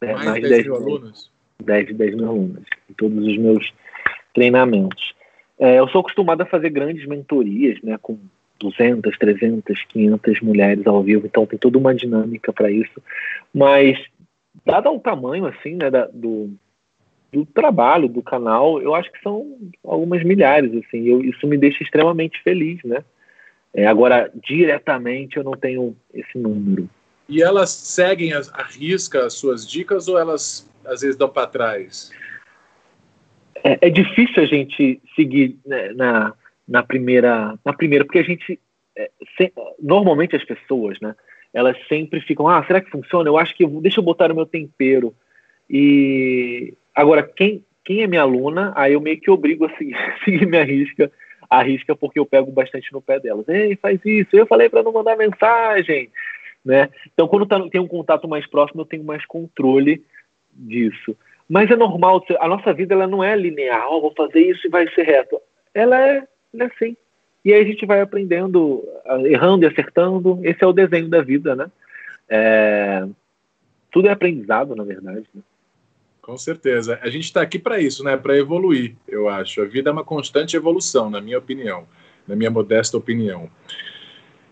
Né? 0.00 0.12
Mais, 0.12 0.26
mais 0.26 0.42
de 0.42 0.48
10, 0.48 0.50
10 0.50 0.64
mil, 0.64 0.80
mil 0.80 0.96
alunos? 0.96 1.32
10, 1.64 1.96
10 1.96 2.14
mil 2.14 2.28
alunas 2.28 2.64
em 2.90 2.94
todos 2.94 3.26
os 3.26 3.38
meus 3.38 3.72
treinamentos. 4.34 5.14
É, 5.58 5.78
eu 5.78 5.88
sou 5.88 6.02
acostumado 6.02 6.42
a 6.42 6.46
fazer 6.46 6.68
grandes 6.68 7.06
mentorias, 7.06 7.80
né, 7.82 7.98
com 8.00 8.18
200, 8.60 9.16
300, 9.16 9.84
500 9.84 10.40
mulheres 10.40 10.86
ao 10.86 11.02
vivo, 11.02 11.26
então 11.26 11.46
tem 11.46 11.58
toda 11.58 11.78
uma 11.78 11.94
dinâmica 11.94 12.52
para 12.52 12.70
isso. 12.70 13.02
Mas, 13.54 13.98
dado 14.64 14.90
o 14.90 15.00
tamanho, 15.00 15.46
assim, 15.46 15.76
né, 15.76 15.90
da, 15.90 16.06
do, 16.12 16.50
do 17.32 17.44
trabalho 17.44 18.08
do 18.08 18.22
canal, 18.22 18.80
eu 18.80 18.94
acho 18.94 19.10
que 19.12 19.20
são 19.22 19.58
algumas 19.84 20.22
milhares, 20.22 20.72
assim, 20.74 21.06
eu, 21.06 21.22
isso 21.22 21.46
me 21.46 21.58
deixa 21.58 21.82
extremamente 21.82 22.42
feliz, 22.42 22.82
né? 22.84 23.04
É, 23.74 23.86
agora, 23.86 24.30
diretamente, 24.42 25.36
eu 25.36 25.44
não 25.44 25.52
tenho 25.52 25.94
esse 26.14 26.38
número. 26.38 26.88
E 27.28 27.42
elas 27.42 27.70
seguem 27.70 28.32
a, 28.32 28.40
a 28.54 28.62
risca 28.62 29.26
as 29.26 29.34
suas 29.34 29.68
dicas 29.68 30.08
ou 30.08 30.18
elas 30.18 30.70
às 30.86 31.00
vezes 31.02 31.16
dão 31.16 31.28
para 31.28 31.46
trás? 31.46 32.10
É, 33.62 33.86
é, 33.86 33.90
difícil 33.90 34.42
a 34.42 34.46
gente 34.46 35.00
seguir 35.14 35.58
né, 35.66 35.92
na, 35.92 36.32
na 36.66 36.82
primeira, 36.82 37.58
na 37.64 37.72
primeira, 37.72 38.04
porque 38.04 38.20
a 38.20 38.24
gente 38.24 38.58
é, 38.96 39.10
se, 39.36 39.52
normalmente 39.82 40.36
as 40.36 40.44
pessoas, 40.44 40.98
né? 41.00 41.14
Elas 41.52 41.76
sempre 41.88 42.20
ficam, 42.20 42.48
ah, 42.48 42.62
será 42.66 42.80
que 42.80 42.90
funciona? 42.90 43.28
Eu 43.28 43.38
acho 43.38 43.54
que 43.56 43.66
deixa 43.66 44.00
eu 44.00 44.04
botar 44.04 44.30
o 44.30 44.34
meu 44.34 44.46
tempero. 44.46 45.14
E 45.68 46.74
Agora, 46.96 47.22
quem, 47.22 47.62
quem 47.84 48.02
é 48.02 48.06
minha 48.06 48.22
aluna, 48.22 48.72
aí 48.74 48.94
eu 48.94 49.00
meio 49.02 49.20
que 49.20 49.30
obrigo 49.30 49.66
a 49.66 49.76
seguir, 49.76 49.96
seguir 50.24 50.46
minha 50.46 50.64
risca, 50.64 51.12
a 51.48 51.62
risca, 51.62 51.94
porque 51.94 52.18
eu 52.18 52.24
pego 52.24 52.50
bastante 52.50 52.90
no 52.90 53.02
pé 53.02 53.20
delas. 53.20 53.46
Ei, 53.46 53.76
faz 53.76 54.00
isso, 54.02 54.34
eu 54.34 54.46
falei 54.46 54.70
para 54.70 54.82
não 54.82 54.92
mandar 54.92 55.14
mensagem. 55.14 56.10
Né? 56.64 56.88
Então, 57.12 57.28
quando 57.28 57.46
tá, 57.46 57.60
tem 57.68 57.80
um 57.80 57.86
contato 57.86 58.26
mais 58.26 58.46
próximo, 58.46 58.80
eu 58.80 58.86
tenho 58.86 59.04
mais 59.04 59.24
controle 59.26 60.02
disso. 60.52 61.14
Mas 61.48 61.70
é 61.70 61.76
normal, 61.76 62.24
a 62.40 62.48
nossa 62.48 62.72
vida 62.72 62.94
ela 62.94 63.06
não 63.06 63.22
é 63.22 63.36
linear, 63.36 63.86
oh, 63.88 64.00
vou 64.00 64.14
fazer 64.16 64.40
isso 64.40 64.66
e 64.66 64.70
vai 64.70 64.88
ser 64.92 65.02
reto. 65.02 65.38
Ela 65.72 66.00
é, 66.00 66.26
ela 66.54 66.64
é 66.64 66.66
assim. 66.66 66.96
E 67.44 67.52
aí 67.52 67.60
a 67.60 67.64
gente 67.64 67.86
vai 67.86 68.00
aprendendo, 68.00 68.82
errando 69.26 69.64
e 69.64 69.68
acertando. 69.68 70.40
Esse 70.42 70.64
é 70.64 70.66
o 70.66 70.72
desenho 70.72 71.08
da 71.08 71.22
vida, 71.22 71.54
né? 71.54 71.70
É... 72.28 73.06
Tudo 73.92 74.08
é 74.08 74.10
aprendizado, 74.10 74.74
na 74.74 74.82
verdade. 74.82 75.24
Né? 75.32 75.42
Com 76.26 76.36
certeza. 76.36 76.98
A 77.02 77.08
gente 77.08 77.22
está 77.22 77.40
aqui 77.40 77.56
para 77.56 77.80
isso, 77.80 78.02
né? 78.02 78.16
Para 78.16 78.36
evoluir, 78.36 78.96
eu 79.06 79.28
acho. 79.28 79.62
A 79.62 79.64
vida 79.64 79.90
é 79.90 79.92
uma 79.92 80.02
constante 80.02 80.56
evolução, 80.56 81.08
na 81.08 81.20
minha 81.20 81.38
opinião, 81.38 81.86
na 82.26 82.34
minha 82.34 82.50
modesta 82.50 82.96
opinião. 82.96 83.48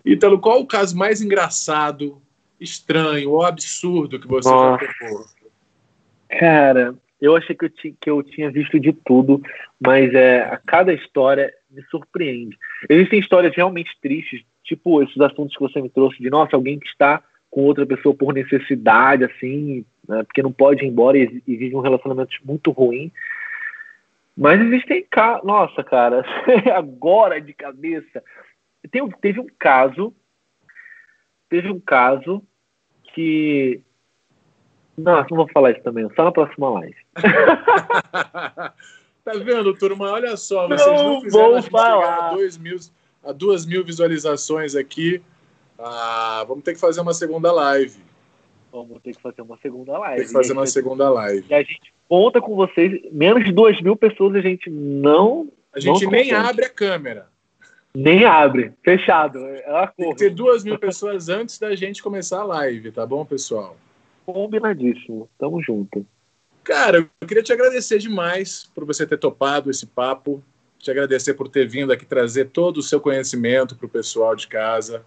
Ítalo, 0.05 0.39
qual 0.39 0.61
o 0.61 0.65
caso 0.65 0.97
mais 0.97 1.21
engraçado, 1.21 2.21
estranho 2.61 3.31
ou 3.31 3.43
absurdo 3.43 4.21
que 4.21 4.25
você 4.25 4.49
Nossa. 4.49 4.85
já 4.85 4.93
pegou? 4.97 5.25
Cara, 6.29 6.95
eu 7.19 7.35
achei 7.35 7.53
que 7.53 7.65
eu, 7.65 7.69
que 7.99 8.09
eu 8.09 8.23
tinha 8.23 8.49
visto 8.49 8.79
de 8.79 8.93
tudo, 8.93 9.43
mas 9.77 10.13
é, 10.13 10.43
a 10.43 10.55
cada 10.55 10.93
história 10.93 11.53
me 11.69 11.83
surpreende. 11.91 12.57
Existem 12.87 13.19
histórias 13.19 13.53
realmente 13.53 13.91
tristes, 14.01 14.45
tipo 14.63 15.03
esses 15.03 15.19
assuntos 15.19 15.53
que 15.53 15.61
você 15.61 15.81
me 15.81 15.89
trouxe 15.89 16.19
de, 16.19 16.29
nossa, 16.29 16.55
alguém 16.55 16.79
que 16.79 16.87
está 16.87 17.21
com 17.55 17.61
outra 17.61 17.85
pessoa 17.85 18.13
por 18.13 18.33
necessidade, 18.33 19.23
assim, 19.23 19.85
né? 20.05 20.23
Porque 20.23 20.43
não 20.43 20.51
pode 20.51 20.83
ir 20.83 20.89
embora 20.89 21.17
e, 21.17 21.41
e 21.47 21.55
vive 21.55 21.73
um 21.73 21.79
relacionamento 21.79 22.35
muito 22.43 22.69
ruim. 22.69 23.09
Mas 24.35 24.59
existem 24.59 25.07
casos. 25.09 25.45
Nossa, 25.45 25.81
cara, 25.81 26.25
agora 26.75 27.39
de 27.39 27.53
cabeça. 27.53 28.21
Tem, 28.91 29.09
teve 29.21 29.39
um 29.39 29.47
caso. 29.57 30.13
Teve 31.49 31.71
um 31.71 31.79
caso 31.79 32.43
que. 33.13 33.79
Não, 34.97 35.15
não 35.15 35.37
vou 35.37 35.47
falar 35.53 35.71
isso 35.71 35.81
também, 35.81 36.09
só 36.13 36.25
na 36.25 36.33
próxima 36.33 36.69
live. 36.71 36.97
tá 38.11 39.31
vendo, 39.45 39.73
turma? 39.77 40.11
Olha 40.11 40.35
só, 40.35 40.67
vocês 40.67 40.85
não, 40.85 41.13
não 41.13 41.21
fizeram 41.21 41.45
vou 41.45 41.55
a 41.55 41.61
gente 41.61 41.71
falar. 41.71 42.27
a, 42.27 42.33
dois 42.33 42.57
mil, 42.57 42.77
a 43.23 43.31
duas 43.31 43.65
mil 43.65 43.85
visualizações 43.85 44.75
aqui. 44.75 45.23
Ah, 45.77 46.43
vamos 46.47 46.63
ter 46.63 46.73
que 46.73 46.79
fazer 46.79 47.01
uma 47.01 47.13
segunda 47.13 47.51
live. 47.51 47.99
Vamos 48.71 49.01
ter 49.01 49.15
que 49.15 49.21
fazer 49.21 49.41
uma 49.41 49.57
segunda 49.57 49.97
live. 49.97 50.17
Tem 50.17 50.27
que 50.27 50.33
fazer 50.33 50.53
uma 50.53 50.67
segunda 50.67 51.09
live. 51.09 51.45
E 51.49 51.53
a 51.53 51.63
gente 51.63 51.93
conta 52.09 52.41
com 52.41 52.55
vocês. 52.55 53.01
Menos 53.11 53.43
de 53.43 53.51
duas 53.51 53.79
mil 53.81 53.95
pessoas 53.95 54.35
a 54.35 54.41
gente 54.41 54.69
não. 54.69 55.49
A 55.73 55.79
gente 55.79 56.05
nem 56.07 56.31
abre 56.31 56.65
a 56.65 56.69
câmera. 56.69 57.27
Nem 57.95 58.25
abre. 58.25 58.73
Fechado. 58.83 59.39
É 59.39 59.87
Tem 59.97 60.09
que 60.09 60.15
ter 60.17 60.29
duas 60.29 60.63
mil 60.63 60.77
pessoas 60.77 61.29
antes 61.29 61.57
da 61.57 61.73
gente 61.75 62.03
começar 62.03 62.41
a 62.41 62.43
live, 62.43 62.91
tá 62.91 63.05
bom, 63.05 63.23
pessoal? 63.25 63.77
Combinadíssimo. 64.25 65.29
Tamo 65.37 65.61
junto. 65.61 66.05
Cara, 66.63 66.97
eu 67.21 67.27
queria 67.27 67.43
te 67.43 67.53
agradecer 67.53 67.99
demais 67.99 68.69
por 68.75 68.85
você 68.85 69.05
ter 69.05 69.17
topado 69.17 69.69
esse 69.69 69.85
papo. 69.85 70.43
Te 70.79 70.91
agradecer 70.91 71.35
por 71.35 71.47
ter 71.47 71.67
vindo 71.67 71.93
aqui 71.93 72.05
trazer 72.05 72.49
todo 72.49 72.77
o 72.77 72.83
seu 72.83 72.99
conhecimento 72.99 73.75
para 73.75 73.85
o 73.85 73.89
pessoal 73.89 74.35
de 74.35 74.47
casa. 74.47 75.05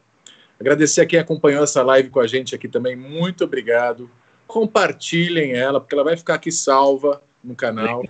Agradecer 0.60 1.02
a 1.02 1.06
quem 1.06 1.18
acompanhou 1.18 1.62
essa 1.62 1.82
live 1.82 2.10
com 2.10 2.20
a 2.20 2.26
gente 2.26 2.54
aqui 2.54 2.68
também. 2.68 2.96
Muito 2.96 3.44
obrigado. 3.44 4.10
Compartilhem 4.46 5.52
ela, 5.52 5.80
porque 5.80 5.94
ela 5.94 6.04
vai 6.04 6.16
ficar 6.16 6.34
aqui 6.34 6.50
salva 6.50 7.22
no 7.42 7.54
canal. 7.54 8.02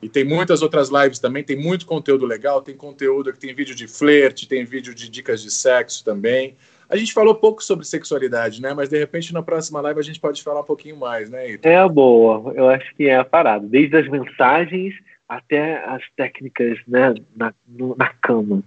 E 0.00 0.08
tem 0.08 0.22
muitas 0.22 0.62
outras 0.62 0.90
lives 0.90 1.18
também, 1.18 1.42
tem 1.42 1.56
muito 1.56 1.84
conteúdo 1.84 2.24
legal, 2.24 2.62
tem 2.62 2.76
conteúdo 2.76 3.32
que 3.32 3.38
tem 3.38 3.52
vídeo 3.52 3.74
de 3.74 3.88
flerte, 3.88 4.46
tem 4.46 4.64
vídeo 4.64 4.94
de 4.94 5.08
dicas 5.08 5.42
de 5.42 5.50
sexo 5.50 6.04
também. 6.04 6.56
A 6.88 6.96
gente 6.96 7.12
falou 7.12 7.34
pouco 7.34 7.62
sobre 7.62 7.84
sexualidade, 7.84 8.62
né? 8.62 8.72
Mas 8.72 8.88
de 8.88 8.96
repente 8.96 9.34
na 9.34 9.42
próxima 9.42 9.80
live 9.80 9.98
a 9.98 10.04
gente 10.04 10.20
pode 10.20 10.42
falar 10.42 10.60
um 10.60 10.64
pouquinho 10.64 10.96
mais, 10.96 11.28
né, 11.28 11.50
Ito? 11.50 11.66
É 11.66 11.88
boa, 11.88 12.52
eu 12.54 12.68
acho 12.68 12.94
que 12.94 13.08
é 13.08 13.16
a 13.16 13.24
parada. 13.24 13.66
Desde 13.66 13.96
as 13.96 14.08
mensagens 14.08 14.94
até 15.28 15.84
as 15.84 16.02
técnicas, 16.16 16.78
né, 16.86 17.14
na, 17.36 17.52
no, 17.66 17.94
na 17.96 18.08
cama. 18.22 18.62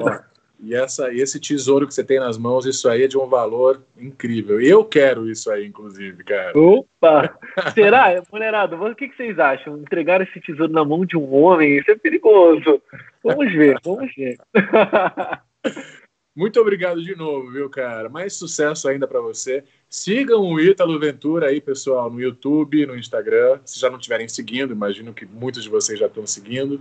Ó, 0.00 0.18
e 0.60 0.74
essa, 0.74 1.12
esse 1.14 1.38
tesouro 1.38 1.86
que 1.86 1.94
você 1.94 2.02
tem 2.02 2.18
nas 2.18 2.36
mãos, 2.36 2.66
isso 2.66 2.88
aí 2.88 3.04
é 3.04 3.08
de 3.08 3.16
um 3.16 3.26
valor 3.26 3.82
incrível. 3.96 4.60
Eu 4.60 4.84
quero 4.84 5.30
isso 5.30 5.50
aí, 5.50 5.66
inclusive, 5.66 6.24
cara. 6.24 6.58
Opa! 6.58 7.38
Será? 7.74 8.22
Mulherada, 8.32 8.76
o 8.76 8.94
que, 8.94 9.08
que 9.08 9.16
vocês 9.16 9.38
acham? 9.38 9.78
Entregar 9.78 10.20
esse 10.20 10.40
tesouro 10.40 10.72
na 10.72 10.84
mão 10.84 11.06
de 11.06 11.16
um 11.16 11.32
homem, 11.32 11.78
isso 11.78 11.90
é 11.90 11.96
perigoso. 11.96 12.82
Vamos 13.22 13.52
ver, 13.52 13.78
vamos 13.84 14.12
ver. 14.14 14.36
Muito 16.34 16.60
obrigado 16.60 17.02
de 17.02 17.16
novo, 17.16 17.50
viu, 17.50 17.68
cara? 17.68 18.08
Mais 18.08 18.34
sucesso 18.34 18.88
ainda 18.88 19.08
para 19.08 19.20
você. 19.20 19.64
Sigam 19.90 20.40
o 20.42 20.60
Ítalo 20.60 20.96
Ventura 20.98 21.48
aí, 21.48 21.60
pessoal, 21.60 22.08
no 22.08 22.20
YouTube, 22.20 22.86
no 22.86 22.96
Instagram. 22.96 23.58
Se 23.64 23.80
já 23.80 23.90
não 23.90 23.96
estiverem 23.96 24.28
seguindo, 24.28 24.72
imagino 24.72 25.12
que 25.12 25.26
muitos 25.26 25.64
de 25.64 25.68
vocês 25.68 25.98
já 25.98 26.06
estão 26.06 26.24
seguindo. 26.28 26.80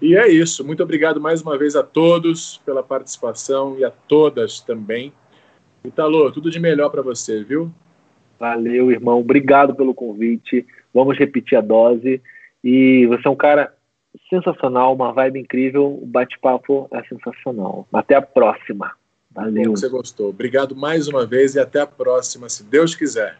E 0.00 0.16
é 0.16 0.28
isso. 0.28 0.64
Muito 0.64 0.82
obrigado 0.82 1.20
mais 1.20 1.42
uma 1.42 1.58
vez 1.58 1.76
a 1.76 1.82
todos 1.82 2.60
pela 2.64 2.82
participação 2.82 3.76
e 3.78 3.84
a 3.84 3.90
todas 3.90 4.60
também. 4.60 5.12
Italo, 5.84 6.30
tudo 6.32 6.50
de 6.50 6.58
melhor 6.58 6.90
para 6.90 7.02
você, 7.02 7.44
viu? 7.44 7.70
Valeu, 8.38 8.90
irmão. 8.90 9.20
Obrigado 9.20 9.74
pelo 9.74 9.94
convite. 9.94 10.66
Vamos 10.94 11.18
repetir 11.18 11.58
a 11.58 11.60
dose. 11.60 12.22
E 12.64 13.06
você 13.06 13.28
é 13.28 13.30
um 13.30 13.36
cara 13.36 13.72
sensacional, 14.28 14.94
uma 14.94 15.12
vibe 15.12 15.40
incrível. 15.40 15.86
O 15.86 16.06
bate-papo 16.06 16.88
é 16.92 17.02
sensacional. 17.04 17.86
Até 17.92 18.14
a 18.14 18.22
próxima. 18.22 18.92
Valeu. 19.30 19.74
Que 19.74 19.80
você 19.80 19.88
gostou. 19.88 20.30
Obrigado 20.30 20.74
mais 20.74 21.08
uma 21.08 21.26
vez 21.26 21.54
e 21.54 21.60
até 21.60 21.80
a 21.80 21.86
próxima, 21.86 22.48
se 22.48 22.64
Deus 22.64 22.94
quiser. 22.94 23.38